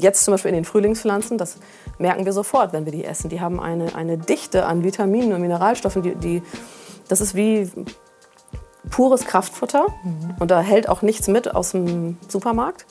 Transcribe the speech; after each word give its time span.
Jetzt 0.00 0.24
zum 0.24 0.32
Beispiel 0.32 0.50
in 0.50 0.56
den 0.56 0.64
Frühlingspflanzen, 0.64 1.38
das 1.38 1.56
merken 1.98 2.24
wir 2.24 2.32
sofort, 2.32 2.72
wenn 2.72 2.84
wir 2.84 2.92
die 2.92 3.04
essen. 3.04 3.28
Die 3.28 3.40
haben 3.40 3.60
eine, 3.60 3.94
eine 3.94 4.18
Dichte 4.18 4.64
an 4.66 4.82
Vitaminen 4.82 5.32
und 5.32 5.40
Mineralstoffen, 5.40 6.02
die, 6.02 6.14
die 6.14 6.42
das 7.08 7.20
ist 7.20 7.34
wie 7.34 7.70
pures 8.88 9.24
Kraftfutter 9.24 9.86
mhm. 10.04 10.36
und 10.38 10.50
da 10.50 10.60
hält 10.60 10.88
auch 10.88 11.02
nichts 11.02 11.28
mit 11.28 11.54
aus 11.54 11.72
dem 11.72 12.18
Supermarkt. 12.28 12.86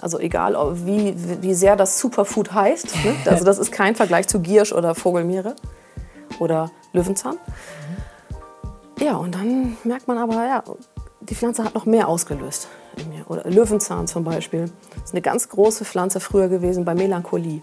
Also 0.00 0.18
egal, 0.18 0.56
wie, 0.84 1.14
wie 1.40 1.54
sehr 1.54 1.76
das 1.76 1.98
Superfood 1.98 2.52
heißt. 2.52 2.94
Ne? 3.04 3.14
Also 3.30 3.44
das 3.44 3.58
ist 3.58 3.72
kein 3.72 3.94
Vergleich 3.94 4.28
zu 4.28 4.40
Giersch 4.40 4.72
oder 4.72 4.94
Vogelmeere 4.94 5.54
oder 6.40 6.70
Löwenzahn. 6.92 7.36
Ja, 9.00 9.16
und 9.16 9.34
dann 9.34 9.76
merkt 9.84 10.08
man 10.08 10.18
aber, 10.18 10.44
ja, 10.46 10.62
die 11.20 11.34
Pflanze 11.34 11.64
hat 11.64 11.74
noch 11.74 11.86
mehr 11.86 12.08
ausgelöst. 12.08 12.68
Oder 13.26 13.48
Löwenzahn 13.50 14.06
zum 14.06 14.24
Beispiel. 14.24 14.70
Das 14.94 15.04
ist 15.04 15.12
eine 15.12 15.22
ganz 15.22 15.48
große 15.48 15.84
Pflanze 15.84 16.20
früher 16.20 16.48
gewesen 16.48 16.84
bei 16.84 16.94
Melancholie. 16.94 17.60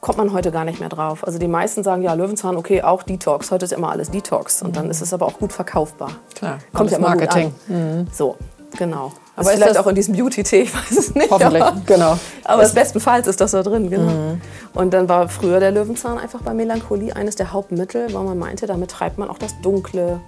Kommt 0.00 0.18
man 0.18 0.32
heute 0.32 0.50
gar 0.50 0.64
nicht 0.64 0.80
mehr 0.80 0.90
drauf. 0.90 1.26
Also 1.26 1.38
die 1.38 1.48
meisten 1.48 1.82
sagen, 1.82 2.02
ja, 2.02 2.12
Löwenzahn, 2.14 2.56
okay, 2.56 2.82
auch 2.82 3.02
Detox. 3.02 3.50
Heute 3.50 3.64
ist 3.64 3.72
immer 3.72 3.90
alles 3.90 4.10
Detox. 4.10 4.62
Und 4.62 4.76
dann 4.76 4.90
ist 4.90 5.00
es 5.00 5.14
aber 5.14 5.26
auch 5.26 5.38
gut 5.38 5.52
verkaufbar. 5.52 6.10
Klar, 6.34 6.58
kommt 6.74 6.90
ja 6.90 6.98
immer 6.98 7.08
Marketing. 7.08 7.54
Gut 7.66 7.76
an. 7.76 7.98
Mhm. 8.00 8.06
So, 8.12 8.36
genau. 8.76 9.12
Aber 9.36 9.52
ist 9.52 9.58
vielleicht 9.58 9.78
auch 9.78 9.86
in 9.86 9.94
diesem 9.94 10.14
Beauty-Tee, 10.14 10.60
ich 10.62 10.74
weiß 10.74 10.98
es 10.98 11.14
nicht. 11.14 11.30
Hoffentlich, 11.30 11.62
aber, 11.62 11.80
genau. 11.86 12.18
Aber 12.44 12.62
das 12.62 12.74
bestenfalls 12.74 13.26
ist 13.26 13.40
das 13.40 13.52
da 13.52 13.62
drin, 13.62 13.90
genau. 13.90 14.10
Mhm. 14.10 14.40
Und 14.74 14.92
dann 14.92 15.08
war 15.08 15.28
früher 15.28 15.58
der 15.58 15.70
Löwenzahn 15.70 16.18
einfach 16.18 16.42
bei 16.42 16.54
Melancholie 16.54 17.14
eines 17.14 17.36
der 17.36 17.52
Hauptmittel, 17.52 18.12
weil 18.12 18.24
man 18.24 18.38
meinte, 18.38 18.66
damit 18.66 18.90
treibt 18.90 19.18
man 19.18 19.28
auch 19.30 19.38
das 19.38 19.60
Dunkle, 19.62 20.20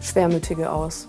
Schwermütige 0.00 0.70
aus. 0.70 1.06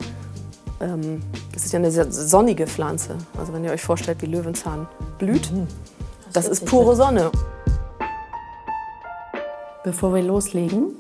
Ähm, 0.79 1.21
das 1.53 1.65
ist 1.65 1.73
ja 1.73 1.79
eine 1.79 1.91
sehr 1.91 2.11
sonnige 2.11 2.67
Pflanze. 2.67 3.17
Also 3.37 3.53
wenn 3.53 3.63
ihr 3.63 3.71
euch 3.71 3.81
vorstellt, 3.81 4.21
wie 4.21 4.27
Löwenzahn 4.27 4.87
blüht, 5.17 5.51
mhm. 5.51 5.67
das, 6.33 6.45
das 6.45 6.59
ist 6.59 6.65
pure 6.65 6.95
Sonne. 6.95 7.31
Bevor 9.83 10.13
wir 10.13 10.21
loslegen 10.21 10.95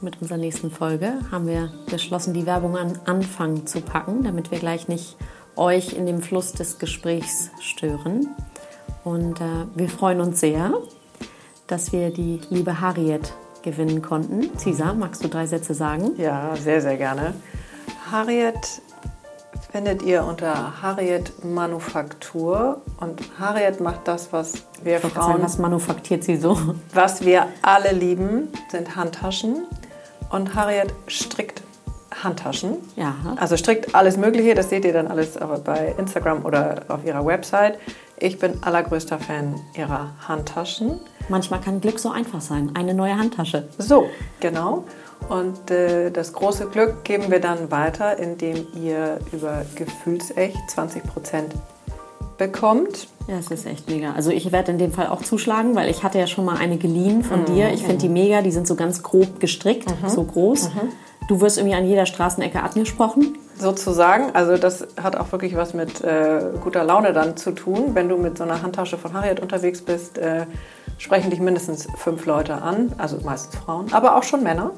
mit 0.00 0.20
unserer 0.20 0.38
nächsten 0.38 0.70
Folge, 0.70 1.12
haben 1.30 1.46
wir 1.46 1.70
beschlossen, 1.90 2.32
die 2.32 2.46
Werbung 2.46 2.76
an 2.76 2.98
Anfang 3.04 3.66
zu 3.66 3.80
packen, 3.80 4.24
damit 4.24 4.50
wir 4.50 4.58
gleich 4.58 4.88
nicht 4.88 5.16
euch 5.56 5.92
in 5.92 6.06
dem 6.06 6.22
Fluss 6.22 6.52
des 6.52 6.78
Gesprächs 6.78 7.50
stören. 7.60 8.28
Und 9.04 9.40
äh, 9.40 9.66
wir 9.74 9.88
freuen 9.88 10.20
uns 10.20 10.40
sehr, 10.40 10.72
dass 11.66 11.92
wir 11.92 12.10
die 12.10 12.40
liebe 12.50 12.80
Harriet 12.80 13.32
gewinnen 13.62 14.02
konnten. 14.02 14.56
Cesar, 14.58 14.94
magst 14.94 15.22
du 15.22 15.28
drei 15.28 15.46
Sätze 15.46 15.74
sagen? 15.74 16.12
Ja, 16.16 16.56
sehr, 16.56 16.80
sehr 16.80 16.96
gerne. 16.96 17.34
Harriet 18.10 18.80
findet 19.70 20.02
ihr 20.02 20.24
unter 20.24 20.82
Harriet 20.82 21.44
Manufaktur. 21.44 22.82
Und 22.98 23.20
Harriet 23.38 23.80
macht 23.80 24.06
das, 24.08 24.32
was 24.32 24.64
wir 24.82 24.96
ich 24.96 25.02
Frauen... 25.02 25.32
Sagen, 25.32 25.42
was 25.42 25.58
manufaktiert 25.58 26.24
sie 26.24 26.36
so? 26.36 26.58
Was 26.92 27.24
wir 27.24 27.46
alle 27.62 27.92
lieben, 27.92 28.48
sind 28.70 28.96
Handtaschen. 28.96 29.64
Und 30.30 30.54
Harriet 30.54 30.92
strickt 31.06 31.62
Handtaschen. 32.22 32.78
Ja. 32.96 33.14
Also 33.36 33.56
strickt 33.56 33.94
alles 33.94 34.16
Mögliche. 34.16 34.54
Das 34.54 34.70
seht 34.70 34.84
ihr 34.84 34.92
dann 34.92 35.06
alles 35.06 35.38
bei 35.64 35.94
Instagram 35.96 36.44
oder 36.44 36.82
auf 36.88 37.04
ihrer 37.04 37.24
Website. 37.24 37.78
Ich 38.18 38.38
bin 38.38 38.62
allergrößter 38.62 39.18
Fan 39.18 39.54
ihrer 39.74 40.10
Handtaschen. 40.26 41.00
Manchmal 41.28 41.60
kann 41.60 41.80
Glück 41.80 41.98
so 41.98 42.10
einfach 42.10 42.40
sein. 42.40 42.72
Eine 42.74 42.92
neue 42.92 43.16
Handtasche. 43.16 43.68
So, 43.78 44.06
genau. 44.40 44.84
Und 45.28 45.70
äh, 45.70 46.10
das 46.10 46.32
große 46.32 46.66
Glück 46.66 47.04
geben 47.04 47.30
wir 47.30 47.40
dann 47.40 47.70
weiter, 47.70 48.18
indem 48.18 48.66
ihr 48.74 49.18
über 49.32 49.64
Gefühlsecht 49.76 50.58
20 50.70 51.04
Prozent 51.04 51.54
bekommt. 52.40 53.06
Ja, 53.28 53.36
das 53.36 53.48
ist 53.48 53.66
echt 53.66 53.88
mega. 53.88 54.12
Also 54.14 54.30
ich 54.30 54.50
werde 54.50 54.72
in 54.72 54.78
dem 54.78 54.92
Fall 54.92 55.06
auch 55.06 55.22
zuschlagen, 55.22 55.76
weil 55.76 55.88
ich 55.90 56.02
hatte 56.02 56.18
ja 56.18 56.26
schon 56.26 56.44
mal 56.44 56.56
eine 56.56 56.78
geliehen 56.78 57.22
von 57.22 57.42
mhm. 57.42 57.44
dir. 57.44 57.72
Ich 57.72 57.82
finde 57.82 57.98
die 57.98 58.08
mega. 58.08 58.42
Die 58.42 58.50
sind 58.50 58.66
so 58.66 58.74
ganz 58.74 59.02
grob 59.02 59.38
gestrickt, 59.38 59.88
mhm. 60.02 60.08
so 60.08 60.24
groß. 60.24 60.70
Mhm. 60.70 60.92
Du 61.28 61.40
wirst 61.40 61.58
irgendwie 61.58 61.76
an 61.76 61.86
jeder 61.86 62.06
Straßenecke 62.06 62.60
angesprochen. 62.60 63.38
Sozusagen. 63.56 64.34
Also 64.34 64.56
das 64.56 64.88
hat 65.00 65.16
auch 65.16 65.30
wirklich 65.30 65.54
was 65.54 65.74
mit 65.74 66.02
äh, 66.02 66.40
guter 66.60 66.82
Laune 66.82 67.12
dann 67.12 67.36
zu 67.36 67.52
tun. 67.52 67.90
Wenn 67.94 68.08
du 68.08 68.16
mit 68.16 68.38
so 68.38 68.44
einer 68.44 68.62
Handtasche 68.62 68.96
von 68.98 69.12
Harriet 69.12 69.38
unterwegs 69.38 69.82
bist, 69.82 70.18
äh, 70.18 70.46
sprechen 70.98 71.30
dich 71.30 71.40
mindestens 71.40 71.86
fünf 71.96 72.26
Leute 72.26 72.54
an. 72.62 72.92
Also 72.98 73.18
meistens 73.22 73.54
Frauen, 73.56 73.92
aber 73.92 74.16
auch 74.16 74.22
schon 74.22 74.42
Männer. 74.42 74.72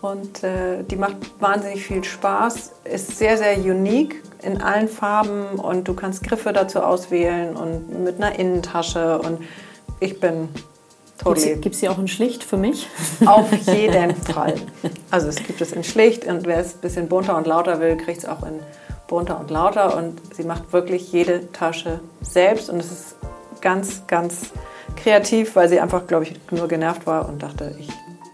Und 0.00 0.44
äh, 0.44 0.82
die 0.84 0.96
macht 0.96 1.16
wahnsinnig 1.40 1.84
viel 1.84 2.04
Spaß, 2.04 2.72
ist 2.84 3.18
sehr, 3.18 3.36
sehr 3.36 3.58
unique 3.58 4.22
in 4.42 4.62
allen 4.62 4.88
Farben 4.88 5.58
und 5.58 5.88
du 5.88 5.94
kannst 5.94 6.22
Griffe 6.22 6.52
dazu 6.52 6.80
auswählen 6.80 7.56
und 7.56 8.04
mit 8.04 8.16
einer 8.16 8.38
Innentasche. 8.38 9.18
Und 9.18 9.40
ich 10.00 10.20
bin 10.20 10.48
Totally. 11.18 11.56
Gibt 11.56 11.74
es 11.74 11.80
sie 11.80 11.88
auch 11.88 11.98
in 11.98 12.06
schlicht 12.06 12.44
für 12.44 12.56
mich? 12.56 12.88
Auf 13.26 13.50
jeden 13.66 14.14
Fall. 14.32 14.54
Also 15.10 15.28
es 15.28 15.36
gibt 15.36 15.60
es 15.60 15.72
in 15.72 15.82
schlicht 15.82 16.24
und 16.24 16.46
wer 16.46 16.58
es 16.58 16.74
ein 16.74 16.80
bisschen 16.80 17.08
bunter 17.08 17.36
und 17.36 17.46
lauter 17.46 17.80
will, 17.80 17.96
kriegt 17.96 18.18
es 18.18 18.24
auch 18.24 18.44
in 18.46 18.60
bunter 19.08 19.40
und 19.40 19.50
lauter. 19.50 19.96
Und 19.96 20.20
sie 20.34 20.44
macht 20.44 20.72
wirklich 20.72 21.12
jede 21.12 21.50
Tasche 21.52 22.00
selbst 22.20 22.70
und 22.70 22.78
es 22.78 22.92
ist 22.92 23.16
ganz, 23.60 24.06
ganz 24.06 24.52
kreativ, 24.96 25.56
weil 25.56 25.68
sie 25.68 25.80
einfach, 25.80 26.06
glaube 26.06 26.24
ich, 26.24 26.34
nur 26.52 26.68
genervt 26.68 27.06
war 27.06 27.28
und 27.28 27.42
dachte, 27.42 27.74
ich 27.80 27.88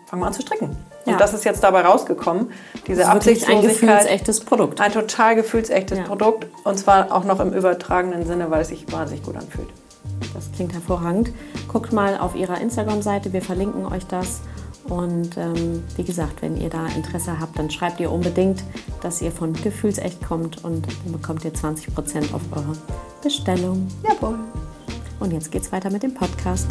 fange 0.06 0.20
mal 0.20 0.26
an 0.26 0.34
zu 0.34 0.42
stricken. 0.42 0.76
Ja. 1.06 1.12
Und 1.12 1.20
das 1.20 1.34
ist 1.34 1.44
jetzt 1.44 1.62
dabei 1.62 1.82
rausgekommen. 1.82 2.50
Diese 2.86 3.00
das 3.00 3.08
ist 3.08 3.14
Absichtslosigkeit. 3.14 3.90
Ein 3.90 3.98
gefühlsechtes 3.98 4.40
Produkt. 4.40 4.80
Ein 4.80 4.92
total 4.92 5.36
gefühlsechtes 5.36 5.98
ja. 5.98 6.04
Produkt. 6.04 6.46
Und 6.64 6.78
zwar 6.78 7.12
auch 7.12 7.24
noch 7.24 7.40
im 7.40 7.52
übertragenen 7.52 8.26
Sinne, 8.26 8.50
weil 8.50 8.62
es 8.62 8.68
sich 8.68 8.90
wahnsinnig 8.90 9.24
gut 9.24 9.36
anfühlt. 9.36 9.68
Das 10.32 10.50
klingt 10.52 10.72
hervorragend. 10.72 11.30
Guckt 11.68 11.92
mal 11.92 12.18
auf 12.18 12.34
ihrer 12.34 12.60
Instagram-Seite, 12.60 13.32
wir 13.32 13.42
verlinken 13.42 13.86
euch 13.86 14.06
das. 14.06 14.40
Und 14.88 15.36
ähm, 15.38 15.82
wie 15.96 16.04
gesagt, 16.04 16.42
wenn 16.42 16.60
ihr 16.60 16.68
da 16.68 16.86
Interesse 16.94 17.40
habt, 17.40 17.58
dann 17.58 17.70
schreibt 17.70 18.00
ihr 18.00 18.12
unbedingt, 18.12 18.62
dass 19.02 19.22
ihr 19.22 19.32
von 19.32 19.54
Gefühlsecht 19.54 20.26
kommt 20.26 20.62
und 20.64 20.86
dann 20.86 21.12
bekommt 21.12 21.44
ihr 21.44 21.52
20% 21.52 22.34
auf 22.34 22.42
eure 22.52 22.72
Bestellung. 23.22 23.88
Jawohl. 24.02 24.38
Und 25.20 25.32
jetzt 25.32 25.50
geht's 25.50 25.72
weiter 25.72 25.90
mit 25.90 26.02
dem 26.02 26.12
Podcast. 26.12 26.66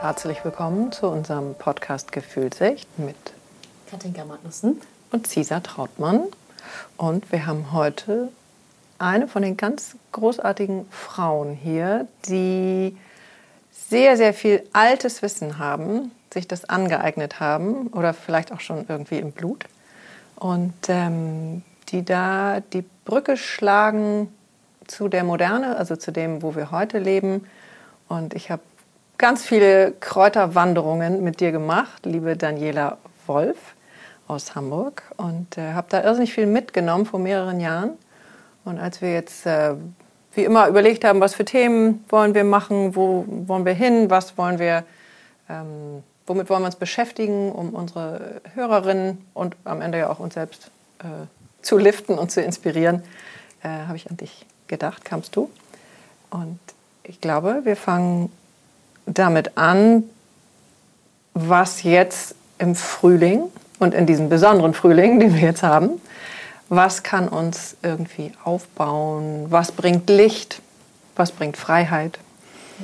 Herzlich 0.00 0.44
willkommen 0.44 0.92
zu 0.92 1.08
unserem 1.08 1.56
Podcast 1.56 2.12
Gefühlsecht 2.12 2.88
mit 3.00 3.16
Katinka 3.90 4.24
Magnussen 4.24 4.80
und 5.10 5.26
Cesar 5.26 5.60
Trautmann. 5.60 6.20
Und 6.96 7.32
wir 7.32 7.46
haben 7.46 7.72
heute 7.72 8.28
eine 9.00 9.26
von 9.26 9.42
den 9.42 9.56
ganz 9.56 9.96
großartigen 10.12 10.86
Frauen 10.92 11.52
hier, 11.52 12.06
die 12.28 12.96
sehr, 13.72 14.16
sehr 14.16 14.34
viel 14.34 14.62
altes 14.72 15.20
Wissen 15.20 15.58
haben, 15.58 16.12
sich 16.32 16.46
das 16.46 16.66
angeeignet 16.66 17.40
haben 17.40 17.88
oder 17.88 18.14
vielleicht 18.14 18.52
auch 18.52 18.60
schon 18.60 18.86
irgendwie 18.88 19.18
im 19.18 19.32
Blut 19.32 19.64
und 20.36 20.74
ähm, 20.86 21.64
die 21.88 22.04
da 22.04 22.60
die 22.60 22.84
Brücke 23.04 23.36
schlagen 23.36 24.32
zu 24.86 25.08
der 25.08 25.24
Moderne, 25.24 25.76
also 25.76 25.96
zu 25.96 26.12
dem, 26.12 26.40
wo 26.40 26.54
wir 26.54 26.70
heute 26.70 27.00
leben. 27.00 27.48
Und 28.08 28.34
ich 28.34 28.52
habe 28.52 28.62
ganz 29.18 29.44
viele 29.44 29.92
Kräuterwanderungen 29.92 31.22
mit 31.22 31.40
dir 31.40 31.50
gemacht, 31.50 32.06
liebe 32.06 32.36
Daniela 32.36 32.98
Wolf 33.26 33.56
aus 34.28 34.54
Hamburg. 34.54 35.02
Und 35.16 35.58
äh, 35.58 35.72
habe 35.72 35.88
da 35.90 36.02
irrsinnig 36.02 36.32
viel 36.32 36.46
mitgenommen 36.46 37.04
vor 37.04 37.18
mehreren 37.18 37.60
Jahren. 37.60 37.90
Und 38.64 38.78
als 38.78 39.02
wir 39.02 39.12
jetzt 39.12 39.44
äh, 39.44 39.74
wie 40.34 40.44
immer 40.44 40.68
überlegt 40.68 41.04
haben, 41.04 41.20
was 41.20 41.34
für 41.34 41.44
Themen 41.44 42.04
wollen 42.08 42.34
wir 42.34 42.44
machen, 42.44 42.94
wo 42.94 43.24
wollen 43.26 43.64
wir 43.64 43.74
hin, 43.74 44.08
was 44.08 44.38
wollen 44.38 44.60
wir, 44.60 44.84
ähm, 45.50 46.04
womit 46.26 46.48
wollen 46.48 46.62
wir 46.62 46.66
uns 46.66 46.76
beschäftigen, 46.76 47.50
um 47.50 47.70
unsere 47.70 48.40
Hörerinnen 48.54 49.26
und 49.34 49.56
am 49.64 49.80
Ende 49.80 49.98
ja 49.98 50.10
auch 50.10 50.20
uns 50.20 50.34
selbst 50.34 50.70
äh, 51.00 51.04
zu 51.62 51.76
liften 51.76 52.18
und 52.18 52.30
zu 52.30 52.40
inspirieren, 52.40 53.02
äh, 53.64 53.68
habe 53.68 53.96
ich 53.96 54.08
an 54.08 54.16
dich 54.16 54.46
gedacht, 54.68 55.04
kamst 55.04 55.34
du. 55.34 55.50
Und 56.30 56.60
ich 57.02 57.20
glaube, 57.20 57.62
wir 57.64 57.74
fangen 57.74 58.30
damit 59.14 59.56
an, 59.56 60.04
was 61.34 61.82
jetzt 61.82 62.34
im 62.58 62.74
Frühling 62.74 63.44
und 63.78 63.94
in 63.94 64.06
diesem 64.06 64.28
besonderen 64.28 64.74
Frühling, 64.74 65.20
den 65.20 65.34
wir 65.34 65.42
jetzt 65.42 65.62
haben, 65.62 66.00
was 66.68 67.02
kann 67.02 67.28
uns 67.28 67.76
irgendwie 67.82 68.32
aufbauen, 68.44 69.46
was 69.48 69.72
bringt 69.72 70.10
Licht, 70.10 70.60
was 71.16 71.32
bringt 71.32 71.56
Freiheit. 71.56 72.18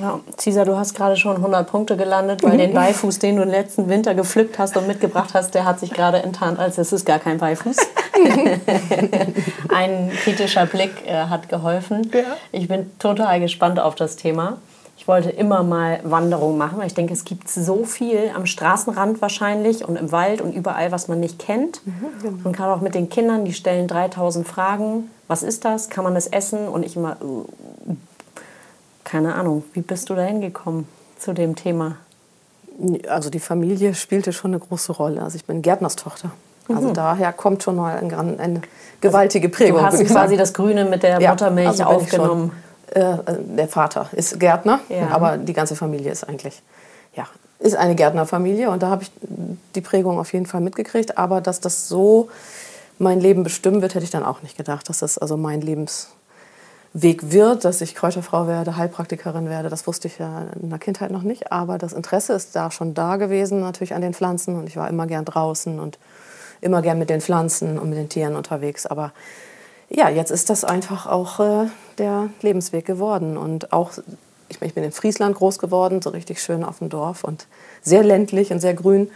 Ja, 0.01 0.19
Cesar, 0.37 0.65
du 0.65 0.75
hast 0.75 0.93
gerade 0.93 1.15
schon 1.15 1.37
100 1.37 1.69
Punkte 1.69 1.95
gelandet, 1.95 2.43
weil 2.43 2.57
den 2.57 2.73
Beifuß, 2.73 3.19
den 3.19 3.37
du 3.37 3.43
im 3.43 3.49
letzten 3.49 3.87
Winter 3.87 4.13
gepflückt 4.13 4.59
hast 4.59 4.75
und 4.75 4.87
mitgebracht 4.87 5.29
hast, 5.33 5.53
der 5.53 5.63
hat 5.63 5.79
sich 5.79 5.91
gerade 5.91 6.21
enttarnt, 6.21 6.59
als 6.59 6.77
es 6.77 6.91
ist 6.91 7.05
gar 7.05 7.19
kein 7.19 7.37
Beifuß. 7.37 7.77
Ein 9.73 10.11
kritischer 10.23 10.65
Blick 10.65 11.05
äh, 11.05 11.13
hat 11.13 11.47
geholfen. 11.47 12.09
Ja. 12.13 12.23
Ich 12.51 12.67
bin 12.67 12.91
total 12.99 13.39
gespannt 13.39 13.79
auf 13.79 13.95
das 13.95 14.17
Thema. 14.17 14.57
Ich 14.97 15.07
wollte 15.07 15.29
immer 15.29 15.61
mal 15.61 15.99
Wanderungen 16.03 16.57
machen, 16.57 16.79
weil 16.79 16.87
ich 16.87 16.93
denke, 16.93 17.13
es 17.13 17.25
gibt 17.25 17.49
so 17.49 17.83
viel 17.83 18.31
am 18.35 18.45
Straßenrand 18.45 19.21
wahrscheinlich 19.21 19.87
und 19.87 19.97
im 19.97 20.11
Wald 20.11 20.41
und 20.41 20.53
überall, 20.53 20.91
was 20.91 21.07
man 21.07 21.19
nicht 21.19 21.37
kennt. 21.37 21.85
Mhm, 21.85 21.93
genau. 22.21 22.37
Und 22.45 22.55
gerade 22.55 22.73
auch 22.73 22.81
mit 22.81 22.95
den 22.95 23.09
Kindern, 23.09 23.45
die 23.45 23.53
stellen 23.53 23.87
3000 23.87 24.47
Fragen 24.47 25.09
was 25.27 25.43
ist 25.43 25.65
das? 25.65 25.89
Kann 25.89 26.03
man 26.03 26.13
das 26.13 26.27
essen? 26.27 26.67
Und 26.67 26.85
ich 26.85 26.95
immer, 26.95 27.13
äh, 27.13 27.93
keine 29.03 29.35
Ahnung, 29.35 29.63
wie 29.73 29.81
bist 29.81 30.09
du 30.09 30.15
da 30.15 30.23
hingekommen 30.23 30.87
zu 31.17 31.33
dem 31.33 31.55
Thema? 31.55 31.97
Also 33.07 33.29
die 33.29 33.39
Familie 33.39 33.95
spielte 33.95 34.33
schon 34.33 34.51
eine 34.51 34.59
große 34.59 34.91
Rolle. 34.91 35.21
Also 35.21 35.37
ich 35.37 35.45
bin 35.45 35.61
Gärtnerstochter. 35.61 36.31
Also 36.67 36.89
mhm. 36.89 36.93
daher 36.93 37.31
kommt 37.31 37.63
schon 37.63 37.75
mal 37.75 37.97
ein, 37.97 38.39
eine 38.39 38.61
gewaltige 38.99 39.49
Prägung. 39.49 39.79
Du 39.79 39.85
hast 39.85 40.03
quasi 40.05 40.35
das 40.35 40.53
Grüne 40.53 40.85
mit 40.85 41.03
der 41.03 41.21
ja, 41.21 41.29
Muttermilch 41.29 41.67
also 41.67 41.83
aufgenommen. 41.83 42.51
Äh, 42.91 43.17
der 43.57 43.67
Vater 43.67 44.09
ist 44.11 44.39
Gärtner, 44.39 44.79
ja. 44.89 45.09
aber 45.09 45.37
die 45.37 45.53
ganze 45.53 45.75
Familie 45.75 46.11
ist 46.11 46.23
eigentlich, 46.23 46.61
ja, 47.15 47.25
ist 47.59 47.75
eine 47.75 47.95
Gärtnerfamilie 47.95 48.69
und 48.69 48.83
da 48.83 48.89
habe 48.89 49.03
ich 49.03 49.11
die 49.75 49.81
Prägung 49.81 50.19
auf 50.19 50.33
jeden 50.33 50.45
Fall 50.45 50.61
mitgekriegt. 50.61 51.17
Aber 51.17 51.41
dass 51.41 51.61
das 51.61 51.87
so 51.87 52.29
mein 52.99 53.19
Leben 53.19 53.43
bestimmen 53.43 53.81
wird, 53.81 53.95
hätte 53.95 54.05
ich 54.05 54.11
dann 54.11 54.23
auch 54.23 54.41
nicht 54.41 54.57
gedacht, 54.57 54.89
dass 54.89 54.99
das 54.99 55.17
also 55.17 55.37
mein 55.37 55.61
Lebensweg 55.61 56.11
wird, 57.31 57.65
dass 57.65 57.81
ich 57.81 57.95
Kräuterfrau 57.95 58.47
werde, 58.47 58.77
Heilpraktikerin 58.77 59.49
werde. 59.49 59.69
Das 59.69 59.87
wusste 59.87 60.07
ich 60.07 60.17
ja 60.17 60.43
in 60.61 60.69
der 60.69 60.79
Kindheit 60.79 61.11
noch 61.11 61.23
nicht. 61.23 61.51
Aber 61.51 61.77
das 61.77 61.93
Interesse 61.93 62.33
ist 62.33 62.55
da 62.55 62.71
schon 62.71 62.93
da 62.93 63.15
gewesen, 63.17 63.61
natürlich 63.61 63.93
an 63.93 64.01
den 64.01 64.13
Pflanzen. 64.13 64.55
Und 64.57 64.67
ich 64.67 64.77
war 64.77 64.89
immer 64.89 65.07
gern 65.07 65.25
draußen 65.25 65.79
und 65.79 65.97
immer 66.61 66.81
gern 66.81 66.99
mit 66.99 67.09
den 67.09 67.21
Pflanzen 67.21 67.79
und 67.79 67.89
mit 67.89 67.97
den 67.97 68.09
Tieren 68.09 68.35
unterwegs. 68.35 68.85
Aber 68.85 69.11
ja, 69.89 70.09
jetzt 70.09 70.31
ist 70.31 70.49
das 70.49 70.63
einfach 70.63 71.05
auch 71.05 71.39
äh, 71.39 71.67
der 71.97 72.29
Lebensweg 72.41 72.85
geworden. 72.85 73.37
Und 73.37 73.71
auch, 73.73 73.91
ich, 74.49 74.61
ich 74.61 74.73
bin 74.73 74.83
in 74.83 74.91
Friesland 74.91 75.35
groß 75.35 75.59
geworden, 75.59 76.01
so 76.01 76.09
richtig 76.09 76.41
schön 76.41 76.63
auf 76.63 76.79
dem 76.79 76.89
Dorf 76.89 77.23
und 77.23 77.47
sehr 77.81 78.03
ländlich 78.03 78.51
und 78.51 78.59
sehr 78.59 78.73
grün. 78.73 79.09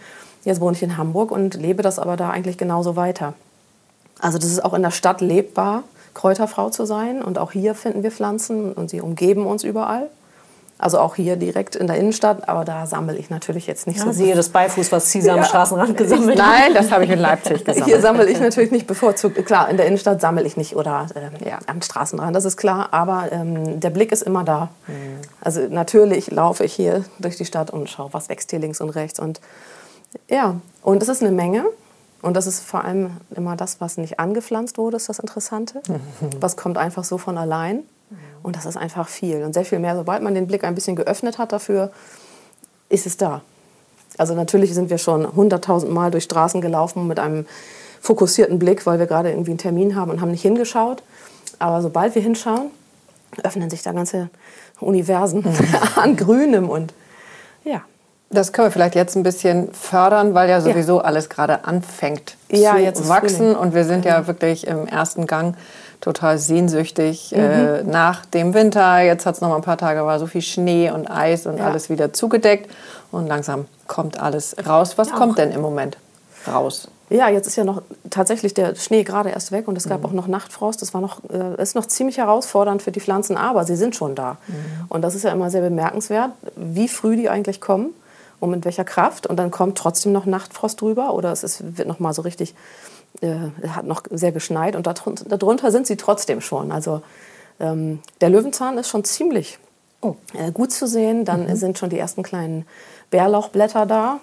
Jetzt 0.43 0.61
wohne 0.61 0.75
ich 0.75 0.83
in 0.83 0.97
Hamburg 0.97 1.31
und 1.31 1.55
lebe 1.55 1.83
das 1.83 1.99
aber 1.99 2.15
da 2.15 2.29
eigentlich 2.29 2.57
genauso 2.57 2.95
weiter. 2.95 3.33
Also 4.19 4.37
das 4.37 4.49
ist 4.49 4.63
auch 4.63 4.73
in 4.73 4.81
der 4.81 4.91
Stadt 4.91 5.21
lebbar, 5.21 5.83
Kräuterfrau 6.13 6.69
zu 6.69 6.85
sein. 6.85 7.21
Und 7.21 7.37
auch 7.37 7.51
hier 7.51 7.75
finden 7.75 8.03
wir 8.03 8.11
Pflanzen 8.11 8.73
und 8.73 8.89
sie 8.89 9.01
umgeben 9.01 9.45
uns 9.45 9.63
überall. 9.63 10.09
Also 10.81 10.97
auch 10.99 11.15
hier 11.15 11.35
direkt 11.35 11.75
in 11.75 11.87
der 11.87 11.97
Innenstadt, 11.97 12.47
aber 12.47 12.63
da 12.63 12.85
sammle 12.85 13.17
ich 13.17 13.29
natürlich 13.29 13.67
jetzt 13.67 13.85
nicht 13.85 13.99
ja, 13.99 14.05
so. 14.05 14.11
Sehe 14.13 14.33
das 14.33 14.47
Beifuß, 14.47 14.93
was 14.93 15.11
Cisa 15.11 15.27
ja. 15.27 15.35
am 15.35 15.43
Straßenrand 15.43 15.97
gesammelt 15.97 16.39
hat. 16.39 16.47
Nein, 16.47 16.73
das 16.73 16.89
habe 16.89 17.03
ich 17.03 17.09
in 17.09 17.19
Leipzig 17.19 17.65
gesammelt. 17.65 17.85
Hier 17.85 17.99
sammle 17.99 18.29
ich 18.29 18.39
natürlich 18.39 18.71
nicht 18.71 18.87
bevorzugt. 18.87 19.45
Klar, 19.45 19.67
in 19.67 19.75
der 19.75 19.87
Innenstadt 19.87 20.21
sammle 20.21 20.43
ich 20.43 20.55
nicht 20.55 20.77
oder 20.77 21.07
äh, 21.15 21.49
ja, 21.49 21.59
am 21.67 21.81
Straßenrand, 21.81 22.33
das 22.33 22.45
ist 22.45 22.55
klar. 22.55 22.87
Aber 22.91 23.29
ähm, 23.29 23.81
der 23.81 23.89
Blick 23.89 24.13
ist 24.13 24.23
immer 24.23 24.45
da. 24.45 24.69
Mhm. 24.87 24.93
Also 25.41 25.67
natürlich 25.69 26.31
laufe 26.31 26.63
ich 26.63 26.73
hier 26.73 27.03
durch 27.19 27.35
die 27.35 27.45
Stadt 27.45 27.71
und 27.71 27.89
schaue, 27.89 28.13
was 28.13 28.29
wächst 28.29 28.49
hier 28.51 28.59
links 28.59 28.79
und 28.79 28.91
rechts. 28.91 29.19
Und 29.19 29.41
ja, 30.29 30.55
und 30.81 31.03
es 31.03 31.09
ist 31.09 31.21
eine 31.21 31.33
Menge. 31.33 31.65
Und 32.21 32.37
das 32.37 32.47
ist 32.47 32.61
vor 32.61 32.85
allem 32.85 33.17
immer 33.35 33.57
das, 33.57 33.81
was 33.81 33.97
nicht 33.97 34.19
angepflanzt 34.19 34.77
wurde, 34.77 34.95
ist 34.95 35.09
das 35.09 35.19
Interessante. 35.19 35.81
Mhm. 35.89 36.29
Was 36.39 36.55
kommt 36.55 36.77
einfach 36.77 37.03
so 37.03 37.17
von 37.17 37.37
allein. 37.37 37.83
Und 38.41 38.55
das 38.55 38.65
ist 38.65 38.77
einfach 38.77 39.07
viel 39.07 39.43
und 39.43 39.53
sehr 39.53 39.65
viel 39.65 39.79
mehr. 39.79 39.95
Sobald 39.95 40.23
man 40.23 40.33
den 40.33 40.47
Blick 40.47 40.63
ein 40.63 40.75
bisschen 40.75 40.95
geöffnet 40.95 41.37
hat 41.37 41.51
dafür, 41.51 41.91
ist 42.89 43.05
es 43.05 43.17
da. 43.17 43.41
Also 44.17 44.33
natürlich 44.33 44.73
sind 44.73 44.89
wir 44.89 44.97
schon 44.97 45.35
hunderttausend 45.35 45.91
Mal 45.91 46.11
durch 46.11 46.23
Straßen 46.23 46.61
gelaufen 46.61 47.07
mit 47.07 47.19
einem 47.19 47.45
fokussierten 48.01 48.59
Blick, 48.59 48.85
weil 48.85 48.99
wir 48.99 49.07
gerade 49.07 49.29
irgendwie 49.29 49.51
einen 49.51 49.59
Termin 49.59 49.95
haben 49.95 50.09
und 50.11 50.21
haben 50.21 50.31
nicht 50.31 50.41
hingeschaut. 50.41 51.03
Aber 51.59 51.81
sobald 51.81 52.15
wir 52.15 52.21
hinschauen, 52.21 52.71
öffnen 53.43 53.69
sich 53.69 53.83
da 53.83 53.91
ganze 53.91 54.29
Universen 54.79 55.43
an 55.95 56.15
Grünem 56.15 56.69
und 56.69 56.93
ja. 57.63 57.81
Das 58.31 58.53
können 58.53 58.67
wir 58.67 58.71
vielleicht 58.71 58.93
jetzt 58.93 59.15
ein 59.15 59.23
bisschen 59.23 59.73
fördern, 59.73 60.35
weil 60.35 60.49
ja 60.49 60.61
sowieso 60.61 60.97
ja. 60.97 61.03
alles 61.03 61.29
gerade 61.29 61.65
anfängt 61.65 62.37
ja, 62.51 62.93
zu 62.93 63.09
wachsen. 63.09 63.55
Und 63.55 63.73
wir 63.73 63.85
sind 63.85 64.05
ja 64.05 64.27
wirklich 64.27 64.67
im 64.67 64.85
ersten 64.85 65.25
Gang 65.25 65.55
total 66.01 66.37
sehnsüchtig 66.37 67.33
äh, 67.35 67.37
mhm. 67.37 67.43
äh, 67.43 67.83
nach 67.83 68.25
dem 68.25 68.53
Winter. 68.53 68.99
Jetzt 69.01 69.25
hat 69.25 69.35
es 69.35 69.41
noch 69.41 69.49
mal 69.49 69.57
ein 69.57 69.61
paar 69.61 69.77
Tage, 69.77 70.05
war 70.05 70.19
so 70.19 70.27
viel 70.27 70.41
Schnee 70.41 70.91
und 70.91 71.09
Eis 71.09 71.45
und 71.45 71.57
ja. 71.57 71.65
alles 71.65 71.89
wieder 71.89 72.13
zugedeckt. 72.13 72.71
Und 73.11 73.27
langsam 73.27 73.65
kommt 73.87 74.19
alles 74.19 74.55
raus. 74.65 74.97
Was 74.97 75.09
ja, 75.09 75.15
kommt 75.15 75.37
denn 75.37 75.51
im 75.51 75.61
Moment 75.61 75.97
raus? 76.47 76.87
Ja, 77.09 77.27
jetzt 77.27 77.47
ist 77.47 77.55
ja 77.55 77.63
noch 77.63 77.81
tatsächlich 78.11 78.53
der 78.53 78.75
Schnee 78.75 79.03
gerade 79.03 79.29
erst 79.29 79.51
weg 79.51 79.67
und 79.67 79.75
es 79.75 79.89
gab 79.89 80.01
mhm. 80.01 80.05
auch 80.05 80.11
noch 80.11 80.27
Nachtfrost. 80.27 80.81
Das 80.81 80.93
war 80.93 81.01
noch, 81.01 81.21
äh, 81.31 81.59
ist 81.61 81.75
noch 81.75 81.87
ziemlich 81.87 82.19
herausfordernd 82.19 82.83
für 82.83 82.91
die 82.91 82.99
Pflanzen, 82.99 83.35
aber 83.35 83.65
sie 83.65 83.75
sind 83.75 83.95
schon 83.95 84.13
da. 84.13 84.37
Mhm. 84.47 84.55
Und 84.89 85.01
das 85.01 85.15
ist 85.15 85.23
ja 85.23 85.31
immer 85.31 85.49
sehr 85.49 85.61
bemerkenswert, 85.61 86.31
wie 86.55 86.87
früh 86.87 87.15
die 87.15 87.29
eigentlich 87.29 87.61
kommen 87.61 87.89
und 88.39 88.51
mit 88.51 88.63
welcher 88.63 88.83
Kraft. 88.83 89.25
Und 89.25 89.37
dann 89.37 89.49
kommt 89.49 89.77
trotzdem 89.77 90.11
noch 90.11 90.27
Nachtfrost 90.27 90.79
drüber 90.79 91.15
oder 91.15 91.31
es 91.31 91.43
ist, 91.43 91.77
wird 91.77 91.87
noch 91.87 91.99
mal 91.99 92.13
so 92.13 92.21
richtig 92.21 92.53
äh, 93.21 93.67
hat 93.67 93.85
noch 93.85 94.03
sehr 94.09 94.31
geschneit 94.31 94.75
und 94.75 94.87
darunter 94.87 95.71
sind 95.71 95.87
sie 95.87 95.97
trotzdem 95.97 96.41
schon. 96.41 96.71
Also 96.71 97.01
ähm, 97.59 97.99
der 98.21 98.29
Löwenzahn 98.29 98.77
ist 98.77 98.89
schon 98.89 99.03
ziemlich 99.03 99.59
oh. 100.01 100.15
äh, 100.33 100.51
gut 100.51 100.71
zu 100.71 100.87
sehen. 100.87 101.25
Dann 101.25 101.47
mhm. 101.47 101.55
sind 101.55 101.77
schon 101.77 101.89
die 101.89 101.99
ersten 101.99 102.23
kleinen 102.23 102.65
Bärlauchblätter 103.11 103.85
da. 103.85 104.19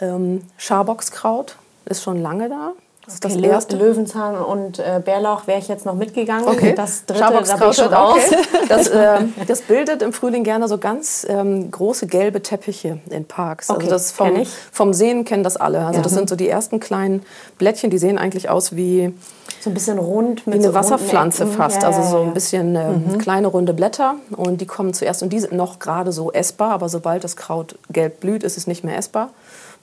Ähm, 0.00 0.42
Schaboxkraut 0.56 1.56
ist 1.86 2.02
schon 2.02 2.20
lange 2.20 2.48
da. 2.48 2.72
Das 3.04 3.14
ist 3.14 3.24
okay, 3.24 3.40
das 3.40 3.44
erste. 3.44 3.76
Löwenzahn 3.76 4.36
und 4.36 4.78
äh, 4.78 5.00
Bärlauch 5.04 5.46
wäre 5.46 5.58
ich 5.58 5.68
jetzt 5.68 5.84
noch 5.84 5.94
mitgegangen. 5.94 6.48
Okay. 6.48 6.74
Das 6.74 7.04
dritte, 7.04 7.20
da 7.20 7.30
bin 7.30 7.70
ich 7.70 7.76
schon 7.76 7.92
raus. 7.92 8.18
Okay. 8.26 8.36
Das, 8.68 8.88
äh, 8.88 9.18
das, 9.46 9.60
bildet 9.62 10.00
im 10.00 10.14
Frühling 10.14 10.42
gerne 10.42 10.68
so 10.68 10.78
ganz 10.78 11.26
ähm, 11.28 11.70
große 11.70 12.06
gelbe 12.06 12.42
Teppiche 12.42 12.98
in 13.10 13.26
Parks. 13.26 13.68
Also 13.68 13.78
okay. 13.78 13.92
Also 13.92 13.94
das 13.94 14.12
vom, 14.12 14.34
Kenn 14.34 14.46
vom 14.72 14.94
Sehen 14.94 15.24
kennen 15.26 15.44
das 15.44 15.58
alle. 15.58 15.84
Also 15.84 15.98
ja. 15.98 16.02
das 16.02 16.12
sind 16.12 16.30
so 16.30 16.36
die 16.36 16.48
ersten 16.48 16.80
kleinen 16.80 17.22
Blättchen, 17.58 17.90
die 17.90 17.98
sehen 17.98 18.16
eigentlich 18.16 18.48
aus 18.48 18.74
wie 18.74 19.12
so 19.60 19.70
ein 19.70 19.74
bisschen 19.74 19.98
rund 19.98 20.46
mit 20.46 20.54
wie 20.54 20.58
eine 20.60 20.68
so 20.68 20.74
Wasserpflanze 20.74 21.46
fast. 21.46 21.82
Ja, 21.82 21.88
also 21.88 22.02
so 22.02 22.22
ein 22.22 22.32
bisschen 22.32 22.74
äh, 22.74 22.92
mhm. 22.92 23.18
kleine 23.18 23.48
runde 23.48 23.74
Blätter 23.74 24.14
und 24.34 24.60
die 24.60 24.66
kommen 24.66 24.94
zuerst 24.94 25.22
und 25.22 25.30
die 25.32 25.40
sind 25.40 25.52
noch 25.52 25.78
gerade 25.78 26.10
so 26.10 26.32
essbar, 26.32 26.70
aber 26.70 26.88
sobald 26.88 27.24
das 27.24 27.36
Kraut 27.36 27.78
gelb 27.90 28.20
blüht, 28.20 28.44
ist 28.44 28.56
es 28.56 28.66
nicht 28.66 28.82
mehr 28.82 28.96
essbar. 28.96 29.30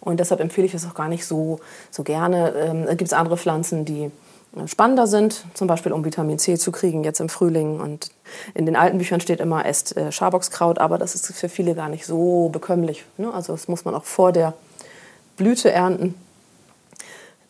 Und 0.02 0.20
deshalb 0.20 0.42
empfehle 0.42 0.68
ich 0.68 0.74
es 0.74 0.86
auch 0.86 0.96
gar 0.96 1.08
nicht 1.08 1.26
so, 1.26 1.60
so 1.92 2.04
gerne. 2.04 2.54
Ähm, 2.56 2.84
es 2.88 2.98
gibt 2.98 3.14
andere 3.14 3.38
Pflanzen, 3.38 3.86
die 3.86 4.12
äh, 4.56 4.68
spannender 4.68 5.08
sind, 5.08 5.46
zum 5.54 5.68
Beispiel 5.68 5.94
um 5.94 6.04
Vitamin 6.04 6.40
C 6.40 6.58
zu 6.58 6.72
kriegen 6.72 7.04
jetzt 7.04 7.22
im 7.22 7.30
Frühling. 7.30 7.80
Und 7.80 8.10
in 8.54 8.66
den 8.66 8.76
alten 8.76 8.98
Büchern 8.98 9.22
steht 9.22 9.40
immer, 9.40 9.66
esst 9.66 9.96
äh, 9.96 10.12
Schaboxkraut, 10.12 10.80
aber 10.80 10.98
das 10.98 11.16
ist 11.16 11.32
für 11.34 11.50
viele 11.50 11.76
gar 11.76 11.88
nicht 11.88 12.06
so 12.06 12.50
bekömmlich. 12.50 13.06
Ne? 13.18 13.32
Also 13.34 13.54
das 13.54 13.68
muss 13.68 13.86
man 13.86 13.96
auch 13.96 14.06
vor 14.06 14.32
der 14.32 14.54
Blüte 15.38 15.72
ernten. 15.72 16.16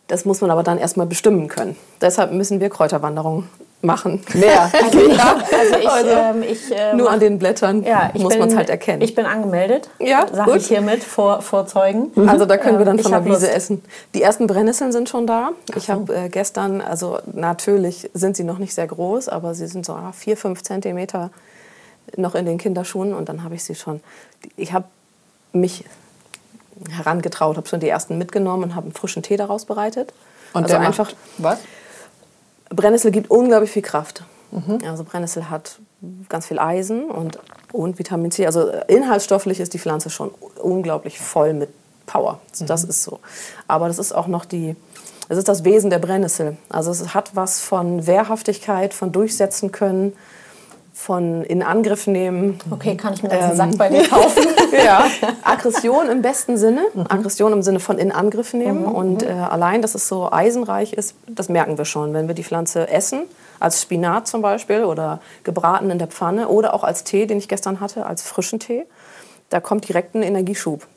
Das 0.07 0.25
muss 0.25 0.42
man 0.42 0.51
aber 0.51 0.63
dann 0.63 0.77
erstmal 0.77 1.07
bestimmen 1.07 1.48
können. 1.48 1.77
Deshalb 2.01 2.33
müssen 2.33 2.59
wir 2.59 2.69
Kräuterwanderungen 2.69 3.48
machen. 3.81 4.22
Mehr. 4.33 4.72
Also 4.81 5.00
ich, 5.00 5.19
also 5.19 5.75
ich, 5.80 5.89
also 5.89 6.10
ähm, 6.10 6.44
ich 6.44 6.72
äh, 6.72 6.94
nur 6.95 7.10
an 7.10 7.19
den 7.19 7.39
Blättern 7.39 7.83
ja, 7.83 8.12
muss 8.13 8.38
man 8.38 8.50
es 8.50 8.56
halt 8.56 8.70
erkennen. 8.70 9.01
Ich 9.01 9.15
bin 9.15 9.25
angemeldet, 9.25 9.89
ja, 10.00 10.25
sage 10.32 10.58
ich 10.58 10.67
hiermit 10.67 11.03
vor, 11.03 11.41
vor 11.41 11.65
Zeugen. 11.67 12.12
Mhm. 12.15 12.27
Also 12.27 12.46
da 12.46 12.58
können 12.58 12.77
wir 12.77 12.86
dann 12.86 13.00
von 13.00 13.12
der 13.12 13.25
Wiese 13.25 13.46
Lust. 13.46 13.56
essen. 13.56 13.84
Die 14.13 14.22
ersten 14.22 14.48
Brennnesseln 14.48 14.91
sind 14.91 15.10
schon 15.10 15.27
da. 15.27 15.51
Ich 15.75 15.89
habe 15.89 16.13
äh, 16.13 16.29
gestern, 16.29 16.82
also 16.82 17.20
natürlich 17.32 18.10
sind 18.13 18.36
sie 18.36 18.44
noch 18.44 18.58
nicht 18.58 18.74
sehr 18.74 18.88
groß, 18.88 19.29
aber 19.29 19.53
sie 19.53 19.67
sind 19.67 19.86
so 19.86 19.94
ah, 19.94 20.12
vier, 20.13 20.38
fünf 20.38 20.63
Zentimeter 20.63 21.29
noch 22.17 22.36
in 22.36 22.46
den 22.46 22.58
Kinderschuhen 22.58 23.13
und 23.13 23.29
dann 23.29 23.44
habe 23.44 23.56
ich 23.56 23.63
sie 23.63 23.75
schon. 23.75 24.01
Ich 24.58 24.74
habe 24.74 24.86
mich 25.53 25.86
herangetraut, 26.89 27.58
habe 27.58 27.67
schon 27.67 27.79
die 27.79 27.89
ersten 27.89 28.17
mitgenommen 28.17 28.63
und 28.63 28.75
habe 28.75 28.86
einen 28.86 28.94
frischen 28.94 29.24
Tee 29.24 29.38
daraus 29.38 29.65
bereitet. 29.65 30.13
Und 30.53 30.63
also 30.63 30.75
einfach 30.75 31.12
was? 31.38 31.60
Brennnessel 32.75 33.12
gibt 33.12 33.30
unglaublich 33.30 33.72
viel 33.72 33.82
Kraft. 33.82 34.24
Mhm. 34.51 34.80
Also 34.88 35.04
Brennnessel 35.04 35.50
hat 35.50 35.80
ganz 36.30 36.48
viel 36.48 36.60
Eisen 36.60 37.10
und, 37.10 37.40
und 37.72 38.00
Vitamin 38.00 38.32
C. 38.32 38.46
Also 38.46 38.72
inhaltsstofflich 38.88 39.60
ist 39.60 39.74
die 39.74 39.80
Pflanze 39.80 40.10
schon 40.10 40.30
unglaublich 40.62 41.20
voll 41.20 41.54
mit 41.54 41.70
Power. 42.06 42.40
Also 42.51 42.66
das 42.66 42.84
mhm. 42.84 42.90
ist 42.90 43.04
so. 43.04 43.20
Aber 43.68 43.88
das 43.88 44.00
ist 44.00 44.13
auch 44.13 44.28
noch 44.28 44.46
die, 44.46 44.75
das 45.30 45.38
ist 45.38 45.48
das 45.48 45.63
Wesen 45.63 45.90
der 45.90 46.00
Brennnessel. 46.00 46.58
Also 46.70 46.92
es 46.92 47.13
hat 47.13 47.36
was 47.36 47.62
von 47.62 48.08
Wehrhaftigkeit, 48.08 48.94
von 48.94 49.12
durchsetzen 49.12 49.72
können, 49.72 50.13
von 50.93 51.43
in 51.43 51.63
Angriff 51.63 52.05
nehmen. 52.07 52.60
Okay, 52.69 52.95
kann 52.95 53.13
ich 53.13 53.24
mir 53.24 53.29
jetzt 53.29 53.43
einen 53.43 53.55
Sack 53.55 53.77
bei 53.77 53.89
dir 53.89 54.03
kaufen? 54.10 54.43
ja. 54.86 55.05
Aggression 55.43 56.10
im 56.10 56.21
besten 56.21 56.57
Sinne. 56.57 56.81
Mhm. 56.93 57.05
Aggression 57.07 57.53
im 57.53 57.62
Sinne 57.62 57.79
von 57.79 57.98
in 57.98 58.12
Angriff 58.12 58.53
nehmen. 58.53 58.81
Mhm. 58.81 58.91
Und 58.91 59.21
mhm. 59.21 59.29
äh, 59.29 59.33
allein, 59.33 59.81
dass 59.81 59.95
es 59.95 60.07
so 60.07 60.31
eisenreich 60.31 60.93
ist, 60.93 61.15
das 61.27 61.50
merken 61.50 61.77
wir 61.77 61.86
schon, 61.86 62.13
wenn 62.13 62.27
wir 62.27 62.36
die 62.36 62.43
Pflanze 62.43 62.89
essen. 62.89 63.24
Als 63.60 63.81
Spinat 63.81 64.27
zum 64.27 64.41
Beispiel 64.41 64.83
oder 64.83 65.21
gebraten 65.43 65.91
in 65.91 66.00
der 66.00 66.07
Pfanne 66.07 66.48
oder 66.48 66.74
auch 66.74 66.83
als 66.83 67.03
Tee, 67.03 67.25
den 67.25 67.38
ich 67.38 67.48
gestern 67.48 67.79
hatte, 67.79 68.05
als 68.05 68.24
frischen 68.24 68.60
Tee. 68.60 68.86
Da 69.50 69.60
kommt 69.60 69.88
direkt 69.88 70.15
ein 70.15 70.24
Energieschub. 70.24 70.88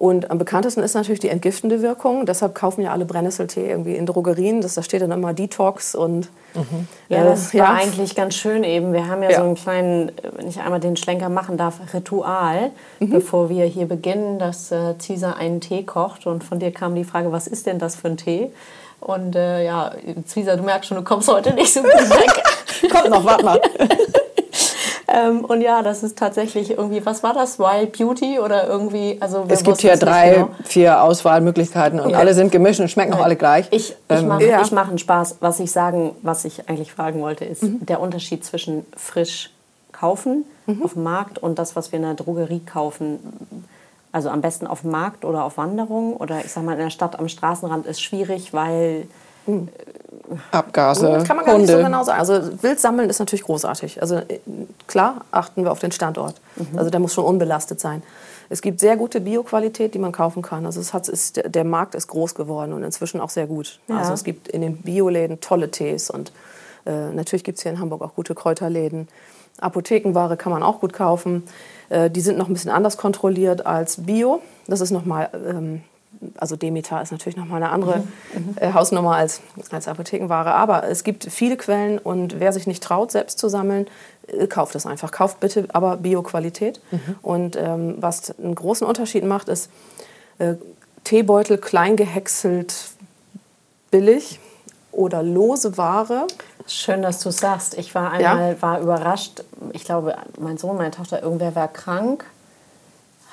Und 0.00 0.30
am 0.30 0.38
bekanntesten 0.38 0.82
ist 0.82 0.94
natürlich 0.94 1.20
die 1.20 1.28
entgiftende 1.28 1.82
Wirkung. 1.82 2.24
Deshalb 2.24 2.54
kaufen 2.54 2.80
ja 2.80 2.90
alle 2.90 3.04
Brennnesseltee 3.04 3.68
irgendwie 3.68 3.96
in 3.96 4.06
Drogerien. 4.06 4.62
Das, 4.62 4.72
da 4.72 4.82
steht 4.82 5.02
dann 5.02 5.10
immer 5.10 5.34
Detox 5.34 5.94
und 5.94 6.30
mhm. 6.54 6.88
ja, 7.10 7.22
das 7.22 7.52
äh, 7.52 7.58
war 7.58 7.66
ja. 7.66 7.74
eigentlich 7.74 8.14
ganz 8.14 8.34
schön 8.34 8.64
eben. 8.64 8.94
Wir 8.94 9.08
haben 9.08 9.22
ja, 9.22 9.32
ja, 9.32 9.36
so 9.40 9.44
einen 9.44 9.56
kleinen, 9.56 10.10
wenn 10.36 10.48
ich 10.48 10.58
einmal 10.58 10.80
den 10.80 10.96
Schlenker 10.96 11.28
machen 11.28 11.58
darf, 11.58 11.80
Ritual, 11.92 12.70
mhm. 12.98 13.10
bevor 13.10 13.50
wir 13.50 13.66
hier 13.66 13.84
beginnen, 13.84 14.38
dass 14.38 14.72
äh, 14.72 14.94
Cisa 14.98 15.34
einen 15.34 15.60
Tee 15.60 15.82
kocht. 15.82 16.26
Und 16.26 16.44
von 16.44 16.58
dir 16.58 16.72
kam 16.72 16.94
die 16.94 17.04
Frage, 17.04 17.30
was 17.30 17.46
ist 17.46 17.66
denn 17.66 17.78
das 17.78 17.96
für 17.96 18.08
ein 18.08 18.16
Tee? 18.16 18.50
Und 19.00 19.36
äh, 19.36 19.66
ja, 19.66 19.92
Zwieser, 20.24 20.56
du 20.56 20.62
merkst 20.62 20.88
schon, 20.88 20.96
du 20.96 21.04
kommst 21.04 21.28
heute 21.28 21.52
nicht 21.52 21.74
so 21.74 21.82
gut 21.82 21.92
weg. 21.92 22.90
Kommt 22.90 23.10
noch, 23.10 23.26
warte 23.26 23.44
mal. 23.44 23.60
ähm, 25.12 25.44
und 25.44 25.60
ja, 25.60 25.82
das 25.82 26.02
ist 26.02 26.18
tatsächlich 26.18 26.70
irgendwie, 26.70 27.04
was 27.04 27.22
war 27.22 27.34
das? 27.34 27.58
Wild 27.58 27.96
Beauty 27.96 28.38
oder 28.38 28.66
irgendwie? 28.68 29.16
Also 29.20 29.44
Es 29.48 29.62
gibt 29.64 29.80
hier 29.80 29.96
drei, 29.96 30.30
genau. 30.34 30.50
vier 30.64 31.02
Auswahlmöglichkeiten 31.02 32.00
und 32.00 32.10
Ja. 32.10 32.18
alle 32.18 32.34
sind 32.34 32.52
gemischt 32.52 32.80
und 32.80 32.88
schmecken 32.90 33.14
auch 33.14 33.22
alle 33.22 33.36
gleich. 33.36 33.66
Ich, 33.70 33.90
ich 33.90 33.96
Ähm, 34.08 34.28
mache 34.28 34.46
ja. 34.46 34.62
ich 34.62 34.72
mach 34.72 34.88
einen 34.88 34.98
Spaß. 34.98 35.36
Was 35.40 35.60
ich 35.60 35.72
sagen, 35.72 36.12
was 36.22 36.44
ich 36.44 36.68
eigentlich 36.68 36.92
fragen 36.92 37.20
wollte, 37.20 37.44
ist 37.44 37.62
der 37.64 38.00
Unterschied 38.00 38.44
zwischen 38.44 38.86
frisch 38.96 39.50
kaufen 39.92 40.44
auf 40.84 40.92
dem 40.94 41.02
Markt 41.02 41.38
und 41.38 41.58
das, 41.58 41.74
was 41.76 41.90
wir 41.92 41.98
in 41.98 42.04
der 42.04 42.14
Drogerie 42.14 42.60
kaufen. 42.60 43.18
Also 44.12 44.28
am 44.28 44.40
besten 44.40 44.66
auf 44.66 44.80
dem 44.82 44.90
Markt 44.90 45.24
oder 45.24 45.44
auf 45.44 45.56
Wanderung 45.56 46.16
oder 46.16 46.38
ich 46.44 46.50
sag 46.52 46.64
mal 46.64 46.72
in 46.72 46.78
der 46.78 46.90
Stadt 46.90 47.18
am 47.18 47.28
Straßenrand 47.28 47.86
ist 47.86 48.00
schwierig, 48.00 48.52
weil 48.54 49.06
Abgase, 50.50 51.06
Das 51.06 51.24
kann 51.24 51.36
man 51.36 51.44
gar 51.46 51.58
nicht 51.58 51.68
Hunde. 51.68 51.82
so 51.82 51.86
genau 51.88 52.02
sagen. 52.04 52.18
Also 52.18 52.62
wild 52.62 52.80
sammeln 52.80 53.08
ist 53.10 53.18
natürlich 53.18 53.44
großartig. 53.44 54.00
Also 54.02 54.16
äh, 54.16 54.40
klar 54.86 55.24
achten 55.30 55.64
wir 55.64 55.72
auf 55.72 55.78
den 55.80 55.92
Standort. 55.92 56.34
Also 56.76 56.90
der 56.90 57.00
muss 57.00 57.14
schon 57.14 57.24
unbelastet 57.24 57.80
sein. 57.80 58.02
Es 58.48 58.62
gibt 58.62 58.80
sehr 58.80 58.96
gute 58.96 59.20
Bioqualität, 59.20 59.94
die 59.94 59.98
man 60.00 60.10
kaufen 60.12 60.42
kann. 60.42 60.66
Also 60.66 60.80
es 60.80 60.92
hat, 60.92 61.08
ist, 61.08 61.36
der- 61.36 61.48
der 61.48 61.64
Markt 61.64 61.94
ist 61.94 62.08
groß 62.08 62.34
geworden 62.34 62.72
und 62.72 62.82
inzwischen 62.82 63.20
auch 63.20 63.30
sehr 63.30 63.46
gut. 63.46 63.78
Ja. 63.88 63.98
Also 63.98 64.12
es 64.12 64.24
gibt 64.24 64.48
in 64.48 64.60
den 64.62 64.78
Bioläden 64.78 65.40
tolle 65.40 65.70
Tees 65.70 66.10
und 66.10 66.32
äh, 66.86 67.10
natürlich 67.12 67.44
gibt 67.44 67.58
es 67.58 67.62
hier 67.62 67.70
in 67.72 67.78
Hamburg 67.78 68.02
auch 68.02 68.14
gute 68.14 68.34
Kräuterläden. 68.34 69.06
Apothekenware 69.60 70.36
kann 70.36 70.52
man 70.52 70.62
auch 70.62 70.80
gut 70.80 70.92
kaufen. 70.92 71.44
Äh, 71.90 72.10
die 72.10 72.20
sind 72.20 72.38
noch 72.38 72.48
ein 72.48 72.52
bisschen 72.54 72.70
anders 72.70 72.96
kontrolliert 72.96 73.66
als 73.66 74.02
Bio. 74.04 74.40
Das 74.66 74.80
ist 74.80 74.90
nochmal, 74.90 75.28
ähm, 75.48 75.82
also 76.36 76.56
Demeter 76.56 77.00
ist 77.02 77.12
natürlich 77.12 77.36
nochmal 77.36 77.62
eine 77.62 77.72
andere 77.72 78.02
äh, 78.56 78.72
Hausnummer 78.72 79.16
als, 79.16 79.40
als 79.70 79.88
Apothekenware. 79.88 80.52
Aber 80.52 80.84
es 80.84 81.04
gibt 81.04 81.24
viele 81.24 81.56
Quellen 81.56 81.98
und 81.98 82.40
wer 82.40 82.52
sich 82.52 82.66
nicht 82.66 82.82
traut, 82.82 83.10
selbst 83.10 83.38
zu 83.38 83.48
sammeln, 83.48 83.86
äh, 84.26 84.46
kauft 84.46 84.74
es 84.74 84.86
einfach. 84.86 85.12
Kauft 85.12 85.40
bitte 85.40 85.66
aber 85.72 85.96
Bio-Qualität. 85.96 86.80
Und 87.22 87.56
ähm, 87.56 87.96
was 87.98 88.38
einen 88.38 88.54
großen 88.54 88.86
Unterschied 88.86 89.24
macht, 89.24 89.48
ist 89.48 89.70
äh, 90.38 90.54
Teebeutel 91.04 91.58
klein 91.58 91.96
gehäckselt 91.96 92.74
billig 93.90 94.38
oder 94.92 95.22
lose 95.22 95.76
Ware. 95.76 96.26
Schön, 96.66 97.02
dass 97.02 97.20
du 97.20 97.30
sagst. 97.30 97.76
Ich 97.78 97.94
war 97.94 98.20
Ja? 98.20 98.32
einmal 98.32 98.62
war 98.62 98.80
überrascht. 98.80 99.42
Ich 99.72 99.84
glaube, 99.84 100.16
mein 100.38 100.58
Sohn, 100.58 100.76
meine 100.76 100.90
Tochter, 100.90 101.22
irgendwer 101.22 101.54
war 101.54 101.68
krank. 101.68 102.24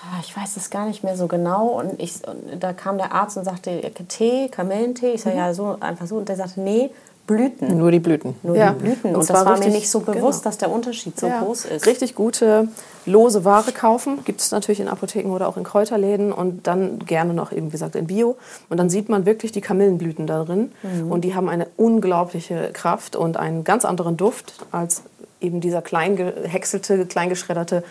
Ah, 0.09 0.19
Ich 0.21 0.35
weiß 0.35 0.55
es 0.57 0.69
gar 0.69 0.85
nicht 0.85 1.03
mehr 1.03 1.17
so 1.17 1.27
genau. 1.27 1.67
Und, 1.67 1.99
ich, 2.01 2.15
und 2.27 2.61
da 2.63 2.73
kam 2.73 2.97
der 2.97 3.11
Arzt 3.13 3.37
und 3.37 3.43
sagte, 3.43 3.81
Tee, 4.07 4.47
Kamillentee. 4.49 5.11
Ich 5.11 5.21
sage, 5.21 5.35
Mhm. 5.35 5.41
ja, 5.41 5.53
so, 5.53 5.77
einfach 5.79 6.07
so. 6.07 6.17
Und 6.17 6.29
der 6.29 6.35
sagte, 6.37 6.61
nee, 6.61 6.89
Blüten. 7.25 7.77
Nur 7.77 7.91
die 7.91 7.99
Blüten. 7.99 8.35
Nur 8.41 8.55
Ja. 8.55 8.71
die 8.71 8.83
Blüten. 8.83 9.09
Und 9.09 9.17
Und, 9.19 9.29
das 9.29 9.35
war 9.35 9.43
mir 9.43 9.51
richtig- 9.57 9.73
nicht 9.73 9.89
so 9.89 9.99
bewusst, 9.99 10.43
genau. 10.43 10.43
dass 10.45 10.57
der 10.59 10.71
Unterschied 10.71 11.19
so 11.19 11.27
Ja, 11.27 11.41
groß 11.41 11.65
ist. 11.65 11.85
Richtig 11.85 12.15
gute 12.15 12.69
lose 13.05 13.43
Ware 13.43 13.73
kaufen. 13.73 14.19
Gibt 14.23 14.39
es 14.39 14.51
natürlich 14.51 14.79
in 14.79 14.87
Apotheken 14.87 15.31
oder 15.33 15.49
auch 15.49 15.57
in 15.57 15.65
Kräuterläden 15.65 16.31
und 16.31 16.67
dann 16.67 16.99
gerne 16.99 17.33
noch 17.33 17.51
eben 17.51 17.67
wie 17.67 17.71
gesagt 17.71 17.97
in 17.97 18.07
Bio. 18.07 18.37
Und 18.69 18.77
dann 18.77 18.89
sieht 18.89 19.09
man 19.09 19.25
wirklich 19.25 19.51
die 19.51 19.59
Kamillenblüten 19.59 20.25
darin 20.25 20.71
und 21.09 21.25
die 21.25 21.35
haben 21.35 21.49
eine 21.49 21.67
unglaubliche 21.75 22.69
Kraft 22.71 23.17
und 23.17 23.35
einen 23.35 23.65
ganz 23.65 23.83
anderen 23.83 24.15
Duft 24.15 24.53
als 24.71 25.01
eben 25.41 25.59
dieser 25.59 25.81
klein 25.81 26.15
gehäckselte, 26.15 27.05
klein 27.07 27.27
geschredderte 27.27 27.83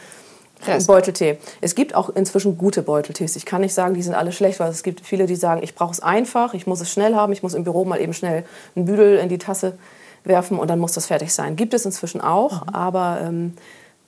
Rest. 0.64 0.86
Beuteltee. 0.86 1.38
Es 1.60 1.74
gibt 1.74 1.94
auch 1.94 2.08
inzwischen 2.10 2.56
gute 2.56 2.82
Beuteltees. 2.82 3.36
Ich 3.36 3.44
kann 3.44 3.60
nicht 3.60 3.74
sagen, 3.74 3.94
die 3.94 4.02
sind 4.02 4.14
alle 4.14 4.32
schlecht, 4.32 4.58
weil 4.58 4.70
es 4.70 4.82
gibt 4.82 5.00
viele, 5.00 5.26
die 5.26 5.36
sagen, 5.36 5.62
ich 5.62 5.74
brauche 5.74 5.92
es 5.92 6.00
einfach, 6.00 6.54
ich 6.54 6.66
muss 6.66 6.80
es 6.80 6.90
schnell 6.90 7.14
haben, 7.14 7.32
ich 7.32 7.42
muss 7.42 7.54
im 7.54 7.64
Büro 7.64 7.84
mal 7.84 8.00
eben 8.00 8.14
schnell 8.14 8.44
einen 8.74 8.86
Büdel 8.86 9.18
in 9.18 9.28
die 9.28 9.38
Tasse 9.38 9.76
werfen 10.24 10.58
und 10.58 10.68
dann 10.68 10.78
muss 10.78 10.92
das 10.92 11.06
fertig 11.06 11.32
sein. 11.32 11.56
Gibt 11.56 11.74
es 11.74 11.84
inzwischen 11.84 12.20
auch, 12.20 12.62
aber 12.72 13.18
ähm, 13.22 13.54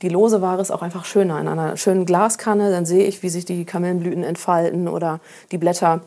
die 0.02 0.08
lose 0.08 0.42
Ware 0.42 0.60
ist 0.60 0.70
auch 0.70 0.82
einfach 0.82 1.04
schöner. 1.04 1.40
In 1.40 1.48
einer 1.48 1.76
schönen 1.76 2.06
Glaskanne, 2.06 2.70
dann 2.70 2.86
sehe 2.86 3.04
ich, 3.04 3.22
wie 3.22 3.28
sich 3.28 3.44
die 3.44 3.64
Kamillenblüten 3.64 4.24
entfalten 4.24 4.88
oder 4.88 5.20
die 5.52 5.58
Blätter 5.58 6.00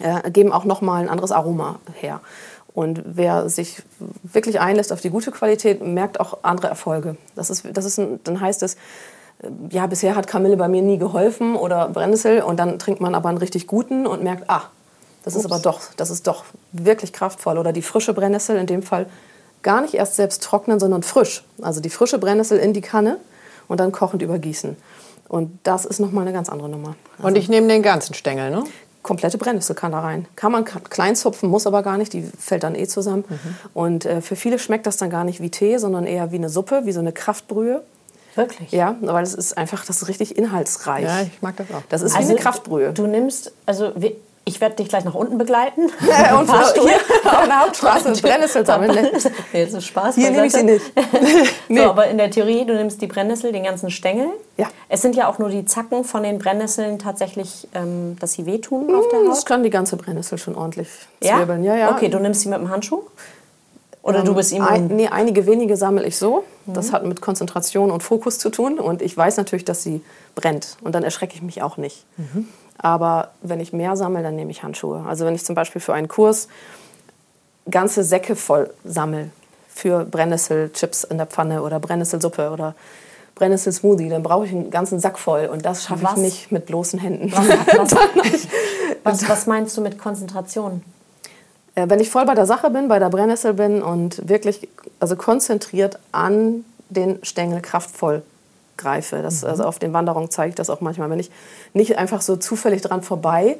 äh, 0.00 0.30
geben 0.30 0.52
auch 0.52 0.64
noch 0.64 0.80
mal 0.80 1.02
ein 1.02 1.08
anderes 1.08 1.32
Aroma 1.32 1.78
her. 1.94 2.20
Und 2.74 3.02
wer 3.04 3.48
sich 3.48 3.82
wirklich 4.22 4.60
einlässt 4.60 4.92
auf 4.92 5.00
die 5.00 5.10
gute 5.10 5.30
Qualität, 5.30 5.84
merkt 5.84 6.20
auch 6.20 6.38
andere 6.42 6.68
Erfolge. 6.68 7.16
Das 7.34 7.50
ist, 7.50 7.64
das 7.72 7.84
ist 7.84 7.98
ein, 7.98 8.20
dann 8.24 8.40
heißt 8.40 8.62
es, 8.62 8.76
ja, 9.70 9.86
bisher 9.86 10.16
hat 10.16 10.26
Kamille 10.26 10.56
bei 10.56 10.68
mir 10.68 10.82
nie 10.82 10.98
geholfen 10.98 11.54
oder 11.54 11.88
Brennnessel 11.88 12.42
und 12.42 12.58
dann 12.58 12.78
trinkt 12.78 13.00
man 13.00 13.14
aber 13.14 13.28
einen 13.28 13.38
richtig 13.38 13.66
guten 13.66 14.06
und 14.06 14.22
merkt, 14.22 14.48
ah, 14.48 14.62
das 15.24 15.36
ist 15.36 15.44
aber 15.44 15.58
doch, 15.58 15.80
das 15.96 16.10
ist 16.10 16.26
doch 16.26 16.44
wirklich 16.72 17.12
kraftvoll. 17.12 17.58
Oder 17.58 17.72
die 17.72 17.82
frische 17.82 18.14
Brennnessel 18.14 18.56
in 18.56 18.66
dem 18.66 18.82
Fall 18.82 19.06
gar 19.62 19.80
nicht 19.80 19.94
erst 19.94 20.16
selbst 20.16 20.42
trocknen, 20.42 20.80
sondern 20.80 21.02
frisch. 21.02 21.44
Also 21.60 21.80
die 21.80 21.90
frische 21.90 22.18
Brennnessel 22.18 22.58
in 22.58 22.72
die 22.72 22.80
Kanne 22.80 23.18
und 23.68 23.78
dann 23.78 23.92
kochend 23.92 24.22
übergießen. 24.22 24.76
Und 25.28 25.58
das 25.62 25.84
ist 25.84 26.00
nochmal 26.00 26.22
eine 26.22 26.32
ganz 26.32 26.48
andere 26.48 26.68
Nummer. 26.68 26.96
Und 27.20 27.36
ich 27.36 27.48
nehme 27.48 27.68
den 27.68 27.82
ganzen 27.82 28.14
Stängel, 28.14 28.50
ne? 28.50 28.64
komplette 29.02 29.38
Brennnessel 29.38 29.74
kann 29.74 29.92
da 29.92 30.00
rein. 30.00 30.26
Kann 30.36 30.52
man 30.52 30.64
klein 30.64 31.16
zupfen, 31.16 31.48
muss 31.48 31.66
aber 31.66 31.82
gar 31.82 31.96
nicht, 31.96 32.12
die 32.12 32.22
fällt 32.22 32.62
dann 32.62 32.74
eh 32.74 32.86
zusammen. 32.86 33.24
Und 33.72 34.04
äh, 34.04 34.20
für 34.20 34.36
viele 34.36 34.58
schmeckt 34.58 34.86
das 34.86 34.96
dann 34.98 35.08
gar 35.08 35.24
nicht 35.24 35.40
wie 35.40 35.50
Tee, 35.50 35.78
sondern 35.78 36.06
eher 36.06 36.30
wie 36.30 36.36
eine 36.36 36.50
Suppe, 36.50 36.82
wie 36.84 36.92
so 36.92 37.00
eine 37.00 37.12
Kraftbrühe. 37.12 37.82
Wirklich? 38.38 38.72
Ja, 38.72 38.96
weil 39.00 39.22
es 39.22 39.34
ist 39.34 39.58
einfach, 39.58 39.84
das 39.84 40.02
ist 40.02 40.08
richtig 40.08 40.36
inhaltsreich. 40.38 41.04
Ja, 41.04 41.20
ich 41.22 41.42
mag 41.42 41.56
das 41.56 41.66
auch. 41.70 41.82
Das 41.88 42.02
ist 42.02 42.14
wie 42.18 42.22
eine 42.22 42.36
Kraftbrühe. 42.36 42.92
Du 42.92 43.06
nimmst, 43.06 43.52
also 43.66 43.92
ich 44.44 44.62
werde 44.62 44.76
dich 44.76 44.88
gleich 44.88 45.04
nach 45.04 45.14
unten 45.14 45.36
begleiten. 45.36 45.90
Ja, 46.08 46.38
und 46.38 46.46
Fahrstuhl. 46.46 46.88
hier 46.88 46.96
auf 47.30 47.44
der 47.46 47.60
Hauptstraße 47.60 48.12
Brennnessel 48.22 48.64
sammeln. 48.64 48.94
ne? 48.94 49.10
Nee, 49.52 49.64
das 49.66 49.74
ist 49.74 49.84
Spaß. 49.86 50.14
Hier 50.14 50.30
nehme 50.30 50.46
ich 50.46 50.52
sie 50.52 50.62
nicht. 50.62 50.84
Nee. 51.68 51.80
So, 51.82 51.90
aber 51.90 52.06
in 52.06 52.16
der 52.16 52.30
Theorie, 52.30 52.64
du 52.64 52.72
nimmst 52.74 53.02
die 53.02 53.06
Brennnessel, 53.06 53.52
den 53.52 53.64
ganzen 53.64 53.90
Stängel. 53.90 54.28
Ja. 54.56 54.68
Es 54.88 55.02
sind 55.02 55.14
ja 55.16 55.28
auch 55.28 55.38
nur 55.38 55.50
die 55.50 55.66
Zacken 55.66 56.02
von 56.04 56.22
den 56.22 56.38
Brennnesseln 56.38 56.98
tatsächlich, 56.98 57.68
ähm, 57.74 58.16
dass 58.20 58.32
sie 58.32 58.46
wehtun 58.46 58.94
auf 58.94 59.06
der 59.10 59.20
Das 59.28 59.40
Haut. 59.40 59.46
kann 59.46 59.62
die 59.62 59.68
ganze 59.70 59.96
Brennnessel 59.96 60.38
schon 60.38 60.54
ordentlich 60.56 60.88
zwirbeln. 61.20 61.62
Ja, 61.62 61.76
ja. 61.76 61.90
Okay, 61.90 62.08
du 62.08 62.18
nimmst 62.18 62.40
sie 62.40 62.48
mit 62.48 62.58
dem 62.58 62.70
Handschuh? 62.70 63.02
Oder 64.08 64.22
du 64.24 64.34
bist 64.34 64.52
Ein, 64.54 64.60
immun? 64.60 64.96
nee, 64.96 65.08
einige 65.08 65.46
wenige 65.46 65.76
sammle 65.76 66.04
ich 66.06 66.16
so. 66.16 66.44
Das 66.66 66.92
hat 66.92 67.04
mit 67.04 67.20
Konzentration 67.20 67.90
und 67.90 68.02
Fokus 68.02 68.38
zu 68.38 68.50
tun. 68.50 68.78
Und 68.78 69.02
ich 69.02 69.16
weiß 69.16 69.36
natürlich, 69.36 69.64
dass 69.64 69.82
sie 69.82 70.02
brennt. 70.34 70.76
Und 70.82 70.94
dann 70.94 71.02
erschrecke 71.02 71.34
ich 71.34 71.42
mich 71.42 71.62
auch 71.62 71.76
nicht. 71.76 72.04
Aber 72.78 73.30
wenn 73.42 73.60
ich 73.60 73.72
mehr 73.72 73.96
sammle, 73.96 74.22
dann 74.22 74.36
nehme 74.36 74.50
ich 74.50 74.62
Handschuhe. 74.62 75.04
Also 75.06 75.24
wenn 75.24 75.34
ich 75.34 75.44
zum 75.44 75.54
Beispiel 75.54 75.80
für 75.80 75.94
einen 75.94 76.08
Kurs 76.08 76.48
ganze 77.70 78.02
Säcke 78.02 78.34
voll 78.34 78.70
sammle 78.84 79.30
für 79.68 80.04
Brennnesselchips 80.04 81.04
in 81.04 81.18
der 81.18 81.26
Pfanne 81.26 81.62
oder 81.62 81.78
Brennnesselsuppe 81.80 82.50
oder 82.50 82.74
Brennnesselsmoothie, 83.34 84.08
dann 84.08 84.22
brauche 84.22 84.46
ich 84.46 84.52
einen 84.52 84.70
ganzen 84.70 85.00
Sack 85.00 85.18
voll. 85.18 85.46
Und 85.46 85.64
das 85.64 85.84
schaffe 85.84 86.06
ich 86.10 86.16
nicht 86.16 86.52
mit 86.52 86.66
bloßen 86.66 86.98
Händen. 86.98 87.32
Was, 87.32 87.48
was, 87.92 87.94
was, 89.04 89.28
was 89.28 89.46
meinst 89.46 89.76
du 89.76 89.80
mit 89.80 89.98
Konzentration? 89.98 90.82
Äh, 91.78 91.88
Wenn 91.88 92.00
ich 92.00 92.10
voll 92.10 92.26
bei 92.26 92.34
der 92.34 92.46
Sache 92.46 92.70
bin, 92.70 92.88
bei 92.88 92.98
der 92.98 93.08
Brennnessel 93.08 93.54
bin 93.54 93.82
und 93.82 94.28
wirklich 94.28 94.68
also 94.98 95.16
konzentriert 95.16 95.98
an 96.12 96.64
den 96.88 97.18
Stängel 97.22 97.60
kraftvoll 97.60 98.22
greife. 98.76 99.22
Das, 99.22 99.44
Also 99.44 99.64
auf 99.64 99.78
den 99.78 99.92
Wanderungen 99.92 100.30
zeige 100.30 100.50
ich 100.50 100.54
das 100.54 100.70
auch 100.70 100.80
manchmal. 100.80 101.10
Wenn 101.10 101.20
ich 101.20 101.30
nicht 101.74 101.98
einfach 101.98 102.20
so 102.20 102.36
zufällig 102.36 102.82
dran 102.82 103.02
vorbei 103.02 103.58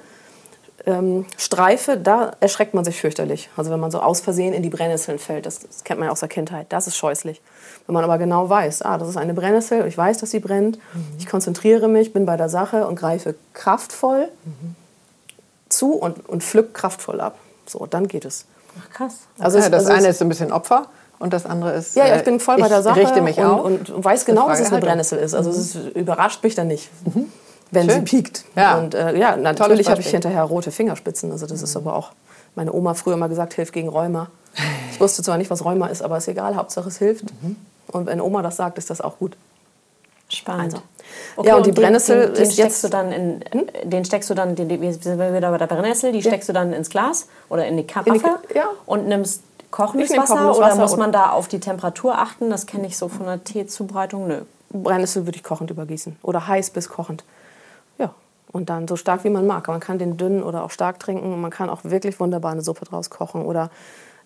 ähm, 0.87 1.27
streife, 1.37 1.97
da 1.97 2.33
erschreckt 2.41 2.73
man 2.75 2.85
sich 2.85 3.01
fürchterlich. 3.01 3.51
Also 3.57 3.71
wenn 3.71 3.81
man 3.81 3.91
so 3.91 4.01
aus 4.01 4.21
Versehen 4.21 4.53
in 4.53 4.63
die 4.63 4.71
Brennnesseln 4.71 5.19
fällt, 5.19 5.47
das, 5.47 5.61
das 5.61 5.85
kennt 5.85 6.01
man 6.01 6.07
ja 6.07 6.13
aus 6.13 6.21
der 6.21 6.29
Kindheit, 6.29 6.67
das 6.71 6.87
ist 6.87 6.97
scheußlich. 6.97 7.41
Wenn 7.87 7.95
man 7.95 8.05
aber 8.05 8.19
genau 8.19 8.49
weiß, 8.49 8.83
ah, 8.83 8.97
das 8.97 9.09
ist 9.09 9.17
eine 9.17 9.35
Brennnessel, 9.35 9.87
ich 9.87 9.99
weiß, 9.99 10.19
dass 10.19 10.31
sie 10.31 10.41
brennt, 10.41 10.79
ich 11.19 11.27
konzentriere 11.27 11.89
mich, 11.89 12.13
bin 12.13 12.27
bei 12.27 12.37
der 12.37 12.49
Sache 12.49 12.87
und 12.87 12.97
greife 12.97 13.35
kraftvoll 13.55 14.29
zu 15.69 15.95
und, 15.95 16.29
und 16.29 16.43
pflück 16.43 16.75
kraftvoll 16.75 17.21
ab. 17.21 17.39
So, 17.69 17.87
dann 17.87 18.09
geht 18.09 18.25
es. 18.25 18.45
Ach, 18.81 18.91
krass. 18.91 19.15
Also 19.39 19.59
ja, 19.59 19.65
es- 19.65 19.71
das 19.71 19.81
also 19.87 19.93
es- 19.93 19.99
eine 19.99 20.09
ist 20.09 20.23
ein 20.23 20.29
bisschen 20.29 20.53
Opfer 20.53 20.87
und 21.19 21.33
das 21.33 21.47
andere 21.47 21.73
ist. 21.75 21.97
ja, 21.97 22.07
ja, 22.07 22.15
äh, 22.15 22.19
ich 22.19 22.25
bin 22.25 22.39
voll 22.41 22.59
bei 22.59 22.69
der 22.69 22.83
Sache 22.83 23.01
richte 23.01 23.21
mich 23.23 23.39
und, 23.39 23.45
auf. 23.45 23.65
und 23.65 24.05
weiß 24.05 24.25
genau, 24.25 24.49
dass 24.49 24.61
es 24.61 24.71
eine 24.73 24.81
Brennnessel 24.81 25.19
ist. 25.19 25.35
Also 25.35 25.51
es 25.51 25.57
ist, 25.59 25.75
überrascht 25.97 26.43
mich 26.43 26.55
dann 26.55 26.69
nicht, 26.69 26.89
wenn 27.71 27.89
Schön. 27.91 28.01
sie 28.01 28.03
piekt. 28.03 28.45
Ja. 28.57 28.79
Und 28.79 28.95
äh, 28.95 29.17
ja, 29.19 29.37
natürlich 29.37 29.89
habe 29.91 30.01
ich 30.01 30.09
hinterher 30.09 30.43
rote 30.45 30.71
Fingerspitzen. 30.71 31.31
Also 31.33 31.47
das 31.47 31.61
ist 31.63 31.77
aber 31.77 31.95
auch 31.97 32.13
meine 32.55 32.73
Oma 32.73 32.95
früher 32.95 33.17
mal 33.17 33.29
gesagt, 33.29 33.55
hilft 33.55 33.73
gegen 33.73 33.89
Rheuma. 33.89 34.29
Ich 34.93 35.01
wusste 35.01 35.23
zwar 35.23 35.39
nicht, 35.39 35.51
was 35.51 35.65
Rheuma 35.65 35.87
ist, 35.89 36.03
aber 36.03 36.17
ist 36.19 36.27
egal, 36.29 36.57
Hauptsache 36.57 36.89
es 36.89 36.99
hilft. 36.99 37.25
Und 37.89 38.07
wenn 38.07 38.21
Oma 38.21 38.43
das 38.43 38.57
sagt, 38.57 38.79
ist 38.79 38.91
das 38.91 39.01
auch 39.01 39.19
gut. 39.19 39.37
Spannend. 40.29 40.75
Also. 40.75 40.85
Ja, 41.43 41.57
und 41.57 41.67
die 41.67 41.71
den- 41.71 41.83
Brennnessel 41.83 42.27
den, 42.27 42.35
den 42.35 42.43
ist 42.43 42.55
steckst 42.55 42.83
jetzt- 42.83 42.85
Hm? 42.85 42.91
du 42.91 42.97
dann 42.97 43.13
in, 43.83 43.91
den 43.91 44.05
steckst 44.05 44.31
du 44.31 44.35
dann, 44.35 44.55
den, 44.55 44.69
wir 44.69 44.93
sind 44.93 45.19
wieder 45.19 45.51
bei 45.51 45.59
der 45.59 45.67
Brennnessel, 45.67 46.13
die 46.13 46.23
steckst 46.23 46.49
du 46.49 46.53
dann 46.53 46.73
ins 46.73 46.91
Glas 46.91 47.29
oder 47.49 47.67
in 47.67 47.77
die 47.77 47.87
Karaffe 47.87 48.19
Ka- 48.21 48.39
ja. 48.55 48.65
und 48.87 49.07
nimmst 49.07 49.43
kochendes 49.71 50.11
Wasser 50.17 50.35
kochendes 50.35 50.57
oder 50.59 50.67
Wasser 50.69 50.81
muss 50.81 50.93
und- 50.95 50.99
man 51.01 51.13
da 51.13 51.31
auf 51.31 51.49
die 51.49 51.61
Temperatur 51.61 52.19
achten? 52.19 52.51
Das 52.51 52.67
kenne 52.67 52.87
ich 52.87 52.97
so 52.97 53.09
von 53.09 53.27
der 53.27 53.43
Teezubereitung. 53.45 54.27
Nö. 54.29 54.41
Brennnessel 54.71 55.27
würde 55.27 55.37
ich 55.37 55.43
kochend 55.45 55.71
übergießen. 55.71 56.17
Oder 56.23 56.47
heiß 56.47 56.71
bis 56.71 56.89
kochend. 56.89 57.25
Ja. 57.99 58.11
Und 58.53 58.69
dann 58.71 58.87
so 58.89 58.97
stark 58.97 59.25
wie 59.25 59.31
man 59.31 59.47
mag. 59.47 59.67
Man 59.69 59.81
kann 59.81 59.99
den 59.99 60.17
dünn 60.17 60.43
oder 60.43 60.63
auch 60.65 60.71
stark 60.71 60.99
trinken. 60.99 61.41
Man 61.41 61.51
kann 61.51 61.71
auch 61.71 61.81
wirklich 61.85 62.19
wunderbar 62.21 62.53
eine 62.53 62.63
Suppe 62.63 62.85
draus 62.85 63.09
kochen. 63.11 63.45
Oder 63.47 63.71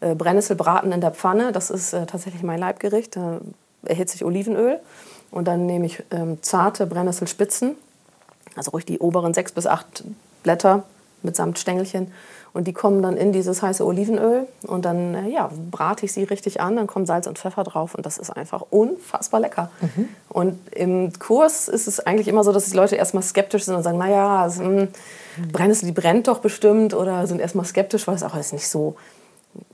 äh, 0.01 0.15
Brennnesselbraten 0.17 0.91
in 0.93 1.01
der 1.01 1.12
Pfanne. 1.12 1.53
Das 1.53 1.71
ist 1.71 1.93
äh, 1.93 2.07
tatsächlich 2.07 2.43
mein 2.43 2.59
Leibgericht. 2.59 3.15
Da 3.17 3.39
erhitze 3.85 4.17
ich 4.17 4.25
Olivenöl. 4.25 4.81
Und 5.33 5.49
dann 5.49 5.67
nehme 5.67 5.87
ich 5.87 6.05
ähm, 6.12 6.41
zarte 6.43 6.87
Brennnesselspitzen. 6.87 7.75
Also 8.55 8.71
ruhig 8.71 8.85
die 8.87 9.01
oberen 9.01 9.35
sechs 9.35 9.51
bis 9.51 9.67
acht 9.67 10.05
Blätter 10.45 10.85
mitsamt 11.23 11.59
Stängelchen. 11.59 12.12
Und 12.53 12.69
die 12.69 12.75
kommen 12.75 13.03
dann 13.03 13.17
in 13.17 13.33
dieses 13.33 13.62
heiße 13.62 13.85
Olivenöl 13.85 14.47
und 14.67 14.85
dann 14.85 15.15
äh, 15.15 15.29
ja, 15.31 15.51
brate 15.71 16.05
ich 16.05 16.12
sie 16.12 16.25
richtig 16.25 16.61
an, 16.61 16.77
dann 16.77 16.87
kommt 16.87 17.07
Salz 17.07 17.27
und 17.27 17.39
Pfeffer 17.39 17.65
drauf 17.65 17.95
und 17.95 18.05
das 18.05 18.19
ist 18.19 18.29
einfach 18.29 18.61
unfassbar 18.69 19.41
lecker. 19.41 19.71
Mhm. 19.81 20.09
Und 20.29 20.59
im 20.75 21.19
Kurs 21.19 21.69
ist 21.69 21.89
es 21.89 22.01
eigentlich 22.01 22.29
immer 22.29 22.45
so, 22.45 22.53
dass 22.53 22.67
die 22.67 22.77
Leute 22.77 22.97
erstmal 22.97 23.23
skeptisch 23.23 23.65
sind 23.65 23.75
und 23.75 23.83
sagen, 23.83 23.97
naja, 23.97 24.43
also, 24.43 24.62
hm, 24.65 24.89
Brennnessel, 25.51 25.87
die 25.87 25.93
brennt 25.93 26.29
doch 26.29 26.41
bestimmt 26.41 26.93
oder 26.93 27.27
sind 27.27 27.41
erstmal 27.41 27.65
skeptisch, 27.65 28.07
weil 28.07 28.17
es 28.17 28.23
auch 28.23 28.37
jetzt 28.37 28.53
nicht 28.53 28.69
so 28.69 28.97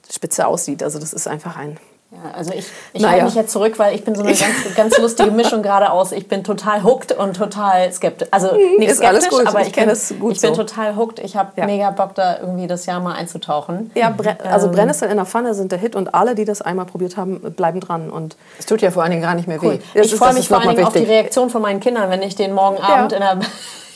spitze 0.08 0.46
aussieht. 0.46 0.84
Also 0.84 1.00
das 1.00 1.12
ist 1.12 1.26
einfach 1.26 1.56
ein 1.56 1.78
ja, 2.10 2.30
also 2.34 2.54
ich, 2.54 2.64
ich 2.94 3.02
naja. 3.02 3.12
halte 3.12 3.24
mich 3.26 3.34
jetzt 3.34 3.52
zurück, 3.52 3.78
weil 3.78 3.94
ich 3.94 4.02
bin 4.02 4.14
so 4.14 4.22
eine 4.22 4.32
ganz, 4.34 4.74
ganz 4.74 4.98
lustige 4.98 5.30
Mischung 5.30 5.62
gerade 5.62 5.90
aus. 5.90 6.12
Ich 6.12 6.26
bin 6.26 6.42
total 6.42 6.82
hooked 6.82 7.12
und 7.12 7.36
total 7.36 7.92
skeptisch. 7.92 8.28
Also 8.30 8.50
hm, 8.50 8.78
nicht 8.78 8.90
ist 8.90 8.98
skeptisch, 8.98 9.28
gut. 9.28 9.46
aber 9.46 9.60
ich, 9.60 9.68
ich 9.68 9.72
bin, 9.74 9.90
es 9.90 10.14
gut 10.18 10.32
ich 10.32 10.40
bin 10.40 10.54
so. 10.54 10.62
total 10.62 10.96
hooked. 10.96 11.18
Ich 11.18 11.36
habe 11.36 11.52
ja. 11.56 11.66
mega 11.66 11.90
Bock, 11.90 12.14
da 12.14 12.38
irgendwie 12.38 12.66
das 12.66 12.86
Jahr 12.86 13.00
mal 13.00 13.14
einzutauchen. 13.14 13.90
Ja, 13.94 14.08
Bre 14.08 14.38
also 14.42 14.68
ähm. 14.68 14.72
Brennnessel 14.72 15.10
in 15.10 15.16
der 15.16 15.26
Pfanne 15.26 15.52
sind 15.52 15.70
der 15.70 15.78
Hit 15.78 15.94
und 15.94 16.14
alle, 16.14 16.34
die 16.34 16.46
das 16.46 16.62
einmal 16.62 16.86
probiert 16.86 17.18
haben, 17.18 17.40
bleiben 17.40 17.80
dran. 17.80 18.08
Und 18.08 18.36
es 18.58 18.64
tut 18.64 18.80
ja 18.80 18.90
vor 18.90 19.02
allen 19.02 19.10
Dingen 19.10 19.22
gar 19.22 19.34
nicht 19.34 19.46
mehr 19.46 19.60
weh. 19.60 19.66
Cool. 19.66 20.02
Ich 20.02 20.14
freue 20.14 20.32
mich 20.32 20.48
vor 20.48 20.60
allen 20.60 20.70
Dingen 20.70 20.86
auf 20.86 20.94
die 20.94 21.04
Reaktion 21.04 21.50
von 21.50 21.60
meinen 21.60 21.80
Kindern, 21.80 22.08
wenn 22.08 22.22
ich 22.22 22.34
den 22.34 22.54
morgen 22.54 22.78
Abend 22.78 23.12
ja. 23.12 23.18
in 23.18 23.38
der 23.38 23.48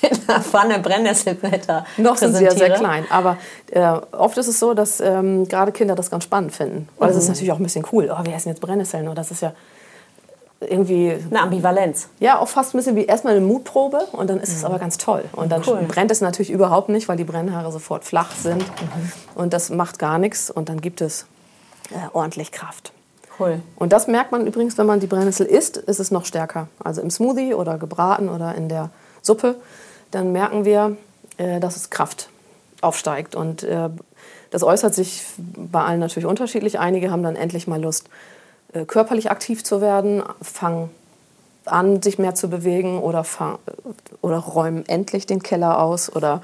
in 0.02 0.18
einer 0.28 0.40
Pfanne 0.40 0.78
Brennnesselblätter 0.78 1.86
Noch 1.96 2.16
sind 2.16 2.36
sie 2.36 2.44
ja 2.44 2.50
sehr 2.50 2.70
klein, 2.70 3.04
aber 3.10 3.38
äh, 3.70 3.80
oft 4.12 4.36
ist 4.38 4.48
es 4.48 4.58
so, 4.58 4.74
dass 4.74 5.00
ähm, 5.00 5.48
gerade 5.48 5.72
Kinder 5.72 5.94
das 5.94 6.10
ganz 6.10 6.24
spannend 6.24 6.52
finden. 6.52 6.88
Weil 6.98 7.10
es 7.10 7.16
ist 7.16 7.24
mhm. 7.24 7.30
natürlich 7.30 7.52
auch 7.52 7.58
ein 7.58 7.62
bisschen 7.62 7.86
cool. 7.92 8.12
Oh, 8.12 8.24
wir 8.24 8.34
essen 8.34 8.48
jetzt 8.48 8.60
Brennnesseln. 8.60 9.06
Oder 9.06 9.16
das 9.16 9.30
ist 9.30 9.42
ja 9.42 9.52
irgendwie... 10.60 11.16
Eine 11.30 11.42
Ambivalenz. 11.42 12.08
Ja, 12.20 12.38
auch 12.38 12.48
fast 12.48 12.74
ein 12.74 12.78
bisschen 12.78 12.96
wie 12.96 13.04
erstmal 13.04 13.34
eine 13.34 13.44
Mutprobe 13.44 14.06
und 14.12 14.30
dann 14.30 14.40
ist 14.40 14.50
mhm. 14.50 14.56
es 14.56 14.64
aber 14.64 14.78
ganz 14.78 14.98
toll. 14.98 15.24
Und 15.32 15.50
dann 15.50 15.62
cool. 15.66 15.84
brennt 15.88 16.10
es 16.10 16.20
natürlich 16.20 16.50
überhaupt 16.50 16.88
nicht, 16.88 17.08
weil 17.08 17.16
die 17.16 17.24
Brennhaare 17.24 17.72
sofort 17.72 18.04
flach 18.04 18.32
sind. 18.32 18.60
Mhm. 18.60 19.12
Und 19.34 19.52
das 19.52 19.70
macht 19.70 19.98
gar 19.98 20.18
nichts 20.18 20.50
und 20.50 20.68
dann 20.68 20.80
gibt 20.80 21.00
es 21.00 21.26
äh, 21.90 21.94
ordentlich 22.12 22.52
Kraft. 22.52 22.92
Cool. 23.38 23.60
Und 23.76 23.92
das 23.92 24.06
merkt 24.06 24.30
man 24.30 24.46
übrigens, 24.46 24.78
wenn 24.78 24.86
man 24.86 25.00
die 25.00 25.06
Brennnessel 25.06 25.46
isst, 25.46 25.76
ist 25.76 26.00
es 26.00 26.10
noch 26.10 26.24
stärker. 26.24 26.68
Also 26.82 27.00
im 27.00 27.10
Smoothie 27.10 27.54
oder 27.54 27.78
gebraten 27.78 28.28
oder 28.28 28.54
in 28.54 28.68
der 28.68 28.90
Suppe 29.22 29.56
dann 30.12 30.30
merken 30.30 30.64
wir, 30.64 30.96
äh, 31.38 31.58
dass 31.58 31.76
es 31.76 31.90
Kraft 31.90 32.28
aufsteigt. 32.80 33.34
Und 33.34 33.64
äh, 33.64 33.90
das 34.50 34.62
äußert 34.62 34.94
sich 34.94 35.24
bei 35.36 35.82
allen 35.82 36.00
natürlich 36.00 36.26
unterschiedlich. 36.26 36.78
Einige 36.78 37.10
haben 37.10 37.22
dann 37.22 37.36
endlich 37.36 37.66
mal 37.66 37.80
Lust, 37.80 38.08
äh, 38.72 38.84
körperlich 38.84 39.30
aktiv 39.30 39.64
zu 39.64 39.80
werden, 39.80 40.22
fangen 40.40 40.90
an, 41.64 42.02
sich 42.02 42.18
mehr 42.18 42.34
zu 42.34 42.48
bewegen 42.48 42.98
oder, 43.00 43.24
oder 44.20 44.36
räumen 44.38 44.84
endlich 44.86 45.26
den 45.26 45.42
Keller 45.42 45.80
aus 45.80 46.14
oder 46.14 46.42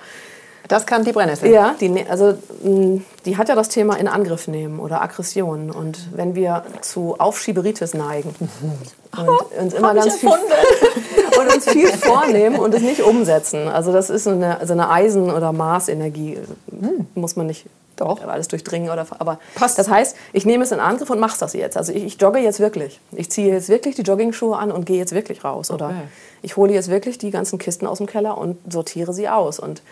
das 0.68 0.86
kann 0.86 1.04
die 1.04 1.12
Brennnessel. 1.12 1.50
Ja, 1.50 1.74
die, 1.80 1.88
ne-, 1.88 2.06
also, 2.08 2.34
die 2.62 3.36
hat 3.36 3.48
ja 3.48 3.54
das 3.54 3.70
Thema 3.70 3.96
in 3.96 4.06
Angriff 4.06 4.48
nehmen 4.48 4.80
oder 4.80 5.02
Aggression. 5.02 5.70
Und 5.70 6.08
wenn 6.14 6.34
wir 6.34 6.64
zu 6.82 7.16
Aufschieberitis 7.18 7.94
neigen 7.94 8.34
und 9.16 9.60
uns 9.60 9.74
immer 9.74 9.94
ganz 9.94 10.16
viel, 10.16 10.28
und 11.38 11.54
uns 11.54 11.68
viel 11.68 11.88
vornehmen 11.88 12.58
und 12.58 12.74
es 12.74 12.82
nicht 12.82 13.02
umsetzen, 13.02 13.68
also 13.68 13.92
das 13.92 14.10
ist 14.10 14.24
so 14.24 14.30
eine, 14.30 14.60
so 14.64 14.74
eine 14.74 14.90
Eisen- 14.90 15.30
oder 15.30 15.52
Marsenergie, 15.52 16.38
hm. 16.70 17.06
muss 17.14 17.34
man 17.34 17.46
nicht 17.46 17.66
doch. 17.96 18.22
alles 18.26 18.48
durchdringen 18.48 18.90
oder 18.90 19.06
aber 19.18 19.38
passt. 19.54 19.78
Das 19.78 19.88
heißt, 19.88 20.16
ich 20.32 20.46
nehme 20.46 20.64
es 20.64 20.72
in 20.72 20.80
Angriff 20.80 21.10
und 21.10 21.18
mache 21.18 21.38
das 21.38 21.52
jetzt. 21.52 21.76
Also 21.76 21.92
ich, 21.92 22.04
ich, 22.04 22.20
jogge 22.20 22.38
jetzt 22.38 22.60
wirklich. 22.60 23.00
Ich 23.12 23.30
ziehe 23.30 23.52
jetzt 23.52 23.68
wirklich 23.68 23.96
die 23.96 24.02
Joggingschuhe 24.02 24.56
an 24.56 24.70
und 24.70 24.84
gehe 24.86 24.98
jetzt 24.98 25.12
wirklich 25.12 25.44
raus. 25.44 25.70
Oder 25.70 25.86
okay. 25.86 26.08
ich 26.42 26.56
hole 26.56 26.72
jetzt 26.72 26.90
wirklich 26.90 27.18
die 27.18 27.30
ganzen 27.30 27.58
Kisten 27.58 27.86
aus 27.86 27.98
dem 27.98 28.06
Keller 28.06 28.38
und 28.38 28.56
sortiere 28.72 29.12
sie 29.12 29.28
aus. 29.28 29.58
Und 29.58 29.82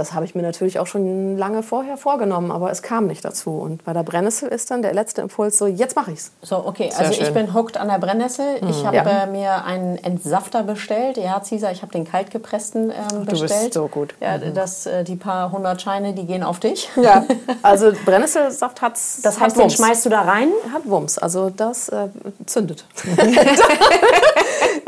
das 0.00 0.14
habe 0.14 0.24
ich 0.24 0.34
mir 0.34 0.40
natürlich 0.40 0.78
auch 0.78 0.86
schon 0.86 1.36
lange 1.36 1.62
vorher 1.62 1.98
vorgenommen, 1.98 2.50
aber 2.50 2.70
es 2.70 2.80
kam 2.80 3.06
nicht 3.06 3.22
dazu. 3.22 3.50
Und 3.50 3.84
bei 3.84 3.92
der 3.92 4.02
Brennnessel 4.02 4.48
ist 4.48 4.70
dann 4.70 4.80
der 4.80 4.94
letzte 4.94 5.20
Impuls 5.20 5.58
so, 5.58 5.66
jetzt 5.66 5.94
mache 5.94 6.12
ich's. 6.12 6.32
So, 6.40 6.64
okay, 6.66 6.88
Sehr 6.90 7.00
also 7.00 7.12
schön. 7.12 7.26
ich 7.26 7.34
bin 7.34 7.52
hooked 7.52 7.76
an 7.76 7.88
der 7.88 7.98
Brennnessel. 7.98 8.62
Mhm. 8.62 8.68
Ich 8.70 8.86
habe 8.86 8.96
ja. 8.96 9.24
äh, 9.24 9.26
mir 9.26 9.64
einen 9.66 9.98
Entsafter 9.98 10.62
bestellt. 10.62 11.18
Ja, 11.18 11.42
Cesar, 11.42 11.70
ich 11.70 11.82
habe 11.82 11.92
den 11.92 12.10
kaltgepressten 12.10 12.90
ähm, 12.90 13.26
bestellt. 13.26 13.50
Du 13.50 13.56
bist 13.60 13.74
so 13.74 13.88
gut. 13.88 14.14
Ja, 14.20 14.38
mhm. 14.38 14.54
das, 14.54 14.86
äh, 14.86 15.04
die 15.04 15.16
paar 15.16 15.52
hundert 15.52 15.82
Scheine, 15.82 16.14
die 16.14 16.24
gehen 16.24 16.42
auf 16.42 16.60
dich. 16.60 16.88
Ja, 16.96 17.26
also 17.62 17.92
Brennnesselsaft 18.06 18.80
hat's. 18.80 19.20
Das 19.22 19.38
heißt, 19.38 19.58
den 19.58 19.68
schmeißt 19.68 20.06
du 20.06 20.08
da 20.08 20.22
rein? 20.22 20.48
Hat 20.72 20.88
Wumms, 20.88 21.18
also 21.18 21.50
das 21.50 21.90
äh, 21.90 22.08
zündet. 22.46 22.86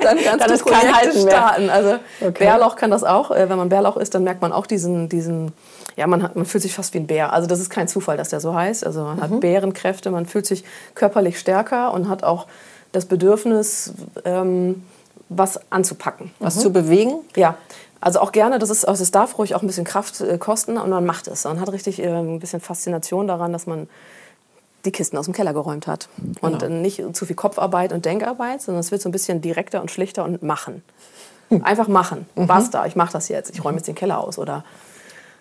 dann 0.02 0.18
kannst 0.18 0.40
dann 0.40 0.48
du 0.48 0.54
ist 0.54 0.66
kein 0.66 0.94
Halten 0.94 1.24
mehr. 1.24 1.32
starten. 1.32 1.70
Also 1.70 1.98
okay. 2.20 2.44
Bärlauch 2.44 2.76
kann 2.76 2.90
das 2.90 3.04
auch. 3.04 3.30
Äh, 3.30 3.48
wenn 3.48 3.58
man 3.58 3.68
Bärlauch 3.68 3.96
isst, 3.96 4.14
dann 4.14 4.24
merkt 4.24 4.42
man 4.42 4.52
auch 4.52 4.66
diesen, 4.66 5.01
diesen 5.08 5.52
ja, 5.96 6.06
man, 6.06 6.22
hat, 6.22 6.36
man 6.36 6.46
fühlt 6.46 6.62
sich 6.62 6.74
fast 6.74 6.94
wie 6.94 6.98
ein 6.98 7.06
Bär. 7.06 7.32
Also 7.32 7.46
das 7.46 7.60
ist 7.60 7.70
kein 7.70 7.88
Zufall, 7.88 8.16
dass 8.16 8.30
der 8.30 8.40
so 8.40 8.54
heißt. 8.54 8.86
Also 8.86 9.04
man 9.04 9.16
mhm. 9.16 9.20
hat 9.20 9.40
Bärenkräfte, 9.40 10.10
man 10.10 10.26
fühlt 10.26 10.46
sich 10.46 10.64
körperlich 10.94 11.38
stärker 11.38 11.92
und 11.92 12.08
hat 12.08 12.24
auch 12.24 12.46
das 12.92 13.06
Bedürfnis, 13.06 13.92
ähm, 14.24 14.84
was 15.28 15.60
anzupacken. 15.70 16.30
Was 16.38 16.56
mhm. 16.56 16.60
zu 16.60 16.72
bewegen? 16.72 17.14
Ja. 17.36 17.56
Also 18.00 18.20
auch 18.20 18.32
gerne, 18.32 18.58
das, 18.58 18.70
ist, 18.70 18.84
also 18.84 19.02
es 19.02 19.12
darf 19.12 19.38
ruhig 19.38 19.54
auch 19.54 19.62
ein 19.62 19.66
bisschen 19.66 19.84
Kraft 19.84 20.20
äh, 20.20 20.36
kosten 20.36 20.76
und 20.76 20.90
man 20.90 21.06
macht 21.06 21.28
es. 21.28 21.44
Man 21.44 21.60
hat 21.60 21.70
richtig 21.72 22.02
äh, 22.02 22.08
ein 22.08 22.40
bisschen 22.40 22.60
Faszination 22.60 23.28
daran, 23.28 23.52
dass 23.52 23.66
man 23.66 23.88
die 24.84 24.90
Kisten 24.90 25.16
aus 25.16 25.26
dem 25.26 25.34
Keller 25.34 25.52
geräumt 25.52 25.86
hat. 25.86 26.08
Genau. 26.18 26.64
Und 26.64 26.82
nicht 26.82 27.14
zu 27.14 27.26
viel 27.26 27.36
Kopfarbeit 27.36 27.92
und 27.92 28.04
Denkarbeit, 28.04 28.60
sondern 28.60 28.80
es 28.80 28.90
wird 28.90 29.00
so 29.00 29.08
ein 29.08 29.12
bisschen 29.12 29.40
direkter 29.40 29.80
und 29.80 29.90
schlichter 29.90 30.24
und 30.24 30.42
machen. 30.42 30.82
Einfach 31.62 31.86
machen. 31.86 32.26
Mhm. 32.34 32.46
Basta, 32.46 32.86
ich 32.86 32.96
mache 32.96 33.12
das 33.12 33.28
jetzt. 33.28 33.50
Ich 33.50 33.62
räume 33.62 33.76
jetzt 33.76 33.86
den 33.86 33.94
Keller 33.94 34.18
aus. 34.18 34.38
Oder 34.38 34.64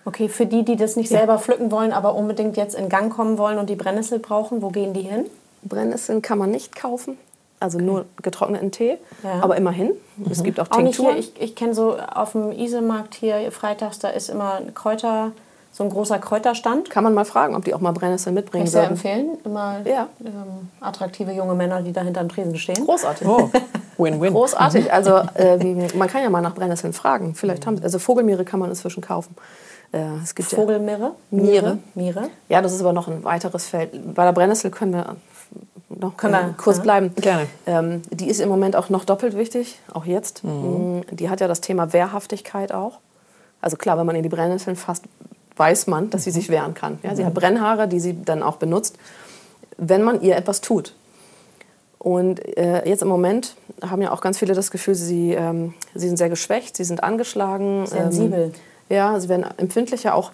okay, 0.06 0.30
für 0.30 0.46
die, 0.46 0.64
die 0.64 0.76
das 0.76 0.96
nicht 0.96 1.12
ja. 1.12 1.20
selber 1.20 1.40
pflücken 1.40 1.72
wollen, 1.72 1.92
aber 1.94 2.16
unbedingt 2.16 2.58
jetzt 2.58 2.76
in 2.76 2.90
Gang 2.90 3.14
kommen 3.14 3.38
wollen 3.38 3.58
und 3.58 3.70
die 3.70 3.76
Brennnessel 3.76 4.20
brauchen, 4.20 4.62
wo 4.62 4.70
gehen 4.70 4.94
die 4.94 5.02
hin? 5.02 5.26
Brennnesseln 5.64 6.22
kann 6.22 6.38
man 6.38 6.52
nicht 6.52 6.76
kaufen. 6.76 7.18
Also 7.60 7.78
okay. 7.78 7.86
nur 7.86 8.06
getrockneten 8.24 8.72
Tee, 8.72 8.98
ja. 9.24 9.40
aber 9.42 9.56
immerhin. 9.56 9.92
Mhm. 10.18 10.32
Es 10.32 10.42
gibt 10.42 10.60
auch 10.60 10.68
Tinkturen. 10.68 11.16
Ich, 11.18 11.40
ich 11.40 11.56
kenne 11.56 11.76
so 11.76 11.96
auf 11.96 12.32
dem 12.32 12.52
Isemarkt 12.52 13.14
hier 13.14 13.52
freitags, 13.52 14.00
da 14.00 14.10
ist 14.10 14.30
immer 14.30 14.62
Kräuter 14.74 15.32
so 15.74 15.86
ein 15.86 15.90
großer 15.90 16.20
Kräuterstand. 16.20 16.90
Kann 16.90 17.04
man 17.04 17.14
mal 17.14 17.24
fragen, 17.24 17.56
ob 17.56 17.64
die 17.64 17.74
auch 17.74 17.80
mal 17.80 17.94
Brennnesseln 17.94 18.36
mitbringen 18.36 18.66
Kann 18.66 18.68
ich 18.68 18.72
sehr 18.72 18.90
empfehlen. 18.90 19.38
Immer 19.46 19.80
ja. 19.86 20.10
ähm, 20.24 20.70
attraktive 20.82 21.32
junge 21.32 21.56
Männer, 21.56 21.82
die 21.82 21.94
da 21.94 22.02
hinterm 22.02 22.28
Tresen 22.28 22.58
stehen. 22.58 22.84
Großartig. 22.86 23.28
Oh. 23.28 23.50
Win-win. 23.98 24.34
Großartig. 24.34 24.92
Also 25.02 25.22
ähm, 25.36 25.88
man 25.96 26.10
kann 26.10 26.22
ja 26.24 26.30
mal 26.30 26.42
nach 26.42 26.56
Brennnesseln 26.56 26.92
fragen. 26.92 27.36
Vielleicht 27.36 27.66
haben, 27.66 27.82
also 27.82 28.00
Vogelmiere 28.00 28.44
kann 28.44 28.60
man 28.60 28.70
inzwischen 28.70 29.02
kaufen. 29.02 29.36
Äh, 29.92 30.18
es 30.24 30.36
gibt 30.36 30.50
Vogelmiere? 30.50 31.12
Miere. 31.32 31.80
Miere. 31.96 32.30
Ja, 32.50 32.62
das 32.62 32.74
ist 32.74 32.82
aber 32.82 32.94
noch 32.94 33.08
ein 33.08 33.24
weiteres 33.24 33.68
Feld. 33.68 34.14
Bei 34.16 34.24
der 34.26 34.32
Brennnessel 34.32 34.72
können 34.72 34.94
wir 34.94 35.16
noch 35.90 36.18
können 36.18 36.34
wir, 36.34 36.54
kurz 36.58 36.78
ja. 36.78 36.84
bleiben. 36.84 37.14
Gerne. 37.16 37.48
Ähm, 37.66 38.02
die 38.10 38.30
ist 38.30 38.40
im 38.40 38.50
Moment 38.50 38.76
auch 38.76 38.90
noch 38.90 39.06
doppelt 39.06 39.36
wichtig, 39.36 39.80
auch 39.94 40.06
jetzt. 40.06 40.44
Mhm. 40.44 41.00
Mm, 41.00 41.02
die 41.12 41.30
hat 41.30 41.42
ja 41.42 41.48
das 41.48 41.62
Thema 41.62 41.94
Wehrhaftigkeit 41.94 42.72
auch. 42.74 43.00
Also 43.60 43.78
klar, 43.78 43.98
wenn 43.98 44.06
man 44.06 44.16
in 44.16 44.24
die 44.24 44.30
Brennnesseln 44.30 44.76
fasst, 44.76 45.04
weiß 45.58 45.88
man, 45.88 46.10
dass 46.10 46.24
sie 46.24 46.32
sich 46.32 46.50
wehren 46.50 46.74
kann. 46.74 47.00
Ja, 47.04 47.16
sie 47.16 47.26
hat 47.26 47.34
Brennhaare, 47.34 47.88
die 47.88 48.00
sie 48.00 48.24
dann 48.24 48.42
auch 48.42 48.56
benutzt, 48.56 48.98
wenn 49.78 50.02
man 50.02 50.22
ihr 50.22 50.36
etwas 50.36 50.62
tut. 50.62 50.96
Und 52.00 52.40
äh, 52.58 52.88
jetzt 52.88 53.04
im 53.04 53.10
Moment 53.10 53.56
haben 53.88 54.02
ja 54.02 54.12
auch 54.12 54.22
ganz 54.22 54.40
viele 54.40 54.56
das 54.56 54.72
Gefühl, 54.72 54.96
sie, 54.96 55.34
ähm, 55.34 55.76
sie 55.94 56.08
sind 56.08 56.18
sehr 56.18 56.30
geschwächt, 56.30 56.76
sie 56.78 56.84
sind 56.84 57.04
angeschlagen. 57.04 57.86
Sensibel. 57.86 58.46
Ähm, 58.46 58.54
ja, 58.92 59.20
sie 59.20 59.30
werden 59.30 59.46
empfindlicher. 59.58 60.16
Auch, 60.16 60.32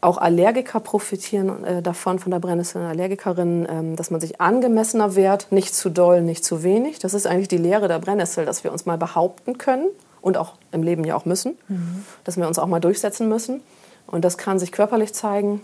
auch 0.00 0.18
Allergiker 0.18 0.80
profitieren 0.80 1.64
äh, 1.64 1.82
davon, 1.82 2.18
von 2.18 2.30
der 2.30 2.38
Brennnessel, 2.38 2.82
Allergikerinnen, 2.82 3.66
ähm, 3.68 3.96
dass 3.96 4.10
man 4.10 4.20
sich 4.20 4.40
angemessener 4.40 5.16
wehrt, 5.16 5.50
nicht 5.50 5.74
zu 5.74 5.90
doll, 5.90 6.22
nicht 6.22 6.44
zu 6.44 6.62
wenig. 6.62 6.98
Das 6.98 7.14
ist 7.14 7.26
eigentlich 7.26 7.48
die 7.48 7.58
Lehre 7.58 7.88
der 7.88 7.98
Brennnessel, 7.98 8.44
dass 8.44 8.64
wir 8.64 8.72
uns 8.72 8.86
mal 8.86 8.98
behaupten 8.98 9.58
können 9.58 9.88
und 10.20 10.36
auch 10.36 10.54
im 10.72 10.82
Leben 10.82 11.04
ja 11.04 11.16
auch 11.16 11.24
müssen, 11.24 11.56
mhm. 11.68 12.04
dass 12.24 12.36
wir 12.36 12.46
uns 12.46 12.58
auch 12.58 12.66
mal 12.66 12.80
durchsetzen 12.80 13.28
müssen. 13.28 13.60
Und 14.06 14.24
das 14.24 14.38
kann 14.38 14.58
sich 14.58 14.72
körperlich 14.72 15.12
zeigen. 15.12 15.60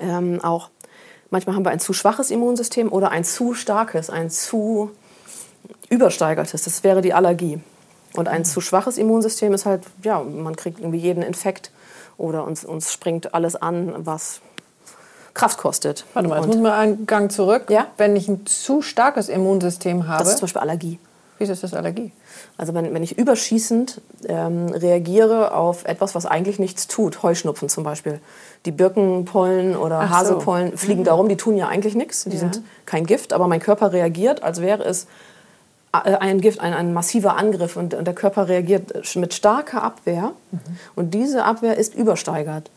Ähm, 0.00 0.40
auch 0.42 0.70
manchmal 1.30 1.56
haben 1.56 1.64
wir 1.64 1.70
ein 1.70 1.80
zu 1.80 1.92
schwaches 1.92 2.30
Immunsystem 2.30 2.90
oder 2.92 3.10
ein 3.10 3.24
zu 3.24 3.54
starkes, 3.54 4.10
ein 4.10 4.30
zu 4.30 4.90
übersteigertes. 5.88 6.62
Das 6.64 6.84
wäre 6.84 7.02
die 7.02 7.14
Allergie. 7.14 7.60
Und 8.14 8.28
ein 8.28 8.44
zu 8.44 8.60
schwaches 8.60 8.98
Immunsystem 8.98 9.52
ist 9.54 9.66
halt, 9.66 9.82
ja, 10.02 10.20
man 10.20 10.56
kriegt 10.56 10.80
irgendwie 10.80 10.98
jeden 10.98 11.22
Infekt 11.22 11.70
oder 12.16 12.44
uns, 12.44 12.64
uns 12.64 12.92
springt 12.92 13.34
alles 13.34 13.54
an, 13.56 13.94
was 13.98 14.40
Kraft 15.34 15.58
kostet. 15.58 16.04
Warte 16.14 16.28
mal, 16.28 16.36
jetzt 16.36 16.46
muss 16.46 16.56
man 16.56 16.72
einen 16.72 17.06
Gang 17.06 17.30
zurück. 17.30 17.66
Ja? 17.70 17.86
Wenn 17.96 18.16
ich 18.16 18.28
ein 18.28 18.44
zu 18.46 18.82
starkes 18.82 19.28
Immunsystem 19.28 20.08
habe. 20.08 20.18
Das 20.18 20.32
ist 20.32 20.38
zum 20.38 20.46
Beispiel 20.46 20.60
Allergie. 20.60 20.98
Wieso 21.38 21.52
ist 21.52 21.62
das 21.62 21.72
Allergie? 21.72 22.10
Also 22.56 22.74
wenn, 22.74 22.92
wenn 22.92 23.04
ich 23.04 23.16
überschießend 23.16 24.00
ähm, 24.26 24.70
reagiere 24.70 25.54
auf 25.54 25.84
etwas, 25.84 26.16
was 26.16 26.26
eigentlich 26.26 26.58
nichts 26.58 26.88
tut, 26.88 27.22
Heuschnupfen 27.22 27.68
zum 27.68 27.84
Beispiel. 27.84 28.20
Die 28.66 28.72
Birkenpollen 28.72 29.76
oder 29.76 30.00
Ach 30.00 30.08
so. 30.08 30.16
Haselpollen 30.16 30.76
fliegen 30.76 31.04
darum, 31.04 31.28
die 31.28 31.36
tun 31.36 31.56
ja 31.56 31.68
eigentlich 31.68 31.94
nichts, 31.94 32.24
die 32.24 32.36
sind 32.36 32.62
kein 32.86 33.06
Gift, 33.06 33.32
aber 33.32 33.46
mein 33.46 33.60
Körper 33.60 33.92
reagiert, 33.92 34.42
als 34.42 34.60
wäre 34.60 34.82
es 34.82 35.06
ein 36.02 36.40
Gift, 36.40 36.60
ein, 36.60 36.74
ein 36.74 36.92
massiver 36.92 37.36
Angriff 37.36 37.76
und, 37.76 37.94
und 37.94 38.04
der 38.04 38.14
Körper 38.14 38.48
reagiert 38.48 39.16
mit 39.16 39.34
starker 39.34 39.82
Abwehr 39.82 40.32
und 40.94 41.14
diese 41.14 41.44
Abwehr 41.44 41.76
ist 41.76 41.94
übersteigert. 41.94 42.70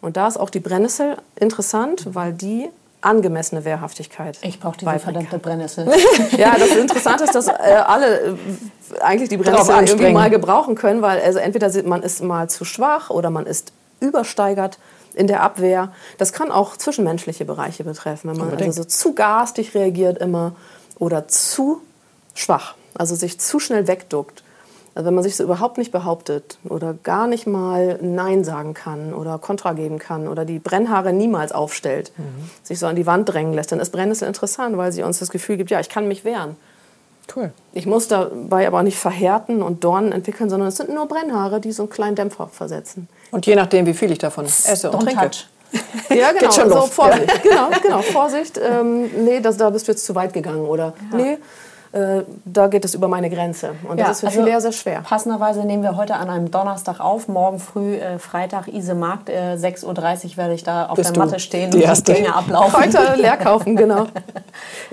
Und 0.00 0.16
da 0.16 0.26
ist 0.26 0.36
auch 0.36 0.50
die 0.50 0.60
Brennnessel 0.60 1.16
interessant, 1.36 2.06
weil 2.14 2.32
die 2.32 2.68
angemessene 3.02 3.64
Wehrhaftigkeit 3.64 4.38
Ich 4.42 4.60
brauche 4.60 4.76
diese 4.76 4.98
verdammte 4.98 5.38
Brennnessel. 5.38 5.86
ja, 6.36 6.56
das 6.58 6.74
Interessante 6.76 7.24
ist, 7.24 7.34
dass 7.34 7.48
äh, 7.48 7.52
alle 7.84 8.20
äh, 8.20 8.34
eigentlich 9.00 9.28
die 9.28 9.36
Brennnessel 9.36 9.74
irgendwie 9.86 10.12
mal 10.12 10.30
gebrauchen 10.30 10.74
können, 10.74 11.02
weil 11.02 11.20
also 11.20 11.38
entweder 11.38 11.70
man 11.84 12.02
ist 12.02 12.22
mal 12.22 12.48
zu 12.48 12.64
schwach 12.64 13.10
oder 13.10 13.30
man 13.30 13.46
ist 13.46 13.72
übersteigert 14.00 14.78
in 15.14 15.26
der 15.26 15.42
Abwehr. 15.42 15.92
Das 16.18 16.32
kann 16.32 16.50
auch 16.50 16.76
zwischenmenschliche 16.76 17.44
Bereiche 17.44 17.84
betreffen, 17.84 18.30
wenn 18.30 18.36
man 18.36 18.46
Unbedingt. 18.46 18.70
also 18.70 18.82
so 18.82 18.88
zu 18.88 19.14
garstig 19.14 19.74
reagiert 19.74 20.18
immer 20.18 20.52
oder 20.98 21.28
zu 21.28 21.82
schwach, 22.34 22.74
also 22.94 23.14
sich 23.14 23.38
zu 23.38 23.58
schnell 23.58 23.86
wegduckt. 23.86 24.42
Also 24.94 25.06
wenn 25.06 25.14
man 25.14 25.24
sich 25.24 25.36
so 25.36 25.44
überhaupt 25.44 25.78
nicht 25.78 25.90
behauptet 25.90 26.58
oder 26.68 26.94
gar 27.02 27.26
nicht 27.26 27.46
mal 27.46 27.98
Nein 28.02 28.44
sagen 28.44 28.74
kann 28.74 29.14
oder 29.14 29.38
Kontra 29.38 29.72
geben 29.72 29.98
kann 29.98 30.28
oder 30.28 30.44
die 30.44 30.58
Brennhaare 30.58 31.14
niemals 31.14 31.52
aufstellt, 31.52 32.12
sich 32.62 32.78
so 32.78 32.86
an 32.86 32.96
die 32.96 33.06
Wand 33.06 33.26
drängen 33.28 33.54
lässt, 33.54 33.72
dann 33.72 33.80
ist 33.80 33.90
Brennnessel 33.90 34.28
interessant, 34.28 34.76
weil 34.76 34.92
sie 34.92 35.02
uns 35.02 35.18
das 35.18 35.30
Gefühl 35.30 35.56
gibt, 35.56 35.70
ja, 35.70 35.80
ich 35.80 35.88
kann 35.88 36.08
mich 36.08 36.24
wehren. 36.26 36.56
Cool. 37.34 37.52
Ich 37.72 37.86
muss 37.86 38.08
dabei 38.08 38.66
aber 38.66 38.82
nicht 38.82 38.98
verhärten 38.98 39.62
und 39.62 39.84
Dornen 39.84 40.12
entwickeln, 40.12 40.50
sondern 40.50 40.68
es 40.68 40.76
sind 40.76 40.90
nur 40.90 41.06
Brennhaare, 41.06 41.60
die 41.60 41.72
so 41.72 41.84
einen 41.84 41.90
kleinen 41.90 42.16
Dämpfer 42.16 42.48
versetzen. 42.48 43.08
Und 43.30 43.46
je 43.46 43.54
nachdem, 43.54 43.86
wie 43.86 43.94
viel 43.94 44.10
ich 44.10 44.18
davon 44.18 44.44
esse 44.44 44.90
und 44.90 45.02
Don't 45.02 45.04
trinke. 45.04 45.30
touch. 45.30 45.48
Ja, 46.10 46.32
genau. 46.32 46.50
schon 46.50 46.68
so 46.68 46.74
Luft. 46.76 46.92
Vorsicht. 46.92 47.42
Genau, 47.42 47.70
genau. 47.82 48.02
Vorsicht. 48.02 48.60
Ähm, 48.62 49.24
nee, 49.24 49.40
das, 49.40 49.56
da 49.56 49.70
bist 49.70 49.88
du 49.88 49.92
jetzt 49.92 50.04
zu 50.04 50.14
weit 50.14 50.34
gegangen. 50.34 50.66
Oder 50.66 50.92
nee, 51.16 51.38
äh, 51.92 52.22
da 52.46 52.68
geht 52.68 52.86
es 52.86 52.94
über 52.94 53.06
meine 53.06 53.28
Grenze. 53.28 53.74
Und 53.86 54.00
das 54.00 54.10
ist 54.10 54.20
für 54.20 54.30
viele 54.30 54.50
ja 54.50 54.60
sehr 54.60 54.72
schwer. 54.72 54.98
also 54.98 55.08
Passenderweise 55.10 55.60
nehmen 55.64 55.82
wir 55.82 55.94
heute 55.96 56.14
an 56.14 56.30
einem 56.30 56.50
Donnerstag 56.50 57.00
auf. 57.00 57.28
Morgen 57.28 57.58
früh, 57.58 57.96
äh, 57.96 58.18
Freitag, 58.18 58.68
Ise 58.68 58.94
Markt, 58.94 59.28
äh, 59.28 59.56
6.30 59.56 59.84
Uhr 59.84 60.36
werde 60.38 60.54
ich 60.54 60.64
da 60.64 60.86
auf 60.86 60.96
Bist 60.96 61.14
der 61.14 61.22
Matte 61.22 61.38
stehen 61.38 61.70
die 61.70 61.84
und 61.84 62.08
die. 62.08 62.14
Dinge 62.14 62.34
ablaufen. 62.34 62.72
Kräuter 62.72 63.16
leer 63.16 63.36
kaufen, 63.36 63.76
genau. 63.76 64.06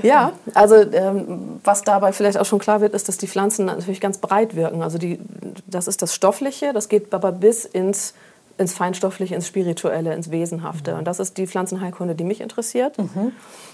Ja, 0.02 0.32
also 0.54 0.76
ähm, 0.76 1.60
was 1.64 1.82
dabei 1.84 2.14
vielleicht 2.14 2.38
auch 2.38 2.46
schon 2.46 2.60
klar 2.60 2.80
wird, 2.80 2.94
ist, 2.94 3.10
dass 3.10 3.18
die 3.18 3.28
Pflanzen 3.28 3.66
natürlich 3.66 4.00
ganz 4.00 4.18
breit 4.18 4.56
wirken. 4.56 4.82
Also 4.82 4.98
die, 4.98 5.20
das 5.68 5.88
ist 5.88 6.02
das 6.02 6.16
Stoffliche, 6.16 6.72
das 6.72 6.88
geht 6.88 7.14
aber 7.14 7.34
bis 7.34 7.66
ins, 7.66 8.14
ins 8.58 8.74
Feinstoffliche, 8.74 9.36
ins 9.36 9.48
Spirituelle, 9.48 10.14
ins 10.14 10.32
Wesenhafte. 10.32 10.96
Und 10.96 11.06
das 11.06 11.20
ist 11.20 11.38
die 11.38 11.48
Pflanzenheilkunde, 11.48 12.16
die 12.16 12.24
mich 12.24 12.40
interessiert. 12.40 12.96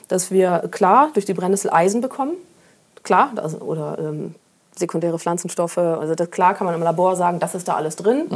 Dass 0.07 0.31
wir 0.31 0.67
klar 0.71 1.09
durch 1.13 1.25
die 1.25 1.33
Brennnessel 1.33 1.71
Eisen 1.71 2.01
bekommen, 2.01 2.33
klar, 3.05 3.31
also, 3.37 3.59
oder 3.59 3.97
ähm, 3.99 4.35
sekundäre 4.75 5.17
Pflanzenstoffe. 5.17 5.77
Also 5.77 6.15
das, 6.15 6.29
klar 6.31 6.53
kann 6.53 6.65
man 6.65 6.75
im 6.75 6.81
Labor 6.81 7.15
sagen, 7.15 7.39
das 7.39 7.55
ist 7.55 7.67
da 7.67 7.75
alles 7.75 7.95
drin. 7.95 8.27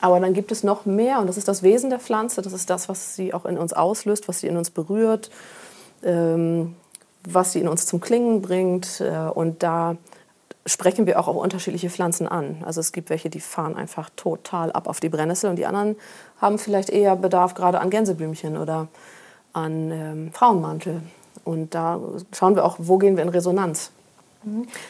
Aber 0.00 0.20
dann 0.20 0.34
gibt 0.34 0.52
es 0.52 0.62
noch 0.62 0.84
mehr 0.86 1.20
und 1.20 1.26
das 1.26 1.36
ist 1.36 1.48
das 1.48 1.62
Wesen 1.62 1.90
der 1.90 1.98
Pflanze. 1.98 2.42
Das 2.42 2.52
ist 2.52 2.68
das, 2.70 2.88
was 2.88 3.16
sie 3.16 3.32
auch 3.32 3.44
in 3.44 3.58
uns 3.58 3.72
auslöst, 3.72 4.28
was 4.28 4.40
sie 4.40 4.46
in 4.46 4.56
uns 4.56 4.70
berührt, 4.70 5.30
ähm, 6.02 6.76
was 7.24 7.52
sie 7.52 7.60
in 7.60 7.68
uns 7.68 7.86
zum 7.86 8.00
Klingen 8.00 8.42
bringt. 8.42 9.00
Äh, 9.00 9.30
und 9.30 9.62
da 9.62 9.96
sprechen 10.66 11.06
wir 11.06 11.18
auch 11.20 11.28
auf 11.28 11.36
unterschiedliche 11.36 11.90
Pflanzen 11.90 12.26
an. 12.26 12.62
Also 12.64 12.80
es 12.80 12.92
gibt 12.92 13.08
welche, 13.08 13.30
die 13.30 13.40
fahren 13.40 13.76
einfach 13.76 14.10
total 14.16 14.72
ab 14.72 14.88
auf 14.88 15.00
die 15.00 15.08
Brennnessel 15.08 15.48
und 15.48 15.56
die 15.56 15.66
anderen 15.66 15.96
haben 16.40 16.58
vielleicht 16.58 16.90
eher 16.90 17.16
Bedarf 17.16 17.54
gerade 17.54 17.80
an 17.80 17.88
Gänseblümchen 17.88 18.56
oder 18.58 18.88
an 19.52 19.90
ähm, 19.90 20.32
Frauenmantel. 20.32 21.02
Und 21.44 21.74
da 21.74 22.00
schauen 22.32 22.56
wir 22.56 22.64
auch, 22.64 22.76
wo 22.78 22.98
gehen 22.98 23.16
wir 23.16 23.22
in 23.22 23.28
Resonanz. 23.28 23.92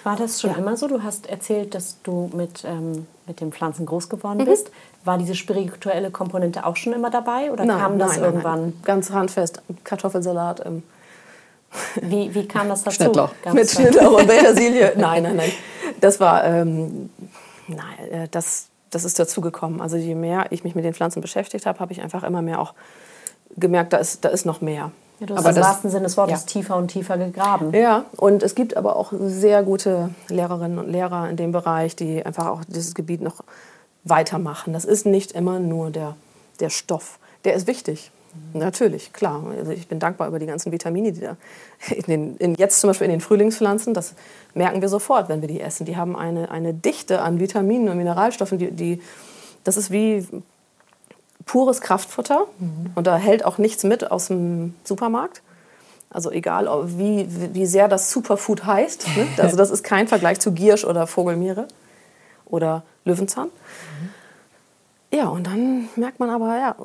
War 0.05 0.17
das 0.17 0.41
schon 0.41 0.55
immer 0.55 0.77
so? 0.77 0.87
Du 0.87 1.03
hast 1.03 1.27
erzählt, 1.29 1.75
dass 1.75 2.03
du 2.03 2.31
mit, 2.35 2.65
ähm, 2.65 3.07
mit 3.27 3.41
den 3.41 3.53
Pflanzen 3.53 3.87
groß 3.87 4.09
geworden 4.09 4.45
bist. 4.45 4.71
War 5.05 5.17
diese 5.19 5.35
spirituelle 5.35 6.11
Komponente 6.11 6.67
auch 6.67 6.77
schon 6.77 6.93
immer 6.93 7.11
dabei 7.11 7.51
oder 7.51 7.67
kam 7.67 7.99
das 7.99 8.19
irgendwann? 8.19 8.75
Ganz 8.85 9.11
handfest. 9.11 9.63
Kartoffelsalat 9.85 10.67
ähm, 10.67 10.83
Wie, 12.03 12.35
wie 12.35 12.47
kam 12.47 12.69
das 12.69 12.83
dazu? 12.83 12.97
Schnittlauch. 12.97 13.31
Mit 13.53 13.71
Schnittlauch 13.71 14.19
und 14.19 14.27
Petersilie. 14.29 14.93
Nein, 14.97 15.23
nein, 15.23 15.37
nein. 15.37 15.53
Das 16.01 16.21
war, 16.21 16.45
ähm, 16.45 17.11
nein, 17.67 18.11
äh, 18.11 18.29
das, 18.31 18.67
das 18.91 19.05
ist 19.05 19.19
dazugekommen. 19.19 19.81
Also 19.81 19.97
je 19.97 20.15
mehr 20.15 20.47
ich 20.51 20.65
mich 20.65 20.75
mit 20.75 20.85
den 20.85 20.95
Pflanzen 20.95 21.21
beschäftigt 21.21 21.67
habe, 21.67 21.79
habe 21.81 21.93
ich 21.93 22.03
einfach 22.03 22.23
immer 22.23 22.43
mehr 22.43 22.61
auch 22.61 22.75
gemerkt, 23.57 23.93
da 23.93 23.99
ist, 23.99 24.25
da 24.25 24.29
ist 24.29 24.47
noch 24.47 24.61
mehr. 24.61 24.91
Ja, 25.21 25.27
du 25.27 25.35
hast 25.35 25.41
Aber 25.41 25.51
im 25.51 25.57
das- 25.57 25.65
wahrsten 25.67 25.91
Sinne 25.91 26.05
des 26.05 26.17
Wortes 26.17 26.43
Ja. 26.43 26.47
tiefer 26.47 26.77
und 26.77 26.89
tiefer 26.89 27.17
gegraben. 27.17 27.73
Ja, 27.73 28.05
und 28.17 28.43
es 28.43 28.55
gibt 28.55 28.77
aber 28.77 28.97
auch 28.97 29.13
sehr 29.19 29.63
gute 29.63 30.11
Lehrerinnen 30.29 30.79
und 30.79 30.89
Lehrer 30.91 31.29
in 31.31 31.37
dem 31.37 31.53
Bereich, 31.53 31.97
die 31.97 32.25
einfach 32.25 32.47
auch 32.49 32.63
dieses 32.67 32.95
Gebiet 32.95 33.23
noch 33.23 33.43
weitermachen. 34.05 34.73
Das 34.73 34.85
ist 34.85 35.07
nicht 35.07 35.33
immer 35.33 35.59
nur 35.59 35.91
der, 35.91 36.17
der 36.61 36.71
Stoff. 36.71 37.19
Der 37.45 37.55
ist 37.55 37.67
wichtig. 37.67 38.11
Natürlich, 38.53 39.15
klar. 39.15 39.43
Also 39.59 39.73
ich 39.73 39.89
bin 39.89 39.99
dankbar 39.99 40.29
über 40.29 40.39
die 40.39 40.45
ganzen 40.45 40.71
Vitamine, 40.71 41.11
die 41.13 41.21
da 41.23 41.37
in 41.95 42.03
den, 42.03 42.37
in, 42.37 42.55
jetzt 42.57 42.81
zum 42.81 42.89
Beispiel 42.91 43.07
in 43.07 43.13
den 43.13 43.21
Frühlingspflanzen, 43.23 43.95
das 43.95 44.13
merken 44.55 44.83
wir 44.83 44.91
sofort, 44.91 45.31
wenn 45.31 45.41
wir 45.41 45.49
die 45.49 45.61
essen. 45.61 45.87
Die 45.87 45.97
haben 45.97 46.15
eine, 46.15 46.51
eine 46.51 46.75
Dichte 46.75 47.23
an 47.23 47.41
Vitaminen 47.41 47.89
und 47.89 47.97
Mineralstoffen, 47.97 48.59
die, 48.59 48.71
die, 48.71 49.01
das 49.65 49.79
ist 49.79 49.91
wie 49.91 50.27
pures 51.47 51.81
Kraftfutter 51.81 52.47
und 52.95 53.07
da 53.07 53.17
hält 53.17 53.45
auch 53.45 53.57
nichts 53.57 53.85
mit 53.85 54.11
aus 54.11 54.27
dem 54.27 54.75
Supermarkt. 54.85 55.43
Also 56.11 56.31
egal, 56.31 56.69
wie, 56.99 57.27
wie 57.55 57.67
sehr 57.67 57.89
das 57.89 58.11
Superfood 58.11 58.65
heißt. 58.65 59.07
Ne? 59.17 59.27
Also 59.39 59.57
das 59.57 59.71
ist 59.71 59.83
kein 59.83 60.09
Vergleich 60.09 60.41
zu 60.41 60.53
Giersch 60.53 60.85
oder 60.85 61.07
Vogelmeere 61.07 61.69
oder 62.45 62.83
Löwenzahn. 63.05 63.49
Ja, 65.13 65.29
und 65.29 65.47
dann 65.47 65.89
merkt 65.97 66.21
man 66.21 66.31
aber, 66.31 66.59
ja, 66.59 66.77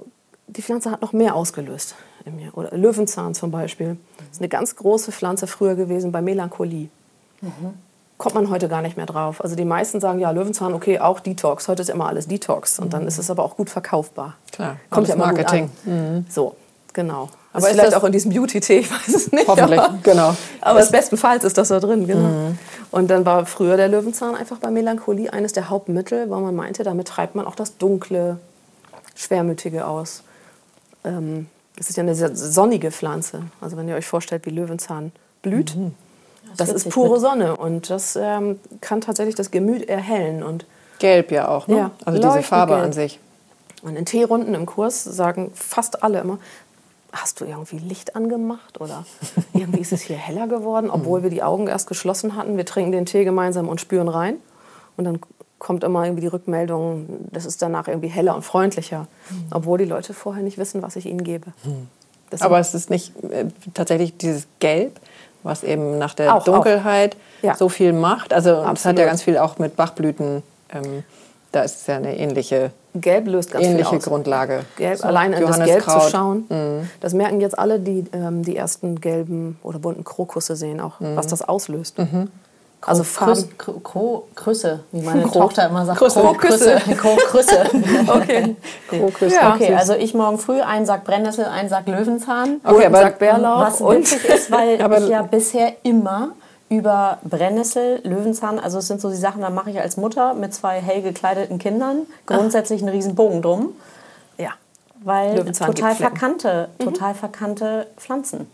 die 0.47 0.61
Pflanze 0.61 0.91
hat 0.91 1.01
noch 1.01 1.13
mehr 1.13 1.35
ausgelöst 1.35 1.95
in 2.25 2.35
mir. 2.35 2.55
Oder 2.55 2.75
Löwenzahn 2.77 3.33
zum 3.33 3.51
Beispiel. 3.51 3.97
Das 4.17 4.27
ist 4.33 4.41
eine 4.41 4.49
ganz 4.49 4.75
große 4.75 5.11
Pflanze 5.11 5.47
früher 5.47 5.75
gewesen 5.75 6.11
bei 6.11 6.21
Melancholie. 6.21 6.89
Kommt 8.21 8.35
man 8.35 8.51
heute 8.51 8.69
gar 8.69 8.83
nicht 8.83 8.97
mehr 8.97 9.07
drauf. 9.07 9.43
Also 9.43 9.55
die 9.55 9.65
meisten 9.65 9.99
sagen, 9.99 10.19
ja, 10.19 10.29
Löwenzahn, 10.29 10.75
okay, 10.75 10.99
auch 10.99 11.19
Detox. 11.21 11.67
Heute 11.67 11.81
ist 11.81 11.89
immer 11.89 12.05
alles 12.05 12.27
Detox. 12.27 12.77
Und 12.77 12.93
dann 12.93 13.07
ist 13.07 13.17
es 13.17 13.31
aber 13.31 13.43
auch 13.43 13.57
gut 13.57 13.71
verkaufbar. 13.71 14.35
Klar, 14.51 14.75
Kommt 14.91 15.07
ja 15.07 15.15
immer 15.15 15.29
gut 15.29 15.37
Marketing. 15.37 15.71
an. 15.87 16.27
So, 16.29 16.55
genau. 16.93 17.23
Aber 17.23 17.31
Aber 17.53 17.69
ist 17.69 17.79
vielleicht 17.79 17.95
auch 17.95 18.03
in 18.03 18.11
diesem 18.11 18.31
Beauty-Tee, 18.31 18.77
ich 18.81 18.91
weiß 18.91 19.07
es 19.07 19.31
nicht. 19.31 19.47
Hoffentlich, 19.47 19.79
aber, 19.79 19.97
genau. 20.03 20.35
Aber 20.61 20.85
bestenfalls 20.85 21.43
ist 21.45 21.57
das 21.57 21.69
da 21.69 21.79
drin, 21.79 22.05
genau. 22.05 22.51
Und 22.91 23.09
dann 23.09 23.25
war 23.25 23.47
früher 23.47 23.75
der 23.75 23.87
Löwenzahn 23.87 24.35
einfach 24.35 24.59
bei 24.59 24.69
Melancholie 24.69 25.33
eines 25.33 25.53
der 25.53 25.71
Hauptmittel, 25.71 26.29
weil 26.29 26.41
man 26.41 26.55
meinte, 26.55 26.83
damit 26.83 27.07
treibt 27.07 27.33
man 27.33 27.47
auch 27.47 27.55
das 27.55 27.77
Dunkle, 27.79 28.37
Schwermütige 29.15 29.87
aus. 29.87 30.21
Ähm, 31.03 31.47
es 31.75 31.89
ist 31.89 31.97
ja 31.97 32.03
eine 32.03 32.13
sehr 32.13 32.35
sonnige 32.35 32.91
Pflanze. 32.91 33.41
Also 33.61 33.77
wenn 33.77 33.87
ihr 33.89 33.95
euch 33.95 34.05
vorstellt, 34.05 34.45
wie 34.45 34.51
Löwenzahn 34.51 35.11
blüht, 35.41 35.75
das, 36.57 36.69
ist 36.69 36.75
witzig 36.85 36.93
pure 36.93 37.13
mit- 37.13 37.21
Sonne 37.21 37.55
und 37.57 37.89
das 37.89 38.15
ähm, 38.15 38.59
kann 38.81 39.01
tatsächlich 39.01 39.35
das 39.35 39.51
Gemüt 39.51 39.87
erhellen. 39.87 40.43
Und, 40.43 40.65
Gelb 40.99 41.31
ja 41.31 41.47
auch, 41.47 41.67
ne? 41.67 41.77
Ja, 41.77 41.91
also 42.05 42.21
diese 42.21 42.43
Farbe 42.43 42.73
gelb. 42.73 42.85
an 42.85 42.93
sich. 42.93 43.19
und 43.81 43.95
in 43.95 44.05
Teerunden 44.05 44.53
im 44.53 44.65
Kurs 44.65 45.03
sagen 45.03 45.51
fast 45.55 46.03
alle 46.03 46.19
immer, 46.19 46.37
hast 47.11 47.41
du 47.41 47.45
irgendwie 47.45 47.79
Licht 47.79 48.15
angemacht 48.15 48.79
oder 48.79 49.05
irgendwie 49.53 49.81
ist 49.81 49.91
es 49.91 50.01
hier 50.01 50.15
heller 50.17 50.47
geworden, 50.47 50.89
obwohl 50.89 51.23
wir 51.23 51.29
die 51.29 51.43
Augen 51.43 51.67
erst 51.67 51.87
geschlossen 51.87 52.35
hatten. 52.35 52.57
Wir 52.57 52.65
trinken 52.65 52.91
den 52.91 53.05
Tee 53.05 53.23
gemeinsam 53.23 53.67
und 53.67 53.81
spüren 53.81 54.07
rein. 54.07 54.35
Und 54.97 55.05
dann 55.05 55.19
kommt 55.57 55.83
immer 55.83 56.05
irgendwie 56.05 56.21
die 56.21 56.27
Rückmeldung, 56.27 57.27
das 57.31 57.45
ist 57.45 57.61
danach 57.61 57.87
irgendwie 57.87 58.07
heller 58.07 58.35
und 58.35 58.43
freundlicher, 58.43 59.07
obwohl 59.51 59.77
die 59.77 59.85
Leute 59.85 60.13
vorher 60.13 60.41
nicht 60.43 60.57
wissen, 60.57 60.81
was 60.81 60.95
ich 60.95 61.05
ihnen 61.05 61.23
gebe. 61.23 61.53
Das 62.31 62.41
Aber 62.41 62.59
es 62.59 62.73
ist 62.73 62.89
nicht 62.89 63.13
äh, 63.23 63.45
tatsächlich 63.73 64.17
dieses 64.17 64.47
Gelb, 64.59 64.99
was 65.43 65.63
eben 65.63 65.97
nach 65.97 66.13
der 66.13 66.35
Auch, 66.35 66.43
Dunkelheit 66.43 67.15
Ja. 67.41 67.55
so 67.55 67.69
viel 67.69 67.93
macht. 67.93 68.33
Also 68.33 68.51
es 68.51 68.57
hat 68.59 68.67
Absolut. 68.67 68.99
ja 68.99 69.05
ganz 69.05 69.23
viel 69.23 69.37
auch 69.37 69.57
mit 69.59 69.75
Bachblüten. 69.75 70.43
Ähm, 70.73 71.03
da 71.51 71.63
ist 71.63 71.81
es 71.81 71.87
ja 71.87 71.97
eine 71.97 72.17
ähnliche, 72.17 72.71
Gelb 72.95 73.27
löst 73.27 73.51
ganz 73.51 73.65
ähnliche 73.65 73.89
viel 73.89 73.97
aus. 73.99 74.05
Grundlage. 74.05 74.61
Gelb, 74.77 74.97
So, 74.99 75.03
allein 75.07 75.33
in 75.33 75.45
das 75.45 75.57
Gelb 75.57 75.81
zu 75.83 75.89
Johanniskraut. 75.89 76.11
schauen. 76.11 76.89
Das 77.01 77.13
merken 77.13 77.41
jetzt 77.41 77.57
alle, 77.59 77.79
die 77.79 78.05
ähm, 78.13 78.43
die 78.43 78.55
ersten 78.55 79.01
gelben 79.01 79.59
oder 79.63 79.79
bunten 79.79 80.03
Krokusse 80.05 80.55
sehen, 80.55 80.79
auch 80.79 80.93
was 80.99 81.27
das 81.27 81.41
auslöst. 81.41 81.97
Also 82.83 83.03
Farben. 83.03 83.47
Krüsse, 84.35 84.79
wie 84.91 85.01
meine 85.03 85.23
Kro- 85.25 85.33
Tochter 85.39 85.69
immer 85.69 85.85
sagt. 85.85 85.99
Krüsse. 85.99 86.21
Krüsse. 86.37 86.75
Krüsse. 87.29 87.63
Okay. 88.07 88.55
Krokus. 88.89 89.33
Ja. 89.33 89.53
Okay, 89.53 89.75
also 89.75 89.93
ich 89.93 90.13
morgen 90.15 90.39
früh 90.39 90.59
einen 90.61 90.85
Sack 90.87 91.03
Brennnessel, 91.03 91.45
einen 91.45 91.69
Sack 91.69 91.87
Löwenzahn. 91.87 92.59
Okay, 92.63 92.87
aber- 92.87 92.97
Sack 93.01 93.19
Bärlauch 93.19 93.61
Was 93.61 93.81
und 93.81 93.97
witzig 93.99 94.25
ist, 94.25 94.51
weil 94.51 94.81
Aber- 94.83 94.97
ich 94.97 95.09
ja 95.09 95.21
bisher 95.21 95.73
immer 95.83 96.29
über 96.69 97.19
Brennnessel, 97.23 97.99
Löwenzahn. 98.03 98.57
Also 98.57 98.79
es 98.79 98.87
sind 98.87 98.99
so 99.01 99.09
die 99.11 99.15
Sachen, 99.17 99.41
da 99.41 99.49
mache 99.51 99.69
ich 99.69 99.79
als 99.79 99.97
Mutter 99.97 100.33
mit 100.33 100.53
zwei 100.53 100.79
hell 100.81 101.01
gekleideten 101.03 101.59
Kindern 101.59 102.07
grundsätzlich 102.25 102.81
einen 102.81 102.89
riesen 102.89 103.13
Bogen 103.13 103.41
drum. 103.43 103.73
Ja. 104.37 104.51
Weil 105.03 105.35
Löwenzahn 105.35 105.67
total 105.75 105.93
verkannte, 105.95 106.69
total 106.79 107.13
verkannte 107.13 107.87
Pflanzen. 107.97 108.47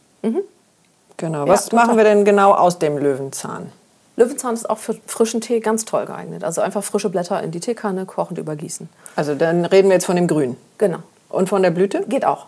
Genau. 1.18 1.46
Ja, 1.46 1.48
Was 1.48 1.66
total. 1.68 1.86
machen 1.86 1.98
wir 1.98 2.04
denn 2.04 2.26
genau 2.26 2.54
aus 2.54 2.80
dem 2.80 2.98
Löwenzahn? 2.98 3.72
Löwenzahn 4.18 4.54
ist 4.56 4.70
auch 4.70 4.80
für 4.80 4.96
frischen 5.06 5.40
Tee 5.42 5.60
ganz 5.62 5.86
toll 5.86 6.06
geeignet. 6.06 6.44
Also 6.44 6.60
einfach 6.62 6.84
frische 6.84 7.10
Blätter 7.10 7.42
in 7.44 7.52
die 7.52 7.60
Teekanne, 7.60 8.06
kochend 8.06 8.40
übergießen. 8.40 8.90
Also 9.16 9.36
dann 9.36 9.64
reden 9.64 9.88
wir 9.90 9.94
jetzt 9.96 10.06
von 10.06 10.16
dem 10.18 10.28
Grün. 10.28 10.58
Genau. 10.80 11.00
Und 11.30 11.48
von 11.50 11.62
der 11.62 11.72
Blüte? 11.72 12.04
Geht 12.08 12.26
auch. 12.26 12.48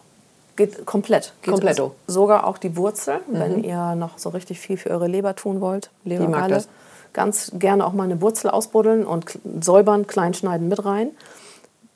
Geht 0.56 0.86
komplett. 0.86 1.34
Geht 1.42 1.54
Kompletto. 1.54 1.94
s- 2.08 2.14
Sogar 2.16 2.46
auch 2.48 2.58
die 2.58 2.76
Wurzel, 2.76 3.20
wenn 3.28 3.64
ihr 3.64 3.96
noch 3.96 4.18
so 4.18 4.30
richtig 4.30 4.60
viel 4.60 4.78
für 4.78 4.90
eure 4.90 5.08
Leber 5.08 5.36
tun 5.36 5.62
wollt. 5.62 5.90
mag 6.04 6.20
Lebergalle. 6.20 6.54
das. 6.56 6.68
Ganz 7.14 7.52
gerne 7.56 7.86
auch 7.86 7.94
mal 7.94 8.04
eine 8.04 8.20
Wurzel 8.22 8.50
ausbuddeln 8.50 9.06
und 9.06 9.40
säubern, 9.62 10.06
kleinschneiden 10.08 10.68
mit 10.68 10.84
rein. 10.86 11.12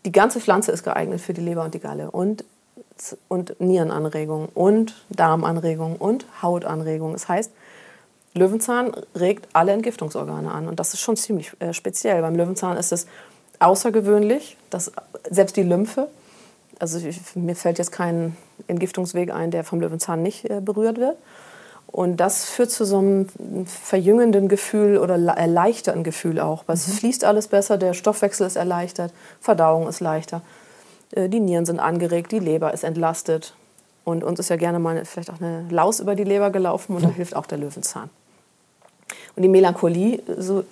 Die 0.06 0.12
ganze 0.12 0.40
Pflanze 0.40 0.72
ist 0.72 0.84
geeignet 0.84 1.20
für 1.22 1.34
die 1.34 1.42
Leber 1.42 1.64
und 1.64 1.74
die 1.74 1.80
Galle. 1.80 2.12
Und, 2.12 2.44
und 3.28 3.60
Nierenanregung 3.60 4.50
und 4.54 4.96
Darmanregung 5.10 5.96
und 5.98 6.26
Hautanregung. 6.42 7.14
Das 7.14 7.28
heißt, 7.28 7.52
Löwenzahn 8.36 8.92
regt 9.16 9.48
alle 9.54 9.72
Entgiftungsorgane 9.74 10.52
an. 10.52 10.68
Und 10.68 10.80
das 10.80 10.94
ist 10.94 11.02
schon 11.02 11.16
ziemlich 11.16 11.52
äh, 11.60 11.74
speziell. 11.74 12.22
Beim 12.22 12.36
Löwenzahn 12.36 12.78
ist 12.78 12.92
es 12.92 13.06
außergewöhnlich, 13.60 14.58
dass 14.70 14.92
selbst 15.30 15.56
die 15.56 15.64
Lymphe, 15.64 16.08
also 16.80 16.98
ich, 16.98 17.20
mir 17.36 17.56
fällt 17.56 17.78
jetzt 17.78 17.92
kein 17.92 18.36
Entgiftungsweg 18.68 19.32
ein, 19.32 19.52
der 19.52 19.64
vom 19.64 19.80
Löwenzahn 19.80 20.24
nicht 20.24 20.50
äh, 20.50 20.62
berührt 20.62 20.98
wird. 20.98 21.18
Und 21.88 22.18
das 22.18 22.46
führt 22.46 22.72
zu 22.72 22.86
so 22.86 22.98
einem 22.98 23.28
verjüngenden 23.68 24.48
Gefühl 24.48 24.98
oder 24.98 25.16
erleichternden 25.16 26.04
Gefühl 26.04 26.40
auch. 26.40 26.64
Weil 26.66 26.76
es 26.76 26.92
fließt 26.92 27.24
alles 27.24 27.48
besser, 27.48 27.78
der 27.78 27.94
Stoffwechsel 27.94 28.48
ist 28.48 28.56
erleichtert, 28.56 29.14
Verdauung 29.40 29.88
ist 29.88 30.00
leichter, 30.00 30.42
äh, 31.12 31.30
die 31.30 31.40
Nieren 31.40 31.68
sind 31.68 31.80
angeregt, 31.80 32.32
die 32.32 32.40
Leber 32.40 32.74
ist 32.74 32.84
entlastet. 32.84 33.54
Und 34.06 34.24
uns 34.24 34.40
ist 34.40 34.50
ja 34.50 34.56
gerne 34.56 34.80
mal 34.80 35.06
vielleicht 35.06 35.30
auch 35.30 35.40
eine 35.40 35.66
Laus 35.70 36.00
über 36.00 36.16
die 36.16 36.26
Leber 36.26 36.50
gelaufen 36.50 36.96
und 36.96 37.06
da 37.06 37.10
hilft 37.10 37.36
auch 37.36 37.46
der 37.46 37.60
Löwenzahn. 37.60 38.10
Und 39.36 39.44
die 39.44 39.50
Melancholie, 39.50 40.22
so 40.38 40.64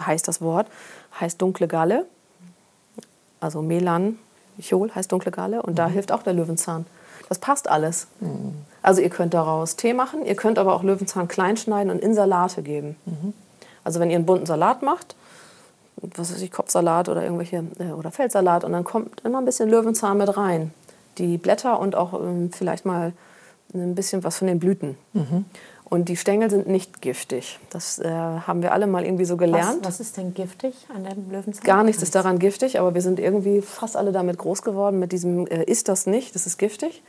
heißt 0.00 0.26
das 0.28 0.40
Wort, 0.40 0.66
heißt 1.20 1.40
dunkle 1.40 1.68
Galle. 1.68 2.06
Also 3.40 3.62
Melanchol 3.62 4.94
heißt 4.94 5.10
dunkle 5.12 5.30
Galle 5.30 5.62
und 5.62 5.78
da 5.78 5.88
hilft 5.88 6.12
auch 6.12 6.22
der 6.22 6.32
Löwenzahn. 6.32 6.86
Das 7.28 7.38
passt 7.38 7.68
alles. 7.68 8.06
Also 8.82 9.00
ihr 9.00 9.10
könnt 9.10 9.34
daraus 9.34 9.76
Tee 9.76 9.94
machen, 9.94 10.24
ihr 10.26 10.36
könnt 10.36 10.58
aber 10.58 10.74
auch 10.74 10.82
Löwenzahn 10.82 11.28
klein 11.28 11.56
schneiden 11.56 11.90
und 11.90 12.00
in 12.00 12.14
Salate 12.14 12.62
geben. 12.62 12.96
Also 13.82 14.00
wenn 14.00 14.10
ihr 14.10 14.16
einen 14.16 14.26
bunten 14.26 14.46
Salat 14.46 14.82
macht, 14.82 15.14
was 15.96 16.32
weiß 16.32 16.42
ich, 16.42 16.50
Kopfsalat 16.50 17.08
oder 17.08 17.22
irgendwelche 17.22 17.64
äh, 17.78 17.92
oder 17.92 18.10
Feldsalat 18.10 18.64
und 18.64 18.72
dann 18.72 18.84
kommt 18.84 19.20
immer 19.24 19.38
ein 19.38 19.44
bisschen 19.44 19.68
Löwenzahn 19.68 20.18
mit 20.18 20.36
rein. 20.36 20.72
Die 21.18 21.38
Blätter 21.38 21.78
und 21.78 21.94
auch 21.94 22.12
ähm, 22.14 22.50
vielleicht 22.52 22.84
mal 22.84 23.12
ein 23.72 23.94
bisschen 23.94 24.24
was 24.24 24.38
von 24.38 24.48
den 24.48 24.58
Blüten. 24.58 24.96
Und 25.94 26.08
die 26.08 26.16
Stängel 26.16 26.50
sind 26.50 26.66
nicht 26.66 27.02
giftig. 27.02 27.60
Das 27.70 28.00
äh, 28.00 28.08
haben 28.08 28.62
wir 28.62 28.72
alle 28.72 28.88
mal 28.88 29.04
irgendwie 29.04 29.24
so 29.26 29.34
Was, 29.34 29.38
gelernt. 29.38 29.78
was 29.82 30.00
ist 30.00 30.16
denn 30.16 30.34
giftig 30.34 30.74
an 30.92 31.04
dem 31.04 31.30
Löwenzahn? 31.30 31.62
Gar 31.62 31.84
nichts 31.84 32.02
ist 32.02 32.16
daran 32.16 32.40
giftig, 32.40 32.80
aber 32.80 32.94
wir 32.94 33.00
sind 33.00 33.20
irgendwie 33.20 33.60
fast 33.60 33.96
alle 33.96 34.10
damit 34.10 34.36
groß 34.36 34.62
geworden 34.62 34.98
mit 34.98 35.12
diesem 35.12 35.46
äh, 35.46 35.62
ist 35.62 35.88
das 35.88 36.06
nicht, 36.08 36.34
das 36.34 36.46
ist 36.48 36.58
giftig. 36.58 37.04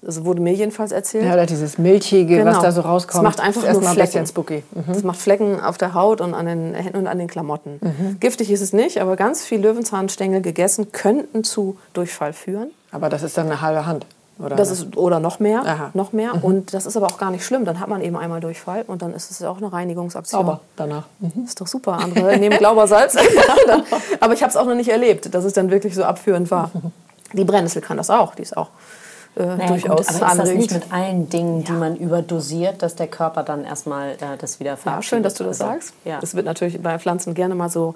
Das 0.00 0.24
wurde 0.24 0.40
mir 0.40 0.54
jedenfalls 0.54 0.92
erzählt. 0.92 1.26
Ja, 1.26 1.34
oder 1.34 1.44
dieses 1.44 1.76
Milchige, 1.76 2.42
was 2.46 2.60
da 2.60 2.72
so 2.72 2.80
rauskommt. 2.80 3.22
Es 3.22 3.22
macht 3.22 3.40
einfach 3.40 3.60
ist 3.64 3.72
nur 3.74 3.82
erstmal 3.82 3.94
Flecken. 3.96 4.18
ein 4.20 4.26
spooky. 4.26 4.62
Mhm. 4.70 4.92
Es 4.94 5.02
macht 5.02 5.18
Flecken 5.20 5.60
auf 5.60 5.76
der 5.76 5.92
Haut 5.92 6.22
und 6.22 6.32
an 6.32 6.46
den 6.46 6.72
Händen 6.72 6.96
und 7.00 7.06
an 7.08 7.18
den 7.18 7.28
Klamotten. 7.28 7.80
Giftig 8.18 8.50
ist 8.50 8.62
es 8.62 8.72
nicht, 8.72 9.02
aber 9.02 9.16
ganz 9.16 9.44
viel 9.44 9.60
Löwenzahnstängel 9.60 10.40
gegessen 10.40 10.90
könnten 10.92 11.44
zu 11.44 11.76
Durchfall 11.92 12.32
führen. 12.32 12.70
Aber 12.92 13.10
das 13.10 13.22
ist 13.22 13.36
dann 13.36 13.48
eine 13.48 13.60
halbe 13.60 13.84
Hand. 13.84 14.06
Oder 14.38 14.56
Das 14.56 14.70
ist, 14.70 14.96
oder 14.96 15.20
noch 15.20 15.40
mehr, 15.40 15.62
Aha. 15.64 15.90
noch 15.94 16.12
mehr. 16.12 16.42
Und 16.42 16.74
das 16.74 16.86
ist 16.86 16.96
aber 16.96 17.06
auch 17.06 17.18
gar 17.18 17.30
nicht 17.30 17.44
schlimm. 17.44 17.64
Dann 17.64 17.78
hat 17.78 17.88
man 17.88 18.00
eben 18.00 18.16
einmal 18.16 18.40
Durchfall 18.40 18.84
und 18.86 19.02
dann 19.02 19.12
ist 19.14 19.30
es 19.30 19.42
auch 19.42 19.58
eine 19.58 19.72
Reinigungsaktion. 19.72 20.40
sauber 20.40 20.60
danach. 20.76 21.04
Mhm. 21.20 21.44
Ist 21.44 21.60
doch 21.60 21.66
super. 21.66 21.92
Andere 21.92 22.36
nehmen 22.38 22.58
Glaubersalz. 22.58 23.16
aber 24.20 24.34
ich 24.34 24.42
habe 24.42 24.50
es 24.50 24.56
auch 24.56 24.66
noch 24.66 24.74
nicht 24.74 24.88
erlebt, 24.88 25.32
dass 25.34 25.44
es 25.44 25.52
dann 25.52 25.70
wirklich 25.70 25.94
so 25.94 26.04
abführend 26.04 26.50
war. 26.50 26.70
Die 27.34 27.44
Brennnessel 27.44 27.80
kann 27.82 27.96
das 27.96 28.10
auch. 28.10 28.34
Die 28.34 28.42
ist 28.42 28.56
auch 28.56 28.68
äh, 29.34 29.44
Naja, 29.44 29.66
durchaus 29.68 30.06
gut, 30.08 30.22
aber 30.22 30.32
ist 30.32 30.38
das 30.38 30.54
nicht 30.54 30.72
mit 30.72 30.92
allen 30.92 31.28
Dingen, 31.30 31.64
die 31.64 31.72
man 31.72 31.96
überdosiert, 31.96 32.82
dass 32.82 32.96
der 32.96 33.06
Körper 33.06 33.42
dann 33.42 33.64
erstmal 33.64 34.10
äh, 34.12 34.36
das 34.38 34.60
wieder 34.60 34.70
Ja, 34.72 34.76
verabschiedet? 34.76 35.04
schön, 35.08 35.22
dass 35.22 35.34
du 35.34 35.44
das 35.44 35.60
Also, 35.60 35.72
sagst. 35.72 35.94
Ja. 36.04 36.18
Es 36.22 36.34
wird 36.34 36.44
natürlich 36.46 36.82
bei 36.82 36.98
Pflanzen 36.98 37.34
gerne 37.34 37.54
mal 37.54 37.68
so 37.70 37.94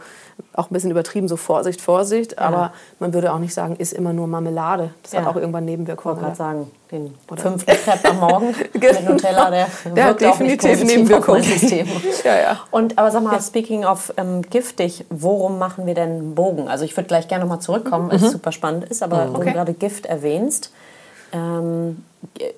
auch 0.55 0.70
ein 0.70 0.75
bisschen 0.75 0.90
übertrieben, 0.90 1.29
so 1.29 1.37
Vorsicht, 1.37 1.81
Vorsicht. 1.81 2.38
Aber 2.38 2.72
man 2.99 3.12
würde 3.14 3.33
auch 3.33 3.38
nicht 3.38 3.53
sagen, 3.55 3.77
ist 3.77 3.92
immer 3.92 4.12
nur 4.12 4.27
Marmelade. 4.27 4.90
Das 5.03 5.12
hat 5.14 5.25
Ja. 5.25 5.31
auch 5.31 5.37
irgendwann 5.37 5.64
Ich 5.64 5.70
Nebenwirkungen. 5.70 6.16
wollte 6.16 6.37
gerade 6.37 6.53
oder? 6.53 6.61
sagen, 6.61 6.70
den 6.90 7.14
fünften 7.37 7.66
Crepe 7.72 8.09
am 8.11 8.20
Morgen 8.20 8.46
mit 8.72 8.81
Genau. 8.81 9.12
Nutella, 9.12 9.51
der, 9.51 9.66
Der 9.94 10.05
hat 10.05 10.20
wirkt 10.20 10.35
auch 10.35 10.40
nicht 10.40 10.62
definitiv 10.62 10.96
Nebenwirkungen. 10.96 11.42
System. 11.42 11.87
Ja, 12.25 12.37
ja. 12.38 12.61
Und 12.70 12.99
aber 12.99 13.11
sag 13.11 13.22
mal, 13.22 13.40
speaking 13.42 13.85
of 13.85 14.12
ähm, 14.16 14.42
giftig, 14.42 15.05
worum 15.11 15.59
machen 15.59 15.87
wir 15.87 15.94
denn 15.94 16.35
Bogen? 16.35 16.68
Also 16.68 16.85
ich 16.85 16.96
würde 16.96 17.09
gleich 17.09 17.29
gerne 17.29 17.44
nochmal 17.44 17.61
zurückkommen, 17.61 18.09
weil 18.11 18.16
es 18.16 18.31
super 18.33 18.53
spannend 18.53 18.85
ist, 18.85 19.03
aber 19.03 19.29
wo 19.33 19.37
Okay. 19.37 19.46
du 19.49 19.53
gerade 19.53 19.75
Gift 19.75 20.07
erwähnst, 20.07 20.70
ähm, 21.33 22.05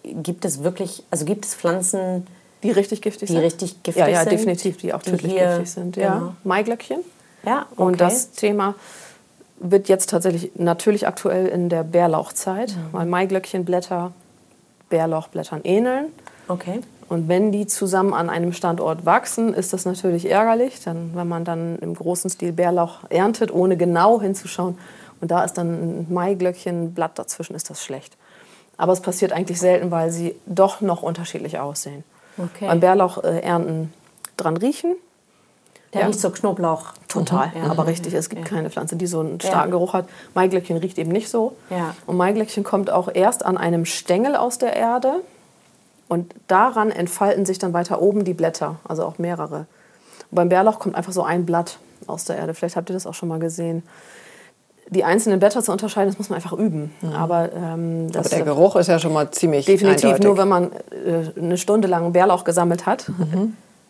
gibt 0.05 0.45
es 0.45 0.63
wirklich, 0.63 1.03
also 1.11 1.25
gibt 1.25 1.45
es 1.45 1.55
Pflanzen, 1.55 2.27
Die 2.63 2.71
richtig 2.71 3.03
giftig 3.03 3.29
die 3.29 3.35
sind? 3.35 3.43
richtig 3.45 3.83
giftig 3.83 4.01
ja, 4.01 4.09
ja, 4.09 4.21
sind? 4.21 4.33
definitiv, 4.33 4.77
die 4.79 4.93
auch 4.95 5.03
tödlich 5.03 5.33
hier- 5.33 5.49
giftig 5.59 5.71
sind. 5.71 5.97
Ja. 5.97 6.15
Genau. 6.19 6.35
Maiglöckchen. 6.45 6.99
Ja, 7.45 7.67
okay. 7.73 7.83
Und 7.83 8.01
das 8.01 8.31
Thema 8.33 8.75
wird 9.61 9.89
jetzt 9.89 10.11
tatsächlich 10.11 10.53
natürlich 10.57 11.07
aktuell 11.07 11.47
in 11.47 11.69
der 11.69 11.83
Bärlauchzeit, 11.85 12.71
Mhm. 12.77 12.93
weil 12.93 13.07
Maiglöckchenblätter 13.07 14.13
Bärlauchblättern 14.89 15.61
ähneln. 15.65 16.07
Okay. 16.49 16.81
Und 17.09 17.27
wenn 17.29 17.53
die 17.53 17.67
zusammen 17.67 18.13
an 18.13 18.29
einem 18.31 18.53
Standort 18.53 19.07
wachsen, 19.07 19.55
ist 19.55 19.73
das 19.73 19.85
natürlich 19.85 20.31
ärgerlich. 20.31 20.81
Dann, 20.85 21.13
wenn 21.15 21.27
man 21.29 21.45
dann 21.45 21.79
im 21.79 21.95
großen 21.95 22.31
Stil 22.31 22.53
Bärlauch 22.53 23.01
erntet, 23.09 23.51
ohne 23.53 23.77
genau 23.77 24.21
hinzuschauen, 24.21 24.77
und 25.21 25.31
da 25.31 25.43
ist 25.43 25.55
dann 25.55 25.69
ein 26.03 26.07
Maiglöckchenblatt 26.11 27.19
dazwischen, 27.19 27.55
ist 27.57 27.71
das 27.71 27.83
schlecht. 27.83 28.17
Aber 28.79 28.93
es 28.93 29.01
passiert 29.03 29.33
eigentlich 29.33 29.59
selten, 29.61 29.91
weil 29.91 30.11
sie 30.11 30.35
doch 30.47 30.81
noch 30.81 31.03
unterschiedlich 31.03 31.59
aussehen. 31.59 32.05
Okay. 32.39 32.67
Beim 32.69 32.81
Bärlauch 32.81 33.23
äh, 33.25 33.41
ernten 33.41 33.93
dran 34.39 34.57
riechen, 34.57 34.95
Der 35.95 36.03
Ja. 36.03 36.07
riecht 36.09 36.21
so 36.21 36.29
Knoblauch. 36.29 36.93
Total, 37.09 37.49
Mhm. 37.55 37.65
Ja. 37.65 37.71
aber 37.71 37.87
richtig, 37.87 38.13
es 38.13 38.29
gibt 38.29 38.43
Ja. 38.43 38.49
keine 38.57 38.69
Pflanze, 38.69 38.97
die 38.97 39.07
so 39.07 39.21
einen 39.21 39.41
starken. 39.41 39.71
Geruch 39.71 39.95
hat. 39.95 40.07
Maiglöckchen 40.35 40.77
riecht 40.77 40.99
eben 40.99 41.11
nicht 41.11 41.31
so. 41.31 41.57
Ja. 41.71 41.95
Und 42.07 42.19
Maiglöckchen 42.19 42.63
kommt 42.63 42.91
auch 42.91 43.09
erst 43.13 43.43
an 43.45 43.57
einem 43.57 43.87
Stängel 43.87 44.37
aus 44.37 44.59
der 44.59 44.77
Erde 44.77 45.23
und 46.07 46.35
daran 46.47 46.91
entfalten 46.91 47.47
sich 47.47 47.59
dann 47.59 47.73
weiter 47.73 48.03
oben 48.03 48.25
die 48.25 48.35
Blätter, 48.35 48.77
also 48.87 49.07
auch 49.07 49.17
mehrere. 49.17 49.61
Und 50.31 50.35
beim 50.37 50.51
Bärlauch 50.51 50.79
kommt 50.79 50.95
einfach 50.95 51.13
so 51.13 51.23
ein 51.23 51.47
Blatt 51.47 51.79
aus 52.07 52.25
der 52.27 52.37
Erde. 52.37 52.53
Vielleicht 52.53 52.77
habt 52.77 52.91
ihr 52.91 52.95
das 52.95 53.07
auch 53.07 53.15
schon 53.15 53.31
mal 53.31 53.39
gesehen. 53.41 53.83
Die 54.91 55.05
einzelnen 55.05 55.39
Blätter 55.39 55.63
zu 55.63 55.71
unterscheiden, 55.73 56.09
das 56.11 56.19
muss 56.19 56.31
man 56.31 56.37
einfach 56.37 56.53
üben. 56.55 56.93
Aber, 57.15 57.51
ähm, 57.53 58.11
das 58.11 58.27
Aber 58.27 58.37
der 58.37 58.45
Geruch 58.45 58.77
ist 58.77 58.87
ja 58.87 58.99
schon 58.99 59.13
mal 59.13 59.31
ziemlich 59.31 59.67
Definitiv, 59.67 60.05
eindeutig. 60.05 60.25
nur 60.25 60.39
wenn 60.39 60.49
man 60.49 60.71
äh, 60.73 61.39
eine 61.39 61.59
Stunde 61.59 61.89
lang 61.89 62.13
Bärlauch 62.13 62.45
gesammelt 62.45 62.87
hat, 62.87 63.11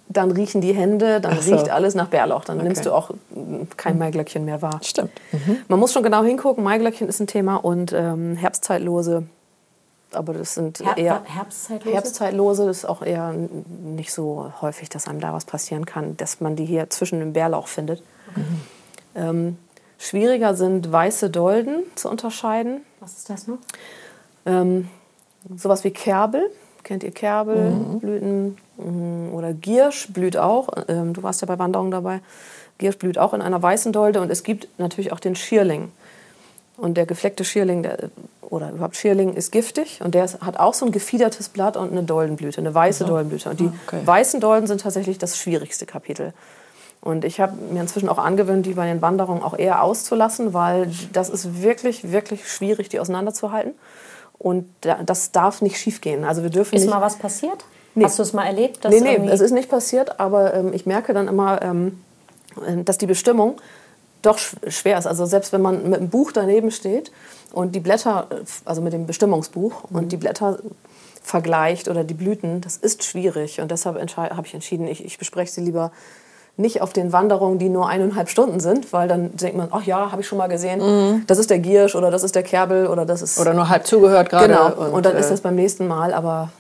dann 0.08 0.30
riechen 0.32 0.60
die 0.60 0.72
Hände, 0.74 1.20
dann 1.20 1.36
Mhm. 1.36 1.40
So. 1.42 1.54
riecht 1.54 1.70
alles 1.70 1.94
nach 1.94 2.08
Bärlauch. 2.08 2.44
Dann 2.44 2.58
nimmst 2.58 2.80
Okay. 2.80 2.88
du 2.88 2.94
auch 2.94 3.10
mm, 3.30 3.68
kein 3.76 3.98
Maiglöckchen 3.98 4.44
mehr 4.44 4.60
wahr. 4.62 4.80
Stimmt. 4.82 5.12
Man 5.68 5.78
muss 5.78 5.92
schon 5.92 6.02
genau 6.02 6.24
hingucken, 6.24 6.64
Maiglöckchen 6.64 7.08
ist 7.08 7.20
ein 7.20 7.26
Thema 7.26 7.56
und 7.56 7.92
ähm, 7.92 8.34
Herbstzeitlose, 8.36 9.24
aber 10.12 10.32
das 10.32 10.54
sind 10.54 10.80
Her 10.80 10.96
eher... 10.96 11.22
Herbstzeitlose? 11.26 11.94
Herbstzeitlose 11.94 12.66
das 12.66 12.78
ist 12.78 12.84
auch 12.86 13.02
eher 13.02 13.34
nicht 13.84 14.12
so 14.12 14.50
häufig, 14.62 14.88
dass 14.88 15.06
einem 15.06 15.20
da 15.20 15.32
was 15.34 15.44
passieren 15.44 15.84
kann, 15.86 16.16
dass 16.16 16.40
man 16.40 16.56
die 16.56 16.64
hier 16.64 16.88
zwischen 16.90 17.20
dem 17.20 17.34
Bärlauch 17.34 17.68
findet. 17.68 18.02
Ähm, 19.14 19.58
schwieriger 19.98 20.54
sind 20.54 20.90
weiße 20.90 21.30
Dolden 21.30 21.82
zu 21.94 22.08
unterscheiden. 22.08 22.82
Was 23.00 23.18
ist 23.18 23.30
das 23.30 23.46
noch? 23.46 23.58
Ähm, 24.46 24.88
sowas 25.56 25.84
wie 25.84 25.90
Kerbel. 25.90 26.50
Kennt 26.84 27.02
ihr 27.02 27.10
Kerbelblüten? 27.10 28.56
Mhm. 28.78 29.34
Oder 29.34 29.52
Giersch 29.52 30.08
blüht 30.12 30.36
auch. 30.36 30.68
Ähm, 30.88 31.12
du 31.12 31.22
warst 31.22 31.42
ja 31.42 31.46
bei 31.46 31.58
Wanderung 31.58 31.90
dabei. 31.90 32.20
Giersch 32.78 32.96
blüht 32.96 33.18
auch 33.18 33.34
in 33.34 33.42
einer 33.42 33.60
weißen 33.60 33.92
Dolde. 33.92 34.20
Und 34.20 34.30
es 34.30 34.42
gibt 34.42 34.68
natürlich 34.78 35.12
auch 35.12 35.20
den 35.20 35.34
Schierling. 35.36 35.90
Und 36.76 36.94
der 36.96 37.06
gefleckte 37.06 37.44
Schierling, 37.44 37.82
der, 37.82 38.10
oder 38.40 38.70
überhaupt 38.70 38.96
Schierling, 38.96 39.34
ist 39.34 39.50
giftig. 39.50 40.00
Und 40.02 40.14
der 40.14 40.24
ist, 40.24 40.40
hat 40.40 40.58
auch 40.58 40.74
so 40.74 40.86
ein 40.86 40.92
gefiedertes 40.92 41.48
Blatt 41.48 41.76
und 41.76 41.90
eine 41.90 42.04
Doldenblüte, 42.04 42.60
eine 42.60 42.72
weiße 42.72 43.04
Doldenblüte. 43.04 43.50
Und 43.50 43.60
die 43.60 43.70
Okay. 43.86 44.00
weißen 44.04 44.40
Dolden 44.40 44.68
sind 44.68 44.80
tatsächlich 44.80 45.18
das 45.18 45.36
schwierigste 45.36 45.86
Kapitel. 45.86 46.32
Und 47.00 47.24
ich 47.24 47.40
habe 47.40 47.54
mir 47.72 47.80
inzwischen 47.80 48.08
auch 48.08 48.18
angewöhnt, 48.18 48.66
die 48.66 48.74
bei 48.74 48.86
den 48.86 49.00
Wanderungen 49.00 49.42
auch 49.42 49.56
eher 49.56 49.82
auszulassen, 49.82 50.52
weil 50.52 50.90
das 51.12 51.28
ist 51.30 51.62
wirklich, 51.62 52.10
wirklich 52.10 52.48
schwierig, 52.50 52.88
die 52.88 52.98
auseinanderzuhalten. 53.00 53.72
Und 54.38 54.68
da- 54.82 55.02
das 55.04 55.30
darf 55.32 55.62
nicht 55.62 55.78
schiefgehen. 55.78 56.24
Also 56.24 56.42
wir 56.42 56.50
dürfen 56.50 56.74
Ist 56.76 56.82
nicht. 56.82 56.90
mal 56.90 57.00
was 57.00 57.16
passiert? 57.16 57.64
Hast 58.00 58.18
du 58.18 58.22
es 58.22 58.32
mal 58.32 58.44
erlebt? 58.44 58.84
dass 58.84 58.92
Nee, 58.92 59.00
nee, 59.18 59.28
es 59.28 59.40
ist 59.40 59.50
nicht 59.50 59.68
passiert, 59.68 60.20
aber 60.20 60.54
ähm, 60.54 60.72
ich 60.72 60.86
merke 60.86 61.12
dann 61.14 61.26
immer, 61.26 61.60
ähm, 61.62 62.00
äh, 62.66 62.82
dass 62.84 62.98
die 62.98 63.06
Bestimmung 63.06 63.60
doch 64.22 64.38
sch 64.38 64.54
schwer 64.68 64.98
ist. 64.98 65.06
Also 65.06 65.26
selbst 65.26 65.52
wenn 65.52 65.62
man 65.62 65.88
mit 65.90 65.98
einem 66.00 66.08
Buch 66.08 66.30
daneben 66.32 66.70
steht 66.70 67.10
und 67.52 67.74
die 67.74 67.80
Blätter, 67.80 68.28
äh, 68.30 68.34
also 68.64 68.82
mit 68.82 68.92
dem 68.92 69.06
Bestimmungsbuch 69.06 69.84
und 69.90 70.12
die 70.12 70.16
Blätter 70.16 70.58
vergleicht 71.22 71.88
oder 71.88 72.04
die 72.04 72.14
Blüten, 72.14 72.60
das 72.60 72.76
ist 72.76 73.02
schwierig. 73.04 73.60
Und 73.60 73.70
deshalb 73.70 73.96
habe 74.16 74.46
ich 74.46 74.54
entschieden, 74.54 74.86
ich, 74.86 75.04
ich 75.04 75.18
bespreche 75.18 75.50
sie 75.52 75.60
lieber 75.62 75.90
nicht 76.58 76.82
auf 76.82 76.92
den 76.92 77.12
Wanderungen, 77.12 77.58
die 77.58 77.68
nur 77.68 77.88
eineinhalb 77.88 78.28
Stunden 78.28 78.58
sind, 78.58 78.92
weil 78.92 79.06
dann 79.08 79.36
denkt 79.36 79.56
man, 79.56 79.68
ach 79.70 79.84
ja, 79.84 80.10
habe 80.10 80.22
ich 80.22 80.26
schon 80.28 80.38
mal 80.38 80.48
gesehen, 80.48 81.24
das 81.26 81.38
ist 81.38 81.50
der 81.50 81.60
Giersch 81.60 81.94
oder 81.94 82.10
das 82.10 82.24
ist 82.24 82.34
der 82.34 82.42
Kerbel 82.42 82.88
oder 82.88 83.06
das 83.06 83.22
ist... 83.22 83.38
Oder 83.38 83.54
nur 83.54 83.68
halb 83.68 83.86
zugehört 83.86 84.28
gerade. 84.28 84.48
genau, 84.48 84.90
und, 84.90 85.06
dann 85.06 85.16
ist 85.16 85.26
äh, 85.26 85.30
das 85.30 85.40
beim 85.40 85.54
nächsten 85.54 85.86
Mal 85.86 86.12
aber 86.12 86.50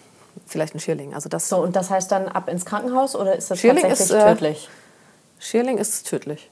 vielleicht 0.46 0.74
ein 0.74 0.80
Schierling. 0.80 1.14
Also 1.14 1.28
das 1.28 1.48
So, 1.48 1.58
und 1.58 1.74
das 1.74 1.90
heißt 1.90 2.12
dann 2.12 2.28
ab 2.28 2.48
ins 2.48 2.64
Krankenhaus 2.64 3.16
oder 3.16 3.34
ist 3.34 3.50
das 3.50 3.58
Schierling 3.58 3.82
tatsächlich 3.82 4.16
ist, 4.16 4.24
äh, 4.24 4.30
tödlich? 4.34 4.70
Schierling 5.40 5.78
ist 5.78 6.06
tödlich. 6.06 6.50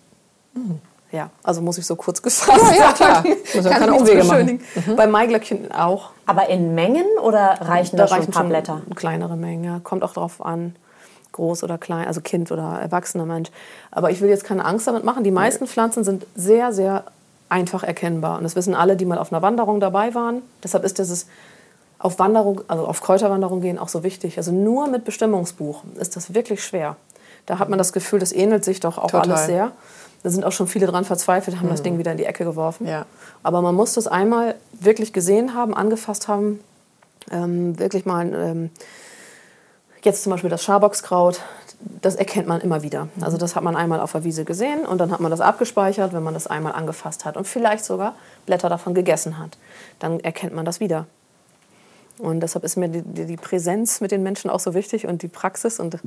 Ja, 1.12 1.30
also 1.44 1.62
muss 1.62 1.78
ich 1.78 1.86
so 1.86 1.94
kurz 1.94 2.20
gefasst 2.20 2.62
Ja, 2.72 2.86
ja, 2.86 2.92
klar. 2.92 3.24
Muss 3.54 3.64
Kann 3.64 3.72
keine 3.72 3.94
Umwege 3.94 4.24
machen. 4.24 4.60
beschönigen. 4.74 4.96
Bei 4.96 5.06
Maiglöckchen 5.06 5.70
auch. 5.70 6.10
Aber 6.26 6.48
in 6.48 6.74
Mengen 6.74 7.06
oder 7.22 7.58
reichen 7.60 7.96
da, 7.96 8.08
schon 8.08 8.22
ein 8.22 8.26
paar 8.26 8.44
Blätter? 8.44 8.82
Eine 8.84 8.94
kleinere 8.94 9.36
Menge. 9.36 9.66
ja. 9.66 9.80
Kommt 9.82 10.02
auch 10.02 10.12
drauf 10.12 10.44
an, 10.44 10.74
groß 11.36 11.62
oder 11.64 11.78
klein, 11.78 12.06
also 12.06 12.20
Kind 12.20 12.50
oder 12.50 12.78
erwachsener 12.80 13.26
Mensch. 13.26 13.50
Aber 13.90 14.10
ich 14.10 14.20
will 14.20 14.28
jetzt 14.28 14.44
keine 14.44 14.64
Angst 14.64 14.86
damit 14.86 15.04
machen. 15.04 15.24
Die 15.24 15.30
meisten 15.30 15.66
Pflanzen 15.66 16.04
sind 16.04 16.26
sehr, 16.34 16.72
sehr 16.72 17.04
einfach 17.48 17.82
erkennbar. 17.82 18.38
Und 18.38 18.44
das 18.44 18.56
wissen 18.56 18.74
alle, 18.74 18.96
die 18.96 19.04
mal 19.04 19.18
auf 19.18 19.32
einer 19.32 19.42
Wanderung 19.42 19.80
dabei 19.80 20.14
waren. 20.14 20.42
Deshalb 20.62 20.84
ist 20.84 20.98
dieses 20.98 21.26
auf 21.98 22.18
Wanderung, 22.18 22.60
also 22.68 22.86
auf 22.86 23.00
Kräuterwanderung 23.00 23.60
gehen 23.60 23.78
auch 23.78 23.88
so 23.88 24.02
wichtig. 24.02 24.36
Also 24.36 24.52
nur 24.52 24.88
mit 24.88 25.04
Bestimmungsbuch 25.04 25.84
ist 25.98 26.16
das 26.16 26.34
wirklich 26.34 26.62
schwer. 26.64 26.96
Da 27.46 27.58
hat 27.58 27.68
man 27.68 27.78
das 27.78 27.92
Gefühl, 27.92 28.18
das 28.18 28.32
ähnelt 28.32 28.64
sich 28.64 28.80
doch 28.80 28.98
auch 28.98 29.10
Total. 29.10 29.30
alles 29.30 29.46
sehr. 29.46 29.72
Da 30.22 30.30
sind 30.30 30.44
auch 30.44 30.52
schon 30.52 30.66
viele 30.66 30.86
dran 30.86 31.04
verzweifelt, 31.04 31.58
haben 31.58 31.68
das 31.68 31.82
Ding 31.82 31.98
wieder 31.98 32.10
in 32.10 32.18
die 32.18 32.24
Ecke 32.24 32.44
geworfen. 32.44 32.86
Ja. 32.86 33.06
Aber 33.42 33.62
man 33.62 33.74
muss 33.74 33.94
das 33.94 34.08
einmal 34.08 34.56
wirklich 34.72 35.12
gesehen 35.12 35.54
haben, 35.54 35.74
angefasst 35.74 36.26
haben, 36.26 36.60
ähm, 37.30 37.78
wirklich 37.78 38.06
mal 38.06 38.32
ähm, 38.34 38.70
jetzt 40.06 40.22
zum 40.22 40.30
Beispiel 40.30 40.48
das 40.48 40.64
Schaboxkraut, 40.64 41.40
das 42.00 42.14
erkennt 42.14 42.48
man 42.48 42.60
immer 42.60 42.82
wieder. 42.82 43.08
Also 43.20 43.36
das 43.36 43.54
hat 43.54 43.62
man 43.62 43.76
einmal 43.76 44.00
auf 44.00 44.12
der 44.12 44.24
Wiese 44.24 44.44
gesehen 44.44 44.86
und 44.86 44.98
dann 44.98 45.10
hat 45.12 45.20
man 45.20 45.30
das 45.30 45.40
abgespeichert, 45.40 46.12
wenn 46.12 46.22
man 46.22 46.34
das 46.34 46.46
einmal 46.46 46.72
angefasst 46.72 47.24
hat 47.24 47.36
und 47.36 47.46
vielleicht 47.46 47.84
sogar 47.84 48.14
Blätter 48.46 48.68
davon 48.68 48.94
gegessen 48.94 49.38
hat. 49.38 49.58
Dann 49.98 50.20
erkennt 50.20 50.54
man 50.54 50.64
das 50.64 50.80
wieder. 50.80 51.06
Und 52.18 52.40
deshalb 52.40 52.64
ist 52.64 52.76
mir 52.76 52.88
die, 52.88 53.02
die, 53.02 53.36
Präsenz 53.36 54.00
mit 54.00 54.10
den 54.10 54.22
Menschen 54.22 54.48
auch 54.50 54.60
so 54.60 54.72
wichtig 54.72 55.06
und 55.06 55.20
die 55.20 55.28
Praxis 55.28 55.78
und 55.78 55.98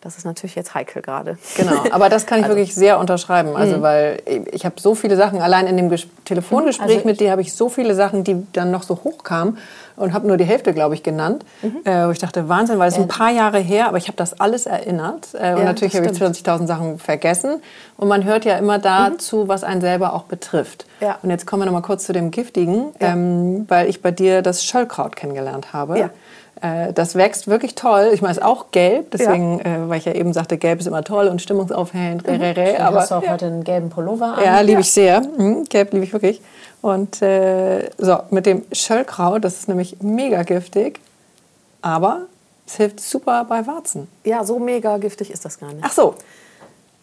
das 0.00 0.16
ist 0.16 0.24
natürlich 0.24 0.54
jetzt 0.54 0.74
heikel 0.74 1.02
gerade. 1.02 1.36
Genau, 1.56 1.82
aber 1.90 2.08
das 2.08 2.26
kann 2.26 2.40
ich 2.40 2.46
wirklich 2.48 2.72
sehr 2.76 3.00
unterschreiben. 3.00 3.50
Mhm. 3.50 3.56
Also, 3.56 3.82
weil 3.82 4.22
ich, 4.24 4.54
ich 4.54 4.64
habe 4.64 4.80
so 4.80 4.94
viele 4.94 5.16
Sachen, 5.16 5.40
allein 5.40 5.66
in 5.66 5.76
dem 5.76 5.90
Ges 5.90 6.06
Telefongespräch 6.24 6.88
Also 6.88 7.06
mit 7.08 7.18
dir 7.18 7.32
habe 7.32 7.40
ich 7.40 7.52
so 7.52 7.68
viele 7.68 7.96
Sachen, 7.96 8.22
die 8.22 8.46
dann 8.52 8.70
noch 8.70 8.84
so 8.84 9.02
hochkamen 9.02 9.58
und 9.98 10.12
habe 10.12 10.26
nur 10.26 10.36
die 10.36 10.44
Hälfte, 10.44 10.72
glaube 10.72 10.94
ich, 10.94 11.02
genannt. 11.02 11.44
Mhm. 11.62 11.78
Äh, 11.84 12.06
wo 12.06 12.10
ich 12.10 12.18
dachte, 12.18 12.48
Wahnsinn, 12.48 12.78
weil 12.78 12.88
es 12.88 12.96
ein 12.96 13.08
paar 13.08 13.30
Jahre 13.30 13.58
her, 13.58 13.88
aber 13.88 13.98
ich 13.98 14.06
habe 14.08 14.16
das 14.16 14.40
alles 14.40 14.66
erinnert. 14.66 15.28
Äh, 15.34 15.52
und 15.52 15.58
Ja, 15.58 15.64
natürlich 15.64 15.94
habe 15.96 16.06
ich 16.06 16.12
20.000 16.12 16.66
Sachen 16.66 16.98
vergessen. 16.98 17.60
Und 17.96 18.08
man 18.08 18.24
hört 18.24 18.44
ja 18.44 18.56
immer 18.56 18.78
dazu, 18.78 19.48
was 19.48 19.64
einen 19.64 19.80
selber 19.80 20.12
auch 20.14 20.22
betrifft. 20.24 20.86
Mhm. 21.00 21.06
Ja. 21.06 21.18
Und 21.22 21.30
jetzt 21.30 21.46
kommen 21.46 21.62
wir 21.62 21.66
noch 21.66 21.72
mal 21.72 21.82
kurz 21.82 22.04
zu 22.06 22.12
dem 22.12 22.30
Giftigen, 22.30 22.86
Ja. 23.00 23.12
ähm, 23.12 23.64
weil 23.68 23.88
ich 23.88 24.02
bei 24.02 24.10
dir 24.10 24.42
das 24.42 24.64
Schöllkraut 24.64 25.16
kennengelernt 25.16 25.72
habe. 25.72 25.98
Ja. 25.98 26.10
Äh, 26.60 26.92
Das 26.92 27.14
wächst 27.14 27.46
wirklich 27.46 27.74
toll. 27.76 28.10
Ich 28.12 28.20
meine, 28.20 28.32
es 28.32 28.38
ist 28.38 28.44
auch 28.44 28.72
gelb, 28.72 29.12
deswegen, 29.12 29.60
äh, 29.60 29.88
weil 29.88 29.98
ich 29.98 30.04
ja 30.06 30.12
eben 30.12 30.32
sagte, 30.32 30.58
gelb 30.58 30.80
ist 30.80 30.86
immer 30.86 31.04
toll 31.04 31.28
und 31.28 31.40
stimmungsaufhellend. 31.40 32.26
Mhm. 32.26 32.34
rä, 32.34 32.50
rä, 32.52 32.56
rä, 32.56 32.76
Aber 32.78 32.86
aber 32.88 33.00
hast 33.00 33.10
du 33.12 33.14
auch 33.16 33.28
heute 33.28 33.46
einen 33.46 33.62
gelben 33.64 33.90
Pullover 33.90 34.36
an? 34.38 34.44
ja, 34.44 34.60
liebe 34.60 34.80
ich 34.80 34.90
sehr. 34.90 35.20
Mhm, 35.20 35.64
gelb 35.68 35.92
liebe 35.92 36.04
ich 36.04 36.12
wirklich. 36.12 36.40
Und 36.80 37.20
äh, 37.22 37.90
so, 37.98 38.18
mit 38.30 38.46
dem 38.46 38.62
Schöllkraut, 38.72 39.44
das 39.44 39.54
ist 39.58 39.68
nämlich 39.68 39.96
mega 40.00 40.42
giftig, 40.44 41.00
aber 41.82 42.22
es 42.66 42.76
hilft 42.76 43.00
super 43.00 43.44
bei 43.48 43.66
Warzen. 43.66 44.08
Ja, 44.24 44.44
so 44.44 44.58
mega 44.58 44.96
giftig 44.98 45.30
ist 45.30 45.44
das 45.44 45.58
gar 45.58 45.72
nicht. 45.72 45.82
Ach 45.84 45.92
so, 45.92 46.14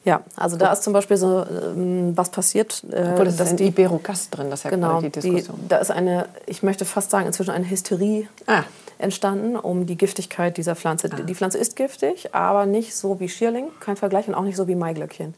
Ja, 0.06 0.22
also 0.36 0.56
da 0.56 0.72
ist 0.72 0.84
zum 0.84 0.94
Beispiel 0.94 1.18
so 1.18 1.44
ähm, 1.50 2.14
was 2.16 2.30
passiert, 2.30 2.84
äh, 2.92 3.10
obwohl 3.12 3.26
das 3.26 3.38
dass 3.38 3.50
ist 3.52 3.60
die 3.60 3.66
Iberogast 3.68 4.36
drin, 4.38 4.50
das 4.50 4.60
ist 4.60 4.64
ja 4.66 4.70
genau, 4.70 5.02
die 5.02 5.10
die, 5.10 5.20
Diskussion. 5.20 5.60
da 5.68 5.78
ist 5.78 5.92
eine, 5.92 6.28
ich 6.46 6.62
möchte 6.64 6.86
fast 6.86 7.10
sagen, 7.12 7.26
inzwischen 7.28 7.52
eine 7.52 7.68
Hysterie 7.70 8.28
Ah. 8.48 8.64
entstanden 9.00 9.56
um 9.58 9.86
die 9.88 9.98
Giftigkeit 9.98 10.56
dieser 10.58 10.76
Pflanze. 10.76 11.10
Die 11.10 11.36
Pflanze 11.36 11.58
ist 11.58 11.76
giftig, 11.76 12.34
aber 12.34 12.66
nicht 12.66 12.96
so 12.96 13.20
wie 13.20 13.28
Schierling, 13.28 13.68
kein 13.82 13.98
Vergleich, 13.98 14.28
und 14.28 14.36
auch 14.36 14.44
nicht 14.44 14.56
so 14.58 14.68
wie 14.68 14.76
Maiglöckchen. 14.76 15.34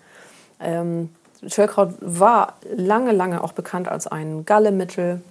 Ähm, 0.60 1.10
Schöllkraut 1.48 1.94
war 2.02 2.54
lange, 2.76 3.12
lange 3.12 3.44
auch 3.44 3.54
bekannt 3.54 3.88
als 3.88 4.08
ein 4.08 4.46
Gallemittel, 4.46 5.22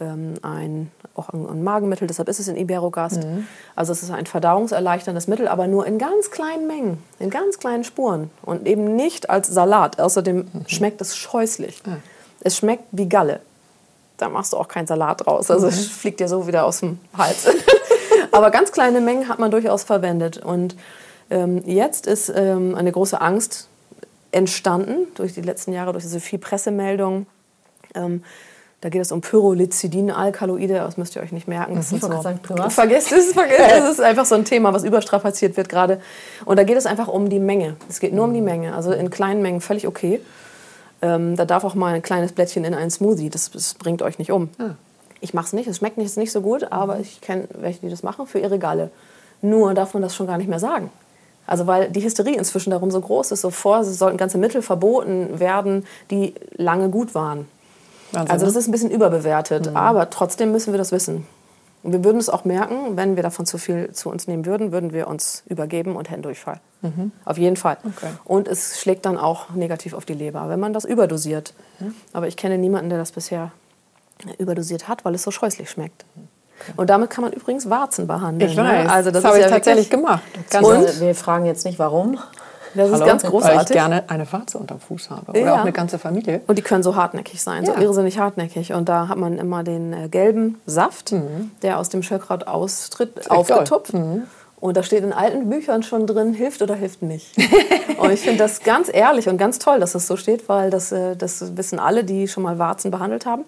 ähm, 0.00 0.34
ein, 0.42 0.90
auch 1.14 1.30
ein, 1.30 1.46
ein 1.46 1.62
Magenmittel, 1.62 2.06
deshalb 2.06 2.28
ist 2.28 2.38
es 2.38 2.48
in 2.48 2.56
Iberogast. 2.56 3.20
Also 3.76 3.92
es 3.92 4.02
ist 4.02 4.10
ein 4.10 4.26
verdauungserleichterndes 4.26 5.26
Mittel, 5.26 5.48
aber 5.48 5.66
nur 5.66 5.86
in 5.86 5.98
ganz 5.98 6.30
kleinen 6.30 6.66
Mengen, 6.66 7.02
in 7.18 7.30
ganz 7.30 7.58
kleinen 7.58 7.84
Spuren 7.84 8.30
und 8.42 8.66
eben 8.66 8.96
nicht 8.96 9.30
als 9.30 9.48
Salat. 9.48 10.00
Außerdem 10.00 10.46
schmeckt 10.66 11.00
es 11.00 11.16
scheußlich. 11.16 11.82
Es 12.42 12.56
schmeckt 12.56 12.84
wie 12.92 13.08
Galle. 13.08 13.40
Da 14.16 14.28
machst 14.28 14.52
du 14.52 14.58
auch 14.58 14.68
keinen 14.68 14.86
Salat 14.86 15.26
draus. 15.26 15.50
Also 15.50 15.66
es 15.66 15.86
fliegt 15.86 16.20
dir 16.20 16.28
so 16.28 16.46
wieder 16.46 16.64
aus 16.64 16.80
dem 16.80 17.00
Hals. 17.16 17.48
aber 18.32 18.50
ganz 18.50 18.70
kleine 18.70 19.00
Mengen 19.00 19.28
hat 19.28 19.38
man 19.38 19.50
durchaus 19.50 19.84
verwendet. 19.84 20.38
Und 20.38 20.76
ähm, 21.30 21.62
jetzt 21.64 22.06
ist 22.06 22.30
ähm, 22.34 22.74
eine 22.74 22.92
große 22.92 23.20
Angst 23.20 23.69
entstanden 24.32 25.06
durch 25.14 25.34
die 25.34 25.42
letzten 25.42 25.72
Jahre, 25.72 25.92
durch 25.92 26.04
diese 26.04 26.20
viel 26.20 26.38
Pressemeldungen. 26.38 27.26
Ähm, 27.94 28.22
da 28.80 28.88
geht 28.88 29.02
es 29.02 29.12
um 29.12 29.20
Pyrrolizidin-Alkaloide, 29.20 30.74
das 30.74 30.96
müsst 30.96 31.14
ihr 31.14 31.22
euch 31.22 31.32
nicht 31.32 31.46
merken. 31.46 31.74
Das 31.74 31.92
wollte 31.92 32.08
gerade 32.08 32.22
sagen. 32.22 32.70
Vergesst 32.70 33.12
es, 33.12 33.32
vergesst 33.32 33.60
es. 33.60 33.84
Es 33.84 33.90
ist 33.90 34.00
einfach 34.00 34.24
so 34.24 34.34
ein 34.34 34.46
Thema, 34.46 34.72
was 34.72 34.84
überstrapaziert 34.84 35.58
wird 35.58 35.68
gerade. 35.68 36.00
Und 36.46 36.58
da 36.58 36.64
geht 36.64 36.78
es 36.78 36.86
einfach 36.86 37.08
um 37.08 37.28
die 37.28 37.40
Menge. 37.40 37.76
Es 37.90 38.00
geht 38.00 38.14
nur 38.14 38.24
um 38.24 38.32
die 38.32 38.40
Menge. 38.40 38.74
Also 38.74 38.92
in 38.92 39.10
kleinen 39.10 39.42
Mengen 39.42 39.60
völlig 39.60 39.86
okay. 39.86 40.20
Ähm, 41.02 41.36
da 41.36 41.44
darf 41.44 41.64
auch 41.64 41.74
mal 41.74 41.94
ein 41.94 42.02
kleines 42.02 42.32
Blättchen 42.32 42.64
in 42.64 42.72
einen 42.72 42.90
Smoothie. 42.90 43.28
Das, 43.28 43.50
das 43.50 43.74
bringt 43.74 44.00
euch 44.00 44.18
nicht 44.18 44.32
um. 44.32 44.48
Ich 45.20 45.34
mache 45.34 45.46
es 45.46 45.52
nicht. 45.52 45.68
Es 45.68 45.76
schmeckt 45.76 45.98
nicht, 45.98 46.16
nicht 46.16 46.32
so 46.32 46.40
gut, 46.40 46.72
aber 46.72 47.00
ich 47.00 47.20
kenne 47.20 47.48
welche, 47.52 47.80
die 47.80 47.90
das 47.90 48.02
machen 48.02 48.26
für 48.26 48.38
ihre 48.38 48.58
Galle. 48.58 48.90
Nur 49.42 49.74
darf 49.74 49.92
man 49.92 50.02
das 50.02 50.14
schon 50.14 50.26
gar 50.26 50.38
nicht 50.38 50.48
mehr 50.48 50.58
sagen. 50.58 50.90
Also 51.50 51.66
weil 51.66 51.90
die 51.90 52.04
Hysterie 52.04 52.36
inzwischen 52.36 52.70
darum 52.70 52.92
so 52.92 53.00
groß 53.00 53.32
ist, 53.32 53.40
so 53.40 53.50
vor, 53.50 53.80
es 53.80 53.98
sollten 53.98 54.16
ganze 54.16 54.38
Mittel 54.38 54.62
verboten 54.62 55.40
werden, 55.40 55.84
die 56.08 56.32
lange 56.56 56.90
gut 56.90 57.12
waren. 57.16 57.48
Wahnsinn, 58.12 58.30
Also 58.30 58.46
das 58.46 58.54
ne? 58.54 58.60
ist 58.60 58.68
ein 58.68 58.70
bisschen 58.70 58.90
überbewertet, 58.92 59.74
aber 59.74 60.10
trotzdem 60.10 60.52
müssen 60.52 60.72
wir 60.72 60.78
das 60.78 60.92
wissen. 60.92 61.26
Und 61.82 61.92
wir 61.92 62.04
würden 62.04 62.18
es 62.18 62.28
auch 62.28 62.44
merken, 62.44 62.96
wenn 62.96 63.16
wir 63.16 63.24
davon 63.24 63.46
zu 63.46 63.58
viel 63.58 63.90
zu 63.92 64.10
uns 64.10 64.28
nehmen 64.28 64.46
würden, 64.46 64.70
würden 64.70 64.92
wir 64.92 65.08
uns 65.08 65.42
übergeben 65.48 65.96
und 65.96 66.08
hätten 66.08 66.22
Durchfall. 66.22 66.60
Auf 67.24 67.36
jeden 67.36 67.56
Fall. 67.56 67.78
Okay. 67.84 68.12
Und 68.24 68.46
es 68.46 68.78
schlägt 68.80 69.04
dann 69.04 69.18
auch 69.18 69.50
negativ 69.50 69.94
auf 69.94 70.04
die 70.04 70.14
Leber, 70.14 70.48
wenn 70.48 70.60
man 70.60 70.72
das 70.72 70.84
überdosiert. 70.84 71.52
Aber 72.12 72.28
ich 72.28 72.36
kenne 72.36 72.58
niemanden, 72.58 72.90
der 72.90 72.98
das 72.98 73.10
bisher 73.10 73.50
überdosiert 74.38 74.86
hat, 74.86 75.04
weil 75.04 75.16
es 75.16 75.24
so 75.24 75.32
scheußlich 75.32 75.68
schmeckt. 75.68 76.04
Und 76.76 76.90
damit 76.90 77.10
kann 77.10 77.22
man 77.24 77.32
übrigens 77.32 77.68
Warzen 77.70 78.06
behandeln. 78.06 78.50
Ich 78.50 78.56
ne? 78.56 78.64
weiß, 78.64 78.88
Also 78.88 79.10
das, 79.10 79.22
das, 79.22 79.30
habe 79.30 79.38
ist 79.38 79.44
ich 79.46 79.50
ja 79.50 79.56
tatsächlich 79.56 79.90
gemacht. 79.90 80.22
Ganz 80.50 80.66
Und? 80.66 80.76
Also, 80.76 81.00
wir 81.00 81.14
fragen 81.14 81.44
jetzt 81.46 81.64
nicht, 81.64 81.78
warum. 81.78 82.18
Das 82.74 82.86
ist 82.88 82.94
Hallo? 82.94 83.06
ganz 83.06 83.22
Weil 83.24 83.28
ich 83.28 83.32
großartig. 83.32 83.72
gerne 83.74 84.04
eine 84.08 84.32
Warze 84.32 84.56
unterm 84.56 84.78
Fuß 84.78 85.10
habe. 85.10 85.30
Oder 85.32 85.40
Ja. 85.40 85.54
auch 85.54 85.58
eine 85.62 85.72
ganze 85.72 85.98
Familie. 85.98 86.40
Und 86.46 86.56
die 86.56 86.62
können 86.62 86.84
so 86.84 86.94
hartnäckig 86.94 87.42
sein, 87.42 87.66
so 87.66 87.72
Ja. 87.72 87.80
irrsinnig 87.80 88.18
hartnäckig. 88.20 88.72
Und 88.74 88.88
da 88.88 89.08
hat 89.08 89.18
man 89.18 89.38
immer 89.38 89.64
den 89.64 89.92
äh, 89.92 90.08
gelben 90.08 90.60
Saft, 90.66 91.12
der 91.62 91.78
aus 91.78 91.88
dem 91.88 92.02
Schöllkraut 92.04 92.46
austritt, 92.46 93.28
aufgetupft. 93.30 93.92
Und 94.60 94.76
da 94.76 94.82
steht 94.82 95.02
in 95.02 95.12
alten 95.14 95.48
Büchern 95.48 95.82
schon 95.82 96.06
drin, 96.06 96.34
hilft 96.34 96.60
oder 96.62 96.74
hilft 96.74 97.02
nicht. 97.02 97.34
und 97.98 98.10
ich 98.12 98.20
finde 98.20 98.38
das 98.38 98.62
ganz 98.62 98.90
ehrlich 98.92 99.28
und 99.28 99.38
ganz 99.38 99.58
toll, 99.58 99.80
dass 99.80 99.92
das 99.92 100.06
so 100.06 100.16
steht, 100.16 100.48
weil 100.48 100.70
das, 100.70 100.92
äh, 100.92 101.16
das 101.16 101.56
wissen 101.56 101.78
alle, 101.80 102.04
die 102.04 102.28
schon 102.28 102.42
mal 102.42 102.58
Warzen 102.58 102.90
behandelt 102.90 103.24
haben. 103.26 103.46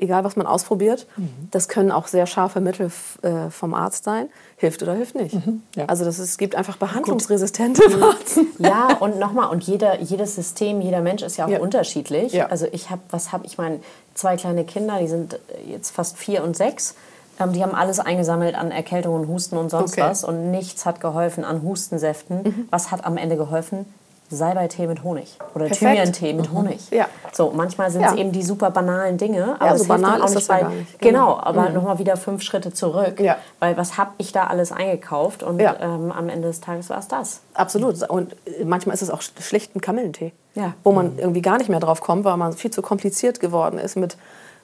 Egal, 0.00 0.22
was 0.22 0.36
man 0.36 0.46
ausprobiert. 0.46 1.06
Das 1.50 1.68
können 1.68 1.90
auch 1.90 2.06
sehr 2.06 2.26
scharfe 2.26 2.60
Mittel 2.60 2.90
äh, 3.22 3.50
vom 3.50 3.74
Arzt 3.74 4.04
sein. 4.04 4.28
Hilft 4.56 4.80
oder 4.82 4.94
hilft 4.94 5.16
nicht. 5.16 5.36
ja. 5.74 5.86
Also 5.86 6.04
das 6.04 6.18
ist, 6.20 6.30
es 6.30 6.38
gibt 6.38 6.54
einfach 6.54 6.76
behandlungsresistente 6.76 7.82
Warzen. 8.00 8.46
Ja, 8.58 8.96
und 9.00 9.18
nochmal, 9.18 9.48
und 9.50 9.64
jeder, 9.64 10.00
jedes 10.00 10.34
System, 10.36 10.80
jeder 10.80 11.00
Mensch 11.00 11.22
ist 11.22 11.36
ja 11.36 11.46
auch 11.46 11.50
Ja. 11.50 11.58
unterschiedlich. 11.60 12.32
Ja. 12.32 12.46
Also 12.46 12.66
ich 12.70 12.90
habe, 12.90 13.02
was 13.10 13.32
habe 13.32 13.44
ich 13.46 13.58
meine, 13.58 13.80
zwei 14.14 14.36
kleine 14.36 14.64
Kinder, 14.64 14.98
die 15.00 15.08
sind 15.08 15.38
jetzt 15.66 15.90
fast 15.90 16.16
vier 16.16 16.44
und 16.44 16.56
sechs. 16.56 16.94
Ähm, 17.40 17.52
die 17.52 17.62
haben 17.62 17.74
alles 17.74 17.98
eingesammelt 18.00 18.54
an 18.54 18.70
Erkältung 18.70 19.14
und 19.14 19.28
Husten 19.28 19.56
und 19.56 19.68
sonst 19.70 19.92
Okay. 19.92 20.02
was. 20.02 20.22
Und 20.24 20.50
nichts 20.50 20.86
hat 20.86 21.00
geholfen 21.00 21.44
an 21.44 21.62
Hustensäften. 21.62 22.68
Was 22.70 22.90
hat 22.90 23.04
am 23.04 23.16
Ende 23.16 23.36
geholfen? 23.36 23.84
Salbeitee 24.30 24.86
mit 24.86 25.02
Honig 25.02 25.38
oder 25.54 25.66
Perfekt. 25.66 25.78
Thymian-Tee 25.80 26.32
mit 26.34 26.52
Honig. 26.52 26.90
Ja. 26.90 27.06
So, 27.32 27.50
manchmal 27.54 27.90
sind 27.90 28.02
es 28.04 28.12
Ja. 28.12 28.16
eben 28.18 28.32
die 28.32 28.42
super 28.42 28.70
banalen 28.70 29.16
Dinge, 29.16 29.54
aber 29.58 29.66
Ja, 29.66 29.72
es 29.74 29.82
so 29.82 29.86
hilft 29.86 30.02
banal 30.02 30.20
auch 30.20 30.26
ist 30.26 30.34
nicht, 30.34 30.50
das 30.50 30.60
ja 30.60 30.68
nicht. 30.68 30.98
Genau, 31.00 31.34
Genau. 31.36 31.40
aber 31.42 31.68
nochmal 31.70 31.98
wieder 31.98 32.16
fünf 32.16 32.42
Schritte 32.42 32.72
zurück, 32.72 33.20
Ja. 33.20 33.36
weil 33.58 33.76
was 33.76 33.96
habe 33.96 34.10
ich 34.18 34.32
da 34.32 34.46
alles 34.48 34.70
eingekauft 34.72 35.42
und 35.42 35.60
Ja. 35.60 35.76
ähm, 35.80 36.12
am 36.12 36.28
Ende 36.28 36.48
des 36.48 36.60
Tages 36.60 36.90
war 36.90 36.98
es 36.98 37.08
das. 37.08 37.40
Absolut. 37.54 38.02
Und 38.10 38.34
äh, 38.46 38.64
manchmal 38.64 38.94
ist 38.94 39.02
es 39.02 39.10
auch 39.10 39.22
schlicht 39.22 39.74
ein 39.74 39.80
Kamillentee. 39.80 40.32
Ja. 40.54 40.74
Wo 40.84 40.92
man 40.92 41.18
irgendwie 41.18 41.42
gar 41.42 41.56
nicht 41.58 41.70
mehr 41.70 41.80
drauf 41.80 42.00
kommt, 42.00 42.24
weil 42.24 42.36
man 42.36 42.52
viel 42.52 42.70
zu 42.70 42.82
kompliziert 42.82 43.40
geworden 43.40 43.78
ist 43.78 43.96
mit, 43.96 44.16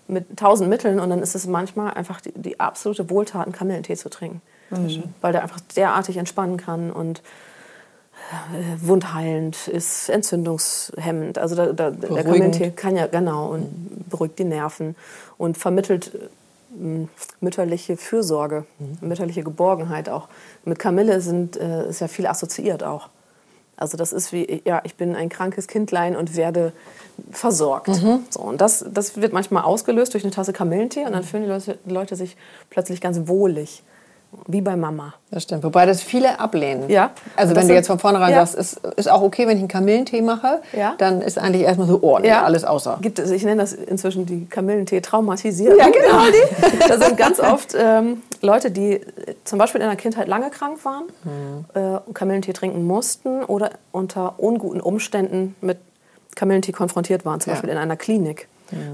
mit 0.09 0.37
tausend 0.39 0.69
Mitteln. 0.69 1.01
Und 1.01 1.09
dann 1.11 1.21
ist 1.23 1.35
es 1.35 1.47
manchmal 1.47 1.95
einfach 1.95 2.21
die, 2.21 2.33
die 2.35 2.61
absolute 2.61 3.09
Wohltat, 3.11 3.45
einen 3.45 3.53
Kamillentee 3.53 3.95
zu 3.97 4.11
trinken. 4.11 4.43
Weil 5.21 5.33
der 5.33 5.43
einfach 5.43 5.61
derartig 5.77 6.17
entspannen 6.17 6.57
kann 6.57 6.91
und 6.91 7.23
wundheilend 8.81 9.69
ist, 9.69 10.09
entzündungshemmend. 10.09 11.39
Also 11.39 11.55
da, 11.55 11.73
da, 11.73 11.91
der. 11.91 12.25
Kamillentee 12.25 12.71
kann 12.71 12.97
ja, 12.97 13.07
genau, 13.07 13.53
und 13.53 14.09
beruhigt 14.09 14.39
die 14.39 14.45
Nerven 14.45 14.97
und 15.39 15.59
vermittelt 15.59 16.13
ähm, 16.79 17.09
mütterliche 17.41 17.97
Fürsorge, 17.97 18.65
mütterliche 19.01 19.43
Geborgenheit 19.43 20.09
auch. 20.09 20.29
Mit 20.65 20.79
Kamille 20.79 21.21
sind, 21.21 21.57
äh, 21.57 21.89
ist 21.89 22.01
ja 22.01 22.09
viel 22.09 22.27
assoziiert 22.27 22.83
auch. 22.83 23.09
Also 23.77 23.97
das 23.97 24.13
ist 24.13 24.33
wie, 24.33 24.63
ja, 24.65 24.81
ich 24.85 24.95
bin 24.95 25.17
ein 25.17 25.29
krankes 25.29 25.67
Kindlein 25.67 26.17
und 26.17 26.37
werde 26.37 26.73
versorgt. 27.33 27.91
So, 28.31 28.41
und 28.41 28.61
das, 28.61 28.85
das 28.89 29.21
wird 29.21 29.33
manchmal 29.33 29.65
ausgelöst 29.65 30.15
durch 30.15 30.25
eine 30.25 30.33
Tasse 30.33 30.53
Kamillentee 30.53 31.05
und 31.05 31.13
dann 31.13 31.25
fühlen 31.25 31.45
die 31.45 31.49
Leute, 31.49 31.79
die 31.85 31.93
Leute 31.93 32.17
sich 32.17 32.37
plötzlich 32.71 33.01
ganz 33.01 33.27
wohlig, 33.27 33.83
wie 34.47 34.61
bei 34.61 34.77
Mama. 34.77 35.15
Das 35.31 35.43
stimmt. 35.45 35.65
Wobei 35.65 35.87
das 35.87 36.03
viele 36.03 36.39
ablehnen. 36.41 36.89
Ja. 36.89 37.11
Also 37.37 37.57
wenn 37.57 37.67
du 37.69 37.75
jetzt 37.75 37.87
von 37.87 37.99
vornherein 37.99 38.33
Ja. 38.33 38.47
sagst, 38.47 38.55
ist, 38.55 38.81
ist 38.97 39.11
auch 39.11 39.23
okay, 39.23 39.47
wenn 39.47 39.57
ich 39.57 39.61
einen 39.63 39.69
Kamillentee 39.69 40.23
mache, 40.23 40.61
Ja. 40.73 40.95
dann 40.99 41.21
ist 41.23 41.39
eigentlich 41.39 41.63
erstmal 41.63 41.89
so, 41.89 41.99
oh, 42.03 42.19
nee, 42.19 42.31
alles 42.31 42.65
außer. 42.65 42.99
Gibt 43.01 43.19
es, 43.19 43.31
ich 43.31 43.45
nenne 43.45 43.61
das 43.63 43.73
inzwischen 43.73 44.27
die 44.27 44.47
Kamillentee 44.47 45.01
traumatisiert. 45.01 45.79
Ja, 45.79 45.87
genau. 45.89 46.23
Da 46.89 46.99
sind 46.99 47.17
ganz 47.17 47.41
oft 47.41 47.75
ähm, 47.79 48.23
Leute, 48.43 48.71
die 48.71 48.93
äh, 48.95 49.01
zum 49.45 49.59
Beispiel 49.59 49.81
in 49.81 49.87
der 49.89 49.97
Kindheit 49.97 50.29
lange 50.29 50.51
krank 50.51 50.85
waren, 50.85 51.05
Mhm. 51.25 51.65
äh, 51.75 52.13
Kamillentee 52.13 52.53
trinken 52.53 52.87
mussten 52.87 53.43
oder 53.45 53.71
unter 53.93 54.35
unguten 54.39 54.81
Umständen 54.81 55.55
mit 55.61 55.79
Kamillentee 56.35 56.73
konfrontiert 56.73 57.25
waren, 57.25 57.41
zum 57.41 57.51
Ja. 57.51 57.55
Beispiel 57.55 57.71
in 57.71 57.79
einer 57.79 57.97
Klinik 57.97 58.49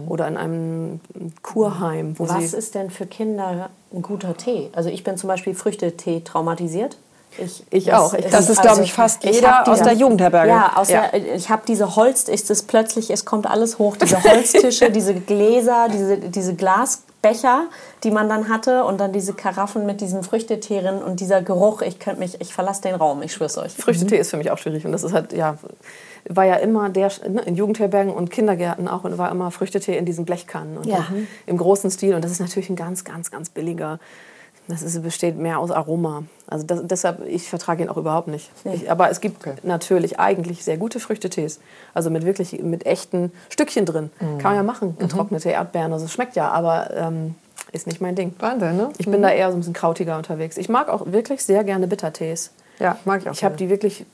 oder 0.08 0.26
in 0.28 0.36
einem 0.36 1.00
Kurheim, 1.42 2.14
Was 2.18 2.52
ist 2.52 2.74
denn 2.74 2.90
für 2.90 3.06
Kinder 3.06 3.70
ein 3.92 4.02
guter 4.02 4.36
Tee? 4.36 4.70
Also 4.72 4.88
ich 4.88 5.04
bin 5.04 5.16
zum 5.16 5.28
Beispiel 5.28 5.54
Früchtetee 5.54 6.20
traumatisiert. 6.24 6.96
Ich, 7.38 7.62
Ich 7.70 7.92
auch. 7.92 8.12
Ich- 8.14 8.26
Das 8.26 8.48
ist, 8.50 8.60
glaube 8.60 8.82
ich, 8.82 8.92
fast 8.92 9.24
ich 9.24 9.36
jeder 9.36 9.58
hab 9.60 9.68
aus 9.68 9.78
diese- 9.78 9.90
der 9.90 9.98
Jugendherberge. 9.98 10.50
Ja, 10.50 10.72
aus 10.74 10.88
Ja. 10.90 11.06
Der, 11.08 11.34
ich 11.36 11.48
habe 11.48 11.62
diese 11.66 11.94
Holz, 11.94 12.24
ist 12.28 12.50
es 12.50 12.64
plötzlich, 12.64 13.08
es 13.10 13.24
kommt 13.24 13.48
alles 13.48 13.78
hoch, 13.78 13.96
diese 13.96 14.22
Holztische, 14.22 14.90
diese 14.90 15.14
Gläser, 15.14 15.86
diese, 15.92 16.18
diese 16.18 16.54
Glasbecher, 16.56 17.66
die 18.02 18.10
man 18.10 18.28
dann 18.28 18.48
hatte 18.48 18.84
und 18.84 18.98
dann 18.98 19.12
diese 19.12 19.32
Karaffen 19.34 19.86
mit 19.86 20.00
diesen 20.00 20.24
Früchteteeren 20.24 21.00
und 21.02 21.20
dieser 21.20 21.40
Geruch, 21.40 21.82
ich 21.82 22.00
könnte 22.00 22.18
mich, 22.18 22.40
ich 22.40 22.52
verlasse 22.52 22.82
den 22.82 22.96
Raum, 22.96 23.22
ich 23.22 23.32
schwör's 23.32 23.56
euch. 23.58 23.72
Früchtetee 23.74 24.18
ist 24.18 24.30
für 24.30 24.36
mich 24.36 24.50
auch 24.50 24.58
schwierig 24.58 24.84
und 24.84 24.90
das 24.90 25.04
ist 25.04 25.12
halt 25.12 25.32
ja 25.32 25.56
war 26.28 26.44
ja 26.44 26.56
immer 26.56 26.88
der 26.90 27.10
ne, 27.28 27.42
in 27.42 27.54
Jugendherbergen 27.54 28.12
und 28.12 28.30
Kindergärten 28.30 28.88
auch 28.88 29.04
und 29.04 29.16
war 29.18 29.30
immer 29.30 29.50
Früchtetee 29.50 29.96
in 29.96 30.04
diesen 30.04 30.24
Blechkannen 30.24 30.76
und 30.78 30.86
Ja. 30.86 31.06
im- 31.46 31.56
großen 31.56 31.90
Stil 31.90 32.14
und 32.14 32.24
das 32.24 32.30
ist 32.30 32.40
natürlich 32.40 32.70
ein 32.70 32.76
ganz 32.76 33.04
ganz 33.04 33.30
ganz 33.30 33.48
billiger 33.50 33.98
das 34.68 34.82
ist, 34.82 35.02
besteht 35.02 35.36
mehr 35.36 35.58
aus 35.58 35.72
Aroma. 35.72 36.22
Also 36.46 36.64
das, 36.64 36.82
deshalb, 36.84 37.26
ich 37.26 37.48
vertrage 37.48 37.82
ihn 37.82 37.88
auch 37.88 37.96
überhaupt 37.96 38.28
nicht. 38.28 38.52
Ich, 38.72 38.88
aber 38.88 39.10
es 39.10 39.20
gibt 39.20 39.44
Okay. 39.44 39.56
natürlich 39.64 40.20
eigentlich 40.20 40.62
sehr 40.62 40.76
gute 40.76 41.00
Früchtetees. 41.00 41.58
Also 41.92 42.08
mit 42.08 42.24
wirklich, 42.24 42.52
mit 42.62 42.86
echten 42.86 43.32
Stückchen 43.48 43.84
drin. 43.84 44.10
Kann 44.20 44.38
man 44.42 44.54
ja 44.54 44.62
machen, 44.62 44.96
getrocknete 44.96 45.48
Erdbeeren. 45.50 45.92
Also 45.92 46.04
es 46.04 46.12
schmeckt 46.12 46.36
ja, 46.36 46.50
aber 46.52 46.88
ähm, 46.94 47.34
ist 47.72 47.88
nicht 47.88 48.00
mein 48.00 48.14
Ding. 48.14 48.32
Wahnsinn, 48.38 48.76
ne? 48.76 48.90
Ich 48.98 49.06
bin 49.06 49.22
da 49.22 49.30
eher 49.30 49.50
so 49.50 49.56
ein 49.56 49.60
bisschen 49.60 49.72
krautiger 49.72 50.16
unterwegs. 50.16 50.56
Ich 50.56 50.68
mag 50.68 50.88
auch 50.88 51.10
wirklich 51.10 51.42
sehr 51.42 51.64
gerne 51.64 51.88
Bittertees. 51.88 52.52
Ja, 52.78 52.96
mag 53.04 53.22
ich 53.22 53.28
auch. 53.28 53.32
Ich 53.32 53.42
habe 53.42 53.56
die 53.56 53.70
wirklich 53.70 54.04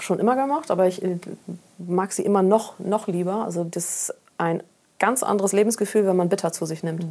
schon 0.00 0.18
immer 0.18 0.36
gemacht, 0.36 0.70
aber 0.70 0.86
ich 0.86 1.02
äh, 1.02 1.18
mag 1.78 2.12
sie 2.12 2.22
immer 2.22 2.42
noch, 2.42 2.78
noch 2.78 3.06
lieber. 3.06 3.44
Also 3.44 3.64
das 3.64 3.84
ist 3.84 4.14
ein 4.38 4.62
ganz 4.98 5.22
anderes 5.22 5.52
Lebensgefühl, 5.52 6.06
wenn 6.06 6.16
man 6.16 6.28
bitter 6.28 6.52
zu 6.52 6.66
sich 6.66 6.82
nimmt. 6.82 7.04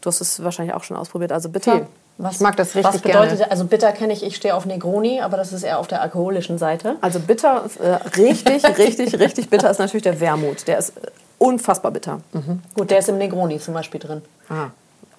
Du 0.00 0.06
hast 0.06 0.20
es 0.20 0.42
wahrscheinlich 0.42 0.74
auch 0.74 0.84
schon 0.84 0.96
ausprobiert. 0.96 1.32
Also 1.32 1.48
bitter. 1.48 1.72
Viel. 1.72 1.86
Ich 2.30 2.40
mag 2.40 2.54
das 2.56 2.74
richtig 2.74 2.92
Was 2.92 3.00
bedeutet, 3.00 3.38
gerne. 3.38 3.50
also 3.50 3.64
bitter 3.64 3.92
kenne 3.92 4.12
ich, 4.12 4.22
ich 4.22 4.36
stehe 4.36 4.54
auf 4.54 4.66
Negroni, 4.66 5.22
aber 5.22 5.38
das 5.38 5.54
ist 5.54 5.62
eher 5.62 5.78
auf 5.78 5.86
der 5.86 6.02
alkoholischen 6.02 6.58
Seite. 6.58 6.96
Also 7.00 7.18
bitter, 7.18 7.64
äh, 7.82 7.92
richtig, 8.20 8.62
richtig, 8.78 9.18
richtig 9.18 9.48
bitter 9.48 9.70
ist 9.70 9.78
natürlich 9.78 10.02
der 10.02 10.20
Wermut. 10.20 10.68
Der 10.68 10.76
ist 10.76 10.92
unfassbar 11.38 11.90
bitter. 11.92 12.20
Gut, 12.74 12.90
der 12.90 12.98
ist 12.98 13.08
im 13.08 13.16
Negroni 13.16 13.58
zum 13.58 13.72
Beispiel 13.72 14.00
drin. 14.00 14.20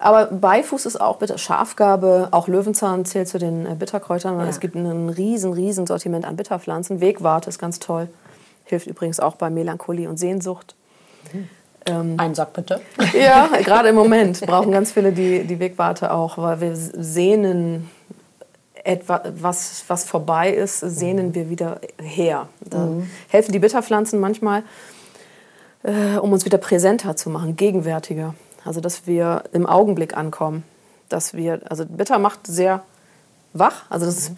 Aber 0.02 0.26
Beifuß 0.26 0.84
ist 0.86 1.00
auch 1.00 1.18
bitter. 1.18 1.38
Schafgarbe, 1.38 2.28
auch 2.32 2.48
Löwenzahn 2.48 3.04
zählt 3.04 3.28
zu 3.28 3.38
den 3.38 3.66
äh, 3.66 3.76
Bitterkräutern. 3.76 4.38
Ja. 4.38 4.46
Es 4.46 4.58
gibt 4.58 4.74
ein 4.74 5.08
riesen, 5.08 5.52
riesen 5.52 5.86
Sortiment 5.86 6.24
an 6.24 6.34
Bitterpflanzen. 6.34 7.00
Wegwarte 7.00 7.48
ist 7.48 7.60
ganz 7.60 7.78
toll. 7.78 8.08
Hilft 8.64 8.88
übrigens 8.88 9.20
auch 9.20 9.36
bei 9.36 9.48
Melancholie 9.48 10.08
und 10.08 10.18
Sehnsucht. 10.18 10.74
Einen 11.84 12.34
Sack 12.34 12.52
bitte. 12.52 12.80
Ja, 13.12 13.48
gerade 13.62 13.90
im 13.90 13.94
Moment 13.94 14.40
brauchen 14.40 14.72
ganz 14.72 14.92
viele 14.92 15.12
die, 15.12 15.44
die 15.44 15.58
Wegwarte 15.60 16.12
auch, 16.12 16.36
weil 16.38 16.60
wir 16.60 16.74
sehnen 16.74 17.88
etwas, 18.84 19.20
was, 19.40 19.84
was 19.86 20.04
vorbei 20.04 20.50
ist, 20.50 20.80
sehnen 20.80 21.34
wir 21.34 21.48
wieder 21.48 21.80
her. 22.00 22.48
Da 22.60 22.88
helfen 23.28 23.52
die 23.52 23.60
Bitterpflanzen 23.60 24.18
manchmal, 24.18 24.64
äh, 25.84 26.18
um 26.18 26.32
uns 26.32 26.44
wieder 26.44 26.58
präsenter 26.58 27.16
zu 27.16 27.30
machen, 27.30 27.54
gegenwärtiger. 27.54 28.34
Also, 28.64 28.80
dass 28.80 29.06
wir 29.06 29.44
im 29.52 29.66
Augenblick 29.66 30.16
ankommen. 30.16 30.64
Dass 31.08 31.34
wir, 31.34 31.60
also 31.68 31.84
Bitter 31.84 32.18
macht 32.18 32.46
sehr 32.46 32.82
wach, 33.52 33.84
also 33.90 34.06
das 34.06 34.16
ist, 34.16 34.32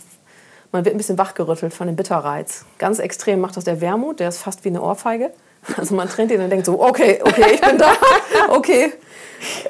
man 0.73 0.85
wird 0.85 0.95
ein 0.95 0.99
bisschen 0.99 1.19
wachgerüttelt 1.19 1.73
von 1.73 1.87
dem 1.87 1.95
Bitterreiz. 1.95 2.65
Ganz 2.79 2.99
extrem 2.99 3.41
macht 3.41 3.57
das 3.57 3.65
der 3.65 3.81
Wermut, 3.81 4.19
der 4.19 4.29
ist 4.29 4.39
fast 4.39 4.65
wie 4.65 4.69
eine 4.69 4.83
Ohrfeige. 4.83 5.31
Also 5.79 5.95
man 5.95 6.11
trennt 6.11 6.31
ihn 6.31 6.43
und 6.43 6.51
denkt 6.51 6.67
so, 6.67 6.79
okay, 6.79 7.23
okay, 7.23 7.55
ich 7.55 7.61
bin 7.63 7.79
da, 7.79 7.93
okay. 8.51 8.93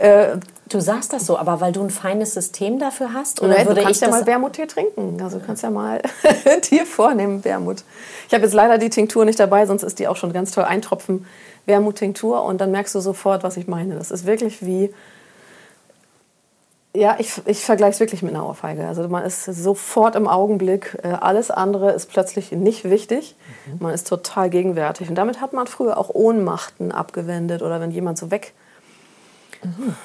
Äh, 0.01 0.39
Du 0.69 0.81
sagst 0.81 1.13
das 1.13 1.27
so, 1.27 1.37
aber 1.37 1.61
weil 1.61 1.73
du 1.73 1.83
ein 1.83 1.91
feines 1.91 2.33
System 2.33 2.79
dafür 2.79 3.13
hast? 3.13 3.43
Oder 3.43 3.55
du 3.59 3.67
würde 3.67 3.83
kannst 3.83 4.03
ich 4.03 4.07
ja 4.07 4.11
mal 4.11 4.27
Wermuttee 4.27 4.67
trinken. 4.67 5.21
Also 5.23 5.39
du 5.39 5.45
kannst 5.45 5.63
ja 5.63 5.71
mal 5.71 6.01
dir 6.71 6.87
vornehmen, 6.87 7.45
Wermut. 7.45 7.85
Ich 8.29 8.35
habe 8.35 8.45
jetzt 8.45 8.55
leider 8.55 8.79
die 8.79 8.89
Tinktur 8.89 9.27
nicht 9.27 9.39
dabei, 9.39 9.67
sonst 9.67 9.83
ist 9.83 9.99
die 9.99 10.09
auch 10.09 10.17
schon 10.17 10.33
ganz 10.33 10.53
toll. 10.53 10.65
Ein 10.65 10.81
Tropfen 10.81 11.27
Wermut-Tinktur 11.67 12.43
und 12.45 12.61
dann 12.61 12.71
merkst 12.71 12.95
du 12.95 13.01
sofort, 13.01 13.43
was 13.43 13.57
ich 13.57 13.67
meine. 13.67 13.97
Das 13.97 14.11
ist 14.11 14.27
wirklich 14.27 14.65
wie, 14.65 14.93
ja, 16.95 17.17
ich, 17.19 17.43
ich 17.47 17.65
vergleiche 17.65 17.95
es 17.95 18.01
wirklich 18.01 18.23
mit 18.23 18.35
einer 18.35 18.47
Ohrfeige. 18.47 18.87
Also 18.87 19.09
man 19.09 19.25
ist 19.25 19.45
sofort 19.45 20.15
im 20.15 20.29
Augenblick, 20.29 20.97
äh, 21.03 21.09
alles 21.09 21.51
andere 21.51 21.93
ist 21.93 22.09
plötzlich 22.11 22.53
nicht 22.53 22.85
wichtig. 22.85 23.35
Man 23.81 23.93
ist 23.93 24.07
total 24.07 24.49
gegenwärtig. 24.49 25.09
Und 25.09 25.17
damit 25.17 25.41
hat 25.41 25.53
man 25.53 25.67
früher 25.67 25.99
auch 25.99 26.11
Ohnmachten 26.11 26.93
abgewendet 26.93 27.63
oder 27.63 27.81
wenn 27.81 27.91
jemand 27.91 28.19
so 28.19 28.31
weg, 28.31 28.53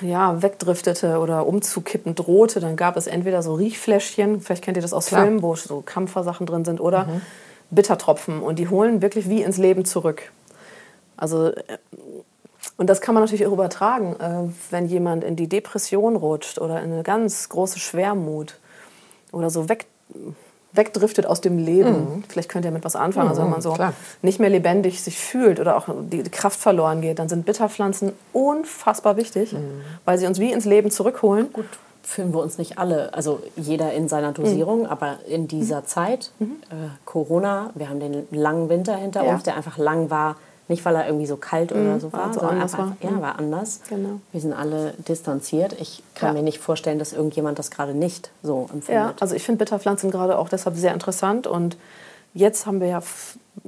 ja, 0.02 0.42
wegdriftete 0.42 1.20
oder 1.20 1.46
umzukippen 1.46 2.16
drohte, 2.16 2.60
dann 2.60 2.76
gab 2.76 2.98
es 2.98 3.08
entweder 3.08 3.44
so 3.44 3.54
Riechfläschchen, 3.56 4.42
vielleicht 4.42 4.64
kennt 4.64 4.78
ihr 4.78 4.82
das 4.82 4.94
aus 4.94 5.08
Klar. 5.08 5.24
Filmen, 5.24 5.42
wo 5.42 5.56
so 5.56 5.82
Kampfersachen 5.82 6.46
drin 6.46 6.66
sind, 6.66 6.80
oder 6.80 7.08
Bittertropfen. 7.70 8.42
Und 8.42 8.58
die 8.58 8.70
holen 8.70 9.02
wirklich 9.02 9.30
wie 9.30 9.44
ins 9.44 9.58
Leben 9.58 9.86
zurück. 9.86 10.32
Also, 11.20 11.48
äh, 11.48 11.78
und 12.78 12.90
das 12.90 13.02
kann 13.02 13.14
man 13.14 13.24
natürlich 13.24 13.46
auch 13.46 13.52
übertragen, 13.54 14.16
äh, 14.20 14.52
wenn 14.72 14.86
jemand 14.88 15.24
in 15.24 15.36
die 15.36 15.48
Depression 15.48 16.16
rutscht 16.16 16.60
oder 16.60 16.82
in 16.82 16.92
eine 16.92 17.04
ganz 17.04 17.50
große 17.50 17.80
Schwermut 17.80 18.58
oder 19.32 19.50
so 19.50 19.70
weg, 19.70 19.86
wegdriftet 20.72 21.26
aus 21.26 21.42
dem 21.42 21.58
Leben. 21.58 22.24
Vielleicht 22.30 22.50
könnt 22.50 22.64
ihr 22.66 22.72
mit 22.72 22.84
was 22.86 22.96
anfangen. 22.96 23.30
Also 23.30 23.42
wenn 23.42 23.50
man 23.50 23.62
so 23.62 23.74
klar. 23.74 23.94
nicht 24.22 24.40
mehr 24.40 24.50
lebendig 24.50 25.02
sich 25.02 25.18
fühlt 25.18 25.60
oder 25.60 25.76
auch 25.78 25.88
die 26.12 26.24
Kraft 26.24 26.60
verloren 26.60 27.02
geht, 27.02 27.20
dann 27.20 27.28
sind 27.28 27.46
Bitterpflanzen 27.46 28.14
unfassbar 28.34 29.18
wichtig, 29.18 29.56
weil 30.06 30.18
sie 30.18 30.28
uns 30.28 30.40
wie 30.40 30.52
ins 30.52 30.66
Leben 30.66 30.92
zurückholen. 30.92 31.52
Gut, 31.52 31.66
fühlen 32.04 32.34
wir 32.34 32.42
uns 32.42 32.58
nicht 32.60 32.78
alle, 32.78 33.14
also 33.14 33.42
jeder 33.56 33.94
in 33.94 34.08
seiner 34.08 34.32
Dosierung, 34.32 34.86
aber 34.88 35.18
in 35.28 35.48
dieser 35.48 35.86
Zeit, 35.86 36.32
äh, 36.40 36.46
Corona, 37.06 37.72
wir 37.76 37.90
haben 37.90 38.00
den 38.00 38.28
langen 38.32 38.70
Winter 38.70 38.96
hinter 38.96 39.24
Ja. 39.26 39.34
uns, 39.34 39.44
der 39.44 39.56
einfach 39.56 39.78
lang 39.78 40.10
war, 40.10 40.36
nicht 40.70 40.86
weil 40.86 40.96
er 40.96 41.08
irgendwie 41.08 41.26
so 41.26 41.36
kalt 41.36 41.72
oder 41.74 42.00
so 42.00 42.14
war, 42.14 42.32
sondern 42.34 42.62
einfach, 42.62 42.78
war. 42.78 42.96
ja, 43.02 43.22
war 43.22 43.38
anders. 43.38 43.82
Genau. 43.90 44.22
Wir 44.32 44.40
sind 44.40 44.54
alle 44.54 44.94
distanziert. 45.08 45.76
Ich 45.82 46.02
kann 46.16 46.30
Ja. 46.30 46.34
mir 46.34 46.44
nicht 46.44 46.60
vorstellen, 46.60 47.00
dass 47.00 47.12
irgendjemand 47.12 47.60
das 47.60 47.70
gerade 47.72 47.94
nicht 47.94 48.30
so 48.44 48.68
Ja, 48.70 48.74
empfindet. 48.76 49.22
also 49.22 49.36
ich 49.36 49.44
finde 49.44 49.60
Bitterpflanzen 49.60 50.12
gerade 50.12 50.38
auch 50.38 50.48
deshalb 50.48 50.78
sehr 50.78 50.94
interessant. 50.94 51.48
Und 51.48 51.76
jetzt 52.34 52.66
haben 52.66 52.80
wir 52.80 52.88
ja 52.88 53.02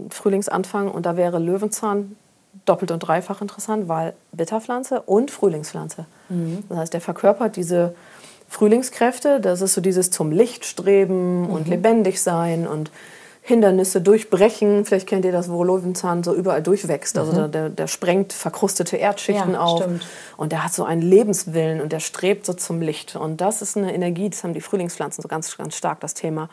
Frühlingsanfang 0.10 0.90
und 0.90 1.06
da 1.06 1.18
wäre 1.18 1.40
Löwenzahn 1.40 2.16
doppelt 2.66 2.92
und 2.92 3.00
dreifach 3.00 3.42
interessant, 3.42 3.88
weil 3.88 4.14
Bitterpflanze 4.32 5.02
und 5.02 5.32
Frühlingspflanze. 5.32 6.06
Das 6.70 6.78
heißt, 6.78 6.94
der 6.94 7.02
verkörpert 7.02 7.56
diese 7.56 7.96
Frühlingskräfte. 8.48 9.40
Das 9.40 9.62
ist 9.62 9.74
so 9.74 9.82
dieses 9.82 10.12
zum 10.12 10.32
Licht 10.32 10.66
streben 10.66 11.50
und 11.50 11.68
lebendig 11.68 12.22
sein 12.22 12.68
und 12.68 12.92
Hindernisse 13.44 14.02
durchbrechen. 14.02 14.86
Vielleicht 14.86 15.08
kennt 15.08 15.26
ihr 15.26 15.32
das, 15.32 15.50
wo 15.50 15.64
Löwenzahn 15.64 16.24
so 16.24 16.34
überall 16.34 16.62
durchwächst. 16.62 17.18
Also 17.18 17.34
der, 17.34 17.48
der, 17.48 17.70
der 17.70 17.88
sprengt 17.88 18.34
verkrustete 18.34 18.98
Erdschichten 18.98 19.54
Ja, 19.54 19.62
auf. 19.62 19.82
stimmt. 19.82 20.06
Und 20.38 20.52
der 20.52 20.64
hat 20.64 20.74
so 20.74 20.84
einen 20.84 21.02
Lebenswillen 21.02 21.82
und 21.82 21.92
der 21.92 22.00
strebt 22.00 22.46
so 22.46 22.54
zum 22.54 22.82
Licht. 22.82 23.16
Und 23.16 23.42
das 23.42 23.62
ist 23.64 23.76
eine 23.76 23.94
Energie, 23.94 24.30
das 24.30 24.44
haben 24.44 24.54
die 24.54 24.62
Frühlingspflanzen 24.62 25.22
so 25.24 25.28
ganz, 25.28 25.58
ganz 25.58 25.76
stark, 25.76 26.00
das 26.02 26.14
Thema. 26.14 26.50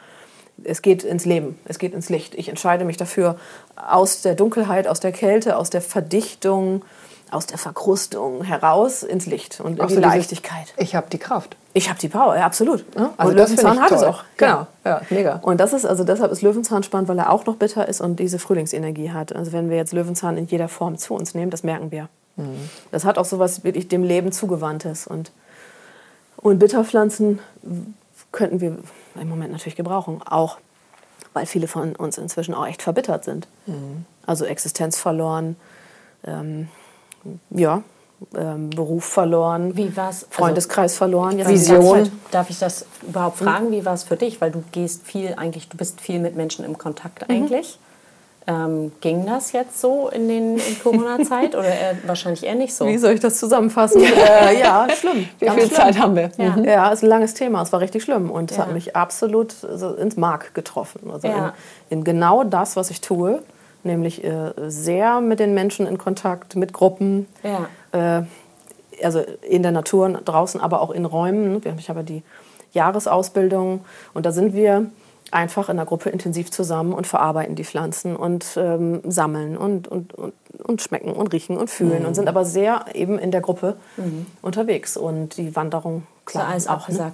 Es 0.64 0.82
geht 0.82 1.05
ins 1.05 1.24
Leben, 1.24 1.59
es 1.66 1.78
geht 1.78 1.93
ins 1.93 2.09
Licht. 2.09 2.34
Ich 2.34 2.49
entscheide 2.49 2.84
mich 2.84 2.97
dafür, 2.97 3.36
aus 3.76 4.22
der 4.22 4.34
Dunkelheit, 4.34 4.89
aus 4.89 4.99
der 4.99 5.12
Kälte, 5.12 5.57
aus 5.57 5.70
der 5.70 5.82
Verdichtung, 5.82 6.82
aus 7.30 7.46
der 7.46 7.58
Verkrustung 7.58 8.42
heraus 8.42 9.02
ins 9.02 9.26
Licht 9.26 9.60
und 9.60 9.78
in 9.78 9.80
Auch 9.80 9.88
die 9.88 9.96
Leichtigkeit. 9.96 10.72
Ich 10.76 10.94
habe 10.94 11.08
die 11.10 11.18
Kraft. 11.18 11.56
Ich 11.74 11.88
habe 11.88 11.98
die 11.98 12.08
Power, 12.08 12.36
ja, 12.36 12.46
absolut. 12.46 12.84
Also 13.16 13.30
und 13.30 13.36
Löwenzahn 13.36 13.80
hat 13.80 13.92
es 13.92 14.00
toll. 14.00 14.08
auch. 14.08 14.24
Genau, 14.36 14.66
ja, 14.84 15.02
mega. 15.10 15.36
Und 15.42 15.58
das 15.58 15.72
ist, 15.72 15.84
also 15.84 16.04
deshalb 16.04 16.32
ist 16.32 16.42
Löwenzahn 16.42 16.82
spannend, 16.82 17.08
weil 17.08 17.18
er 17.18 17.30
auch 17.30 17.46
noch 17.46 17.56
bitter 17.56 17.88
ist 17.88 18.00
und 18.00 18.18
diese 18.18 18.38
Frühlingsenergie 18.38 19.12
hat. 19.12 19.34
Also 19.34 19.52
wenn 19.52 19.70
wir 19.70 19.76
jetzt 19.76 19.92
Löwenzahn 19.92 20.36
in 20.36 20.46
jeder 20.46 20.68
Form 20.68 20.96
zu 20.98 21.14
uns 21.14 21.34
nehmen, 21.34 21.50
das 21.50 21.62
merken 21.62 21.90
wir. 21.90 22.08
Das 22.92 23.04
hat 23.04 23.18
auch 23.18 23.24
so 23.24 23.40
was 23.40 23.64
wirklich 23.64 23.88
dem 23.88 24.04
Leben 24.04 24.30
zugewandtes. 24.30 25.08
Und, 25.08 25.32
und 26.36 26.60
Bitterpflanzen 26.60 27.40
könnten 28.30 28.60
wir 28.60 28.78
im 29.20 29.28
Moment 29.28 29.50
natürlich 29.50 29.74
gebrauchen. 29.74 30.22
Auch 30.24 30.58
weil 31.32 31.46
viele 31.46 31.66
von 31.68 31.96
uns 31.96 32.16
inzwischen 32.16 32.54
auch 32.54 32.66
echt 32.66 32.82
verbittert 32.82 33.24
sind. 33.24 33.48
Also 34.24 34.44
Existenz 34.44 34.98
verloren, 34.98 35.56
ähm, 36.24 36.68
ja, 37.50 37.82
ähm, 38.36 38.70
Beruf 38.70 39.04
verloren, 39.04 39.76
Wie 39.76 39.96
war's? 39.96 40.24
Also, 40.24 40.26
Freundeskreis 40.30 40.96
verloren. 40.96 41.38
Jetzt 41.38 41.48
Vision. 41.50 42.04
Zeit. 42.04 42.12
Darf 42.32 42.50
ich 42.50 42.58
das 42.58 42.84
überhaupt 43.06 43.38
fragen? 43.38 43.70
Wie 43.70 43.84
war 43.84 43.94
es 43.94 44.02
für 44.02 44.16
dich? 44.16 44.40
Weil 44.40 44.50
du 44.50 44.62
gehst 44.72 45.02
viel 45.06 45.34
eigentlich, 45.36 45.68
du 45.68 45.76
bist 45.76 46.00
viel 46.00 46.18
mit 46.18 46.34
Menschen 46.36 46.64
im 46.64 46.72
Mhm. 46.72 46.78
Kontakt 46.78 47.30
eigentlich. 47.30 47.78
Ähm, 48.48 48.92
ging 49.02 49.26
das 49.26 49.52
jetzt 49.52 49.78
so 49.78 50.08
in, 50.08 50.26
den, 50.26 50.56
in 50.56 50.78
Corona-Zeit 50.82 51.54
oder 51.54 51.66
eher, 51.68 51.98
wahrscheinlich 52.06 52.44
eher 52.46 52.54
nicht 52.54 52.74
so? 52.74 52.86
Wie 52.86 52.96
soll 52.96 53.12
ich 53.12 53.20
das 53.20 53.38
zusammenfassen? 53.38 54.02
äh, 54.02 54.58
ja, 54.58 54.86
schlimm. 54.98 55.28
Wie 55.38 55.50
viel 55.50 55.66
schlimm. 55.66 55.70
Zeit 55.70 55.98
haben 55.98 56.16
wir? 56.16 56.30
Ja. 56.38 56.56
Ja, 56.58 56.88
ist 56.88 57.02
ein 57.02 57.10
langes 57.10 57.34
Thema. 57.34 57.60
Es 57.60 57.72
war 57.72 57.80
richtig 57.80 58.02
schlimm 58.04 58.30
und 58.30 58.50
es 58.50 58.56
Ja. 58.56 58.64
hat 58.64 58.72
mich 58.72 58.96
absolut 58.96 59.52
so 59.52 59.90
ins 59.94 60.16
Mark 60.16 60.54
getroffen. 60.54 61.10
Also 61.12 61.28
Ja. 61.28 61.52
in, 61.90 61.98
in 61.98 62.04
genau 62.04 62.42
das, 62.42 62.74
was 62.74 62.90
ich 62.90 63.02
tue, 63.02 63.42
nämlich 63.89 64.22
äh, 64.22 64.53
sehr 64.68 65.20
mit 65.20 65.41
den 65.41 65.53
Menschen 65.55 65.86
in 65.89 65.99
Kontakt, 65.99 66.55
mit 66.55 66.72
Gruppen, 66.72 67.26
Ja. 67.43 67.68
äh, 68.20 68.22
also 69.05 69.20
in 69.49 69.62
der 69.62 69.72
Natur 69.72 70.09
draußen, 70.24 70.61
aber 70.61 70.80
auch 70.80 70.91
in 70.93 71.05
Räumen. 71.05 71.64
Wir- 71.64 71.74
Ich 71.78 71.89
habe 71.89 72.05
die 72.05 72.22
Jahresausbildung 72.72 73.84
und 74.14 74.26
da 74.26 74.32
sind 74.32 74.55
wir 74.55 74.86
einfach 75.30 75.68
in 75.68 75.76
der 75.76 75.84
Gruppe 75.84 76.09
intensiv 76.09 76.51
zusammen 76.51 76.93
und 76.95 77.07
verarbeiten 77.07 77.55
die 77.55 77.64
Pflanzen 77.64 78.16
und 78.16 78.57
ähm, 78.57 79.01
sammeln 79.07 79.57
und, 79.59 79.86
und, 79.86 80.14
und, 80.14 80.32
und 80.64 80.80
schmecken 80.82 81.12
und 81.12 81.32
riechen 81.34 81.59
und 81.59 81.68
fühlen 81.68 82.07
und 82.07 82.14
sind 82.14 82.28
aber 82.28 82.45
sehr 82.47 82.86
eben 82.95 83.18
in 83.18 83.30
der 83.30 83.43
Gruppe 83.43 83.76
unterwegs. 84.43 84.97
Und 84.97 85.36
die 85.36 85.55
Wanderung, 85.55 86.05
Ist 86.26 86.32
klar, 86.32 86.49
alles 86.49 86.66
auch, 86.66 86.89
ne? 86.89 87.12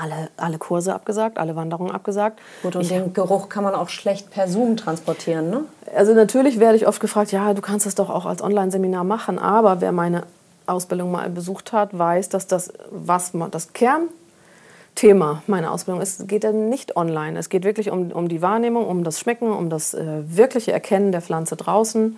Alle, 0.00 0.30
alle 0.36 0.56
Kurse 0.58 0.94
abgesagt, 0.94 1.36
alle 1.38 1.56
Wanderungen 1.56 1.90
abgesagt. 1.92 2.38
Gut, 2.62 2.74
und 2.76 2.82
Ich- 2.82 2.88
den 2.88 3.12
Geruch 3.12 3.48
kann 3.48 3.64
man 3.64 3.74
auch 3.74 3.88
schlecht 3.90 4.30
per 4.30 4.48
Zoom 4.48 4.76
transportieren, 4.76 5.50
ne? 5.50 5.64
also 5.94 6.14
natürlich 6.14 6.58
werde 6.58 6.76
ich 6.76 6.86
oft 6.86 7.00
gefragt, 7.00 7.32
ja, 7.32 7.52
du 7.52 7.60
kannst 7.60 7.84
das 7.86 7.94
doch 7.96 8.08
auch 8.08 8.24
als 8.24 8.40
Online-Seminar 8.42 9.04
machen, 9.04 9.38
aber 9.38 9.80
wer 9.80 9.92
meine 9.92 10.22
Ausbildung 10.66 11.10
mal 11.10 11.28
besucht 11.28 11.72
hat, 11.72 11.98
weiß, 11.98 12.28
dass 12.28 12.46
das, 12.46 12.72
was 12.90 13.34
man, 13.34 13.50
das 13.50 13.72
Kernthema 13.72 15.42
meiner 15.46 15.72
Ausbildung 15.72 16.00
ist, 16.00 16.28
geht 16.28 16.44
dann 16.44 16.68
nicht 16.68 16.96
online. 16.96 17.38
Es 17.38 17.48
geht 17.48 17.64
wirklich 17.64 17.90
um, 17.90 18.12
um 18.12 18.28
die 18.28 18.40
Wahrnehmung, 18.40 18.86
um 18.86 19.02
das 19.04 19.18
Schmecken, 19.18 19.50
um 19.50 19.68
das 19.68 19.94
äh, 19.94 20.22
wirkliche 20.24 20.72
Erkennen 20.72 21.10
der 21.12 21.22
Pflanze 21.22 21.56
draußen. 21.56 22.16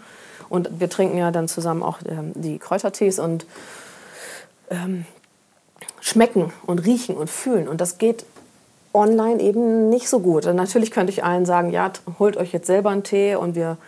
Und 0.48 0.80
wir 0.80 0.90
trinken 0.90 1.16
ja 1.16 1.30
dann 1.30 1.48
zusammen 1.48 1.82
auch 1.82 1.98
ähm, 2.06 2.32
die 2.34 2.58
Kräutertees 2.58 3.18
und 3.18 3.46
ähm, 4.70 5.06
schmecken 6.03 6.53
und 6.66 6.84
riechen 6.84 7.16
und 7.16 7.30
fühlen. 7.30 7.68
Und 7.68 7.80
das 7.80 7.96
geht 7.96 8.26
online 8.92 9.40
eben 9.40 9.88
nicht 9.88 10.09
so 10.09 10.20
gut. 10.20 10.46
Und 10.46 10.57
natürlich 10.57 10.90
könnte 10.90 11.12
ich 11.12 11.24
allen 11.24 11.46
sagen, 11.46 11.70
ja, 11.70 11.90
holt 12.18 12.36
euch 12.36 12.53
jetzt 12.53 12.66
selber 12.66 12.90
einen 12.90 13.05
Tee 13.05 13.36
und 13.36 13.55
wir 13.55 13.78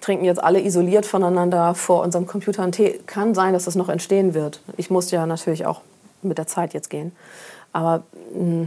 trinken 0.00 0.24
jetzt 0.24 0.42
alle 0.42 0.60
isoliert 0.60 1.06
voneinander 1.06 1.74
vor 1.74 2.02
unserem 2.02 2.26
Computer 2.26 2.62
einen 2.62 2.72
Tee. 2.72 3.00
Kann 3.06 3.34
sein, 3.34 3.52
dass 3.52 3.66
das 3.66 3.74
noch 3.74 3.88
entstehen 3.88 4.34
wird. 4.34 4.60
Ich 4.76 4.90
muss 4.90 5.10
ja 5.10 5.26
natürlich 5.26 5.66
auch 5.66 5.82
mit 6.22 6.38
der 6.38 6.46
Zeit 6.46 6.74
jetzt 6.74 6.90
gehen. 6.90 7.12
Aber 7.72 8.02
mh, 8.34 8.66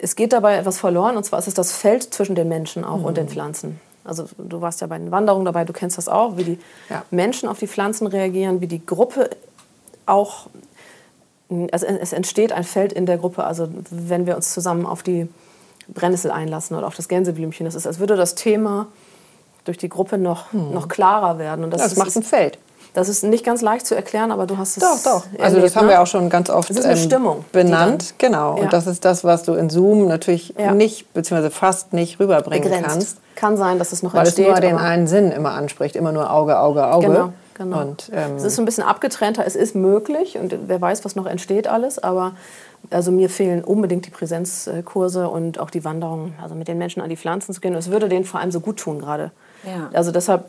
es 0.00 0.14
geht 0.14 0.32
dabei 0.32 0.56
etwas 0.56 0.78
verloren, 0.78 1.16
und 1.16 1.24
zwar 1.24 1.40
ist 1.40 1.48
es 1.48 1.54
das 1.54 1.72
Feld 1.72 2.14
zwischen 2.14 2.36
den 2.36 2.48
Menschen 2.48 2.84
auch 2.84 3.02
und 3.02 3.16
den 3.16 3.28
Pflanzen. 3.28 3.80
Also 4.04 4.26
du 4.38 4.60
warst 4.60 4.80
ja 4.80 4.86
bei 4.86 4.96
den 4.96 5.10
Wanderungen 5.10 5.44
dabei, 5.44 5.64
du 5.64 5.72
kennst 5.72 5.98
das 5.98 6.08
auch, 6.08 6.36
wie 6.36 6.44
die 6.44 6.58
Ja. 6.88 7.02
Menschen 7.10 7.48
auf 7.48 7.58
die 7.58 7.66
Pflanzen 7.66 8.06
reagieren, 8.06 8.60
wie 8.60 8.68
die 8.68 8.84
Gruppe 8.86 9.28
auch, 10.06 10.46
also 11.72 11.86
es 11.86 12.12
entsteht 12.12 12.52
ein 12.52 12.64
Feld 12.64 12.92
in 12.92 13.06
der 13.06 13.18
Gruppe, 13.18 13.44
also 13.44 13.68
wenn 13.90 14.26
wir 14.26 14.36
uns 14.36 14.52
zusammen 14.52 14.84
auf 14.86 15.02
die 15.02 15.28
Brennnessel 15.88 16.30
einlassen 16.30 16.76
oder 16.76 16.86
auf 16.86 16.94
das 16.96 17.08
Gänseblümchen, 17.08 17.64
das 17.64 17.74
ist, 17.74 17.86
als 17.86 17.98
würde 17.98 18.16
das 18.16 18.34
Thema 18.34 18.86
durch 19.64 19.78
die 19.78 19.88
Gruppe 19.88 20.18
noch, 20.18 20.52
noch 20.52 20.88
klarer 20.88 21.38
werden. 21.38 21.64
Und 21.64 21.70
das, 21.72 21.82
Das 21.82 21.92
ist, 21.92 21.98
macht 21.98 22.14
ein 22.16 22.22
Feld. 22.22 22.58
das 22.94 23.08
ist 23.08 23.22
nicht 23.24 23.44
ganz 23.44 23.60
leicht 23.62 23.86
zu 23.86 23.94
erklären, 23.94 24.30
aber 24.32 24.46
du 24.46 24.56
hast 24.58 24.76
es 24.76 24.82
Doch, 24.82 25.02
doch. 25.02 25.26
Also 25.38 25.56
erlebt, 25.56 25.64
das 25.64 25.76
haben 25.76 25.86
ne? 25.86 25.92
wir 25.92 26.02
auch 26.02 26.06
schon 26.06 26.28
ganz 26.30 26.50
oft 26.50 26.70
Es 26.70 26.76
ist 26.78 26.84
eine 26.84 26.94
ähm, 26.94 27.04
Stimmung, 27.04 27.44
benannt. 27.52 28.14
Genau. 28.18 28.56
Ja. 28.56 28.62
Und 28.64 28.72
das 28.72 28.86
ist 28.86 29.04
das, 29.04 29.24
was 29.24 29.42
du 29.44 29.54
in 29.54 29.68
Zoom 29.70 30.06
natürlich 30.08 30.54
Ja. 30.58 30.72
nicht, 30.72 31.12
beziehungsweise 31.14 31.50
fast 31.50 31.92
nicht 31.94 32.18
rüberbringen 32.20 32.62
begrenzt. 32.62 32.88
kannst. 32.88 33.16
Kann 33.36 33.56
sein, 33.56 33.78
dass 33.78 33.92
es 33.92 34.02
noch 34.02 34.14
Weil 34.14 34.22
es 34.22 34.28
entsteht. 34.30 34.48
nur 34.48 34.60
den 34.60 34.76
einen 34.76 35.06
Sinn 35.06 35.30
immer 35.32 35.52
anspricht. 35.52 35.96
Immer 35.96 36.12
nur 36.12 36.30
Auge, 36.30 36.58
Auge, 36.58 36.86
Auge. 36.86 37.06
Genau, 37.06 37.32
genau. 37.58 37.82
Und, 37.82 38.10
ähm, 38.14 38.36
es 38.36 38.44
ist 38.44 38.56
so 38.56 38.62
ein 38.62 38.64
bisschen 38.64 38.84
abgetrennter. 38.84 39.44
Es 39.46 39.56
ist 39.56 39.74
möglich 39.74 40.38
und 40.38 40.54
wer 40.66 40.80
weiß, 40.80 41.04
was 41.04 41.16
noch 41.16 41.26
entsteht 41.26 41.66
alles. 41.66 41.98
Aber 41.98 42.32
also 42.90 43.10
mir 43.10 43.28
fehlen 43.28 43.62
unbedingt 43.64 44.06
die 44.06 44.10
Präsenzkurse 44.10 45.28
und 45.28 45.58
auch 45.58 45.70
die 45.70 45.84
Wanderungen, 45.84 46.34
also 46.42 46.54
mit 46.54 46.68
den 46.68 46.78
Menschen 46.78 47.02
an 47.02 47.10
die 47.10 47.16
Pflanzen 47.16 47.52
zu 47.52 47.60
gehen. 47.60 47.74
Es 47.74 47.90
würde 47.90 48.08
denen 48.08 48.24
vor 48.24 48.40
allem 48.40 48.50
so 48.52 48.60
gut 48.60 48.78
tun 48.78 48.98
gerade. 49.00 49.32
Ja. 49.64 49.90
Also 49.92 50.12
deshalb, 50.12 50.44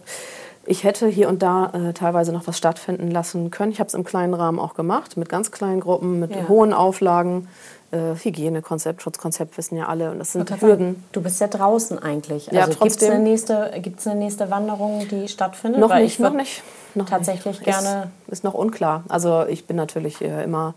ich 0.66 0.84
hätte 0.84 1.07
hier 1.07 1.28
und 1.30 1.41
da 1.41 1.72
äh, 1.74 1.93
teilweise 1.93 2.32
noch 2.32 2.45
was 2.47 2.57
stattfinden 2.57 3.10
lassen 3.10 3.49
können. 3.49 3.72
Ich 3.72 3.80
habe 3.80 3.88
es 3.88 3.95
im 3.95 4.03
kleinen 4.03 4.34
Rahmen 4.36 4.60
auch 4.60 4.76
gemacht, 4.76 5.18
mit 5.18 5.28
ganz 5.30 5.51
kleinen 5.51 5.80
Gruppen, 5.80 6.20
mit 6.20 6.36
Ja. 6.36 6.47
hohen 6.47 6.74
Auflagen. 6.74 7.47
Äh, 7.91 8.13
Hygienekonzept, 8.23 9.01
Schutzkonzept 9.01 9.57
wissen 9.57 9.75
ja 9.75 9.87
alle. 9.87 10.11
Und 10.11 10.19
das 10.19 10.33
sind 10.33 10.61
Hürden. 10.61 11.03
Du 11.11 11.21
bist 11.21 11.41
ja 11.41 11.47
draußen 11.47 11.97
eigentlich. 11.97 12.47
Ja, 12.51 12.65
Also 12.65 12.77
gibt 12.79 12.95
es 13.01 13.03
eine, 13.09 13.17
nächste- 13.19 13.71
gibt's 13.81 14.05
eine 14.05 14.19
nächste 14.19 14.51
Wanderung, 14.51 15.07
die 15.09 15.27
stattfindet? 15.27 15.79
Noch 15.81 15.89
Weil 15.89 16.03
nicht, 16.03 16.13
ich 16.13 16.19
noch 16.19 16.33
nicht. 16.33 16.61
Noch 16.93 17.09
tatsächlich 17.09 17.59
nicht. 17.59 17.63
gerne- 17.65 18.11
Ist, 18.27 18.33
ist 18.33 18.43
noch 18.43 18.53
unklar. 18.53 19.03
Also 19.09 19.43
ich 19.47 19.65
bin 19.65 19.75
natürlich 19.75 20.21
äh, 20.21 20.43
immer 20.43 20.75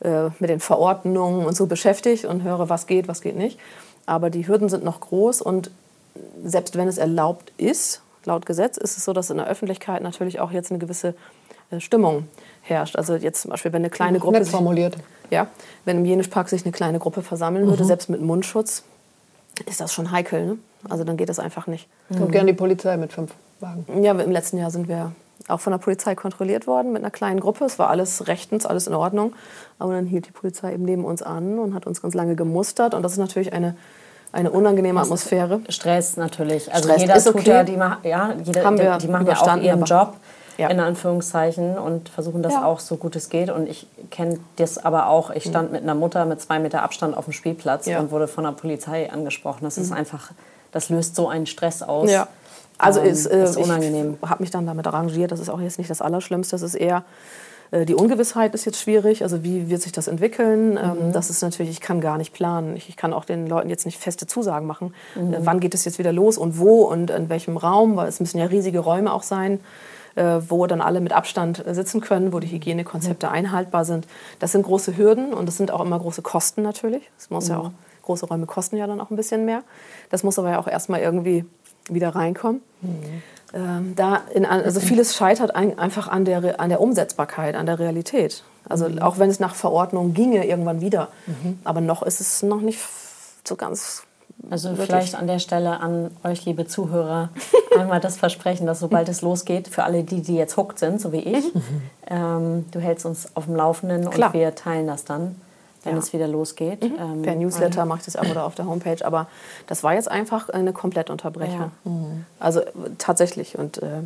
äh, 0.00 0.28
mit 0.38 0.48
den 0.48 0.60
Verordnungen 0.60 1.44
und 1.44 1.54
so 1.56 1.66
beschäftigt 1.66 2.24
und 2.24 2.42
höre, 2.42 2.68
was 2.70 2.86
geht, 2.86 3.08
was 3.08 3.20
geht 3.20 3.36
nicht. 3.36 3.58
Aber 4.06 4.30
die 4.30 4.48
Hürden 4.48 4.70
sind 4.70 4.84
noch 4.84 5.00
groß 5.00 5.42
und 5.42 5.70
selbst 6.42 6.76
wenn 6.76 6.88
es 6.88 6.96
erlaubt 6.96 7.52
ist, 7.58 8.00
laut 8.24 8.46
Gesetz, 8.46 8.76
ist 8.78 8.96
es 8.96 9.04
so, 9.04 9.12
dass 9.12 9.28
in 9.30 9.36
der 9.36 9.46
Öffentlichkeit 9.48 10.02
natürlich 10.02 10.40
auch 10.40 10.50
jetzt 10.50 10.70
eine 10.70 10.78
gewisse 10.78 11.14
Stimmung 11.80 12.26
herrscht. 12.62 12.96
Also 12.96 13.14
jetzt 13.14 13.42
zum 13.42 13.50
Beispiel, 13.50 13.72
wenn 13.72 13.82
eine 13.82 13.90
kleine 13.90 14.18
Gruppe 14.18 14.34
nett 14.38 14.44
sich, 14.44 14.52
formuliert. 14.52 14.96
ja, 15.30 15.46
wenn 15.84 15.98
im 15.98 16.04
Jenischpark 16.04 16.48
sich 16.48 16.64
eine 16.64 16.72
kleine 16.72 16.98
Gruppe 16.98 17.22
versammeln 17.22 17.66
würde, 17.66 17.84
selbst 17.84 18.08
mit 18.08 18.20
Mundschutz, 18.20 18.82
ist 19.66 19.80
das 19.80 19.92
schon 19.92 20.10
heikel. 20.12 20.46
Ne? 20.46 20.58
Also 20.88 21.04
dann 21.04 21.16
geht 21.16 21.28
das 21.28 21.38
einfach 21.38 21.66
nicht. 21.66 21.88
Kommt 22.16 22.32
gerne 22.32 22.52
die 22.52 22.56
Polizei 22.56 22.96
mit 22.96 23.12
fünf 23.12 23.32
Wagen. 23.60 23.84
Ja, 24.02 24.12
im 24.12 24.30
letzten 24.30 24.58
Jahr 24.58 24.70
sind 24.70 24.88
wir 24.88 25.12
auch 25.48 25.60
von 25.60 25.72
der 25.72 25.78
Polizei 25.78 26.14
kontrolliert 26.14 26.66
worden 26.66 26.92
mit 26.92 27.02
einer 27.02 27.10
kleinen 27.10 27.40
Gruppe. 27.40 27.64
Es 27.64 27.78
war 27.78 27.88
alles 27.90 28.26
rechtens, 28.28 28.66
alles 28.66 28.86
in 28.86 28.94
Ordnung. 28.94 29.32
Aber 29.78 29.92
dann 29.94 30.06
hielt 30.06 30.26
die 30.26 30.30
Polizei 30.30 30.74
eben 30.74 30.84
neben 30.84 31.04
uns 31.04 31.22
an 31.22 31.58
und 31.58 31.74
hat 31.74 31.86
uns 31.86 32.02
ganz 32.02 32.14
lange 32.14 32.34
gemustert. 32.34 32.94
Und 32.94 33.02
das 33.02 33.12
ist 33.12 33.18
natürlich 33.18 33.52
eine, 33.52 33.74
eine 34.32 34.50
unangenehme 34.50 35.00
Atmosphäre. 35.00 35.60
Stress 35.68 36.16
natürlich. 36.16 36.72
Also 36.72 36.88
Stress 36.88 37.00
jeder 37.02 37.16
ist 37.16 37.24
tut 37.24 37.36
okay. 37.36 37.50
ja, 37.50 37.64
die, 37.64 38.08
ja, 38.08 38.34
jeder, 38.44 38.64
Haben 38.64 38.78
wir 38.78 38.92
die, 38.98 39.06
die 39.06 39.12
machen 39.12 39.26
ja 39.26 39.40
auch 39.40 39.56
ihren 39.56 39.82
aber- 39.82 39.86
Job, 39.86 40.16
Ja. 40.58 40.68
in 40.68 40.80
Anführungszeichen, 40.80 41.78
und 41.78 42.08
versuchen 42.08 42.42
das 42.42 42.52
Ja. 42.52 42.64
auch 42.64 42.80
so 42.80 42.96
gut 42.96 43.16
es 43.16 43.30
geht. 43.30 43.48
Und 43.48 43.68
ich 43.68 43.86
kenne 44.10 44.40
das 44.56 44.76
aber 44.76 45.06
auch. 45.08 45.30
Ich 45.30 45.44
stand 45.44 45.72
mit 45.72 45.82
einer 45.82 45.94
Mutter 45.94 46.24
mit 46.26 46.40
zwei 46.40 46.58
Meter 46.58 46.82
Abstand 46.82 47.16
auf 47.16 47.24
dem 47.24 47.32
Spielplatz 47.32 47.86
Ja. 47.86 48.00
und 48.00 48.10
wurde 48.10 48.28
von 48.28 48.44
der 48.44 48.52
Polizei 48.52 49.10
angesprochen. 49.10 49.60
Das 49.62 49.78
ist 49.78 49.92
einfach, 49.92 50.32
das 50.72 50.88
löst 50.90 51.14
so 51.14 51.28
einen 51.28 51.46
Stress 51.46 51.82
aus. 51.82 52.10
Ja. 52.10 52.28
Also 52.76 53.00
Ähm, 53.00 53.06
ist, 53.06 53.26
äh, 53.26 53.44
ist 53.44 53.56
unangenehm. 53.56 54.18
Ich 54.22 54.28
habe 54.28 54.42
mich 54.42 54.50
dann 54.50 54.66
damit 54.66 54.86
arrangiert. 54.86 55.32
Das 55.32 55.40
ist 55.40 55.48
auch 55.48 55.60
jetzt 55.60 55.78
nicht 55.78 55.90
das 55.90 56.00
Allerschlimmste. 56.02 56.54
Das 56.54 56.62
ist 56.62 56.74
eher 56.74 57.04
äh, 57.70 57.84
die 57.84 57.94
Ungewissheit 57.94 58.54
ist 58.54 58.64
jetzt 58.64 58.80
schwierig. 58.80 59.22
Also 59.22 59.42
wie 59.44 59.68
wird 59.68 59.82
sich 59.82 59.92
das 59.92 60.08
entwickeln? 60.08 60.72
Mhm. 60.72 60.78
Ähm, 60.78 61.12
das 61.12 61.30
ist 61.30 61.42
natürlich, 61.42 61.70
ich 61.70 61.80
kann 61.80 62.00
gar 62.00 62.18
nicht 62.18 62.32
planen. 62.32 62.76
Ich, 62.76 62.96
kann 62.96 63.12
auch 63.12 63.24
den 63.24 63.46
Leuten 63.46 63.68
jetzt 63.68 63.84
nicht 63.86 63.98
feste 63.98 64.26
Zusagen 64.26 64.66
machen. 64.66 64.94
Mhm. 65.14 65.34
Äh, 65.34 65.38
wann 65.40 65.60
geht 65.60 65.74
es 65.74 65.84
jetzt 65.84 65.98
wieder 65.98 66.12
los 66.12 66.38
und 66.38 66.58
wo 66.58 66.82
und 66.82 67.10
in 67.10 67.28
welchem 67.28 67.56
Raum? 67.56 67.96
Weil 67.96 68.08
es 68.08 68.20
müssen 68.20 68.38
ja 68.38 68.46
riesige 68.46 68.80
Räume 68.80 69.12
auch 69.12 69.22
sein, 69.22 69.60
wo 70.48 70.66
dann 70.66 70.80
alle 70.80 71.00
mit 71.00 71.12
Abstand 71.12 71.66
äh, 71.66 71.74
sitzen 71.74 72.00
können, 72.00 72.32
wo 72.32 72.40
die 72.40 72.48
Hygienekonzepte 72.48 73.30
einhaltbar 73.30 73.84
sind. 73.84 74.06
Das 74.38 74.52
sind 74.52 74.62
große 74.62 74.96
Hürden 74.96 75.32
und 75.32 75.46
das 75.46 75.56
sind 75.56 75.70
auch 75.70 75.80
immer 75.80 75.98
große 75.98 76.22
Kosten 76.22 76.62
natürlich. 76.62 77.02
Es 77.18 77.30
muss 77.30 77.48
ja 77.48 77.58
auch 77.58 77.70
Große 78.08 78.24
Räume 78.24 78.46
kosten 78.46 78.78
ja 78.78 78.86
dann 78.86 79.02
auch 79.02 79.10
ein 79.10 79.16
bisschen 79.16 79.44
mehr. 79.44 79.64
Das 80.08 80.22
muss 80.22 80.38
aber 80.38 80.52
ja 80.52 80.58
auch 80.58 80.66
erstmal 80.66 81.00
irgendwie 81.00 81.44
wieder 81.90 82.14
reinkommen. 82.14 82.62
Mhm. 82.80 83.22
Ähm, 83.52 83.92
da 83.96 84.22
in, 84.32 84.46
also 84.46 84.80
vieles 84.80 85.14
scheitert 85.14 85.54
ein, 85.54 85.78
einfach 85.78 86.08
an 86.08 86.24
der, 86.24 86.58
an 86.58 86.70
der 86.70 86.80
Umsetzbarkeit, 86.80 87.54
an 87.54 87.66
der 87.66 87.78
Realität. 87.78 88.44
Also 88.66 88.88
mhm. 88.88 89.00
auch 89.00 89.18
wenn 89.18 89.28
es 89.28 89.40
nach 89.40 89.54
Verordnung 89.54 90.14
ginge, 90.14 90.46
irgendwann 90.46 90.80
wieder. 90.80 91.08
Mhm. 91.26 91.58
Aber 91.64 91.82
noch 91.82 92.02
ist 92.02 92.22
es 92.22 92.42
noch 92.42 92.62
nicht 92.62 92.80
so 93.44 93.56
ganz. 93.56 94.04
Also 94.50 94.70
wirklich. 94.70 94.86
vielleicht 94.86 95.14
an 95.14 95.26
der 95.26 95.38
Stelle 95.40 95.80
an 95.80 96.10
euch, 96.24 96.44
liebe 96.44 96.66
Zuhörer, 96.66 97.30
einmal 97.78 98.00
das 98.00 98.16
Versprechen, 98.16 98.66
dass 98.66 98.80
sobald 98.80 99.08
es 99.08 99.22
losgeht, 99.22 99.68
für 99.68 99.84
alle 99.84 100.04
die, 100.04 100.22
die 100.22 100.36
jetzt 100.36 100.56
hooked 100.56 100.78
sind, 100.78 101.00
so 101.00 101.12
wie 101.12 101.18
ich, 101.18 101.54
mhm. 101.54 101.62
ähm, 102.06 102.64
du 102.70 102.80
hältst 102.80 103.04
uns 103.04 103.28
auf 103.34 103.46
dem 103.46 103.56
Laufenden 103.56 104.08
Klar. 104.10 104.28
und 104.28 104.34
wir 104.34 104.54
teilen 104.54 104.86
das 104.86 105.04
dann 105.04 105.36
wenn 105.84 105.94
ja. 105.94 105.98
es 105.98 106.12
wieder 106.12 106.28
losgeht. 106.28 106.82
Mhm. 106.82 106.96
Ähm, 106.98 107.22
per 107.22 107.34
Newsletter 107.34 107.84
mache 107.84 108.00
ich 108.00 108.04
das 108.04 108.16
auch 108.16 108.28
oder 108.28 108.44
auf 108.44 108.54
der 108.54 108.66
Homepage. 108.66 109.04
Aber 109.04 109.26
das 109.66 109.82
war 109.82 109.94
jetzt 109.94 110.10
einfach 110.10 110.48
eine 110.48 110.72
Komplettunterbrechung. 110.72 111.70
Ja. 111.84 111.90
Mhm. 111.90 112.26
Also 112.38 112.62
tatsächlich. 112.98 113.58
Und 113.58 113.82
äh, 113.82 114.00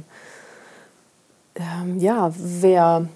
äh, 1.55 1.99
ja, 1.99 2.33
wer 2.37 3.07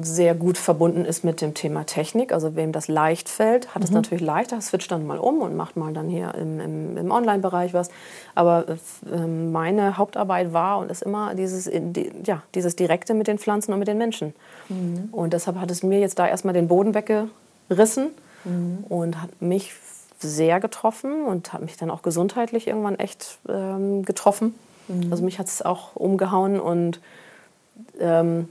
sehr 0.00 0.34
gut 0.34 0.58
verbunden 0.58 1.04
ist 1.04 1.24
mit 1.24 1.40
dem 1.40 1.54
Thema 1.54 1.84
Technik, 1.84 2.32
also 2.32 2.56
wem 2.56 2.72
das 2.72 2.88
leicht 2.88 3.28
fällt, 3.28 3.74
hat 3.74 3.84
es 3.84 3.90
mhm. 3.90 3.96
natürlich 3.96 4.22
leichter, 4.22 4.60
switcht 4.60 4.90
dann 4.90 5.06
mal 5.06 5.18
um 5.18 5.40
und 5.40 5.56
macht 5.56 5.76
mal 5.76 5.92
dann 5.92 6.08
hier 6.08 6.34
im, 6.34 6.60
im, 6.60 6.96
im 6.96 7.10
Online-Bereich 7.10 7.74
was. 7.74 7.90
Aber 8.34 8.66
äh, 8.68 9.26
meine 9.26 9.96
Hauptarbeit 9.98 10.52
war 10.52 10.78
und 10.78 10.90
ist 10.90 11.02
immer 11.02 11.34
dieses, 11.34 11.68
die, 11.72 12.10
ja, 12.24 12.42
dieses 12.54 12.76
Direkte 12.76 13.14
mit 13.14 13.26
den 13.26 13.38
Pflanzen 13.38 13.72
und 13.72 13.78
mit 13.78 13.88
den 13.88 13.98
Menschen. 13.98 14.34
Mhm. 14.68 15.08
Und 15.12 15.32
deshalb 15.32 15.58
hat 15.58 15.70
es 15.70 15.82
mir 15.82 16.00
jetzt 16.00 16.18
da 16.18 16.26
erstmal 16.26 16.54
den 16.54 16.68
Boden 16.68 16.94
wegge 16.94 17.28
rissen 17.70 18.08
mhm. 18.44 18.84
und 18.88 19.20
hat 19.20 19.42
mich 19.42 19.74
sehr 20.18 20.60
getroffen 20.60 21.24
und 21.24 21.52
hat 21.52 21.62
mich 21.62 21.76
dann 21.76 21.90
auch 21.90 22.02
gesundheitlich 22.02 22.66
irgendwann 22.66 22.98
echt 22.98 23.38
ähm, 23.48 24.04
getroffen. 24.04 24.54
Mhm. 24.88 25.10
Also 25.10 25.24
mich 25.24 25.38
hat 25.38 25.46
es 25.46 25.62
auch 25.62 25.94
umgehauen 25.94 26.58
und 26.58 27.00
ähm, 28.00 28.48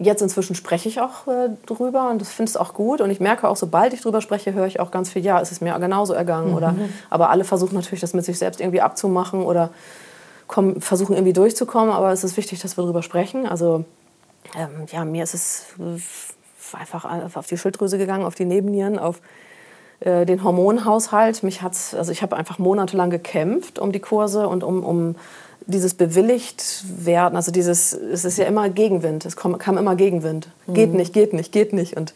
jetzt 0.00 0.22
inzwischen 0.22 0.54
spreche 0.54 0.88
ich 0.88 1.00
auch 1.00 1.28
äh, 1.28 1.50
drüber 1.66 2.10
und 2.10 2.20
das 2.20 2.30
finde 2.30 2.50
ich 2.50 2.56
auch 2.58 2.74
gut 2.74 3.00
und 3.00 3.10
ich 3.10 3.20
merke 3.20 3.46
auch, 3.46 3.56
sobald 3.56 3.92
ich 3.92 4.00
drüber 4.00 4.20
spreche, 4.20 4.54
höre 4.54 4.66
ich 4.66 4.80
auch 4.80 4.90
ganz 4.90 5.10
viel, 5.10 5.22
ja, 5.22 5.40
es 5.40 5.52
ist 5.52 5.60
mir 5.60 5.78
genauso 5.78 6.14
ergangen. 6.14 6.50
Mhm. 6.50 6.56
Oder, 6.56 6.74
aber 7.10 7.30
alle 7.30 7.44
versuchen 7.44 7.74
natürlich, 7.74 8.00
das 8.00 8.14
mit 8.14 8.24
sich 8.24 8.38
selbst 8.38 8.60
irgendwie 8.60 8.80
abzumachen 8.80 9.42
oder 9.42 9.70
kommen, 10.46 10.80
versuchen 10.80 11.12
irgendwie 11.14 11.34
durchzukommen, 11.34 11.94
aber 11.94 12.12
es 12.12 12.24
ist 12.24 12.36
wichtig, 12.36 12.60
dass 12.60 12.78
wir 12.78 12.84
drüber 12.84 13.02
sprechen. 13.02 13.46
Also 13.46 13.84
ähm, 14.56 14.86
ja, 14.90 15.04
mir 15.04 15.22
ist 15.22 15.34
es 15.34 15.66
einfach 16.72 17.04
auf 17.36 17.46
die 17.46 17.58
Schilddrüse 17.58 17.98
gegangen, 17.98 18.24
auf 18.24 18.34
die 18.34 18.46
Nebennieren, 18.46 18.98
auf 18.98 19.20
äh, 20.00 20.24
den 20.24 20.42
Hormonhaushalt. 20.42 21.42
Mich 21.42 21.60
hat's, 21.60 21.94
also 21.94 22.10
ich 22.10 22.22
habe 22.22 22.36
einfach 22.36 22.58
monatelang 22.58 23.10
gekämpft 23.10 23.78
um 23.78 23.92
die 23.92 24.00
Kurse 24.00 24.48
und 24.48 24.64
um, 24.64 24.82
um 24.82 25.16
dieses 25.66 25.94
bewilligt 25.94 26.84
werden. 27.04 27.36
Also 27.36 27.52
dieses, 27.52 27.92
es 27.92 28.24
ist 28.24 28.38
ja 28.38 28.46
immer 28.46 28.68
Gegenwind. 28.68 29.24
Es 29.24 29.36
kam, 29.36 29.58
kam 29.58 29.78
immer 29.78 29.96
Gegenwind. 29.96 30.48
Mhm. 30.66 30.74
Geht 30.74 30.94
nicht, 30.94 31.12
geht 31.12 31.32
nicht, 31.32 31.52
geht 31.52 31.72
nicht. 31.72 31.96
Und 31.96 32.14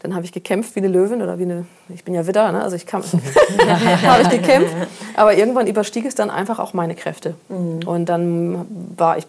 dann 0.00 0.14
habe 0.14 0.24
ich 0.24 0.32
gekämpft 0.32 0.76
wie 0.76 0.80
eine 0.80 0.88
Löwin 0.88 1.22
oder 1.22 1.38
wie 1.38 1.44
eine, 1.44 1.66
ich 1.88 2.04
bin 2.04 2.14
ja 2.14 2.26
Widder, 2.26 2.52
ne? 2.52 2.62
also 2.62 2.76
ich 2.76 2.86
kam, 2.86 3.02
habe 4.06 4.22
ich 4.22 4.28
gekämpft. 4.28 4.74
Aber 5.16 5.34
irgendwann 5.34 5.66
überstieg 5.66 6.04
es 6.04 6.14
dann 6.14 6.30
einfach 6.30 6.58
auch 6.58 6.74
meine 6.74 6.94
Kräfte. 6.94 7.34
Mhm. 7.48 7.86
Und 7.86 8.06
dann 8.06 8.66
war 8.96 9.18
ich 9.18 9.26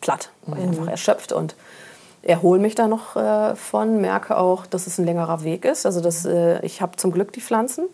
platt, 0.00 0.30
war 0.46 0.58
ich 0.58 0.64
mhm. 0.64 0.70
einfach 0.70 0.88
erschöpft 0.88 1.32
und 1.32 1.54
erhole 2.22 2.60
mich 2.60 2.74
da 2.74 2.88
noch 2.88 3.16
äh, 3.16 3.54
von, 3.56 4.00
merke 4.00 4.36
auch, 4.36 4.66
dass 4.66 4.86
es 4.86 4.98
ein 4.98 5.04
längerer 5.04 5.44
Weg 5.44 5.64
ist. 5.64 5.86
Also 5.86 6.00
dass, 6.00 6.24
äh, 6.24 6.64
ich 6.64 6.82
habe 6.82 6.96
zum 6.96 7.12
Glück 7.12 7.32
die 7.32 7.40
Pflanzen, 7.40 7.86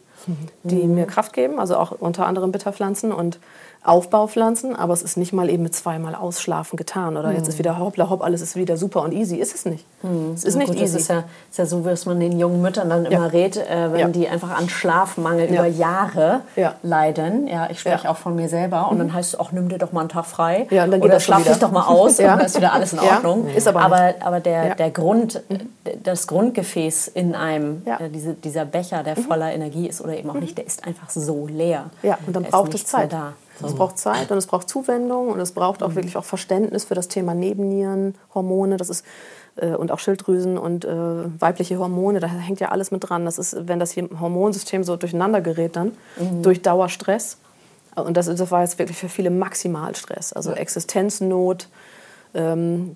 die 0.65 0.83
mhm. 0.83 0.95
mir 0.95 1.07
Kraft 1.07 1.33
geben, 1.33 1.61
also 1.61 1.77
auch 1.77 1.93
unter 1.93 2.27
anderem 2.27 2.51
Bitterpflanzen 2.51 3.13
und 3.13 3.39
Aufbaupflanzen, 3.85 4.75
aber 4.75 4.93
es 4.93 5.03
ist 5.03 5.17
nicht 5.17 5.33
mal 5.33 5.49
eben 5.49 5.63
mit 5.63 5.75
zweimal 5.75 6.15
Ausschlafen 6.15 6.77
getan 6.77 7.17
oder 7.17 7.29
mhm. 7.29 7.37
jetzt 7.37 7.49
ist 7.49 7.59
wieder 7.59 7.79
hoppla 7.79 8.11
hopp, 8.11 8.23
alles 8.23 8.43
ist 8.43 8.57
wieder 8.57 8.77
super 8.77 9.03
und 9.03 9.13
easy. 9.13 9.37
Ist 9.37 9.55
es 9.55 9.65
nicht. 9.65 9.85
Mhm. 10.03 10.33
Es 10.35 10.45
ist 10.45 10.55
ja, 10.55 10.61
nicht 10.61 10.73
gut, 10.73 10.81
easy. 10.81 10.95
Das 10.95 11.03
ist 11.03 11.09
ja, 11.09 11.25
ist 11.51 11.59
ja 11.59 11.67
so, 11.67 11.85
wie 11.85 11.91
es 11.91 12.07
man 12.07 12.19
den 12.19 12.39
jungen 12.39 12.61
Müttern 12.63 12.89
dann 12.91 13.07
immer 13.07 13.33
rät, 13.33 13.57
äh, 13.57 13.93
wenn 13.93 14.01
ja. 14.01 14.09
die 14.09 14.29
einfach 14.29 14.57
an 14.57 14.69
Schlafmangel 14.69 15.49
über 15.49 15.67
Jahre 15.67 16.41
leiden. 16.83 17.47
Ja, 17.47 17.69
ich 17.71 17.81
spreche 17.81 18.11
auch 18.11 18.17
von 18.17 18.35
mir 18.35 18.49
selber 18.49 18.91
und 18.91 18.99
dann 18.99 19.09
mhm. 19.09 19.15
heißt 19.15 19.35
es 19.35 19.41
auch, 19.41 19.53
nimm 19.53 19.69
dir 19.69 19.79
doch 19.79 19.93
mal 19.93 20.01
einen 20.01 20.09
Tag 20.09 20.27
frei 20.27 20.67
ja, 20.71 20.85
und 20.85 20.91
dann 20.91 21.01
geht 21.01 21.11
oder 21.11 21.21
schlaf 21.21 21.45
dich 21.45 21.57
doch 21.59 21.71
mal 21.71 21.87
aus 21.87 22.19
ja. 22.19 22.33
und 22.33 22.39
dann 22.39 22.47
ist 22.47 22.57
wieder 22.57 22.73
alles 22.73 22.93
in 22.93 22.99
Ordnung. 23.01 23.49
Ist 23.49 23.69
aber, 23.69 23.83
aber, 23.83 24.15
aber 24.21 24.41
der, 24.41 24.75
der 24.75 24.91
Grund, 24.91 25.43
mhm. 25.49 25.69
das 26.03 26.27
Grundgefäß 26.27 27.09
in 27.09 27.35
einem, 27.35 27.83
äh, 27.87 28.09
diese, 28.11 28.35
dieser 28.35 28.65
Becher, 28.65 29.03
der 29.03 29.19
mhm. 29.19 29.23
voller 29.23 29.53
Energie 29.53 29.87
ist 29.87 30.01
oder 30.01 30.17
eben 30.17 30.31
auch 30.31 30.35
nicht, 30.35 30.59
der 30.59 30.67
ist 30.67 30.87
einfach 30.87 31.11
so 31.11 31.47
leer. 31.47 31.91
Ja, 32.03 32.19
und 32.27 32.35
dann 32.35 32.45
braucht 32.45 32.75
es 32.75 32.85
Zeit. 32.85 33.13
Da. 33.13 33.35
Es 33.65 33.75
braucht 33.75 33.99
Zeit 33.99 34.31
und 34.31 34.39
es 34.39 34.47
braucht 34.47 34.69
Zuwendung 34.69 35.29
und 35.29 35.41
es 35.41 35.53
braucht 35.53 35.83
auch 35.83 35.91
mhm. 35.91 35.97
wirklich 35.97 36.17
auch 36.17 36.25
Verständnis 36.25 36.85
für 36.85 36.95
das 36.95 37.09
Thema 37.09 37.35
Nebennieren, 37.35 38.15
Hormone, 38.35 38.77
das 38.77 38.91
ist 38.91 39.05
äh, 39.57 39.75
und 39.75 39.91
auch 39.91 39.99
Schilddrüsen 39.99 40.59
und 40.59 40.85
äh, 40.85 41.41
weibliche 41.41 41.79
Hormone, 41.79 42.21
da 42.21 42.27
hängt 42.27 42.61
ja 42.61 42.69
alles 42.69 42.91
mit 42.91 43.09
dran. 43.09 43.25
Das 43.25 43.39
ist, 43.39 43.57
wenn 43.69 43.79
das 43.79 43.97
Hormonsystem 43.97 44.85
so 44.85 44.97
durcheinander 44.97 45.41
gerät 45.41 45.77
dann 45.77 45.93
mhm. 46.19 46.43
durch 46.43 46.63
Dauerstress. 46.63 47.39
Und 47.95 48.17
das, 48.17 48.27
das 48.27 48.51
war 48.51 48.61
jetzt 48.61 48.79
wirklich 48.79 48.99
für 48.99 49.09
viele 49.09 49.31
Maximalstress, 49.31 50.35
also 50.35 50.51
ja. 50.51 50.57
Existenznot, 50.57 51.69
ähm, 52.35 52.95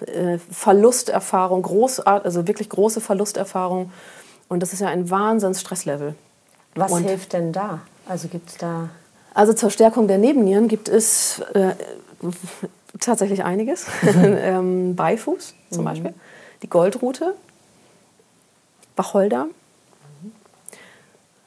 äh, 0.00 0.38
Verlusterfahrung, 0.50 1.62
großart, 1.62 2.26
also 2.26 2.46
wirklich 2.46 2.68
große 2.68 3.00
Verlusterfahrung. 3.00 3.90
Und 4.48 4.62
das 4.62 4.74
ist 4.74 4.80
ja 4.80 4.88
ein 4.88 5.08
Wahnsinns-Stresslevel. 5.08 6.14
Was 6.74 6.92
und 6.92 7.04
hilft 7.04 7.32
denn 7.32 7.52
da? 7.52 7.80
Also 8.06 8.28
gibt 8.28 8.50
es 8.50 8.58
da 8.58 8.90
also 9.34 9.52
zur 9.52 9.70
Stärkung 9.70 10.08
der 10.08 10.18
Nebennieren 10.18 10.68
gibt 10.68 10.88
es 10.88 11.40
äh, 11.54 11.74
tatsächlich 13.00 13.44
einiges. 13.44 13.86
ähm, 14.16 14.94
Beifuß 14.94 15.54
zum 15.70 15.82
mhm. 15.82 15.84
Beispiel, 15.84 16.14
die 16.62 16.68
Goldrute, 16.68 17.34
Wacholder. 18.96 19.48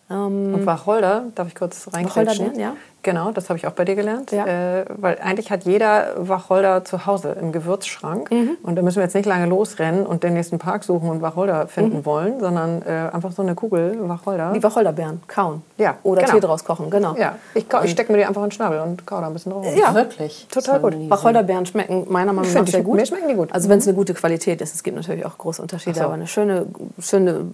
Mhm. 0.09 0.15
Ähm, 0.15 0.53
Und 0.53 0.65
Wacholder, 0.65 1.25
darf 1.35 1.47
ich 1.47 1.55
kurz 1.55 1.89
reingrätschen? 1.93 2.57
ja. 2.59 2.73
Genau, 3.07 3.31
das 3.31 3.47
habe 3.49 3.57
ich 3.57 3.65
auch 3.65 3.71
bei 3.71 3.85
dir 3.85 3.95
gelernt. 3.95 4.33
Ja. 4.33 4.45
Äh, 4.45 4.85
weil 4.97 5.17
eigentlich 5.19 5.49
hat 5.49 5.63
jeder 5.63 6.13
Wacholder 6.17 6.83
zu 6.83 7.05
Hause 7.05 7.37
im 7.39 7.53
Gewürzschrank. 7.53 8.29
Mhm. 8.29 8.57
Und 8.63 8.75
da 8.75 8.81
müssen 8.81 8.97
wir 8.97 9.03
jetzt 9.03 9.13
nicht 9.13 9.25
lange 9.25 9.45
losrennen 9.45 10.05
und 10.05 10.23
den 10.23 10.33
nächsten 10.33 10.59
Park 10.59 10.83
suchen 10.83 11.09
und 11.09 11.21
Wacholder 11.21 11.67
finden 11.67 11.99
mhm. 11.99 12.05
wollen, 12.05 12.39
sondern 12.41 12.81
äh, 12.81 13.09
einfach 13.13 13.31
so 13.31 13.43
eine 13.43 13.55
Kugel 13.55 13.97
Wacholder. 14.01 14.51
Die 14.51 14.61
Wacholderbeeren 14.61 15.21
kauen. 15.25 15.61
Ja. 15.77 15.95
Oder 16.03 16.23
genau. 16.23 16.33
Tee 16.33 16.39
draus 16.41 16.65
kochen, 16.65 16.89
genau. 16.89 17.15
Ja, 17.15 17.37
ich, 17.53 17.65
ich 17.83 17.91
stecke 17.91 18.11
mir 18.11 18.17
die 18.17 18.25
einfach 18.25 18.41
in 18.41 18.49
den 18.49 18.51
Schnabel 18.51 18.81
und 18.81 19.05
kau 19.07 19.21
da 19.21 19.27
ein 19.27 19.33
bisschen 19.33 19.53
drauf. 19.53 19.65
Ja, 19.73 19.95
wirklich. 19.95 20.47
Total 20.51 20.81
gut. 20.81 21.09
Wacholderbeeren 21.09 21.65
schmecken 21.65 22.07
meiner 22.09 22.33
Meinung 22.33 22.51
nach 22.51 22.67
sehr 22.67 22.83
gut. 22.83 22.95
Mir 22.95 23.05
schmecken 23.05 23.29
die 23.29 23.35
gut. 23.35 23.53
Also 23.53 23.69
wenn 23.69 23.79
es 23.79 23.87
eine 23.87 23.95
gute 23.95 24.15
Qualität 24.15 24.59
ist. 24.59 24.75
Es 24.75 24.83
gibt 24.83 24.97
natürlich 24.97 25.25
auch 25.25 25.37
große 25.37 25.61
Unterschiede, 25.61 25.99
so. 25.99 26.05
aber 26.05 26.15
eine 26.15 26.27
schöne, 26.27 26.65
schöne 26.99 27.45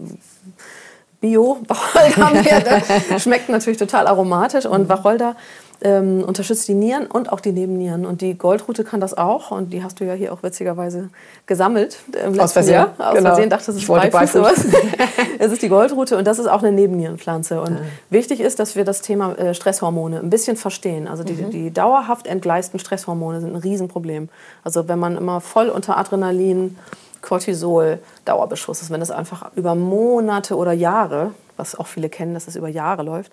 Bio 1.24 1.58
Wacholderbeere 1.70 2.82
schmeckt 3.18 3.48
natürlich 3.48 3.80
total 3.80 4.08
aromatisch 4.08 4.66
und 4.66 4.90
Wacholder 4.90 5.38
ähm, 5.82 6.22
unterstützt 6.26 6.68
die 6.68 6.74
Nieren 6.74 7.08
und 7.08 7.32
auch 7.32 7.40
die 7.40 7.54
Nebennieren. 7.54 8.06
Und 8.06 8.20
die 8.20 8.38
Goldrute 8.38 8.84
kann 8.84 9.00
das 9.00 9.18
auch. 9.18 9.52
Und 9.52 9.72
die 9.72 9.84
hast 9.84 10.02
du 10.02 10.04
ja 10.04 10.14
hier 10.14 10.34
auch 10.34 10.44
witzigerweise 10.44 11.10
gesammelt 11.46 11.98
im 12.26 12.38
Aus 12.40 12.52
Versehen. 12.52 12.74
Jahr. 12.74 12.94
Aus 12.98 13.16
genau. 13.16 13.30
Versehen 13.30 13.50
dachte, 13.50 13.72
es 13.72 13.78
ist 13.78 13.88
Beifuß. 13.88 14.66
es 15.40 15.52
ist 15.52 15.62
die 15.62 15.70
Goldrute 15.70 16.18
und 16.18 16.28
das 16.28 16.40
ist 16.40 16.48
auch 16.48 16.62
eine 16.62 16.74
Nebennierenpflanze. 16.74 17.62
Und 17.62 17.80
mhm. 17.80 17.86
wichtig 18.10 18.42
ist, 18.42 18.60
dass 18.60 18.76
wir 18.76 18.84
das 18.84 19.02
Thema 19.02 19.34
äh, 19.38 19.54
Stresshormone 19.54 20.20
ein 20.20 20.30
bisschen 20.30 20.58
verstehen. 20.58 21.08
Also 21.08 21.24
die, 21.24 21.34
mhm. 21.34 21.52
die 21.52 21.72
dauerhaft 21.72 22.28
entgleisten 22.28 22.80
Stresshormone 22.80 23.40
sind 23.40 23.54
ein 23.54 23.62
Riesenproblem. 23.62 24.28
Also 24.64 24.90
wenn 24.90 25.00
man 25.00 25.18
immer 25.18 25.40
voll 25.40 25.70
unter 25.70 25.98
Adrenalin 25.98 26.78
Cortisol 27.24 28.00
Dauerbeschuss 28.26 28.84
ist, 28.84 28.92
wenn 28.92 29.00
das 29.00 29.10
einfach 29.10 29.52
über 29.56 29.74
Monate 29.74 30.56
oder 30.56 30.74
Jahre, 30.74 31.34
was 31.58 31.76
auch 31.76 31.88
viele 31.88 32.10
kennen, 32.10 32.36
dass 32.36 32.44
es 32.44 32.48
das 32.48 32.56
über 32.58 32.68
Jahre 32.68 33.02
läuft, 33.02 33.32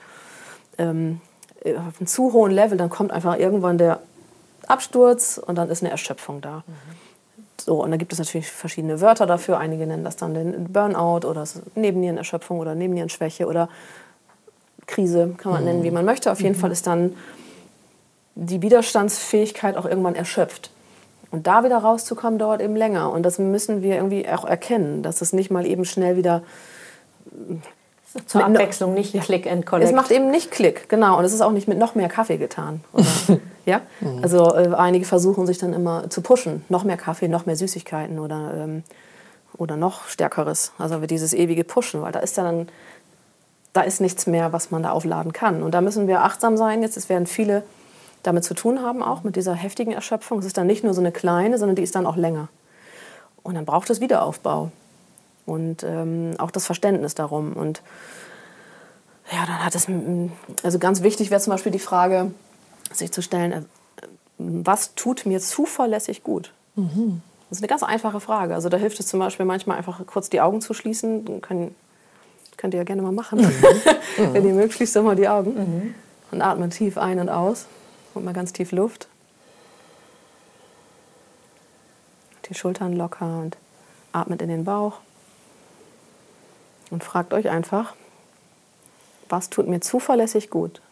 ähm, 0.78 1.20
auf 1.64 2.00
einem 2.00 2.06
zu 2.06 2.32
hohen 2.32 2.52
Level, 2.52 2.78
dann 2.78 2.88
kommt 2.88 3.12
einfach 3.12 3.36
irgendwann 3.36 3.76
der 3.76 4.00
Absturz 4.66 5.38
und 5.38 5.56
dann 5.56 5.68
ist 5.68 5.82
eine 5.82 5.90
Erschöpfung 5.90 6.40
da. 6.40 6.62
Mhm. 6.66 6.72
So, 7.60 7.82
und 7.82 7.90
da 7.90 7.98
gibt 7.98 8.12
es 8.12 8.18
natürlich 8.18 8.50
verschiedene 8.50 9.02
Wörter 9.02 9.26
dafür. 9.26 9.58
Einige 9.58 9.86
nennen 9.86 10.04
das 10.04 10.16
dann 10.16 10.32
den 10.32 10.72
Burnout 10.72 11.28
oder 11.28 11.44
Nebennierenerschöpfung 11.74 12.58
oder 12.58 12.74
Nebennierenschwäche 12.74 13.46
oder 13.46 13.68
Krise, 14.86 15.34
kann 15.36 15.52
man 15.52 15.62
mhm. 15.62 15.68
nennen, 15.68 15.82
wie 15.82 15.90
man 15.90 16.04
möchte. 16.04 16.32
Auf 16.32 16.40
jeden 16.40 16.56
mhm. 16.56 16.60
Fall 16.60 16.72
ist 16.72 16.86
dann 16.86 17.16
die 18.34 18.62
Widerstandsfähigkeit 18.62 19.76
auch 19.76 19.84
irgendwann 19.84 20.14
erschöpft. 20.14 20.70
Und 21.30 21.46
da 21.46 21.64
wieder 21.64 21.78
rauszukommen, 21.78 22.38
dauert 22.38 22.60
eben 22.60 22.74
länger. 22.74 23.12
Und 23.12 23.22
das 23.22 23.38
müssen 23.38 23.82
wir 23.82 23.96
irgendwie 23.96 24.28
auch 24.28 24.44
erkennen, 24.44 25.02
dass 25.02 25.20
es 25.20 25.32
nicht 25.32 25.50
mal 25.50 25.64
eben 25.64 25.84
schnell 25.84 26.16
wieder 26.16 26.42
zur 28.26 28.44
Abwechslung 28.44 28.94
nicht 28.94 29.12
Click 29.20 29.46
and 29.46 29.64
Collect. 29.64 29.88
Es 29.88 29.94
macht 29.94 30.10
eben 30.10 30.30
nicht 30.30 30.50
Klick, 30.50 30.88
genau. 30.88 31.18
Und 31.18 31.24
es 31.24 31.32
ist 31.32 31.40
auch 31.42 31.52
nicht 31.52 31.68
mit 31.68 31.78
noch 31.78 31.94
mehr 31.94 32.08
Kaffee 32.08 32.38
getan. 32.38 32.80
Oder, 32.92 33.06
ja? 33.66 33.80
Mhm. 34.00 34.22
Also 34.22 34.54
äh, 34.56 34.74
einige 34.74 35.04
versuchen 35.04 35.46
sich 35.46 35.58
dann 35.58 35.72
immer 35.72 36.10
zu 36.10 36.20
pushen. 36.20 36.64
Noch 36.68 36.82
mehr 36.82 36.96
Kaffee, 36.96 37.28
noch 37.28 37.46
mehr 37.46 37.54
Süßigkeiten 37.54 38.18
oder, 38.18 38.52
ähm, 38.56 38.82
oder 39.56 39.76
noch 39.76 40.08
Stärkeres. 40.08 40.72
Also 40.78 40.98
dieses 41.06 41.32
ewige 41.32 41.62
Pushen, 41.62 42.02
weil 42.02 42.10
da 42.10 42.18
ist 42.18 42.36
dann 42.36 42.66
da 43.72 43.82
ist 43.82 44.00
nichts 44.00 44.26
mehr, 44.26 44.52
was 44.52 44.70
man 44.70 44.82
da 44.82 44.90
aufladen 44.90 45.32
kann. 45.32 45.62
Und 45.62 45.72
da 45.72 45.80
müssen 45.80 46.08
wir 46.08 46.24
achtsam 46.24 46.56
sein. 46.56 46.82
Jetzt 46.82 46.96
es 46.96 47.08
werden 47.08 47.26
viele 47.26 47.62
damit 48.22 48.44
zu 48.44 48.54
tun 48.54 48.82
haben, 48.82 49.02
auch 49.02 49.22
mit 49.22 49.36
dieser 49.36 49.54
heftigen 49.54 49.92
Erschöpfung. 49.92 50.38
Es 50.38 50.46
ist 50.46 50.56
dann 50.56 50.66
nicht 50.66 50.84
nur 50.84 50.94
so 50.94 51.00
eine 51.00 51.12
kleine, 51.12 51.58
sondern 51.58 51.76
die 51.76 51.82
ist 51.82 51.94
dann 51.94 52.06
auch 52.06 52.16
länger. 52.16 52.48
Und 53.42 53.54
dann 53.54 53.64
braucht 53.64 53.88
es 53.90 54.00
Wiederaufbau 54.00 54.70
und 55.46 55.82
ähm, 55.82 56.34
auch 56.38 56.50
das 56.50 56.66
Verständnis 56.66 57.14
darum. 57.14 57.54
Und 57.54 57.82
ja, 59.32 59.46
dann 59.46 59.64
hat 59.64 59.74
es, 59.74 59.86
also 60.62 60.78
ganz 60.78 61.02
wichtig 61.02 61.30
wäre 61.30 61.40
zum 61.40 61.52
Beispiel 61.52 61.72
die 61.72 61.78
Frage, 61.78 62.32
sich 62.92 63.12
zu 63.12 63.22
stellen, 63.22 63.52
äh, 63.52 63.62
was 64.38 64.94
tut 64.94 65.26
mir 65.26 65.40
zuverlässig 65.40 66.22
gut? 66.22 66.52
Mhm. 66.76 67.22
Das 67.48 67.58
ist 67.58 67.62
eine 67.62 67.68
ganz 67.68 67.82
einfache 67.82 68.20
Frage. 68.20 68.54
Also 68.54 68.68
da 68.68 68.76
hilft 68.76 69.00
es 69.00 69.06
zum 69.06 69.18
Beispiel 69.18 69.44
manchmal 69.44 69.76
einfach 69.76 70.04
kurz 70.06 70.30
die 70.30 70.40
Augen 70.40 70.60
zu 70.60 70.72
schließen. 70.72 71.40
Kann, 71.40 71.74
könnt 72.56 72.74
ihr 72.74 72.78
ja 72.78 72.84
gerne 72.84 73.02
mal 73.02 73.12
machen. 73.12 73.40
Mhm. 73.40 73.52
Wenn 74.34 74.46
ihr 74.46 74.54
mögt, 74.54 74.74
schließt 74.74 74.94
doch 74.94 75.02
mal 75.02 75.16
die 75.16 75.28
Augen 75.28 75.54
mhm. 75.54 75.94
und 76.30 76.42
atmet 76.42 76.72
tief 76.72 76.96
ein 76.96 77.18
und 77.18 77.28
aus. 77.28 77.66
Und 78.14 78.24
mal 78.24 78.34
ganz 78.34 78.52
tief 78.52 78.72
Luft. 78.72 79.08
Die 82.46 82.54
Schultern 82.54 82.94
locker 82.94 83.38
und 83.38 83.56
atmet 84.12 84.42
in 84.42 84.48
den 84.48 84.64
Bauch. 84.64 84.98
Und 86.90 87.04
fragt 87.04 87.32
euch 87.32 87.48
einfach, 87.48 87.94
was 89.28 89.48
tut 89.48 89.68
mir 89.68 89.80
zuverlässig 89.80 90.50
gut? 90.50 90.82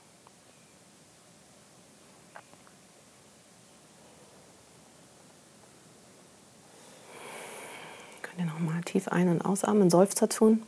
Könnt 8.23 8.39
ihr 8.39 8.45
nochmal 8.45 8.81
tief 8.83 9.09
ein- 9.09 9.29
und 9.29 9.43
ausatmen, 9.43 9.91
Seufzer 9.91 10.29
tun. 10.29 10.63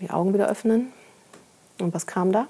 Die 0.00 0.10
Augen 0.10 0.32
wieder 0.32 0.48
öffnen. 0.48 0.92
Und 1.80 1.92
was 1.92 2.06
kam 2.06 2.30
da? 2.30 2.46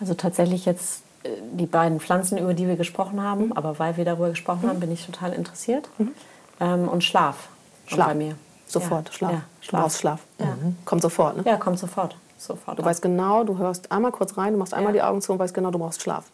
Also 0.00 0.14
tatsächlich 0.14 0.64
jetzt 0.64 1.02
äh, 1.22 1.28
die 1.52 1.66
beiden 1.66 2.00
Pflanzen, 2.00 2.38
über 2.38 2.54
die 2.54 2.66
wir 2.66 2.76
gesprochen 2.76 3.22
haben, 3.22 3.46
mhm. 3.46 3.52
aber 3.52 3.78
weil 3.78 3.96
wir 3.96 4.04
darüber 4.04 4.30
gesprochen 4.30 4.62
mhm. 4.64 4.68
haben, 4.68 4.80
bin 4.80 4.92
ich 4.92 5.04
total 5.06 5.32
interessiert. 5.32 5.88
Mhm. 5.98 6.12
Ähm, 6.60 6.88
und 6.88 7.04
Schlaf. 7.04 7.48
Schlaf 7.86 8.08
bei 8.08 8.14
mir. 8.14 8.34
Sofort, 8.66 9.08
ja. 9.08 9.12
Schlaf. 9.12 9.32
Ja, 9.32 9.42
Schlaf. 9.60 9.98
Schlaf. 9.98 10.20
Ja. 10.38 10.46
Mhm. 10.46 10.76
Kommt 10.84 11.02
sofort, 11.02 11.36
ne? 11.36 11.42
Ja, 11.44 11.56
kommt 11.56 11.78
sofort. 11.78 12.16
Sofort 12.40 12.78
du 12.78 12.84
weißt 12.84 13.02
genau, 13.02 13.44
du 13.44 13.58
hörst 13.58 13.92
einmal 13.92 14.12
kurz 14.12 14.36
rein, 14.36 14.52
du 14.54 14.58
machst 14.58 14.74
einmal 14.74 14.92
die 14.92 15.02
Augen 15.02 15.20
zu 15.20 15.32
und 15.32 15.38
weißt 15.38 15.54
genau, 15.54 15.70
du 15.70 15.78
brauchst 15.78 16.02
Schlaf. 16.02 16.24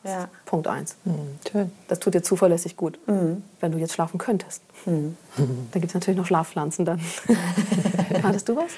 Punkt 0.45 0.69
eins. 0.69 0.97
Mhm. 1.05 1.71
Das 1.89 1.99
tut 1.99 2.15
dir 2.15 2.23
zuverlässig 2.23 2.77
gut, 2.77 2.99
mhm. 3.07 3.43
wenn 3.61 3.73
du 3.73 3.79
jetzt 3.79 3.95
schlafen 3.95 4.19
könntest. 4.19 4.63
Mhm. 4.85 5.17
Da 5.73 5.81
gibt 5.81 5.91
es 5.91 5.95
natürlich 5.95 6.17
noch 6.17 6.27
Schlafpflanzen 6.27 6.85
dann. 6.85 7.01
Hattest 8.23 8.49
du 8.49 8.57
was? 8.57 8.71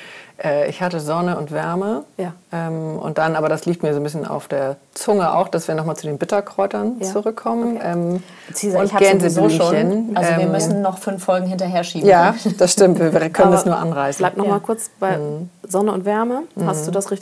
Äh, 0.42 0.68
ich 0.68 0.80
hatte 0.80 1.00
Sonne 1.00 1.38
und 1.38 1.50
Wärme. 1.50 2.04
Ja. 2.16 2.32
Ähm, 2.52 2.98
und 2.98 3.18
dann, 3.18 3.36
aber 3.36 3.48
das 3.48 3.66
liegt 3.66 3.82
mir 3.82 3.92
so 3.92 4.00
ein 4.00 4.02
bisschen 4.02 4.26
auf 4.26 4.48
der 4.48 4.76
Zunge 4.94 5.34
auch, 5.34 5.48
dass 5.48 5.68
wir 5.68 5.74
nochmal 5.74 5.96
zu 5.96 6.06
den 6.06 6.18
Bitterkräutern 6.18 6.96
ja. 7.00 7.06
zurückkommen. 7.06 7.76
Okay. 7.76 7.92
Ähm, 7.92 8.22
Cesar, 8.52 8.82
und 8.82 8.96
Gänseblümchen. 8.96 10.16
Also 10.16 10.30
wir 10.36 10.44
ähm, 10.44 10.52
müssen 10.52 10.82
noch 10.82 10.98
fünf 10.98 11.24
Folgen 11.24 11.46
hinterher 11.46 11.84
schieben. 11.84 12.08
Ja, 12.08 12.34
das 12.58 12.72
stimmt. 12.72 12.98
Wir 12.98 13.10
können 13.30 13.52
das 13.52 13.66
nur 13.66 13.76
anreißen. 13.76 14.18
Bleib 14.18 14.36
noch 14.36 14.44
ja. 14.44 14.50
mal 14.50 14.60
kurz 14.60 14.90
bei 14.98 15.18
mhm. 15.18 15.50
Sonne 15.66 15.92
und 15.92 16.04
Wärme. 16.04 16.42
Hast 16.64 16.86
du 16.86 16.90
mhm. 16.90 16.94
das 16.94 17.10
richtig 17.10 17.17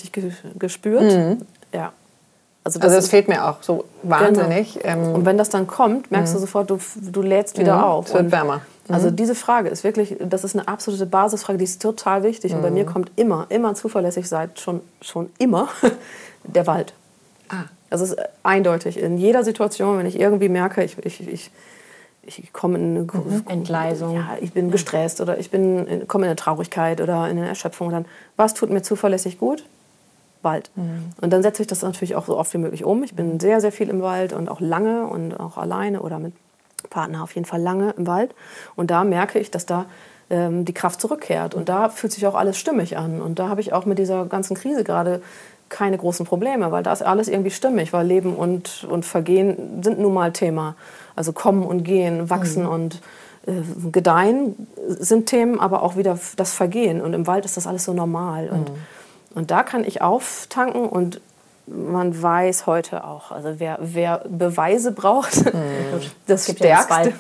gespürt? 0.59 1.03
Mhm. 1.03 1.43
Ja. 1.73 1.93
Also 2.67 2.81
das, 2.81 2.89
also 2.89 2.97
das 2.97 3.09
fehlt 3.11 3.29
mir 3.29 3.45
auch 3.49 3.63
so 3.63 3.85
wahnsinnig. 4.03 4.81
Genau. 4.83 4.87
Ähm, 4.87 5.15
und 5.15 5.25
wenn 5.25 5.39
das 5.39 5.51
dann 5.51 5.69
kommt, 5.69 6.11
merkst 6.11 6.35
du 6.35 6.39
mhm. 6.39 6.41
sofort, 6.41 6.69
du, 6.69 6.81
du 6.97 7.23
lädst 7.23 7.59
wieder 7.59 7.77
mhm. 7.77 7.85
auf. 7.85 8.07
Es 8.09 8.15
wird 8.15 8.33
wärmer. 8.33 8.63
Also 8.89 9.11
mhm. 9.11 9.17
diese 9.17 9.37
Frage 9.37 9.69
ist 9.69 9.85
wirklich, 9.85 10.17
das 10.19 10.43
ist 10.43 10.57
eine 10.57 10.67
absolute 10.67 11.07
Basisfrage, 11.07 11.59
die 11.59 11.65
ist 11.65 11.81
total 11.81 12.25
wichtig. 12.25 12.55
Und 12.55 12.63
bei 12.63 12.71
mir 12.73 12.85
kommt 12.85 13.13
immer, 13.15 13.47
immer 13.51 13.75
zuverlässig 13.75 14.29
seit 14.29 14.59
schon, 14.59 14.81
schon 15.01 15.31
immer 15.39 15.69
der 16.45 16.67
Wald. 16.67 16.93
Ah. 17.49 17.65
Also 17.89 18.05
es 18.05 18.11
ist 18.13 18.19
eindeutig. 18.43 18.99
In 18.99 19.17
jeder 19.17 19.45
Situation, 19.45 19.99
wenn 19.99 20.07
ich 20.07 20.19
irgendwie 20.19 20.49
merke, 20.49 20.83
ich, 20.83 20.99
ich, 21.05 21.29
ich, 21.29 21.51
ich 22.23 22.53
komme 22.53 22.79
in 22.79 23.09
eine 23.13 23.43
Entgleisung. 23.49 24.15
Ja, 24.17 24.31
ich 24.41 24.53
bin 24.53 24.73
gestresst 24.73 25.21
oder 25.21 25.39
ich 25.39 25.51
bin, 25.53 26.09
komme 26.09 26.25
in 26.25 26.31
eine 26.31 26.37
Traurigkeit 26.37 27.01
oder 27.01 27.29
in 27.29 27.39
eine 27.39 27.47
Erschöpfung, 27.47 27.91
dann 27.91 28.07
was 28.37 28.55
tut 28.55 28.71
mir 28.71 28.83
zuverlässig 28.83 29.39
gut? 29.39 29.65
Wald. 30.47 30.71
Mhm. 30.77 31.11
Und 31.21 31.33
dann 31.33 31.43
setze 31.43 31.61
ich 31.61 31.69
das 31.69 31.83
natürlich 31.83 32.15
auch 32.15 32.27
so 32.27 32.39
oft 32.39 32.55
wie 32.55 32.59
möglich 32.59 32.85
um. 32.85 33.03
Ich 33.03 33.15
bin 33.15 33.39
sehr, 33.41 33.61
sehr 33.61 33.73
viel 33.73 33.91
im 33.91 34.01
Wald 34.01 34.33
und 34.33 34.49
auch 34.49 34.61
lange 34.61 35.07
und 35.07 35.39
auch 35.39 35.59
alleine 35.59 36.01
oder 36.01 36.19
mit 36.19 36.33
Partner 36.89 37.23
auf 37.23 37.35
jeden 37.35 37.45
Fall 37.45 37.61
lange 37.61 37.95
im 37.99 38.07
Wald. 38.07 38.35
Und 38.77 38.91
da 38.91 39.05
merke 39.05 39.39
ich, 39.39 39.51
dass 39.51 39.67
da 39.67 39.87
ähm, 40.31 40.65
die 40.65 40.73
Kraft 40.73 41.01
zurückkehrt. 41.01 41.55
Und 41.55 41.69
da 41.69 41.89
fühlt 41.89 42.13
sich 42.13 42.27
auch 42.27 42.35
alles 42.35 42.59
stimmig 42.59 42.97
an. 42.97 43.21
Und 43.21 43.39
da 43.39 43.49
habe 43.49 43.61
ich 43.61 43.73
auch 43.73 43.85
mit 43.85 43.99
dieser 43.99 44.27
ganzen 44.27 44.57
Krise 44.57 44.85
gerade 44.85 45.21
keine 45.69 45.99
großen 45.99 46.25
Probleme, 46.27 46.71
weil 46.71 46.83
da 46.83 46.93
ist 46.93 47.03
alles 47.03 47.29
irgendwie 47.29 47.51
stimmig, 47.51 47.93
weil 47.93 48.07
Leben 48.07 48.37
und, 48.37 48.87
und 48.89 49.05
Vergehen 49.05 49.83
sind 49.83 49.99
nun 49.99 50.15
mal 50.15 50.33
Thema. 50.33 50.77
Also 51.17 51.33
kommen 51.33 51.65
und 51.65 51.83
gehen, 51.83 52.31
wachsen 52.31 52.65
mhm. 52.65 52.69
und 52.69 53.03
äh, 53.47 53.53
gedeihen 53.91 54.69
sind 54.87 55.27
Themen, 55.27 55.59
aber 55.59 55.83
auch 55.83 55.97
wieder 55.97 56.19
das 56.37 56.53
Vergehen. 56.53 57.01
Und 57.01 57.15
im 57.15 57.27
Wald 57.27 57.45
ist 57.45 57.57
das 57.57 57.67
alles 57.67 57.85
so 57.85 57.93
normal. 57.93 58.49
Und 58.49 58.71
mhm. 58.71 58.77
Und 59.37 59.51
da 59.51 59.63
kann 59.63 59.85
ich 59.85 60.01
auftanken 60.01 60.89
und 60.89 61.21
man 61.67 62.23
weiß 62.23 62.67
heute 62.67 63.05
auch, 63.05 63.33
also 63.33 63.55
wer, 63.59 63.79
wer 63.83 64.23
Beweise 64.27 64.93
braucht, 64.93 65.45
mhm. 65.45 65.61
das, 66.27 66.51
Stärkste, 66.51 67.13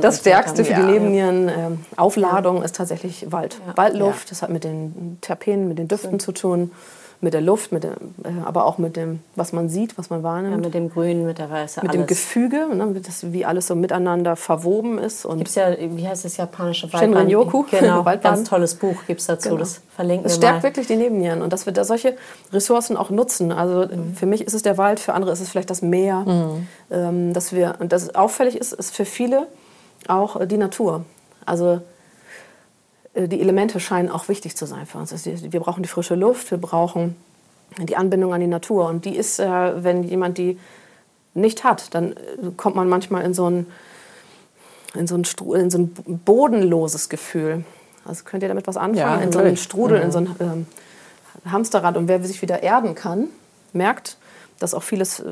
das 0.00 0.20
Stärkste 0.20 0.64
für 0.64 0.74
die 0.74 0.82
Nebennierenaufladung 0.82 2.62
äh, 2.62 2.64
ist 2.64 2.76
tatsächlich 2.76 3.32
Wald. 3.32 3.60
Ja. 3.66 3.76
Waldluft, 3.76 4.30
das 4.30 4.42
hat 4.42 4.50
mit 4.50 4.62
den 4.62 5.18
Terpenen, 5.20 5.66
mit 5.66 5.78
den 5.78 5.88
Düften 5.88 6.20
zu 6.20 6.30
tun 6.30 6.70
mit 7.20 7.34
der 7.34 7.40
Luft, 7.40 7.72
mit 7.72 7.84
dem, 7.84 7.92
äh, 8.24 8.44
aber 8.44 8.66
auch 8.66 8.78
mit 8.78 8.96
dem, 8.96 9.20
was 9.36 9.52
man 9.52 9.68
sieht, 9.68 9.96
was 9.98 10.10
man 10.10 10.22
wahrnimmt. 10.22 10.56
Ja, 10.56 10.60
mit 10.60 10.74
dem 10.74 10.90
Grün, 10.90 11.26
mit 11.26 11.38
der 11.38 11.50
Weiße, 11.50 11.80
Mit 11.80 11.90
alles. 11.90 12.02
dem 12.02 12.06
Gefüge, 12.06 12.66
ne, 12.74 13.00
das, 13.00 13.32
wie 13.32 13.44
alles 13.44 13.66
so 13.66 13.74
miteinander 13.74 14.36
verwoben 14.36 14.98
ist. 14.98 15.26
Gibt 15.28 15.48
es 15.48 15.54
ja, 15.54 15.74
wie 15.78 16.06
heißt 16.06 16.24
das 16.24 16.36
japanische 16.36 16.92
Waldbahn? 16.92 17.10
Shinrin-yoku. 17.10 17.64
Genau, 17.74 18.04
ganz 18.04 18.48
tolles 18.48 18.74
Buch 18.76 18.96
gibt 19.06 19.20
es 19.20 19.26
dazu, 19.26 19.50
genau. 19.50 19.60
das 19.60 19.80
verlinken 19.94 20.26
Es 20.26 20.36
stärkt 20.36 20.62
wirklich 20.62 20.86
die 20.86 20.96
Nebennieren 20.96 21.42
und 21.42 21.52
dass 21.52 21.66
wir 21.66 21.72
da 21.72 21.84
solche 21.84 22.16
Ressourcen 22.52 22.96
auch 22.96 23.10
nutzen. 23.10 23.52
Also 23.52 23.86
mhm. 23.86 24.14
für 24.14 24.26
mich 24.26 24.42
ist 24.42 24.54
es 24.54 24.62
der 24.62 24.78
Wald, 24.78 25.00
für 25.00 25.14
andere 25.14 25.32
ist 25.32 25.40
es 25.40 25.48
vielleicht 25.48 25.70
das 25.70 25.82
Meer. 25.82 26.20
Mhm. 26.20 26.66
Ähm, 26.90 27.32
dass 27.32 27.52
wir, 27.52 27.76
und 27.78 27.92
das 27.92 28.14
auffällig 28.14 28.56
ist, 28.56 28.72
ist 28.72 28.94
für 28.94 29.04
viele 29.04 29.46
auch 30.08 30.40
äh, 30.40 30.46
die 30.46 30.58
Natur. 30.58 31.04
Also 31.46 31.72
äh, 31.72 31.78
die 33.14 33.40
Elemente 33.40 33.80
scheinen 33.80 34.10
auch 34.10 34.28
wichtig 34.28 34.56
zu 34.56 34.66
sein 34.66 34.86
für 34.86 34.98
uns. 34.98 35.12
Also 35.12 35.30
wir 35.52 35.60
brauchen 35.60 35.82
die 35.82 35.88
frische 35.88 36.14
Luft, 36.14 36.50
wir 36.50 36.58
brauchen 36.58 37.16
die 37.78 37.96
Anbindung 37.96 38.34
an 38.34 38.40
die 38.40 38.46
Natur. 38.46 38.88
Und 38.88 39.04
die 39.04 39.16
ist, 39.16 39.38
äh, 39.38 39.84
wenn 39.84 40.02
jemand 40.02 40.38
die 40.38 40.58
nicht 41.34 41.64
hat, 41.64 41.94
dann 41.94 42.12
äh, 42.12 42.16
kommt 42.56 42.76
man 42.76 42.88
manchmal 42.88 43.24
in 43.24 43.34
so 43.34 43.48
ein, 43.48 43.66
in 44.94 45.06
so 45.06 45.16
ein, 45.16 45.24
in 45.54 45.70
so 45.70 45.78
ein 45.78 45.92
bodenloses 46.24 47.08
Gefühl. 47.08 47.64
Also 48.04 48.24
könnt 48.24 48.42
ihr 48.42 48.48
damit 48.48 48.66
was 48.66 48.76
anfangen? 48.76 48.96
Ja, 48.96 49.16
in 49.16 49.32
so 49.32 49.38
einen 49.38 49.56
Strudel, 49.56 49.98
mhm. 49.98 50.04
in 50.04 50.12
so 50.12 50.18
ein 50.18 50.36
ähm, 50.40 50.66
Hamsterrad. 51.50 51.96
Und 51.96 52.08
wer 52.08 52.22
sich 52.22 52.42
wieder 52.42 52.62
erden 52.62 52.94
kann, 52.94 53.28
merkt, 53.72 54.18
dass 54.58 54.74
auch 54.74 54.82
vieles 54.82 55.22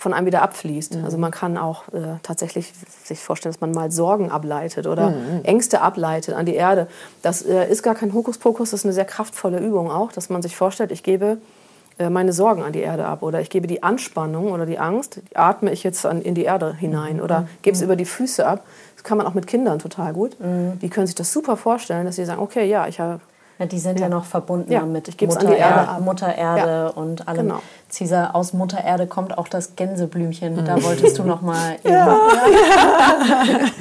von 0.00 0.14
einem 0.14 0.26
wieder 0.26 0.40
abfließt. 0.40 0.94
Mhm. 0.94 1.04
Also 1.04 1.18
man 1.18 1.30
kann 1.30 1.58
auch 1.58 1.86
äh, 1.88 2.16
tatsächlich 2.22 2.72
sich 3.04 3.20
vorstellen, 3.20 3.52
dass 3.52 3.60
man 3.60 3.72
mal 3.72 3.90
Sorgen 3.90 4.30
ableitet 4.30 4.86
oder 4.86 5.10
mhm. 5.10 5.44
Ängste 5.44 5.82
ableitet 5.82 6.34
an 6.34 6.46
die 6.46 6.54
Erde. 6.54 6.86
Das 7.20 7.42
äh, 7.42 7.70
ist 7.70 7.82
gar 7.82 7.94
kein 7.94 8.14
Hokuspokus, 8.14 8.70
das 8.70 8.80
ist 8.80 8.86
eine 8.86 8.94
sehr 8.94 9.04
kraftvolle 9.04 9.58
Übung 9.58 9.90
auch, 9.90 10.10
dass 10.10 10.30
man 10.30 10.40
sich 10.40 10.56
vorstellt, 10.56 10.90
ich 10.90 11.02
gebe 11.02 11.36
äh, 11.98 12.08
meine 12.08 12.32
Sorgen 12.32 12.62
an 12.62 12.72
die 12.72 12.80
Erde 12.80 13.04
ab 13.04 13.22
oder 13.22 13.42
ich 13.42 13.50
gebe 13.50 13.66
die 13.66 13.82
Anspannung 13.82 14.52
oder 14.52 14.64
die 14.64 14.78
Angst, 14.78 15.20
die 15.30 15.36
atme 15.36 15.70
ich 15.70 15.84
jetzt 15.84 16.06
an, 16.06 16.22
in 16.22 16.34
die 16.34 16.44
Erde 16.44 16.74
hinein 16.74 17.16
mhm. 17.16 17.22
oder 17.22 17.46
gebe 17.60 17.74
es 17.74 17.82
mhm. 17.82 17.84
über 17.84 17.96
die 17.96 18.06
Füße 18.06 18.46
ab. 18.46 18.64
Das 18.94 19.04
kann 19.04 19.18
man 19.18 19.26
auch 19.26 19.34
mit 19.34 19.46
Kindern 19.46 19.80
total 19.80 20.14
gut. 20.14 20.40
Mhm. 20.40 20.78
Die 20.80 20.88
können 20.88 21.08
sich 21.08 21.16
das 21.16 21.30
super 21.30 21.58
vorstellen, 21.58 22.06
dass 22.06 22.16
sie 22.16 22.24
sagen, 22.24 22.40
okay, 22.40 22.66
ja, 22.66 22.88
ich 22.88 23.00
habe 23.00 23.20
ja, 23.60 23.66
die 23.66 23.78
sind 23.78 24.00
ja, 24.00 24.06
ja 24.06 24.08
noch 24.08 24.24
verbunden 24.24 24.72
ja, 24.72 24.86
mit 24.86 25.08
Mutter 25.20 25.54
Erde, 25.54 26.02
Mutter 26.02 26.34
Erde 26.34 26.70
ja. 26.70 26.86
und 26.88 27.28
allem. 27.28 27.48
Genau. 27.48 27.60
Cesar, 27.90 28.34
aus 28.34 28.52
Mutter 28.52 28.82
Erde 28.84 29.06
kommt 29.06 29.36
auch 29.36 29.48
das 29.48 29.76
Gänseblümchen. 29.76 30.56
Mhm. 30.56 30.64
Da 30.64 30.82
wolltest 30.82 31.18
du 31.18 31.24
noch 31.24 31.42
mal. 31.42 31.76
Ja. 31.90 32.18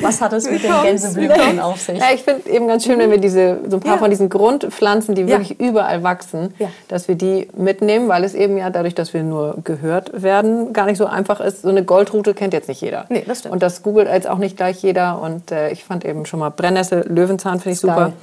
Was 0.01 0.21
hat 0.21 0.33
es 0.33 0.49
mit 0.49 0.63
dem 0.63 0.73
Gänseblümchen 0.81 1.59
auf 1.59 1.79
sich? 1.79 1.99
Ja, 1.99 2.05
ich 2.13 2.23
finde 2.23 2.49
eben 2.49 2.67
ganz 2.67 2.85
schön, 2.85 2.97
wenn 2.97 3.11
wir 3.11 3.19
diese 3.19 3.59
so 3.69 3.77
ein 3.77 3.81
paar 3.81 3.99
von 3.99 4.09
diesen 4.09 4.29
Grundpflanzen, 4.29 5.15
die 5.15 5.27
wirklich 5.27 5.59
überall 5.59 6.01
wachsen, 6.03 6.53
dass 6.87 7.07
wir 7.07 7.15
die 7.15 7.47
mitnehmen, 7.55 8.07
weil 8.07 8.23
es 8.23 8.33
eben 8.33 8.57
ja 8.57 8.69
dadurch, 8.69 8.95
dass 8.95 9.13
wir 9.13 9.23
nur 9.23 9.57
gehört 9.63 10.21
werden, 10.21 10.73
gar 10.73 10.85
nicht 10.85 10.97
so 10.97 11.05
einfach 11.05 11.39
ist. 11.39 11.61
So 11.61 11.69
eine 11.69 11.83
Goldrute 11.83 12.33
kennt 12.33 12.53
jetzt 12.53 12.67
nicht 12.67 12.81
jeder. 12.81 13.05
Nee, 13.09 13.23
das 13.27 13.39
stimmt. 13.39 13.53
Und 13.53 13.63
das 13.63 13.83
googelt 13.83 14.07
als 14.07 14.25
auch 14.25 14.37
nicht 14.37 14.57
gleich 14.57 14.81
jeder. 14.81 15.21
Und 15.21 15.51
äh, 15.51 15.69
ich 15.71 15.83
fand 15.83 16.05
eben 16.05 16.25
schon 16.25 16.39
mal 16.39 16.49
Brennnessel, 16.49 17.05
Löwenzahn 17.07 17.59
finde 17.59 17.73
ich 17.73 17.79
super. 17.79 18.13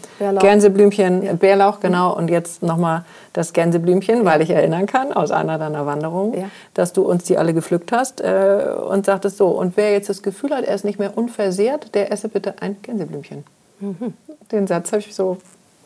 Gänseblümchen, 0.41 1.39
Bärlauch, 1.39 1.81
genau. 1.81 2.15
Und 2.17 2.29
jetzt 2.29 2.63
nochmal 2.63 3.05
das 3.37 3.53
Gänseblümchen, 3.53 4.25
weil 4.25 4.41
ich 4.41 4.51
erinnern 4.51 4.87
kann 4.87 5.13
aus 5.13 5.31
einer 5.31 5.59
deiner 5.59 5.85
Wanderungen, 5.85 6.41
ja. 6.41 6.49
dass 6.73 6.95
du 6.95 7.03
uns 7.03 7.25
die 7.25 7.37
alle 7.37 7.53
gepflückt 7.53 7.93
hast 7.93 8.23
äh, 8.23 8.65
und 8.89 9.05
sagtest 9.05 9.37
so, 9.37 9.49
und 9.49 9.77
wer 9.77 9.93
jetzt 9.93 10.09
das 10.09 10.23
Gefühl 10.23 10.51
hat, 10.55 10.65
er 10.65 10.75
ist 10.75 10.85
nicht 10.85 10.99
mehr 10.99 11.19
unversehrt, 11.19 11.95
der 11.95 12.11
esse 12.13 12.29
bitte 12.29 12.55
ein 12.61 12.77
Gänseblümchen. 12.81 13.45
Mhm. 13.81 14.15
Den 14.51 14.67
Satz 14.67 14.93
habe 14.93 15.01
ich 15.01 15.15
so, 15.15 15.37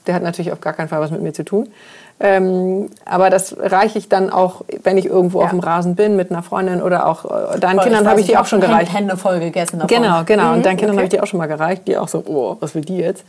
Der 0.06 0.14
hat 0.14 0.22
natürlich 0.22 0.52
auf 0.52 0.60
gar 0.60 0.72
keinen 0.72 0.88
Fall 0.88 1.00
was 1.00 1.10
mit 1.10 1.22
mir 1.22 1.32
zu 1.32 1.44
tun. 1.44 1.68
Ähm, 2.20 2.90
aber 3.04 3.30
das 3.30 3.56
reiche 3.58 3.98
ich 3.98 4.08
dann 4.08 4.30
auch, 4.30 4.62
wenn 4.82 4.96
ich 4.96 5.06
irgendwo 5.06 5.40
Ja. 5.40 5.46
auf 5.46 5.50
dem 5.50 5.60
Rasen 5.60 5.94
bin 5.96 6.16
mit 6.16 6.30
einer 6.30 6.42
Freundin 6.42 6.82
oder 6.82 7.06
auch 7.06 7.24
äh, 7.24 7.58
deinen 7.58 7.76
Voll, 7.76 7.84
Kindern 7.84 8.06
habe 8.08 8.20
ich 8.20 8.26
die 8.26 8.36
auch 8.36 8.46
schon 8.46 8.60
gereicht. 8.60 8.92
Hände 8.92 9.16
voll 9.16 9.40
gegessen 9.40 9.78
davon. 9.80 10.02
Genau, 10.02 10.22
genau. 10.24 10.52
Und 10.52 10.64
deinen 10.64 10.76
Kindern 10.76 10.96
okay. 10.96 10.98
habe 10.98 11.04
ich 11.04 11.10
die 11.10 11.20
auch 11.20 11.26
schon 11.26 11.38
mal 11.38 11.46
gereicht. 11.46 11.88
Die 11.88 11.96
auch 11.96 12.08
so, 12.08 12.22
oh, 12.26 12.56
was 12.60 12.74
will 12.74 12.82
die 12.82 12.98
jetzt? 12.98 13.24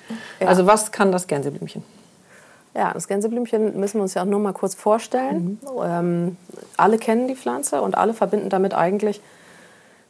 Also 0.45 0.65
was 0.67 0.91
kann 0.91 1.11
das 1.11 1.27
Gänseblümchen? 1.27 1.83
Ja, 2.73 2.93
das 2.93 3.07
Gänseblümchen 3.07 3.79
müssen 3.79 3.97
wir 3.97 4.03
uns 4.03 4.13
ja 4.13 4.21
auch 4.21 4.27
nur 4.27 4.39
mal 4.39 4.53
kurz 4.53 4.75
vorstellen. 4.75 5.59
Ähm, 5.83 6.37
alle 6.77 6.97
kennen 6.97 7.27
die 7.27 7.35
Pflanze 7.35 7.81
und 7.81 7.97
alle 7.97 8.13
verbinden 8.13 8.49
damit 8.49 8.73
eigentlich 8.73 9.21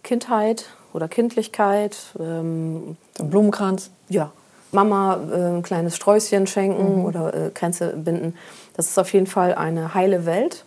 Kindheit 0.04 0.66
oder 0.94 1.08
Kindlichkeit. 1.08 1.98
Ähm, 2.20 2.98
Blumenkranz. 3.18 3.90
ja, 4.10 4.32
Mama 4.72 5.20
äh, 5.32 5.58
ein 5.58 5.64
kleines 5.64 5.96
Sträußchen 5.96 6.48
schenken 6.48 7.06
oder 7.06 7.34
äh, 7.34 7.50
Kränze 7.50 7.90
binden. 7.98 8.36
Das 8.76 8.88
ist 8.88 8.98
auf 8.98 9.12
jeden 9.12 9.28
Fall 9.28 9.54
eine 9.56 9.94
heile 9.94 10.26
Welt. 10.26 10.66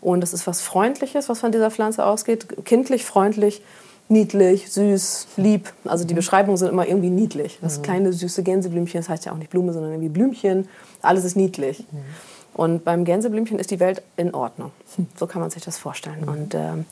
Und 0.00 0.20
das 0.20 0.34
ist 0.34 0.46
was 0.46 0.60
Freundliches, 0.60 1.28
was 1.28 1.40
von 1.40 1.52
dieser 1.52 1.70
Pflanze 1.70 2.04
ausgeht. 2.04 2.64
Kindlich, 2.64 3.04
freundlich, 3.06 3.62
niedlich, 4.08 4.70
süß, 4.70 5.28
lieb. 5.36 5.72
Also 5.84 6.04
die 6.04 6.14
Beschreibungen 6.14 6.56
sind 6.56 6.68
immer 6.68 6.86
irgendwie 6.86 7.10
niedlich. 7.10 7.58
Das 7.60 7.82
kleine, 7.82 8.12
süße 8.12 8.42
Gänseblümchen, 8.42 9.00
das 9.00 9.08
heißt 9.08 9.24
ja 9.24 9.32
auch 9.32 9.36
nicht 9.36 9.50
Blume, 9.50 9.72
sondern 9.72 9.92
irgendwie 9.92 10.08
Blümchen. 10.08 10.68
Alles 11.02 11.24
ist 11.24 11.36
niedlich. 11.36 11.84
Und 12.54 12.84
beim 12.84 13.04
Gänseblümchen 13.04 13.58
ist 13.58 13.70
die 13.70 13.80
Welt 13.80 14.02
in 14.16 14.34
Ordnung. 14.34 14.70
So 15.16 15.26
kann 15.26 15.40
man 15.40 15.50
sich 15.50 15.62
das 15.62 15.76
vorstellen. 15.76 16.24
Und 16.24 16.54
ähm, 16.54 16.86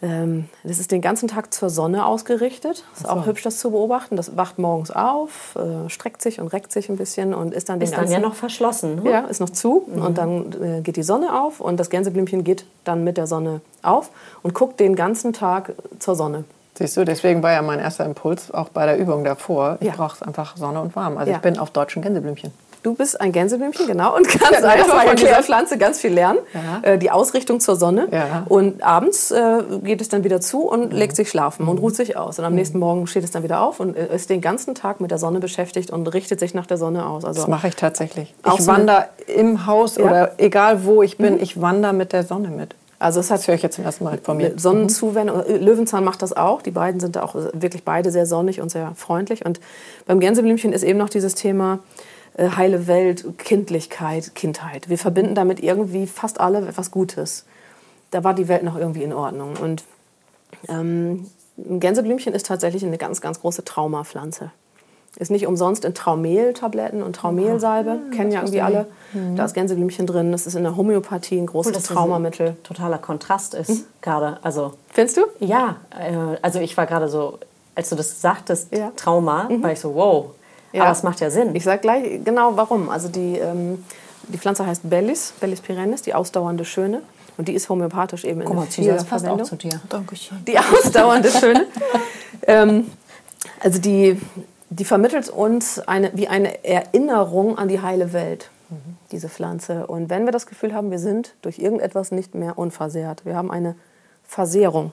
das 0.00 0.78
ist 0.78 0.92
den 0.92 1.00
ganzen 1.00 1.26
Tag 1.28 1.52
zur 1.52 1.70
Sonne 1.70 2.06
ausgerichtet. 2.06 2.84
Ist 2.94 3.08
auch 3.08 3.26
hübsch, 3.26 3.42
das 3.42 3.58
zu 3.58 3.72
beobachten. 3.72 4.14
Das 4.14 4.36
wacht 4.36 4.58
morgens 4.58 4.92
auf, 4.92 5.56
äh, 5.56 5.88
streckt 5.90 6.22
sich 6.22 6.40
und 6.40 6.48
reckt 6.48 6.70
sich 6.70 6.88
ein 6.88 6.96
bisschen 6.96 7.34
und 7.34 7.52
ist 7.52 7.68
dann 7.68 7.80
den 7.80 7.84
Ist 7.84 7.92
dann 7.92 8.00
ganzen 8.02 8.12
ja 8.12 8.20
noch 8.20 8.34
verschlossen. 8.34 9.02
Ne? 9.02 9.10
ja, 9.10 9.20
ist 9.22 9.40
noch 9.40 9.50
zu 9.50 9.78
und 9.96 10.16
dann 10.16 10.52
äh, 10.62 10.80
geht 10.82 10.96
die 10.96 11.02
Sonne 11.02 11.40
auf 11.42 11.60
und 11.60 11.78
das 11.80 11.90
Gänseblümchen 11.90 12.44
geht 12.44 12.64
dann 12.84 13.02
mit 13.02 13.16
der 13.16 13.26
Sonne 13.26 13.60
auf 13.82 14.10
und 14.42 14.54
guckt 14.54 14.78
den 14.78 14.94
ganzen 14.94 15.32
Tag 15.32 15.72
zur 15.98 16.14
Sonne. 16.14 16.44
Siehst 16.74 16.96
du, 16.96 17.04
deswegen 17.04 17.42
war 17.42 17.50
ja 17.50 17.60
mein 17.62 17.80
erster 17.80 18.04
Impuls 18.04 18.52
auch 18.52 18.68
bei 18.68 18.86
der 18.86 18.98
Übung 18.98 19.24
davor. 19.24 19.78
Ich 19.80 19.88
Ja. 19.88 19.94
brauche 19.96 20.24
einfach 20.24 20.56
Sonne 20.56 20.80
und 20.80 20.94
warm. 20.94 21.18
Also 21.18 21.30
Ja. 21.32 21.38
ich 21.38 21.42
bin 21.42 21.58
auf 21.58 21.70
deutschen 21.70 22.02
Gänseblümchen. 22.02 22.52
Du 22.82 22.94
bist 22.94 23.20
ein 23.20 23.32
Gänseblümchen, 23.32 23.86
genau, 23.86 24.16
und 24.16 24.28
kannst 24.28 24.52
das 24.62 24.64
einfach 24.64 25.02
von 25.04 25.16
dieser. 25.16 25.42
Pflanze 25.42 25.78
ganz 25.78 25.98
viel 26.00 26.12
lernen. 26.12 26.38
Ja. 26.54 26.90
Äh, 26.92 26.98
die 26.98 27.10
Ausrichtung 27.10 27.60
zur 27.60 27.76
Sonne. 27.76 28.08
Ja. 28.10 28.44
Und 28.48 28.82
abends 28.82 29.30
äh, 29.30 29.62
geht 29.82 30.00
es 30.00 30.08
dann 30.08 30.24
wieder 30.24 30.40
zu 30.40 30.62
und 30.68 30.92
Mhm. 30.92 30.98
legt 30.98 31.16
sich 31.16 31.28
schlafen 31.28 31.66
und 31.68 31.78
ruht 31.78 31.96
sich 31.96 32.16
aus. 32.16 32.38
Und 32.38 32.44
am 32.44 32.54
nächsten 32.54 32.78
Morgen 32.78 33.06
steht 33.06 33.24
es 33.24 33.30
dann 33.30 33.42
wieder 33.42 33.62
auf 33.62 33.80
und 33.80 33.96
äh, 33.96 34.14
ist 34.14 34.30
den 34.30 34.40
ganzen 34.40 34.74
Tag 34.74 35.00
mit 35.00 35.10
der 35.10 35.18
Sonne 35.18 35.40
beschäftigt 35.40 35.90
und 35.90 36.06
richtet 36.14 36.38
sich 36.40 36.54
nach 36.54 36.66
der 36.66 36.76
Sonne 36.76 37.06
aus. 37.06 37.24
Also 37.24 37.40
Das 37.40 37.48
mache 37.48 37.68
ich 37.68 37.76
tatsächlich. 37.76 38.34
Auch 38.42 38.58
Ich 38.58 38.66
wandere 38.66 39.06
im 39.26 39.66
Haus 39.66 39.96
Ja. 39.96 40.04
Mhm. 40.04 40.10
oder 40.10 40.32
egal 40.38 40.84
wo 40.84 41.02
ich 41.02 41.18
bin, 41.18 41.40
ich 41.40 41.60
wandere 41.60 41.92
mit 41.92 42.12
der 42.12 42.22
Sonne 42.24 42.48
mit. 42.48 42.74
Also 43.00 43.20
es 43.20 43.30
hat 43.30 43.38
Das 43.38 43.46
höre 43.48 43.54
ich 43.54 43.62
jetzt 43.62 43.76
zum 43.76 43.84
ersten 43.84 44.02
Mal 44.04 44.18
von 44.22 44.36
mir. 44.36 44.52
Sonnenzuwendung. 44.56 45.44
Äh, 45.44 45.56
Löwenzahn 45.58 46.02
macht 46.04 46.20
das 46.22 46.36
auch. 46.36 46.62
Die 46.62 46.72
beiden 46.72 47.00
sind 47.00 47.16
da 47.16 47.22
auch 47.22 47.34
wirklich 47.52 47.84
beide 47.84 48.10
sehr 48.10 48.26
sonnig 48.26 48.60
und 48.60 48.70
sehr 48.70 48.92
freundlich. 48.96 49.44
Und 49.46 49.60
beim 50.06 50.18
Gänseblümchen 50.20 50.72
ist 50.72 50.82
eben 50.82 50.98
noch 50.98 51.08
dieses 51.08 51.34
Thema 51.34 51.78
äh, 52.38 52.48
heile 52.56 52.86
Welt, 52.86 53.24
Kindlichkeit, 53.38 54.34
Kindheit. 54.34 54.88
Wir 54.88 54.96
verbinden 54.98 55.34
damit 55.34 55.60
irgendwie 55.60 56.06
fast 56.06 56.40
alle 56.40 56.66
etwas 56.66 56.90
Gutes. 56.90 57.44
Da 58.10 58.24
war 58.24 58.32
die 58.32 58.48
Welt 58.48 58.62
noch 58.62 58.76
irgendwie 58.76 59.02
in 59.02 59.12
Ordnung. 59.12 59.54
Und 59.60 59.84
ähm, 60.68 61.26
ein 61.58 61.80
Gänseblümchen 61.80 62.32
ist 62.32 62.46
tatsächlich 62.46 62.84
eine 62.84 62.96
ganz, 62.96 63.20
ganz 63.20 63.40
große 63.40 63.64
Traumapflanze. 63.64 64.50
Ist 65.16 65.30
nicht 65.30 65.46
umsonst 65.46 65.84
in 65.84 65.94
Traumehltabletten 65.94 67.02
und 67.02 67.16
Traumehlsalbe. 67.16 67.98
Kennen 68.14 68.30
ja 68.30 68.40
irgendwie 68.40 68.60
alle. 68.60 68.86
Da 69.34 69.44
ist 69.46 69.54
Gänseblümchen 69.54 70.06
drin. 70.06 70.30
Das 70.30 70.46
ist 70.46 70.54
in 70.54 70.62
der 70.62 70.76
Homöopathie 70.76 71.38
ein 71.38 71.46
großes 71.46 71.72
das 71.72 71.82
Traumamittel. 71.84 72.50
ein 72.50 72.62
totaler 72.62 72.98
Kontrast 72.98 73.54
ist 73.54 73.86
gerade. 74.00 74.38
Also 74.42 74.74
Findest 74.92 75.16
du? 75.16 75.22
ja, 75.40 75.76
äh, 75.98 76.36
also 76.40 76.60
ich 76.60 76.76
war 76.76 76.86
gerade 76.86 77.08
so, 77.08 77.38
als 77.74 77.88
du 77.88 77.96
das 77.96 78.20
sagtest, 78.20 78.72
Ja. 78.72 78.92
Trauma, 78.94 79.48
war 79.60 79.72
ich 79.72 79.80
so, 79.80 79.94
wow. 79.94 80.30
Ja. 80.72 80.82
Aber 80.82 80.92
es 80.92 81.02
macht 81.02 81.20
ja 81.20 81.30
Sinn. 81.30 81.54
Ich 81.54 81.64
sage 81.64 81.80
gleich 81.80 82.20
genau 82.24 82.56
warum. 82.56 82.88
Also 82.90 83.08
die, 83.08 83.38
ähm, 83.38 83.84
die 84.28 84.38
Pflanze 84.38 84.66
heißt 84.66 84.88
Bellis, 84.88 85.32
Bellis 85.40 85.60
perennis, 85.60 86.02
die 86.02 86.14
ausdauernde 86.14 86.64
Schöne. 86.64 87.02
Und 87.36 87.46
die 87.48 87.54
ist 87.54 87.68
homöopathisch 87.68 88.24
eben 88.24 88.40
in 88.40 88.62
vieler 88.66 88.98
Verwendung. 89.04 89.48
dir. 89.58 89.80
Dankeschön. 89.88 90.44
Die 90.44 90.58
ausdauernde 90.58 91.30
Schöne. 91.30 91.66
ähm, 92.46 92.90
also 93.60 93.78
die, 93.78 94.20
die 94.70 94.84
vermittelt 94.84 95.28
uns 95.28 95.78
eine, 95.78 96.10
wie 96.14 96.28
eine 96.28 96.64
Erinnerung 96.64 97.56
an 97.56 97.68
die 97.68 97.80
heile 97.80 98.12
Welt, 98.12 98.50
diese 99.12 99.28
Pflanze. 99.28 99.86
Und 99.86 100.10
wenn 100.10 100.24
wir 100.24 100.32
das 100.32 100.46
Gefühl 100.46 100.74
haben, 100.74 100.90
wir 100.90 100.98
sind 100.98 101.34
durch 101.42 101.58
irgendetwas 101.60 102.10
nicht 102.10 102.34
mehr 102.34 102.58
unversehrt, 102.58 103.24
wir 103.24 103.36
haben 103.36 103.50
eine 103.50 103.76
Versehrung 104.24 104.92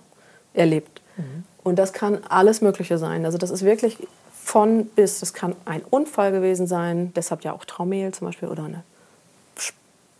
erlebt. 0.54 1.02
Und 1.64 1.80
das 1.80 1.94
kann 1.94 2.20
alles 2.30 2.62
Mögliche 2.62 2.98
sein. 2.98 3.26
Also 3.26 3.38
das 3.38 3.50
ist 3.50 3.64
wirklich 3.66 3.98
von 4.46 4.86
bis. 4.86 5.20
Das 5.20 5.34
kann 5.34 5.56
ein 5.66 5.82
Unfall 5.90 6.32
gewesen 6.32 6.68
sein, 6.68 7.12
deshalb 7.16 7.44
ja 7.44 7.52
auch 7.52 7.66
Traumehl 7.66 8.14
zum 8.14 8.28
Beispiel 8.28 8.48
oder 8.48 8.64
eine 8.64 8.84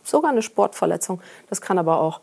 sogar 0.04 0.30
eine 0.30 0.42
Sportverletzung. 0.42 1.20
Das 1.48 1.60
kann 1.60 1.78
aber 1.78 2.00
auch 2.00 2.20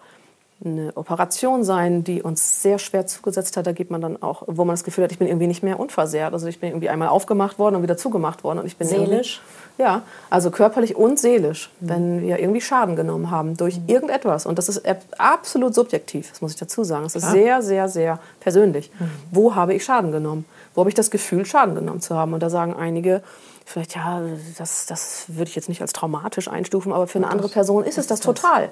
eine 0.64 0.96
Operation 0.96 1.66
sein, 1.66 2.06
die 2.06 2.22
uns 2.22 2.62
sehr 2.62 2.80
schwer 2.80 3.06
zugesetzt 3.08 3.58
hat. 3.58 3.68
Da 3.68 3.74
geht 3.74 3.92
man 3.92 4.00
dann 4.00 4.22
auch, 4.24 4.44
wo 4.48 4.64
man 4.64 4.74
das 4.74 4.86
Gefühl 4.86 5.04
hat, 5.04 5.12
ich 5.12 5.20
bin 5.20 5.28
irgendwie 5.28 5.48
nicht 5.48 5.64
mehr 5.64 5.78
unversehrt. 5.78 6.32
Also 6.32 6.48
ich 6.48 6.62
bin 6.62 6.70
irgendwie 6.70 6.88
einmal 6.88 7.10
aufgemacht 7.10 7.60
worden 7.60 7.76
und 7.76 7.84
wieder 7.84 7.98
zugemacht 7.98 8.46
worden. 8.46 8.60
Und 8.60 8.68
ich 8.68 8.78
bin 8.78 8.88
Seelisch? 8.88 9.42
Ja, 9.78 10.04
also 10.30 10.52
körperlich 10.52 10.96
und 10.96 11.20
seelisch, 11.20 11.70
wenn 11.82 12.22
wir 12.22 12.40
irgendwie 12.40 12.62
Schaden 12.62 12.96
genommen 12.96 13.32
haben 13.32 13.58
durch 13.58 13.82
irgendetwas. 13.88 14.46
Und 14.46 14.58
das 14.58 14.70
ist 14.70 14.88
ab- 14.88 15.02
absolut 15.18 15.74
subjektiv, 15.76 16.30
das 16.30 16.42
muss 16.42 16.52
ich 16.54 16.60
dazu 16.60 16.86
sagen. 16.86 17.06
Es 17.06 17.16
ist 17.16 17.30
sehr, 17.32 17.62
sehr, 17.62 17.90
sehr 17.90 18.20
persönlich. 18.40 18.92
Wo 19.32 19.56
habe 19.56 19.74
ich 19.74 19.84
Schaden 19.84 20.12
genommen? 20.14 20.46
Wo 20.74 20.82
habe 20.82 20.90
ich 20.90 20.96
das 20.96 21.12
Gefühl, 21.12 21.46
Schaden 21.46 21.76
genommen 21.76 22.02
zu 22.02 22.16
haben? 22.16 22.34
Und 22.34 22.42
da 22.42 22.50
sagen 22.50 22.74
einige, 22.74 23.22
vielleicht, 23.66 23.96
ja, 23.96 24.22
das, 24.58 24.86
das 24.86 25.26
würde 25.28 25.50
ich 25.50 25.56
jetzt 25.56 25.70
nicht 25.70 25.82
als 25.82 25.94
traumatisch 25.94 26.48
einstufen, 26.48 26.92
aber 26.92 27.08
für 27.08 27.20
eine 27.20 27.30
andere 27.30 27.50
Person 27.50 27.84
ist 27.84 27.98
es 27.98 28.08
das 28.08 28.20
total. 28.20 28.72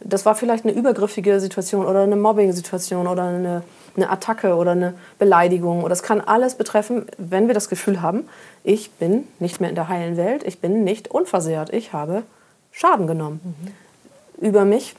Das 0.00 0.26
war 0.26 0.34
vielleicht 0.34 0.64
eine 0.64 0.74
übergriffige 0.74 1.40
Situation 1.40 1.86
oder 1.86 2.02
eine 2.02 2.16
Mobbing-Situation 2.16 3.06
oder 3.06 3.24
eine, 3.24 3.62
eine 3.96 4.10
Attacke 4.10 4.54
oder 4.54 4.72
eine 4.72 4.94
Beleidigung. 5.18 5.82
Oder 5.82 5.92
es 5.92 6.02
kann 6.02 6.20
alles 6.20 6.56
betreffen, 6.56 7.06
wenn 7.16 7.46
wir 7.46 7.54
das 7.54 7.68
Gefühl 7.68 8.02
haben, 8.02 8.28
ich 8.64 8.90
bin 8.92 9.26
nicht 9.38 9.60
mehr 9.60 9.70
in 9.70 9.76
der 9.76 9.88
heilen 9.88 10.16
Welt, 10.16 10.42
ich 10.44 10.60
bin 10.60 10.84
nicht 10.84 11.08
unversehrt, 11.08 11.72
ich 11.72 11.92
habe 11.92 12.22
Schaden 12.70 13.06
genommen. 13.06 13.40
Über 14.40 14.64
mich 14.64 14.94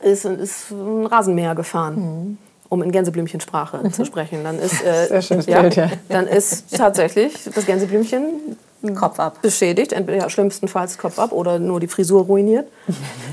ist, 0.00 0.24
ist 0.24 0.70
ein 0.70 1.06
Rasenmäher 1.06 1.54
gefahren. 1.54 2.38
Um 2.70 2.82
in 2.82 2.92
Gänseblümchensprache 2.92 3.90
zu 3.90 4.06
sprechen. 4.06 4.44
Dann 4.44 4.58
ist, 4.58 4.82
äh, 4.84 5.08
Sehr 5.08 5.22
schönes 5.22 5.46
Bild, 5.46 5.76
ja. 5.76 5.90
dann 6.08 6.26
ist 6.26 6.74
tatsächlich 6.74 7.50
das 7.54 7.66
Gänseblümchen 7.66 8.56
Kopf 8.94 9.20
ab. 9.20 9.42
beschädigt, 9.42 9.92
entweder 9.92 10.30
schlimmstenfalls 10.30 10.96
Kopf 10.96 11.18
ab 11.18 11.32
oder 11.32 11.58
nur 11.58 11.80
die 11.80 11.88
Frisur 11.88 12.24
ruiniert. 12.24 12.66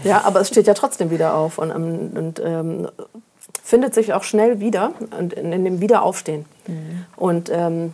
Ja, 0.03 0.23
aber 0.25 0.41
es 0.41 0.49
steht 0.49 0.67
ja 0.67 0.73
trotzdem 0.73 1.11
wieder 1.11 1.35
auf 1.35 1.57
und, 1.57 1.69
ähm, 1.69 2.11
und 2.15 2.41
ähm, 2.43 2.87
findet 3.63 3.93
sich 3.93 4.13
auch 4.13 4.23
schnell 4.23 4.59
wieder 4.59 4.91
und 5.17 5.33
in, 5.33 5.53
in 5.53 5.63
dem 5.63 5.81
Wiederaufstehen. 5.81 6.45
Und 7.15 7.49
ähm, 7.53 7.93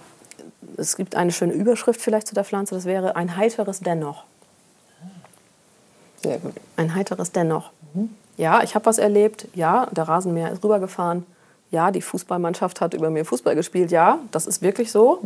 es 0.77 0.95
gibt 0.95 1.15
eine 1.15 1.31
schöne 1.31 1.53
Überschrift 1.53 2.01
vielleicht 2.01 2.27
zu 2.27 2.35
der 2.35 2.43
Pflanze, 2.43 2.75
das 2.75 2.85
wäre 2.85 3.15
ein 3.15 3.37
heiteres 3.37 3.81
Dennoch. 3.81 4.23
Sehr 6.23 6.39
gut. 6.39 6.53
Ein 6.77 6.95
heiteres 6.95 7.31
Dennoch. 7.31 7.71
Ja, 8.37 8.63
ich 8.63 8.75
habe 8.75 8.85
was 8.85 8.97
erlebt. 8.97 9.47
Ja, 9.53 9.87
der 9.91 10.07
Rasenmäher 10.07 10.51
ist 10.51 10.63
rübergefahren. 10.63 11.25
Ja, 11.73 11.89
die 11.89 12.01
Fußballmannschaft 12.01 12.81
hat 12.81 12.93
über 12.93 13.09
mir 13.09 13.25
Fußball 13.25 13.55
gespielt. 13.55 13.89
Ja, 13.89 14.19
das 14.29 14.45
ist 14.45 14.61
wirklich 14.61 14.91
so. 14.91 15.21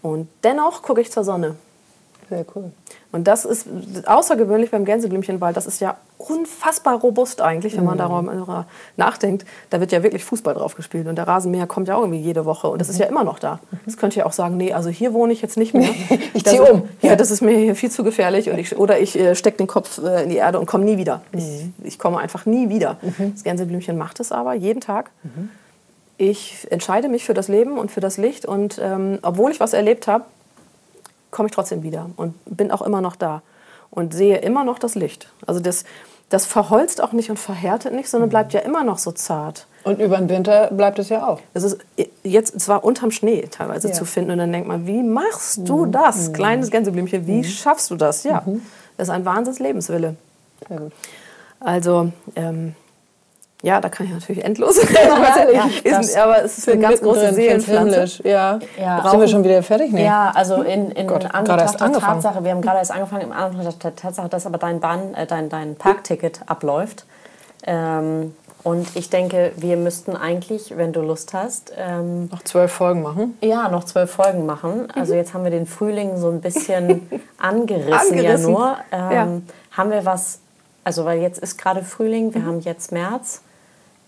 Und 0.00 0.28
dennoch 0.44 0.82
gucke 0.82 1.00
ich 1.00 1.10
zur 1.10 1.24
Sonne. 1.24 1.56
Sehr 2.28 2.44
cool. 2.54 2.72
Und 3.12 3.28
das 3.28 3.44
ist 3.44 3.66
außergewöhnlich 4.04 4.72
beim 4.72 4.84
Gänseblümchen, 4.84 5.40
weil 5.40 5.54
das 5.54 5.66
ist 5.66 5.80
ja 5.80 5.96
unfassbar 6.18 6.98
robust 6.98 7.40
eigentlich, 7.40 7.76
wenn 7.76 7.84
man 7.84 7.96
darüber 7.98 8.66
nachdenkt. 8.96 9.46
Da 9.70 9.78
wird 9.80 9.92
ja 9.92 10.02
wirklich 10.02 10.24
Fußball 10.24 10.54
drauf 10.54 10.74
gespielt 10.74 11.06
und 11.06 11.16
der 11.16 11.28
Rasenmäher 11.28 11.66
kommt 11.68 11.86
ja 11.88 11.94
auch 11.96 12.00
irgendwie 12.02 12.20
jede 12.20 12.44
Woche 12.44 12.66
und 12.68 12.80
das 12.80 12.88
ist 12.88 12.98
ja 12.98 13.06
immer 13.06 13.22
noch 13.22 13.38
da. 13.38 13.60
Das 13.84 13.96
könnte 13.96 14.18
ja 14.18 14.26
auch 14.26 14.32
sagen, 14.32 14.56
nee, 14.56 14.72
also 14.72 14.88
hier 14.90 15.12
wohne 15.14 15.32
ich 15.32 15.40
jetzt 15.40 15.56
nicht 15.56 15.72
mehr. 15.72 15.88
Ich 16.34 16.42
Das 16.42 16.54
zieh 16.54 16.58
ist- 16.58 16.68
um. 16.70 16.82
Ja, 17.00 17.14
das 17.16 17.30
ist 17.30 17.42
mir 17.42 17.56
hier 17.56 17.76
viel 17.76 17.90
zu 17.90 18.02
gefährlich 18.02 18.50
und 18.50 18.58
ich, 18.58 18.76
oder 18.76 18.98
ich 18.98 19.16
äh, 19.18 19.34
stecke 19.36 19.58
den 19.58 19.66
Kopf 19.68 19.98
äh, 20.02 20.24
in 20.24 20.30
die 20.30 20.36
Erde 20.36 20.58
und 20.58 20.66
komme 20.66 20.84
nie 20.84 20.96
wieder. 20.98 21.22
Ich, 21.32 21.64
ich 21.84 21.98
komme 21.98 22.18
einfach 22.18 22.44
nie 22.44 22.68
wieder. 22.68 22.96
Das 23.34 23.44
Gänseblümchen 23.44 23.96
macht 23.96 24.18
es 24.20 24.32
aber 24.32 24.52
jeden 24.54 24.80
Tag. 24.80 25.10
Ich 26.18 26.66
entscheide 26.70 27.08
mich 27.08 27.24
für 27.24 27.34
das 27.34 27.48
Leben 27.48 27.78
und 27.78 27.90
für 27.90 28.00
das 28.00 28.16
Licht 28.16 28.46
und 28.46 28.80
ähm, 28.82 29.18
obwohl 29.22 29.50
ich 29.52 29.60
was 29.60 29.72
erlebt 29.74 30.08
habe, 30.08 30.24
komme 31.36 31.48
ich 31.48 31.54
trotzdem 31.54 31.82
wieder 31.82 32.10
und 32.16 32.34
bin 32.46 32.70
auch 32.72 32.82
immer 32.82 33.00
noch 33.00 33.14
da 33.14 33.42
und 33.90 34.14
sehe 34.14 34.38
immer 34.38 34.64
noch 34.64 34.78
das 34.78 34.94
Licht. 34.94 35.28
Also 35.46 35.60
das, 35.60 35.84
das 36.30 36.46
verholzt 36.46 37.00
auch 37.02 37.12
nicht 37.12 37.28
und 37.30 37.38
verhärtet 37.38 37.92
nicht, 37.92 38.08
sondern 38.08 38.30
bleibt 38.30 38.52
ja 38.54 38.60
immer 38.60 38.82
noch 38.82 38.98
so 38.98 39.12
zart. 39.12 39.66
Und 39.84 40.00
über 40.00 40.16
den 40.16 40.28
Winter 40.28 40.68
bleibt 40.72 40.98
es 40.98 41.10
ja 41.10 41.28
auch. 41.28 41.40
Es 41.54 41.62
ist 41.62 41.78
jetzt 42.24 42.58
zwar 42.60 42.82
unterm 42.82 43.12
Schnee 43.12 43.42
teilweise 43.50 43.88
Ja. 43.88 43.94
zu 43.94 44.04
finden 44.04 44.32
und 44.32 44.38
dann 44.38 44.50
denkt 44.50 44.66
man, 44.66 44.86
wie 44.86 45.02
machst 45.02 45.68
du 45.68 45.86
das, 45.86 46.32
kleines 46.32 46.70
Gänseblümchen, 46.72 47.26
wie 47.28 47.44
schaffst 47.44 47.90
du 47.90 47.96
das? 47.96 48.24
Ja, 48.24 48.42
das 48.96 49.08
ist 49.08 49.14
ein 49.14 49.24
Wahnsinns 49.24 49.60
Lebenswille. 49.60 50.16
Also, 51.60 52.10
ähm, 52.34 52.74
ja, 53.62 53.80
da 53.80 53.88
kann 53.88 54.06
ich 54.06 54.12
natürlich 54.12 54.44
endlos 54.44 54.78
reden. 54.82 55.70
das- 55.84 56.06
ist, 56.08 56.16
aber 56.16 56.44
es 56.44 56.58
ist 56.58 56.68
eine 56.68 56.80
ganz 56.80 57.00
große 57.00 57.34
Seelenpflanze. 57.34 58.06
Ja. 58.28 58.58
Ja. 58.78 59.08
Sind 59.10 59.20
wir 59.20 59.28
schon 59.28 59.44
wieder 59.44 59.62
fertig? 59.62 59.92
Nee. 59.92 60.04
Ja, 60.04 60.30
also 60.34 60.62
in, 60.62 60.90
in 60.92 61.06
Gott, 61.06 61.24
Anbetracht 61.24 61.44
gerade 61.46 61.62
erst 61.62 61.80
der 61.80 61.86
angefangen. 61.86 62.22
Tatsache, 62.22 62.44
wir 62.44 62.50
haben 62.52 62.62
gerade 62.62 62.78
erst 62.78 62.92
angefangen, 62.92 63.22
im 63.22 63.32
Anbetracht 63.32 63.82
der 63.84 63.96
Tatsache, 63.96 64.28
dass 64.28 64.46
aber 64.46 64.58
dein, 64.58 64.80
Bahn, 64.80 65.14
äh, 65.14 65.26
dein, 65.26 65.48
dein 65.48 65.74
Parkticket 65.74 66.40
abläuft. 66.46 67.04
Ähm, 67.66 68.34
und 68.62 68.96
ich 68.96 69.10
denke, 69.10 69.52
wir 69.56 69.76
müssten 69.76 70.16
eigentlich, 70.16 70.76
wenn 70.76 70.92
du 70.92 71.00
Lust 71.00 71.32
hast, 71.34 71.72
ähm, 71.76 72.26
Noch 72.32 72.42
zwölf 72.42 72.72
Folgen 72.72 73.00
machen. 73.02 73.38
ja, 73.40 73.68
noch 73.68 73.84
zwölf 73.84 74.10
Folgen 74.10 74.44
machen. 74.44 74.88
Also 74.94 75.14
jetzt 75.14 75.34
haben 75.34 75.44
wir 75.44 75.52
den 75.52 75.66
Frühling 75.66 76.16
so 76.18 76.28
ein 76.30 76.40
bisschen 76.40 77.08
angerissen, 77.38 77.90
ja 78.18 78.30
Angerissen. 78.30 78.52
nur. 78.52 78.76
Ähm, 78.90 79.10
Ja. 79.12 79.26
Haben 79.76 79.90
wir 79.90 80.04
was, 80.04 80.40
also 80.84 81.04
weil 81.04 81.20
jetzt 81.20 81.38
ist 81.38 81.58
gerade 81.58 81.82
Frühling, 81.84 82.34
wir 82.34 82.44
haben 82.44 82.60
jetzt 82.60 82.90
März, 82.90 83.42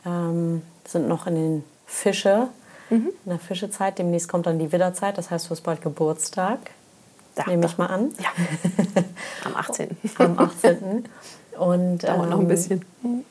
ähm, 0.08 0.62
sind 0.86 1.08
noch 1.08 1.26
in 1.26 1.34
den 1.34 1.64
Fische, 1.86 2.48
in 2.90 3.12
der 3.26 3.38
Fischezeit. 3.38 3.98
Demnächst 3.98 4.28
kommt 4.28 4.46
dann 4.46 4.58
die 4.58 4.72
Widderzeit, 4.72 5.18
das 5.18 5.30
heißt, 5.30 5.46
du 5.46 5.50
hast 5.50 5.60
bald 5.60 5.82
Geburtstag. 5.82 6.58
Nehme 7.46 7.66
ich 7.66 7.78
mal 7.78 7.86
an. 7.86 8.12
Ja. 8.18 8.30
Am 9.44 9.54
18. 9.54 9.96
Am 10.18 10.38
18. 10.38 11.04
Und 11.58 11.98
Dauert 12.04 12.30
noch 12.30 12.38
ein 12.38 12.42
ähm, 12.42 12.48
bisschen. 12.48 12.84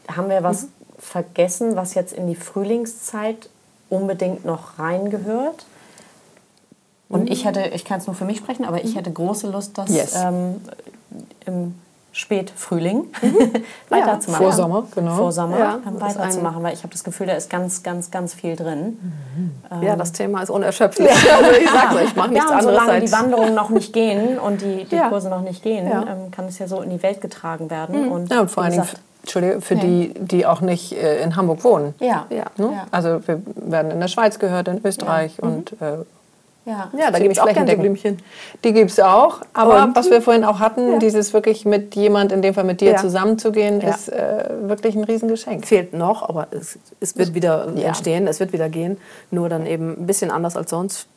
haben 0.07 0.29
wir 0.29 0.43
was 0.43 0.67
vergessen, 0.97 1.75
was 1.75 1.93
jetzt 1.93 2.13
in 2.13 2.27
die 2.27 2.35
Frühlingszeit 2.35 3.49
unbedingt 3.89 4.45
noch 4.45 4.79
reingehört? 4.79 5.65
Und 7.09 7.29
ich 7.29 7.45
hätte, 7.45 7.61
ich 7.73 7.85
kann 7.85 7.99
es 7.99 8.07
nur 8.07 8.15
für 8.15 8.25
mich 8.25 8.37
sprechen, 8.37 8.65
aber 8.65 8.83
ich 8.83 8.95
hätte 8.95 9.11
große 9.11 9.49
Lust, 9.49 9.77
das 9.77 9.89
Yes. 9.89 10.15
ähm, 10.15 10.61
im 11.45 11.75
Spätfrühling 12.17 13.05
weiterzumachen. 13.89 14.43
Vor 14.43 14.51
Sommer, 14.53 14.87
genau. 14.93 15.15
Vor 15.15 15.31
Sommer 15.31 15.59
Ja, 15.59 15.79
ähm, 15.85 15.99
das 15.99 16.13
ist 16.13 16.19
weiterzumachen, 16.19 16.63
weil 16.63 16.73
ich 16.73 16.79
habe 16.83 16.91
das 16.91 17.03
Gefühl, 17.03 17.27
da 17.27 17.33
ist 17.33 17.49
ganz, 17.49 17.83
ganz, 17.83 18.09
ganz 18.09 18.33
viel 18.33 18.55
drin. 18.55 18.97
Ja, 19.81 19.95
das 19.95 20.11
Thema 20.13 20.41
ist 20.41 20.49
unerschöpflich. 20.49 21.07
Also 21.37 21.51
ich 21.61 21.69
sag's 21.69 21.95
euch, 21.95 22.03
ich 22.05 22.15
mache 22.15 22.29
nichts 22.29 22.49
ja, 22.49 22.55
und 22.57 22.59
anderes 22.65 22.81
solange 22.83 23.01
die. 23.05 23.11
Wanderungen 23.11 23.53
noch 23.55 23.69
nicht 23.69 23.93
gehen 23.93 24.39
und 24.39 24.61
die, 24.61 24.85
die 24.85 24.95
Ja. 24.95 25.09
Kurse 25.09 25.29
noch 25.29 25.41
nicht 25.41 25.61
gehen, 25.61 25.87
Ja. 25.87 26.01
ähm, 26.01 26.31
kann 26.31 26.45
es 26.45 26.57
ja 26.57 26.67
so 26.67 26.81
in 26.81 26.89
die 26.89 27.01
Welt 27.03 27.21
getragen 27.21 27.69
werden. 27.69 28.09
Und, 28.09 28.31
Ja, 28.31 28.41
und 28.41 28.49
vor 28.49 28.63
allen 28.63 28.71
Dingen, 28.73 28.87
Entschuldige, 29.21 29.61
für 29.61 29.75
die, 29.75 30.13
die 30.17 30.45
auch 30.45 30.61
nicht 30.61 30.93
äh, 30.93 31.21
in 31.21 31.35
Hamburg 31.35 31.63
wohnen. 31.63 31.93
ja, 31.99 32.25
Ja. 32.29 32.45
Ne? 32.57 32.71
Ja. 32.73 32.85
Also 32.91 33.19
wir 33.27 33.41
werden 33.55 33.91
in 33.91 33.99
der 33.99 34.07
Schweiz 34.07 34.39
gehört, 34.39 34.67
in 34.69 34.81
Österreich 34.83 35.41
und 35.41 35.73
äh, 35.81 35.97
ja. 36.67 36.91
Ja, 36.97 37.09
da 37.11 37.17
gibt 37.19 37.33
es 37.33 37.39
auch. 37.39 37.47
Gänseblümchen. 37.47 38.19
Die 38.63 38.73
gibt 38.73 38.91
es 38.91 38.99
auch. 38.99 39.41
Aber 39.53 39.83
Und? 39.83 39.95
was 39.95 40.09
wir 40.11 40.21
vorhin 40.21 40.43
auch 40.43 40.59
hatten, 40.59 40.93
Ja. 40.93 40.99
dieses 40.99 41.33
wirklich 41.33 41.65
mit 41.65 41.95
jemand, 41.95 42.31
in 42.31 42.41
dem 42.41 42.53
Fall 42.53 42.63
mit 42.65 42.81
dir 42.81 42.91
Ja. 42.91 42.97
zusammenzugehen, 42.97 43.81
Ja. 43.81 43.89
ist 43.89 44.09
äh, 44.09 44.43
wirklich 44.61 44.95
ein 44.95 45.03
Riesengeschenk. 45.05 45.65
Fehlt 45.65 45.93
noch, 45.93 46.27
aber 46.27 46.47
es, 46.51 46.77
es 46.99 47.17
wird 47.17 47.33
wieder 47.33 47.69
Ja. 47.75 47.87
entstehen, 47.87 48.27
es 48.27 48.39
wird 48.39 48.53
wieder 48.53 48.69
gehen. 48.69 48.97
Nur 49.31 49.49
dann 49.49 49.65
eben 49.65 50.01
ein 50.01 50.05
bisschen 50.05 50.29
anders 50.29 50.55
als 50.55 50.69
sonst. 50.69 51.07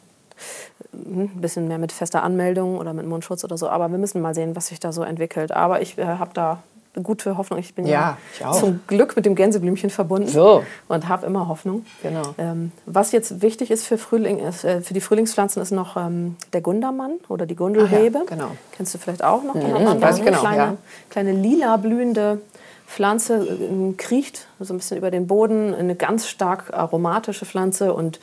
Hm, 0.93 1.31
Ein 1.37 1.41
bisschen 1.41 1.69
mehr 1.69 1.79
mit 1.79 1.93
fester 1.93 2.23
Anmeldung 2.23 2.79
oder 2.79 2.93
mit 2.95 3.07
Mundschutz 3.07 3.45
oder 3.45 3.57
so. 3.59 3.69
Aber 3.69 3.91
wir 3.91 3.99
müssen 3.99 4.21
mal 4.23 4.35
sehen, 4.35 4.57
was 4.57 4.69
sich 4.69 4.81
da 4.81 4.93
so 4.93 5.03
entwickelt. 5.03 5.53
Aber 5.53 5.83
ich 5.83 5.99
äh, 5.99 6.05
habe 6.05 6.31
da 6.33 6.63
gute 7.03 7.37
Hoffnung. 7.37 7.61
Ich 7.61 7.75
bin 7.75 7.87
Ja, 7.87 8.19
ja, 8.41 8.51
ich 8.51 8.59
zum 8.59 8.81
Glück 8.87 9.17
mit 9.17 9.25
dem 9.25 9.35
Gänseblümchen 9.35 9.91
verbunden 9.91 10.29
So. 10.29 10.65
und 10.89 11.09
habe 11.09 11.27
immer 11.27 11.49
Hoffnung. 11.49 11.85
Genau. 12.03 12.23
Ähm, 12.39 12.73
was 12.87 13.13
jetzt 13.13 13.43
wichtig 13.43 13.71
ist 13.71 13.87
für, 13.87 13.99
Frühling, 13.99 14.39
ist, 14.41 14.65
äh, 14.65 14.81
für 14.81 14.95
die 14.95 15.01
Frühlingspflanzen, 15.01 15.63
ist 15.63 15.71
noch 15.71 15.97
ähm, 15.97 16.37
der 16.53 16.61
Gundermann 16.61 17.13
oder 17.29 17.47
die 17.47 17.57
Gundelrebe. 17.57 18.19
Ah 18.19 18.23
ja, 18.23 18.37
genau. 18.37 18.51
Kennst 18.73 18.95
du 18.95 18.99
vielleicht 18.99 19.23
auch 19.23 19.43
noch? 19.43 19.55
Mhm, 19.55 20.01
weiß 20.01 20.19
ich 20.19 20.25
genau, 20.25 20.41
kleine, 20.41 20.57
ja. 20.57 20.77
kleine 21.11 21.33
lila 21.33 21.77
blühende 21.77 22.41
Pflanze, 22.87 23.37
äh, 23.37 23.93
kriecht 23.97 24.49
so 24.59 24.75
ein 24.75 24.79
bisschen 24.79 24.99
über 24.99 25.13
den 25.13 25.29
Boden, 25.29 25.75
eine 25.75 25.95
ganz 25.95 26.27
stark 26.27 26.75
aromatische 26.75 27.47
Pflanze 27.47 27.95
und 27.95 28.19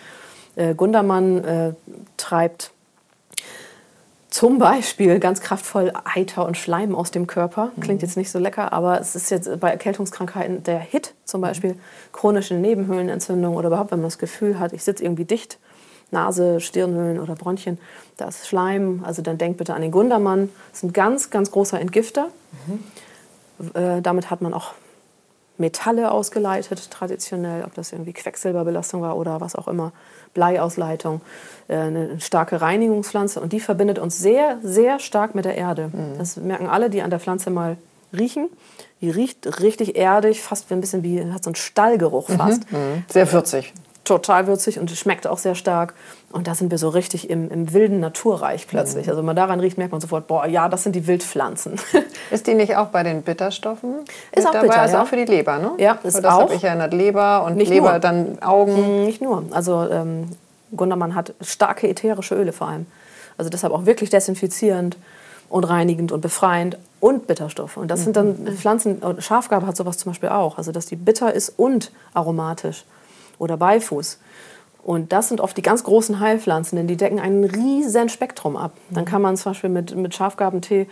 äh, 0.58 0.76
Gundermann 0.76 1.44
äh, 1.44 1.74
treibt 2.18 2.72
zum 4.38 4.60
Beispiel 4.60 5.20
ganz 5.20 5.42
kraftvoll 5.42 5.92
Eiter 6.04 6.46
und 6.46 6.58
Schleim 6.58 6.94
aus 6.94 7.10
dem 7.10 7.26
Körper. 7.26 7.72
Klingt 7.82 8.04
jetzt 8.04 8.18
nicht 8.18 8.30
so 8.30 8.38
lecker, 8.38 8.72
aber 8.72 9.02
es 9.02 9.16
ist 9.16 9.32
jetzt 9.32 9.60
bei 9.60 9.72
Erkältungskrankheiten 9.72 10.62
der 10.62 10.78
Hit 10.78 11.16
zum 11.26 11.42
Beispiel, 11.42 11.76
chronische 12.12 12.54
Nebenhöhlenentzündung 12.54 13.56
oder 13.56 13.70
überhaupt, 13.70 13.90
wenn 13.90 13.98
man 13.98 14.06
das 14.06 14.20
Gefühl 14.20 14.60
hat, 14.60 14.74
ich 14.74 14.84
sitze 14.84 15.04
irgendwie 15.04 15.26
dicht, 15.26 15.58
Nase, 16.12 16.60
Stirnhöhlen 16.60 17.20
oder 17.20 17.34
Bronchien, 17.34 17.80
da 18.18 18.28
ist 18.28 18.48
Schleim. 18.48 19.02
Also 19.04 19.24
dann 19.24 19.40
denkt 19.40 19.58
bitte 19.58 19.74
an 19.74 19.82
den 19.82 19.90
Gundermann. 19.90 20.52
Das 20.70 20.84
ist 20.84 20.84
ein 20.84 20.94
ganz, 20.94 21.32
ganz 21.32 21.50
großer 21.50 21.82
Entgifter. 21.82 22.28
Äh, 23.74 24.04
damit 24.04 24.30
hat 24.30 24.42
man 24.44 24.54
auch 24.54 24.76
Metalle 25.58 26.12
ausgeleitet, 26.12 26.92
traditionell, 26.92 27.64
ob 27.64 27.74
das 27.74 27.92
irgendwie 27.92 28.14
Quecksilberbelastung 28.14 29.02
war 29.02 29.18
oder 29.18 29.42
was 29.42 29.56
auch 29.56 29.68
immer, 29.68 29.92
Bleiausleitung, 30.34 31.22
äh, 31.68 31.78
eine 31.78 32.20
starke 32.20 32.62
Reinigungspflanze 32.62 33.40
und 33.40 33.54
die 33.54 33.60
verbindet 33.60 34.00
uns 34.00 34.20
sehr, 34.20 34.60
sehr 34.62 35.00
stark 35.00 35.36
mit 35.36 35.46
der 35.46 35.56
Erde. 35.56 35.92
Das 36.18 36.38
merken 36.38 36.68
alle, 36.68 36.90
die 36.90 37.02
an 37.02 37.10
der 37.10 37.20
Pflanze 37.20 37.50
mal 37.50 37.78
riechen. 38.18 38.50
Die 39.02 39.10
riecht 39.10 39.60
richtig 39.62 39.96
erdig, 39.96 40.42
fast 40.42 40.70
wie 40.70 40.74
ein 40.74 40.82
bisschen 40.82 41.04
wie, 41.04 41.24
hat 41.32 41.44
so 41.44 41.50
einen 41.50 41.56
Stallgeruch 41.56 42.30
fast. 42.30 42.72
Mhm. 42.72 43.04
Sehr 43.10 43.32
würzig. 43.32 43.74
Total 44.08 44.48
würzig 44.48 44.80
und 44.80 44.90
schmeckt 44.92 45.28
auch 45.28 45.38
sehr 45.38 45.56
stark. 45.56 45.94
Und 46.32 46.48
da 46.48 46.56
sind 46.56 46.72
wir 46.72 46.78
so 46.78 46.90
richtig 46.90 47.30
im, 47.30 47.50
im 47.52 47.74
wilden 47.74 48.00
Naturreich 48.00 48.68
plötzlich. 48.68 49.08
Also 49.08 49.20
wenn 49.20 49.26
man 49.26 49.36
daran 49.36 49.60
riecht, 49.60 49.78
merkt 49.78 49.92
man 49.92 50.02
sofort, 50.02 50.28
boah, 50.28 50.46
ja, 50.46 50.70
das 50.70 50.84
sind 50.84 50.96
die 50.96 51.08
Wildpflanzen. 51.08 51.76
Ist 52.32 52.48
die 52.48 52.54
nicht 52.54 52.76
auch 52.76 52.88
bei 52.88 53.04
den 53.04 53.22
Bitterstoffen? 53.22 53.96
Ist 54.32 54.48
auch 54.48 54.52
dabei? 54.52 54.68
bitter, 54.68 54.86
Ist 54.86 54.94
ja. 54.94 55.02
auch 55.04 55.08
für 55.08 55.16
die 55.18 55.26
Leber, 55.26 55.58
ne? 55.60 55.72
Ja, 55.78 56.00
ist 56.04 56.16
das 56.16 56.26
auch. 56.26 56.42
habe 56.42 56.54
ich 56.56 56.64
erinnert. 56.64 56.94
Leber 56.94 57.44
und 57.46 57.56
Nicht 57.58 57.70
Leber 57.70 57.92
nur. 57.92 58.00
dann 58.00 58.42
Augen. 58.42 59.02
Mm, 59.02 59.06
Nicht 59.06 59.22
nur. 59.22 59.44
Also 59.52 59.88
ähm, 59.90 60.30
Gundermann 60.76 61.16
hat 61.16 61.34
starke 61.42 61.88
ätherische 61.88 62.36
Öle 62.36 62.52
vor 62.52 62.68
allem. 62.68 62.86
Also 63.38 63.50
deshalb 63.50 63.74
auch 63.74 63.86
wirklich 63.86 64.10
desinfizierend 64.10 64.98
und 65.50 65.64
reinigend 65.64 66.12
und 66.12 66.22
befreiend 66.22 66.78
und 67.00 67.28
Bitterstoffe. 67.28 67.78
Und 67.78 67.90
das 67.90 68.04
sind 68.04 68.18
dann 68.18 68.48
Pflanzen, 68.58 68.98
und 68.98 69.24
Schafgarbe 69.24 69.68
hat 69.68 69.78
sowas 69.78 69.98
zum 69.98 70.12
Beispiel 70.12 70.30
auch. 70.30 70.58
Also 70.58 70.72
dass 70.72 70.86
die 70.88 70.96
bitter 70.96 71.34
ist 71.34 71.54
und 71.58 71.92
aromatisch 72.14 72.84
oder 73.40 73.58
Beifuß. 73.58 74.20
Und 74.84 75.12
das 75.12 75.28
sind 75.28 75.42
oft 75.42 75.58
die 75.58 75.62
ganz 75.62 75.84
großen 75.84 76.20
Heilpflanzen, 76.20 76.78
denn 76.78 76.88
die 76.88 76.96
decken 76.96 77.20
ein 77.20 77.44
riesen 77.44 78.08
Spektrum 78.08 78.56
ab. 78.56 78.72
Dann 78.90 79.04
kann 79.04 79.22
man 79.22 79.36
zum 79.36 79.52
Beispiel 79.52 79.70
mit, 79.70 79.96
mit 79.96 80.16
Schafgarbentee 80.16 80.88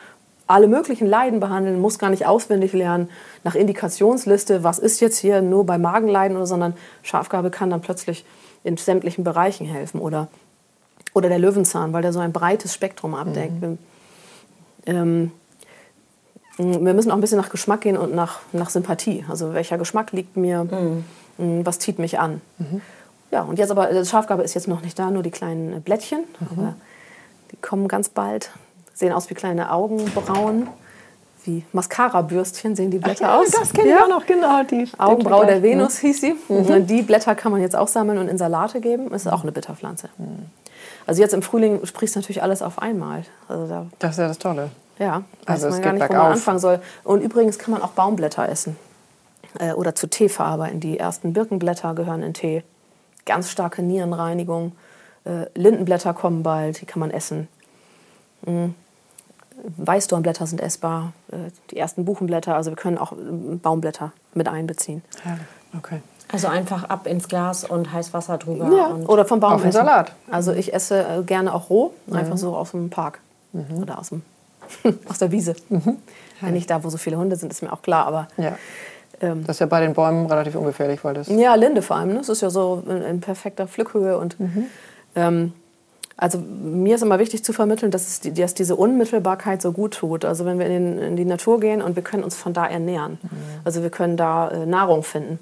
alle 0.48 0.68
möglichen 0.68 1.08
Leiden 1.08 1.40
behandeln, 1.40 1.80
muss 1.80 1.98
gar 1.98 2.10
nicht 2.10 2.26
auswendig 2.26 2.74
lernen, 2.74 3.10
nach 3.44 3.56
Indikationsliste, 3.56 4.64
was 4.64 4.80
ist 4.80 5.00
jetzt 5.00 5.18
hier 5.18 5.42
nur 5.42 5.66
bei 5.66 5.78
Magenleiden 5.78 6.38
oder, 6.38 6.46
sondern 6.46 6.74
Schafgarbe 7.04 7.50
kann 7.50 7.70
dann 7.70 7.82
plötzlich 7.82 8.26
in 8.64 8.78
sämtlichen 8.78 9.24
Bereichen 9.24 9.66
helfen. 9.66 10.00
Oder, 10.00 10.28
oder 11.14 11.30
der 11.30 11.40
Löwenzahn, 11.40 11.94
weil 11.94 12.02
der 12.02 12.14
so 12.14 12.20
ein 12.20 12.34
breites 12.34 12.74
Spektrum 12.74 13.16
abdeckt. 13.16 13.62
Wir, 13.62 13.78
ähm, 14.88 15.32
wir 16.58 16.94
müssen 16.94 17.12
auch 17.12 17.16
ein 17.16 17.22
bisschen 17.22 17.40
nach 17.40 17.50
Geschmack 17.50 17.82
gehen 17.82 17.98
und 17.98 18.14
nach, 18.14 18.40
nach 18.52 18.70
Sympathie. 18.70 19.26
Also 19.30 19.54
welcher 19.54 19.78
Geschmack 19.78 20.12
liegt 20.12 20.38
mir, 20.38 20.64
mh, 20.66 21.04
was 21.38 21.80
zieht 21.80 22.00
mich 22.00 22.20
an. 22.20 22.42
Ja, 23.32 23.42
und 23.42 23.60
jetzt 23.60 23.72
aber, 23.72 23.88
das 23.88 24.10
Schafgarbe 24.10 24.44
ist 24.44 24.54
jetzt 24.54 24.68
noch 24.68 24.82
nicht 24.82 24.98
da, 24.98 25.12
nur 25.12 25.24
die 25.24 25.32
kleinen 25.32 25.74
äh, 25.74 25.80
Blättchen. 25.80 26.24
Aber 26.52 26.76
die 27.52 27.58
kommen 27.58 27.88
ganz 27.88 28.10
bald. 28.10 28.52
Sehen 28.94 29.12
aus 29.12 29.30
wie 29.30 29.34
kleine 29.34 29.72
Augenbrauen. 29.72 30.68
Wie 31.44 31.64
Mascara-Bürstchen 31.74 32.76
sehen 32.76 32.90
die 32.92 32.98
Blätter 32.98 33.38
aus. 33.38 33.52
das 33.52 33.72
kenne 33.74 33.90
ich 33.90 33.96
auch 34.02 34.08
noch, 34.08 34.26
genau. 34.26 34.64
Die 34.64 34.88
Augenbraue 34.98 35.46
der. 35.46 35.62
Venus 35.62 36.00
hieß 36.00 36.22
sie. 36.22 36.36
Und 36.48 36.88
die 36.90 37.02
Blätter 37.02 37.36
kann 37.36 37.52
man 37.52 37.62
jetzt 37.62 37.76
auch 37.76 37.88
sammeln 37.88 38.18
und 38.20 38.30
in 38.30 38.38
Salate 38.38 38.80
geben. 38.82 39.14
Ist 39.14 39.28
auch 39.28 39.44
eine 39.44 39.52
Bitterpflanze. 39.52 40.10
Also 41.06 41.22
jetzt 41.22 41.34
im 41.34 41.42
Frühling 41.44 41.86
sprießt 41.86 42.16
natürlich 42.16 42.42
alles 42.42 42.62
auf 42.62 42.80
einmal. 42.82 43.24
Also 43.48 43.68
da, 43.68 43.86
Das 44.00 44.12
ist 44.12 44.18
ja 44.18 44.28
das 44.28 44.40
Tolle. 44.40 44.70
ja, 44.98 45.22
Also 45.46 45.68
weiß 45.68 45.74
es 45.76 45.76
man 45.76 45.82
gar 45.82 45.94
geht 45.94 46.02
nicht, 46.02 46.10
wo 46.10 46.14
man 46.18 46.32
anfangen 46.32 46.60
soll. 46.60 46.80
Und 47.04 47.22
übrigens 47.22 47.60
kann 47.60 47.72
man 47.74 47.82
auch 47.84 47.92
Baumblätter 47.92 48.48
essen. 48.50 48.76
Äh, 49.60 49.74
oder 49.74 49.96
zu 49.96 50.08
Tee 50.08 50.30
verarbeiten. 50.30 50.80
Die 50.80 51.00
ersten 51.00 51.34
Birkenblätter 51.34 51.94
gehören 51.96 52.24
in 52.24 52.34
Tee. 52.34 52.64
Ganz 53.26 53.50
starke 53.50 53.82
Nierenreinigung. 53.82 54.74
Äh, 55.24 55.48
Lindenblätter 55.56 56.14
kommen 56.14 56.44
bald, 56.44 56.82
die 56.82 56.86
kann 56.86 57.00
man 57.00 57.12
essen. 57.12 57.48
Mm. 58.46 58.68
Weißdornblätter 59.78 60.46
sind 60.46 60.62
essbar. 60.62 61.14
Äh, 61.32 61.52
die 61.72 61.78
ersten 61.78 62.06
Buchenblätter, 62.06 62.56
also 62.56 62.72
wir 62.72 62.76
können 62.76 62.98
auch 62.98 63.14
ähm, 63.14 63.60
Baumblätter 63.60 64.12
mit 64.34 64.48
einbeziehen. 64.48 65.02
Okay. 65.78 66.02
Also 66.32 66.48
einfach 66.48 66.84
ab 66.86 67.08
ins 67.08 67.28
Glas 67.28 67.64
und 67.64 67.92
heiß 67.92 68.14
Wasser 68.14 68.38
drüber. 68.38 68.70
Ja, 68.76 68.88
und 68.88 69.08
oder 69.08 69.26
vom 69.26 69.40
Baum 69.40 69.54
Auf 69.54 69.62
den 69.62 69.70
essen. 69.70 69.78
Salat. 69.78 70.12
Also 70.30 70.52
ich 70.54 70.74
esse 70.74 71.00
äh, 71.00 71.24
gerne 71.24 71.54
auch 71.54 71.70
roh, 71.70 71.94
einfach 72.12 72.38
so 72.38 72.56
aus 72.56 72.72
dem 72.72 72.90
Park 72.90 73.20
oder 73.82 74.00
aus, 74.00 74.10
dem, 74.10 74.24
aus 75.10 75.20
der 75.20 75.32
Wiese. 75.32 75.56
Ja, 76.42 76.52
nicht 76.52 76.70
da, 76.70 76.84
wo 76.84 76.90
so 76.90 76.98
viele 76.98 77.18
Hunde 77.18 77.36
sind, 77.36 77.52
ist 77.52 77.62
mir 77.62 77.72
auch 77.72 77.82
klar, 77.82 78.06
aber 78.06 78.28
Ja. 78.38 78.58
Ähm, 79.22 79.44
Das 79.46 79.58
ist 79.58 79.60
ja 79.60 79.66
bei 79.66 79.82
den 79.82 79.94
Bäumen 79.94 80.26
relativ 80.26 80.56
ungefährlich, 80.56 81.04
weil 81.04 81.14
das. 81.14 81.28
ja, 81.28 81.56
Linde 81.56 81.82
vor 81.82 81.98
allem. 81.98 82.10
Ne? 82.10 82.18
Das 82.18 82.30
ist 82.30 82.42
ja 82.42 82.50
so 82.50 82.84
in, 82.88 83.02
in 83.02 83.22
perfekter 83.22 83.68
Pflückhöhe. 83.68 84.18
Und, 84.18 84.36
ähm, 85.16 85.54
also 86.18 86.38
mir 86.38 86.96
ist 86.96 87.02
immer 87.02 87.20
wichtig 87.20 87.44
zu 87.44 87.52
vermitteln, 87.52 87.92
dass, 87.92 88.08
es 88.08 88.20
die, 88.22 88.34
dass 88.34 88.54
diese 88.54 88.76
Unmittelbarkeit 88.76 89.62
so 89.62 89.72
gut 89.72 89.96
tut. 89.96 90.24
Also 90.24 90.46
wenn 90.46 90.60
wir 90.60 90.66
in, 90.68 90.72
den, 90.72 91.00
in 91.00 91.16
die 91.16 91.26
Natur 91.26 91.60
gehen 91.60 91.82
und 91.82 91.96
wir 91.96 92.04
können 92.04 92.24
uns 92.24 92.36
von 92.36 92.54
da 92.54 92.66
ernähren. 92.66 93.18
Also 93.66 93.84
wir 93.84 93.90
können 93.90 94.16
da 94.16 94.50
äh, 94.50 94.66
Nahrung 94.66 95.04
finden. 95.04 95.40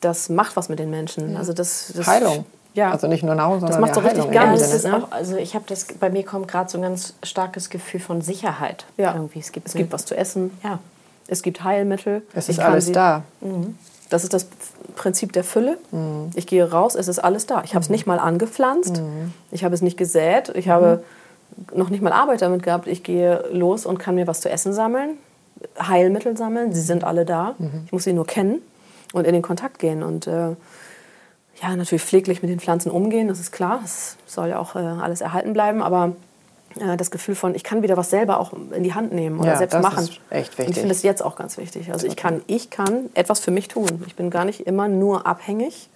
Das 0.00 0.28
macht 0.28 0.56
was 0.56 0.68
mit 0.68 0.78
den 0.78 0.90
Menschen. 0.90 1.36
Also 1.36 1.52
das, 1.52 1.92
das 1.96 2.06
Heilung. 2.06 2.44
Ja. 2.74 2.90
Also 2.90 3.06
nicht 3.06 3.22
nur 3.22 3.34
Nahrung, 3.34 3.60
sondern 3.60 3.80
macht 3.80 3.90
ja 3.90 3.94
so 3.94 4.00
richtig 4.00 4.24
Heilung 4.24 4.32
gar 4.32 4.56
dem 4.56 4.60
Ja, 4.60 4.72
das 4.72 4.84
auch, 4.86 5.12
also 5.12 5.36
ich 5.36 5.54
habe 5.54 5.64
das, 5.68 5.86
bei 5.98 6.10
mir 6.10 6.24
kommt 6.24 6.48
gerade 6.48 6.68
so 6.68 6.76
ein 6.78 6.82
ganz 6.82 7.14
starkes 7.22 7.70
Gefühl 7.70 8.00
von 8.00 8.20
Sicherheit. 8.20 8.84
Ja. 8.96 9.14
Irgendwie. 9.14 9.38
Es 9.38 9.52
gibt, 9.52 9.68
Es 9.68 9.74
gibt 9.74 9.92
was 9.92 10.04
zu 10.04 10.16
essen. 10.16 10.50
Ja. 10.62 10.80
Es 11.28 11.42
gibt 11.42 11.64
Heilmittel. 11.64 12.22
Es 12.34 12.48
ist 12.48 12.60
alles 12.60 12.86
sie- 12.86 12.92
da. 12.92 13.22
Das 14.10 14.22
ist 14.22 14.32
das 14.34 14.46
Prinzip 14.96 15.32
der 15.32 15.42
Fülle. 15.44 15.78
Mhm. 15.90 16.30
Ich 16.34 16.46
gehe 16.46 16.70
raus, 16.70 16.94
es 16.94 17.08
ist 17.08 17.18
alles 17.18 17.46
da. 17.46 17.62
Ich 17.64 17.74
habe 17.74 17.82
es 17.82 17.90
nicht 17.90 18.06
mal 18.06 18.18
angepflanzt, 18.18 18.98
Mhm. 19.00 19.32
ich 19.50 19.64
habe 19.64 19.74
es 19.74 19.82
nicht 19.82 19.96
gesät, 19.96 20.50
ich 20.54 20.68
habe 20.68 21.02
noch 21.74 21.88
nicht 21.88 22.02
mal 22.02 22.12
Arbeit 22.12 22.42
damit 22.42 22.62
gehabt. 22.62 22.86
Ich 22.86 23.02
gehe 23.02 23.44
los 23.52 23.86
und 23.86 23.98
kann 23.98 24.14
mir 24.14 24.26
was 24.26 24.40
zu 24.40 24.50
essen 24.50 24.72
sammeln, 24.72 25.10
Heilmittel 25.80 26.36
sammeln, 26.36 26.72
sie 26.72 26.80
sind 26.82 27.02
alle 27.04 27.24
da. 27.24 27.54
Mhm. 27.58 27.82
Ich 27.86 27.92
muss 27.92 28.04
sie 28.04 28.12
nur 28.12 28.26
kennen 28.26 28.60
und 29.12 29.26
in 29.26 29.32
den 29.32 29.42
Kontakt 29.42 29.78
gehen. 29.78 30.02
Und 30.02 30.26
äh, 30.26 30.50
ja, 31.62 31.74
natürlich 31.76 32.02
pfleglich 32.02 32.42
mit 32.42 32.50
den 32.50 32.60
Pflanzen 32.60 32.90
umgehen, 32.90 33.28
das 33.28 33.40
ist 33.40 33.52
klar. 33.52 33.80
Es 33.84 34.16
soll 34.26 34.48
ja 34.50 34.58
auch 34.58 34.76
äh, 34.76 34.80
alles 34.80 35.22
erhalten 35.22 35.52
bleiben, 35.54 35.82
aber 35.82 36.12
das 36.96 37.10
Gefühl 37.10 37.34
von, 37.34 37.54
ich 37.54 37.62
kann 37.64 37.82
wieder 37.82 37.96
was 37.96 38.10
selber 38.10 38.40
auch 38.40 38.52
in 38.72 38.82
die 38.82 38.94
Hand 38.94 39.12
nehmen 39.12 39.38
oder 39.38 39.50
Ja, 39.52 39.56
selbst 39.58 39.74
das 39.74 39.82
machen. 39.82 40.04
ist 40.04 40.20
echt 40.30 40.50
Und 40.52 40.58
wichtig. 40.58 40.68
ich 40.70 40.74
finde 40.80 40.94
es 40.94 41.02
jetzt 41.02 41.22
auch 41.22 41.36
ganz 41.36 41.56
wichtig. 41.56 41.92
Also 41.92 42.06
ich 42.06 42.16
kann, 42.16 42.42
ich 42.46 42.70
kann 42.70 43.10
etwas 43.14 43.40
für 43.40 43.50
mich 43.50 43.68
tun. 43.68 44.02
Ich 44.06 44.16
bin 44.16 44.30
gar 44.30 44.44
nicht 44.44 44.60
immer 44.66 44.88
nur 44.88 45.26
abhängig 45.26 45.88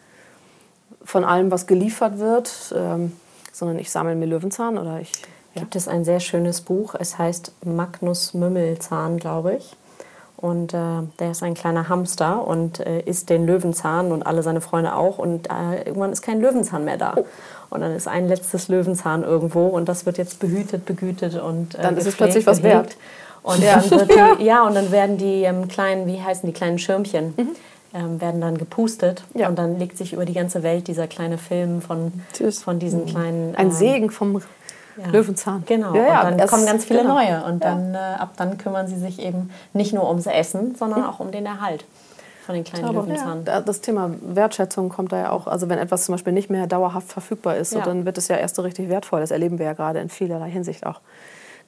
von 1.05 1.25
allem, 1.25 1.51
was 1.51 1.67
geliefert 1.67 2.19
wird, 2.19 2.75
ähm, 2.77 3.13
sondern 3.53 3.79
ich 3.79 3.91
sammle 3.91 4.15
mir 4.15 4.27
Löwenzahn 4.27 4.79
oder 4.79 5.01
ich. 5.01 5.11
Ja. 5.55 5.63
gibt 5.63 5.75
es 5.77 5.89
ein 5.89 6.05
sehr 6.05 6.21
schönes 6.21 6.61
Buch. 6.61 6.95
Es 6.99 7.19
heißt 7.19 7.53
Magnus 7.65 8.35
Mümmelzahn, 8.35 9.17
glaube 9.19 9.57
ich. 9.57 9.75
Und 10.41 10.73
äh, 10.73 10.79
der 11.19 11.33
ist 11.33 11.43
ein 11.43 11.55
kleiner 11.55 11.89
Hamster 11.89 12.47
und 12.47 12.79
äh, 12.79 13.01
isst 13.01 13.29
den 13.29 13.45
Löwenzahn 13.45 14.13
und 14.13 14.23
alle 14.23 14.45
seine 14.45 14.61
Freunde 14.61 14.95
auch. 14.95 15.19
Und 15.19 15.49
äh, 15.51 15.83
irgendwann 15.85 16.13
ist 16.13 16.23
kein 16.23 16.41
Löwenzahn 16.41 16.85
mehr 16.85 16.97
da. 16.97 17.17
Und 17.71 17.81
dann 17.81 17.91
ist 17.93 18.07
ein 18.07 18.29
letztes 18.29 18.69
Löwenzahn 18.69 19.25
irgendwo 19.25 19.67
und 19.67 19.89
das 19.89 20.07
wird 20.07 20.17
jetzt 20.17 20.39
behütet, 20.39 20.87
begütet 20.87 21.35
und 21.41 21.75
äh, 21.75 21.83
Dann 21.83 21.97
ist 21.97 22.07
es 22.07 22.15
plötzlich 22.15 22.47
was 22.47 22.63
gehegt. 22.63 22.75
wert. 22.75 22.97
Und 23.43 23.65
dann 23.65 23.91
wird 23.91 24.11
die, 24.39 24.45
ja, 24.45 24.65
und 24.65 24.77
dann 24.77 24.93
werden 24.93 25.19
die 25.19 25.43
ähm, 25.43 25.67
kleinen, 25.67 26.07
wie 26.07 26.23
heißen 26.23 26.47
die 26.47 26.53
kleinen 26.53 26.79
Schirmchen, 26.79 27.35
ähm, 27.93 28.21
werden 28.21 28.41
dann 28.41 28.59
gepustet. 28.59 29.25
Mhm. 29.35 29.41
Ja. 29.41 29.49
Und 29.49 29.59
dann 29.59 29.79
legt 29.79 29.99
sich 29.99 30.13
über 30.13 30.25
die 30.25 30.35
ganze 30.35 30.63
Welt 30.63 30.87
dieser 30.87 31.09
kleine 31.09 31.39
Film 31.39 31.83
von, 31.83 32.13
von 32.63 32.79
diesen 32.79 33.07
kleinen. 33.07 33.57
Ein 33.57 33.67
ähm, 33.67 33.73
Segen 33.73 34.11
vom 34.11 34.41
ja. 35.03 35.11
Löwenzahn. 35.11 35.63
Genau, 35.67 35.95
Ja, 35.95 36.07
ja, 36.07 36.29
und 36.29 36.39
dann 36.39 36.49
kommen 36.49 36.67
ganz 36.67 36.85
viele 36.85 37.03
genau. 37.03 37.15
neue. 37.15 37.45
Und 37.45 37.65
dann, 37.65 37.95
äh, 37.95 37.99
ab 37.99 38.31
dann 38.37 38.59
kümmern 38.59 38.87
sie 38.89 38.97
sich 38.99 39.21
eben 39.21 39.51
nicht 39.73 39.93
nur 39.93 40.09
ums 40.09 40.27
Essen, 40.27 40.75
sondern 40.75 41.05
auch 41.05 41.21
um 41.21 41.31
den 41.31 41.47
Erhalt 41.47 41.85
von 42.47 42.55
den 42.55 42.65
kleinen 42.65 42.87
ja, 42.87 42.93
Löwenzahn. 42.93 43.45
da- 43.45 43.61
das 43.61 43.81
Thema 43.83 44.11
Wertschätzung 44.23 44.89
kommt 44.89 45.13
da 45.13 45.19
ja 45.19 45.31
auch. 45.31 45.47
Also 45.47 45.69
wenn 45.69 45.79
etwas 45.79 46.05
zum 46.07 46.15
Beispiel 46.15 46.33
nicht 46.33 46.49
mehr 46.51 46.67
dauerhaft 46.67 47.13
verfügbar 47.13 47.57
ist, 47.57 47.71
so, 47.71 47.81
dann 47.81 48.05
wird 48.07 48.17
es 48.19 48.29
ja 48.29 48.37
erst 48.37 48.57
so 48.57 48.63
richtig 48.63 48.89
wertvoll. 48.89 49.21
Das 49.21 49.31
erleben 49.31 49.59
wir 49.59 49.67
ja 49.67 49.73
gerade 49.75 50.01
in 50.01 50.09
vielerlei 50.09 50.51
Hinsicht 50.51 50.87
auch. 50.87 51.01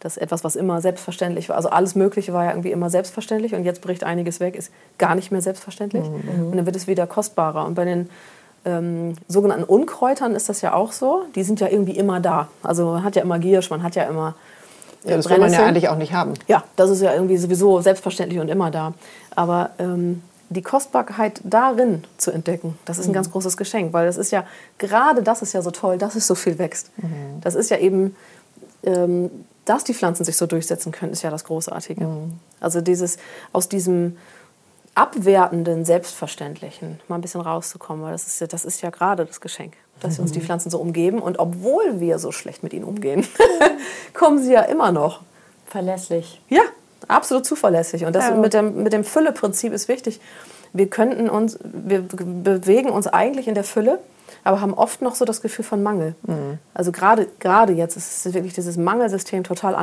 Das 0.02 0.16
etwas, 0.16 0.42
was 0.44 0.56
immer 0.56 0.80
selbstverständlich 0.80 1.50
war. 1.50 1.56
Also 1.56 1.68
alles 1.68 1.94
Mögliche 1.94 2.32
war 2.32 2.44
ja 2.44 2.50
irgendwie 2.52 2.70
immer 2.72 2.88
selbstverständlich 2.88 3.54
und 3.54 3.64
jetzt 3.64 3.82
bricht 3.82 4.02
einiges 4.04 4.40
weg, 4.40 4.56
ist 4.56 4.72
gar 4.96 5.14
nicht 5.14 5.30
mehr 5.30 5.42
selbstverständlich. 5.42 6.06
Und 6.06 6.56
dann 6.56 6.64
wird 6.64 6.74
es 6.76 6.86
wieder 6.86 7.06
kostbarer. 7.06 7.66
Und 7.66 7.74
bei 7.74 7.84
den 7.84 8.08
ähm, 8.64 9.14
sogenannten 9.28 9.64
Unkräutern 9.64 10.34
ist 10.34 10.48
das 10.48 10.60
ja 10.60 10.74
auch 10.74 10.92
so. 10.92 11.24
Die 11.34 11.42
sind 11.42 11.60
ja 11.60 11.68
irgendwie 11.68 11.96
immer 11.96 12.20
da. 12.20 12.48
Also 12.62 12.86
man 12.86 13.04
hat 13.04 13.16
ja 13.16 13.22
immer 13.22 13.38
Giersch, 13.38 13.70
man 13.70 13.82
hat 13.82 13.94
ja 13.96 14.04
immer 14.04 14.34
äh, 15.04 15.10
Ja, 15.10 15.16
das 15.16 15.28
will 15.28 15.38
man 15.38 15.40
ja 15.40 15.58
Brennnessel. 15.58 15.64
eigentlich 15.64 15.88
auch 15.88 15.96
nicht 15.96 16.12
haben. 16.12 16.34
Ja, 16.46 16.64
das 16.76 16.90
ist 16.90 17.00
ja 17.00 17.14
irgendwie 17.14 17.36
sowieso 17.38 17.80
selbstverständlich 17.80 18.40
und 18.40 18.48
immer 18.48 18.70
da. 18.70 18.92
Aber 19.34 19.70
ähm, 19.78 20.22
die 20.50 20.62
Kostbarkeit 20.62 21.40
darin 21.44 22.04
zu 22.18 22.32
entdecken, 22.32 22.76
das 22.84 22.98
ist 22.98 23.06
ein 23.06 23.12
ganz 23.12 23.30
großes 23.30 23.56
Geschenk, 23.56 23.92
weil 23.92 24.06
das 24.06 24.16
ist 24.16 24.32
ja, 24.32 24.44
gerade 24.78 25.22
das 25.22 25.42
ist 25.42 25.52
ja 25.52 25.62
so 25.62 25.70
toll, 25.70 25.96
dass 25.96 26.16
es 26.16 26.26
so 26.26 26.34
viel 26.34 26.58
wächst. 26.58 26.90
Das 27.40 27.54
ist 27.54 27.70
ja 27.70 27.78
eben, 27.78 28.16
ähm, 28.82 29.30
dass 29.64 29.84
die 29.84 29.94
Pflanzen 29.94 30.24
sich 30.24 30.36
so 30.36 30.46
durchsetzen 30.46 30.90
können, 30.90 31.12
ist 31.12 31.22
ja 31.22 31.30
das 31.30 31.44
Großartige. 31.44 32.04
Also 32.58 32.80
dieses, 32.80 33.18
aus 33.52 33.68
diesem 33.68 34.16
abwertenden, 34.94 35.84
selbstverständlichen 35.84 37.00
mal 37.08 37.16
ein 37.16 37.20
bisschen 37.20 37.40
rauszukommen, 37.40 38.04
weil 38.04 38.12
das 38.12 38.26
ist 38.26 38.40
ja, 38.40 38.46
das 38.46 38.64
ist 38.64 38.82
ja 38.82 38.90
gerade 38.90 39.24
das 39.24 39.40
Geschenk, 39.40 39.74
dass 40.00 40.18
uns 40.18 40.32
die 40.32 40.40
Pflanzen 40.40 40.70
so 40.70 40.78
umgeben 40.78 41.20
und 41.20 41.38
obwohl 41.38 42.00
wir 42.00 42.18
so 42.18 42.32
schlecht 42.32 42.62
mit 42.62 42.72
ihnen 42.72 42.84
umgehen, 42.84 43.26
kommen 44.14 44.38
sie 44.38 44.52
ja 44.52 44.62
immer 44.62 44.92
noch. 44.92 45.20
Verlässlich. 45.66 46.40
Ja, 46.48 46.62
absolut 47.08 47.46
zuverlässig. 47.46 48.04
Und 48.04 48.14
das 48.14 48.28
Ja. 48.30 48.34
mit 48.34 48.52
dem, 48.54 48.82
mit 48.82 48.92
dem 48.92 49.04
Fülle-Prinzip 49.04 49.72
ist 49.72 49.88
wichtig. 49.88 50.20
Wir 50.72 50.88
könnten 50.88 51.28
uns, 51.30 51.58
wir 51.62 52.02
bewegen 52.02 52.90
uns 52.90 53.06
eigentlich 53.06 53.48
in 53.48 53.54
der 53.54 53.64
Fülle, 53.64 53.98
aber 54.44 54.60
haben 54.60 54.74
oft 54.74 55.02
noch 55.02 55.14
so 55.14 55.24
das 55.24 55.42
Gefühl 55.42 55.64
von 55.64 55.82
Mangel. 55.82 56.14
Also 56.74 56.92
gerade, 56.92 57.26
gerade 57.40 57.72
jetzt 57.72 57.96
ist 57.96 58.32
wirklich 58.32 58.52
dieses 58.54 58.76
Mangelsystem 58.76 59.44
total 59.44 59.74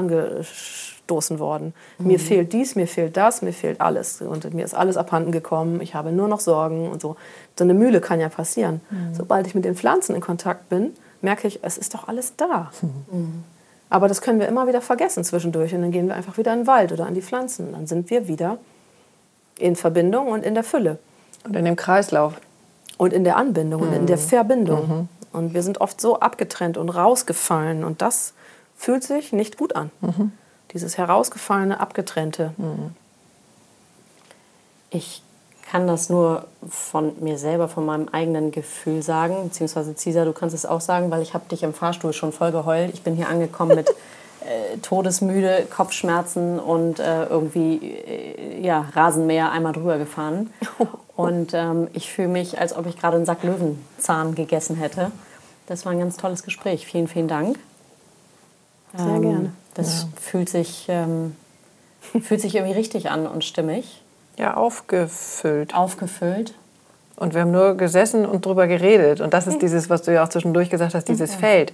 angestoßen 1.08 1.40
worden. 1.40 1.74
Mir 1.98 2.20
fehlt 2.20 2.54
dies, 2.54 2.76
mir 2.76 2.88
fehlt 2.88 3.18
das, 3.18 3.42
mir 3.42 3.54
fehlt 3.54 3.82
alles. 3.82 4.22
Und 4.22 4.54
mir 4.54 4.66
ist 4.66 4.74
alles 4.74 4.98
abhanden 4.98 5.32
gekommen. 5.32 5.82
Ich 5.82 5.96
habe 5.96 6.12
nur 6.12 6.28
noch 6.28 6.40
Sorgen 6.40 6.90
und 6.90 7.02
so. 7.02 7.16
So 7.58 7.64
eine 7.64 7.74
Mühle 7.74 8.02
kann 8.02 8.20
ja 8.20 8.30
passieren. 8.30 8.82
Sobald 9.14 9.48
ich 9.48 9.56
mit 9.56 9.66
den 9.66 9.76
Pflanzen 9.76 10.16
in 10.16 10.22
Kontakt 10.22 10.70
bin, 10.70 10.94
merke 11.22 11.48
ich, 11.48 11.60
es 11.64 11.78
ist 11.78 11.94
doch 11.94 12.08
alles 12.08 12.34
da. 12.36 12.72
Aber 13.90 14.08
das 14.08 14.22
können 14.22 14.40
wir 14.40 14.48
immer 14.48 14.68
wieder 14.68 14.82
vergessen 14.82 15.24
zwischendurch. 15.24 15.74
Und 15.74 15.82
dann 15.82 15.92
gehen 15.92 16.08
wir 16.08 16.16
einfach 16.16 16.38
wieder 16.38 16.54
in 16.54 16.62
den 16.62 16.68
Wald 16.68 16.92
oder 16.92 17.06
an 17.06 17.14
die 17.14 17.22
Pflanzen. 17.22 17.72
Dann 17.72 17.88
sind 17.88 18.10
wir 18.10 18.28
wieder 18.28 18.58
in 19.58 19.76
Verbindung 19.76 20.28
und 20.28 20.44
in 20.44 20.54
der 20.54 20.64
Fülle. 20.64 21.00
Und 21.46 21.56
in 21.56 21.66
dem 21.66 21.76
Kreislauf. 21.76 22.34
Und 22.98 23.14
in 23.14 23.24
der 23.24 23.38
Anbindung 23.38 23.82
und 23.84 23.94
in 23.94 24.08
der 24.08 24.18
Verbindung. 24.18 25.08
Und 25.32 25.54
wir 25.54 25.62
sind 25.62 25.82
oft 25.82 26.02
so 26.02 26.20
abgetrennt 26.20 26.78
und 26.78 26.90
rausgefallen. 26.90 27.84
Und 27.84 28.02
das 28.02 28.34
fühlt 28.76 29.04
sich 29.04 29.34
nicht 29.34 29.58
gut 29.58 29.76
an. 29.76 29.92
Dieses 30.78 31.00
herausgefallene, 31.00 31.80
abgetrennte. 31.80 32.54
Ich 34.92 35.24
kann 35.72 35.88
das 35.88 36.08
nur 36.10 36.46
von 36.70 37.14
mir 37.20 37.40
selber, 37.40 37.68
von 37.68 37.84
meinem 37.84 38.10
eigenen 38.10 38.52
Gefühl 38.52 39.02
sagen, 39.02 39.46
beziehungsweise 39.46 39.96
Cesar, 39.96 40.26
du 40.26 40.34
kannst 40.34 40.54
es 40.54 40.68
auch 40.68 40.80
sagen, 40.80 41.10
weil 41.10 41.24
ich 41.24 41.34
habe 41.34 41.50
dich 41.50 41.64
im 41.64 41.74
Fahrstuhl 41.74 42.14
schon 42.14 42.32
voll 42.32 42.52
geheult. 42.52 42.94
Ich 42.94 43.02
bin 43.02 43.16
hier 43.16 43.28
angekommen 43.28 43.76
mit 43.76 43.90
äh, 44.42 44.78
todesmüde, 44.84 45.66
Kopfschmerzen 45.76 46.60
und 46.60 47.00
äh, 47.00 47.26
irgendwie 47.26 47.78
äh, 47.78 48.62
ja, 48.64 48.86
Rasenmäher 48.94 49.52
einmal 49.52 49.74
drüber 49.74 49.98
gefahren. 49.98 50.54
Und 51.16 51.56
ähm, 51.56 51.88
ich 51.94 52.12
fühle 52.12 52.28
mich, 52.28 52.60
als 52.60 52.76
ob 52.76 52.86
ich 52.86 52.96
gerade 52.96 53.18
einen 53.18 53.26
Sack 53.26 53.42
Löwenzahn 53.42 54.36
gegessen 54.36 54.76
hätte. 54.76 55.12
Das 55.66 55.84
war 55.84 55.92
ein 55.92 55.98
ganz 55.98 56.18
tolles 56.18 56.44
Gespräch. 56.44 56.86
Vielen, 56.86 57.08
vielen 57.08 57.28
Dank. 57.28 57.58
Sehr 58.96 59.20
gerne. 59.20 59.52
Das 59.74 60.08
fühlt, 60.20 60.50
sich, 60.50 60.86
ähm, 60.90 61.36
fühlt 62.24 62.42
sich 62.42 62.56
irgendwie 62.56 62.76
richtig 62.76 63.10
an 63.12 63.28
und 63.28 63.44
stimmig. 63.44 64.02
Ja, 64.38 64.56
aufgefüllt. 64.56 65.76
Aufgefüllt. 65.76 66.54
Und 67.16 67.34
wir 67.34 67.42
haben 67.42 67.52
nur 67.52 67.74
gesessen 67.76 68.28
und 68.28 68.46
drüber 68.46 68.68
geredet. 68.68 69.22
Und 69.22 69.34
das 69.34 69.48
ist 69.48 69.60
dieses, 69.64 69.90
was 69.90 70.04
du 70.04 70.14
ja 70.14 70.24
auch 70.24 70.30
zwischendurch 70.30 70.70
gesagt 70.70 70.94
hast, 70.94 71.06
dieses 71.08 71.34
Feld, 71.34 71.74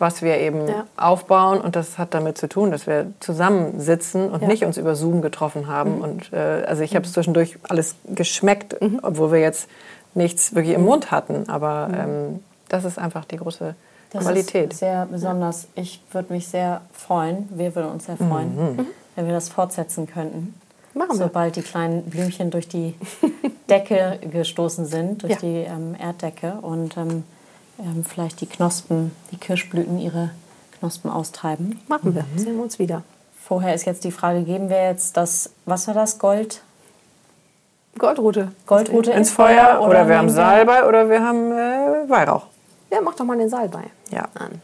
was 0.00 0.20
wir 0.20 0.38
eben 0.38 0.66
Ja. 0.66 0.84
aufbauen. 0.96 1.60
Und 1.60 1.76
das 1.76 1.96
hat 1.96 2.12
damit 2.12 2.36
zu 2.38 2.48
tun, 2.48 2.72
dass 2.72 2.88
wir 2.88 3.06
zusammensitzen 3.20 4.28
und 4.28 4.42
Ja. 4.42 4.48
nicht 4.48 4.64
uns 4.64 4.76
über 4.78 4.96
Zoom 4.96 5.22
getroffen 5.22 5.68
haben. 5.68 6.00
Und 6.00 6.32
äh, 6.32 6.64
also 6.66 6.82
ich 6.82 6.96
habe 6.96 7.04
es 7.06 7.12
zwischendurch 7.12 7.56
alles 7.68 7.94
geschmeckt, 8.08 8.76
obwohl 9.02 9.30
wir 9.30 9.38
jetzt 9.40 9.68
nichts 10.14 10.56
wirklich 10.56 10.74
im 10.74 10.82
Mund 10.84 11.12
hatten. 11.12 11.48
Aber 11.48 11.88
ähm, 11.96 12.40
das 12.68 12.84
ist 12.84 12.98
einfach 12.98 13.24
die 13.24 13.36
große 13.36 13.76
Das 14.12 14.24
Qualität. 14.24 14.72
ist 14.72 14.80
sehr 14.80 15.06
besonders. 15.06 15.68
Ich 15.74 16.02
würde 16.12 16.32
mich 16.32 16.48
sehr 16.48 16.80
freuen, 16.92 17.48
wir 17.50 17.74
würden 17.74 17.90
uns 17.92 18.06
sehr 18.06 18.16
freuen, 18.16 18.86
wenn 19.14 19.26
wir 19.26 19.32
das 19.34 19.48
fortsetzen 19.48 20.06
könnten. 20.06 20.54
Machen 20.94 21.10
wir. 21.18 21.26
Sobald 21.26 21.54
die 21.56 21.62
kleinen 21.62 22.02
Blümchen 22.04 22.50
durch 22.50 22.66
die 22.66 22.94
Decke 23.68 24.18
gestoßen 24.32 24.86
sind, 24.86 25.22
durch 25.22 25.34
Ja. 25.34 25.38
die 25.38 25.56
ähm, 25.58 25.94
Erddecke 25.94 26.54
und 26.62 26.96
ähm, 26.96 27.22
ähm, 27.78 28.04
vielleicht 28.04 28.40
die 28.40 28.46
Knospen, 28.46 29.12
die 29.30 29.36
Kirschblüten 29.36 29.98
ihre 29.98 30.30
Knospen 30.80 31.10
austreiben. 31.10 31.78
Machen 31.86 32.14
wir. 32.16 32.24
Sehen 32.36 32.56
wir 32.56 32.62
uns 32.64 32.80
wieder. 32.80 33.02
Vorher 33.40 33.74
ist 33.74 33.84
jetzt 33.84 34.02
die 34.02 34.10
Frage, 34.10 34.42
geben 34.42 34.68
wir 34.68 34.82
jetzt 34.82 35.16
das, 35.16 35.50
was 35.66 35.86
war 35.86 35.94
das, 35.94 36.18
Gold, 36.18 36.62
Goldrute. 37.98 38.52
Goldrute 38.66 39.10
Ins 39.12 39.30
Feuer 39.30 39.80
oder, 39.82 40.08
wir 40.08 40.18
haben 40.18 40.30
Salbei 40.30 40.86
oder 40.86 41.08
wir 41.10 41.22
haben 41.22 41.52
äh, 41.52 42.08
Weihrauch. 42.08 42.46
Ja, 42.90 43.00
mach 43.00 43.14
doch 43.14 43.24
mal 43.24 43.38
den 43.38 43.48
Salbei 43.48 43.84
Ja, 44.10 44.28
an. 44.34 44.60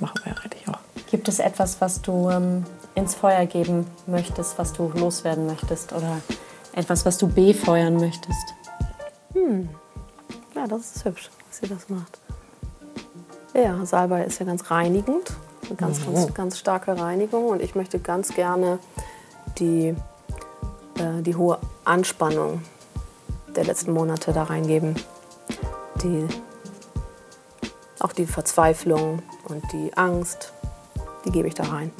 machen 0.00 0.20
wir 0.24 0.36
eigentlich 0.36 0.68
auch. 0.68 0.78
Gibt 1.10 1.28
es 1.28 1.38
etwas, 1.38 1.80
was 1.80 2.02
du 2.02 2.30
ähm, 2.30 2.64
ins 2.94 3.14
Feuer 3.14 3.46
geben 3.46 3.86
möchtest, 4.06 4.58
was 4.58 4.72
du 4.72 4.90
loswerden 4.94 5.46
möchtest? 5.46 5.92
Oder 5.92 6.20
Etwas, 6.74 7.04
was 7.04 7.18
du 7.18 7.28
befeuern 7.28 7.96
möchtest. 7.96 8.54
Hm. 9.34 9.68
Ja, 10.54 10.66
das 10.66 10.96
ist 10.96 11.04
hübsch, 11.04 11.30
dass 11.48 11.58
sie 11.58 11.68
das 11.68 11.88
macht. 11.88 12.18
Ja, 13.54 13.84
Salbei 13.84 14.24
ist 14.24 14.38
ja 14.40 14.46
ganz 14.46 14.70
reinigend, 14.70 15.30
eine 15.66 15.76
ganz, 15.76 16.00
mhm. 16.00 16.14
ganz, 16.14 16.34
ganz 16.34 16.58
starke 16.58 16.98
Reinigung 16.98 17.48
und 17.48 17.60
ich 17.60 17.74
möchte 17.74 17.98
ganz 17.98 18.34
gerne 18.34 18.78
die, 19.58 19.88
äh, 20.98 21.20
die 21.20 21.36
hohe 21.36 21.58
Anspannung 21.84 22.62
der 23.54 23.64
letzten 23.64 23.92
Monate 23.92 24.32
da 24.32 24.44
reingeben. 24.44 24.96
Die, 26.02 26.26
auch 28.02 28.12
die 28.12 28.26
Verzweiflung 28.26 29.22
und 29.44 29.62
die 29.72 29.96
Angst, 29.96 30.52
die 31.24 31.30
gebe 31.30 31.48
ich 31.48 31.54
da 31.54 31.64
rein. 31.64 31.90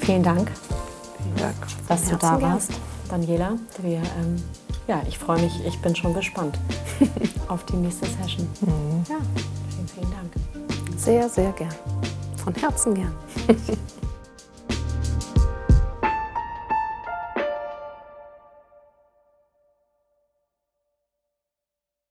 Vielen 0.00 0.24
Dank. 0.24 0.61
Dass 1.88 2.08
du 2.08 2.16
da 2.16 2.40
warst, 2.40 2.72
Daniela. 3.08 3.52
Wir, 3.80 3.98
ähm, 3.98 4.42
ja, 4.86 5.02
ich 5.08 5.18
freue 5.18 5.40
mich, 5.40 5.52
ich 5.66 5.80
bin 5.80 5.94
schon 5.94 6.14
gespannt 6.14 6.58
auf 7.48 7.64
die 7.66 7.76
nächste 7.76 8.06
Session. 8.06 8.48
Mhm. 8.60 9.04
Ja, 9.08 9.16
vielen, 9.70 9.88
vielen 9.88 10.10
Dank. 10.10 10.98
Sehr, 10.98 11.28
sehr 11.28 11.52
gern. 11.52 11.74
Von 12.42 12.54
Herzen 12.54 12.94
gern. 12.94 13.14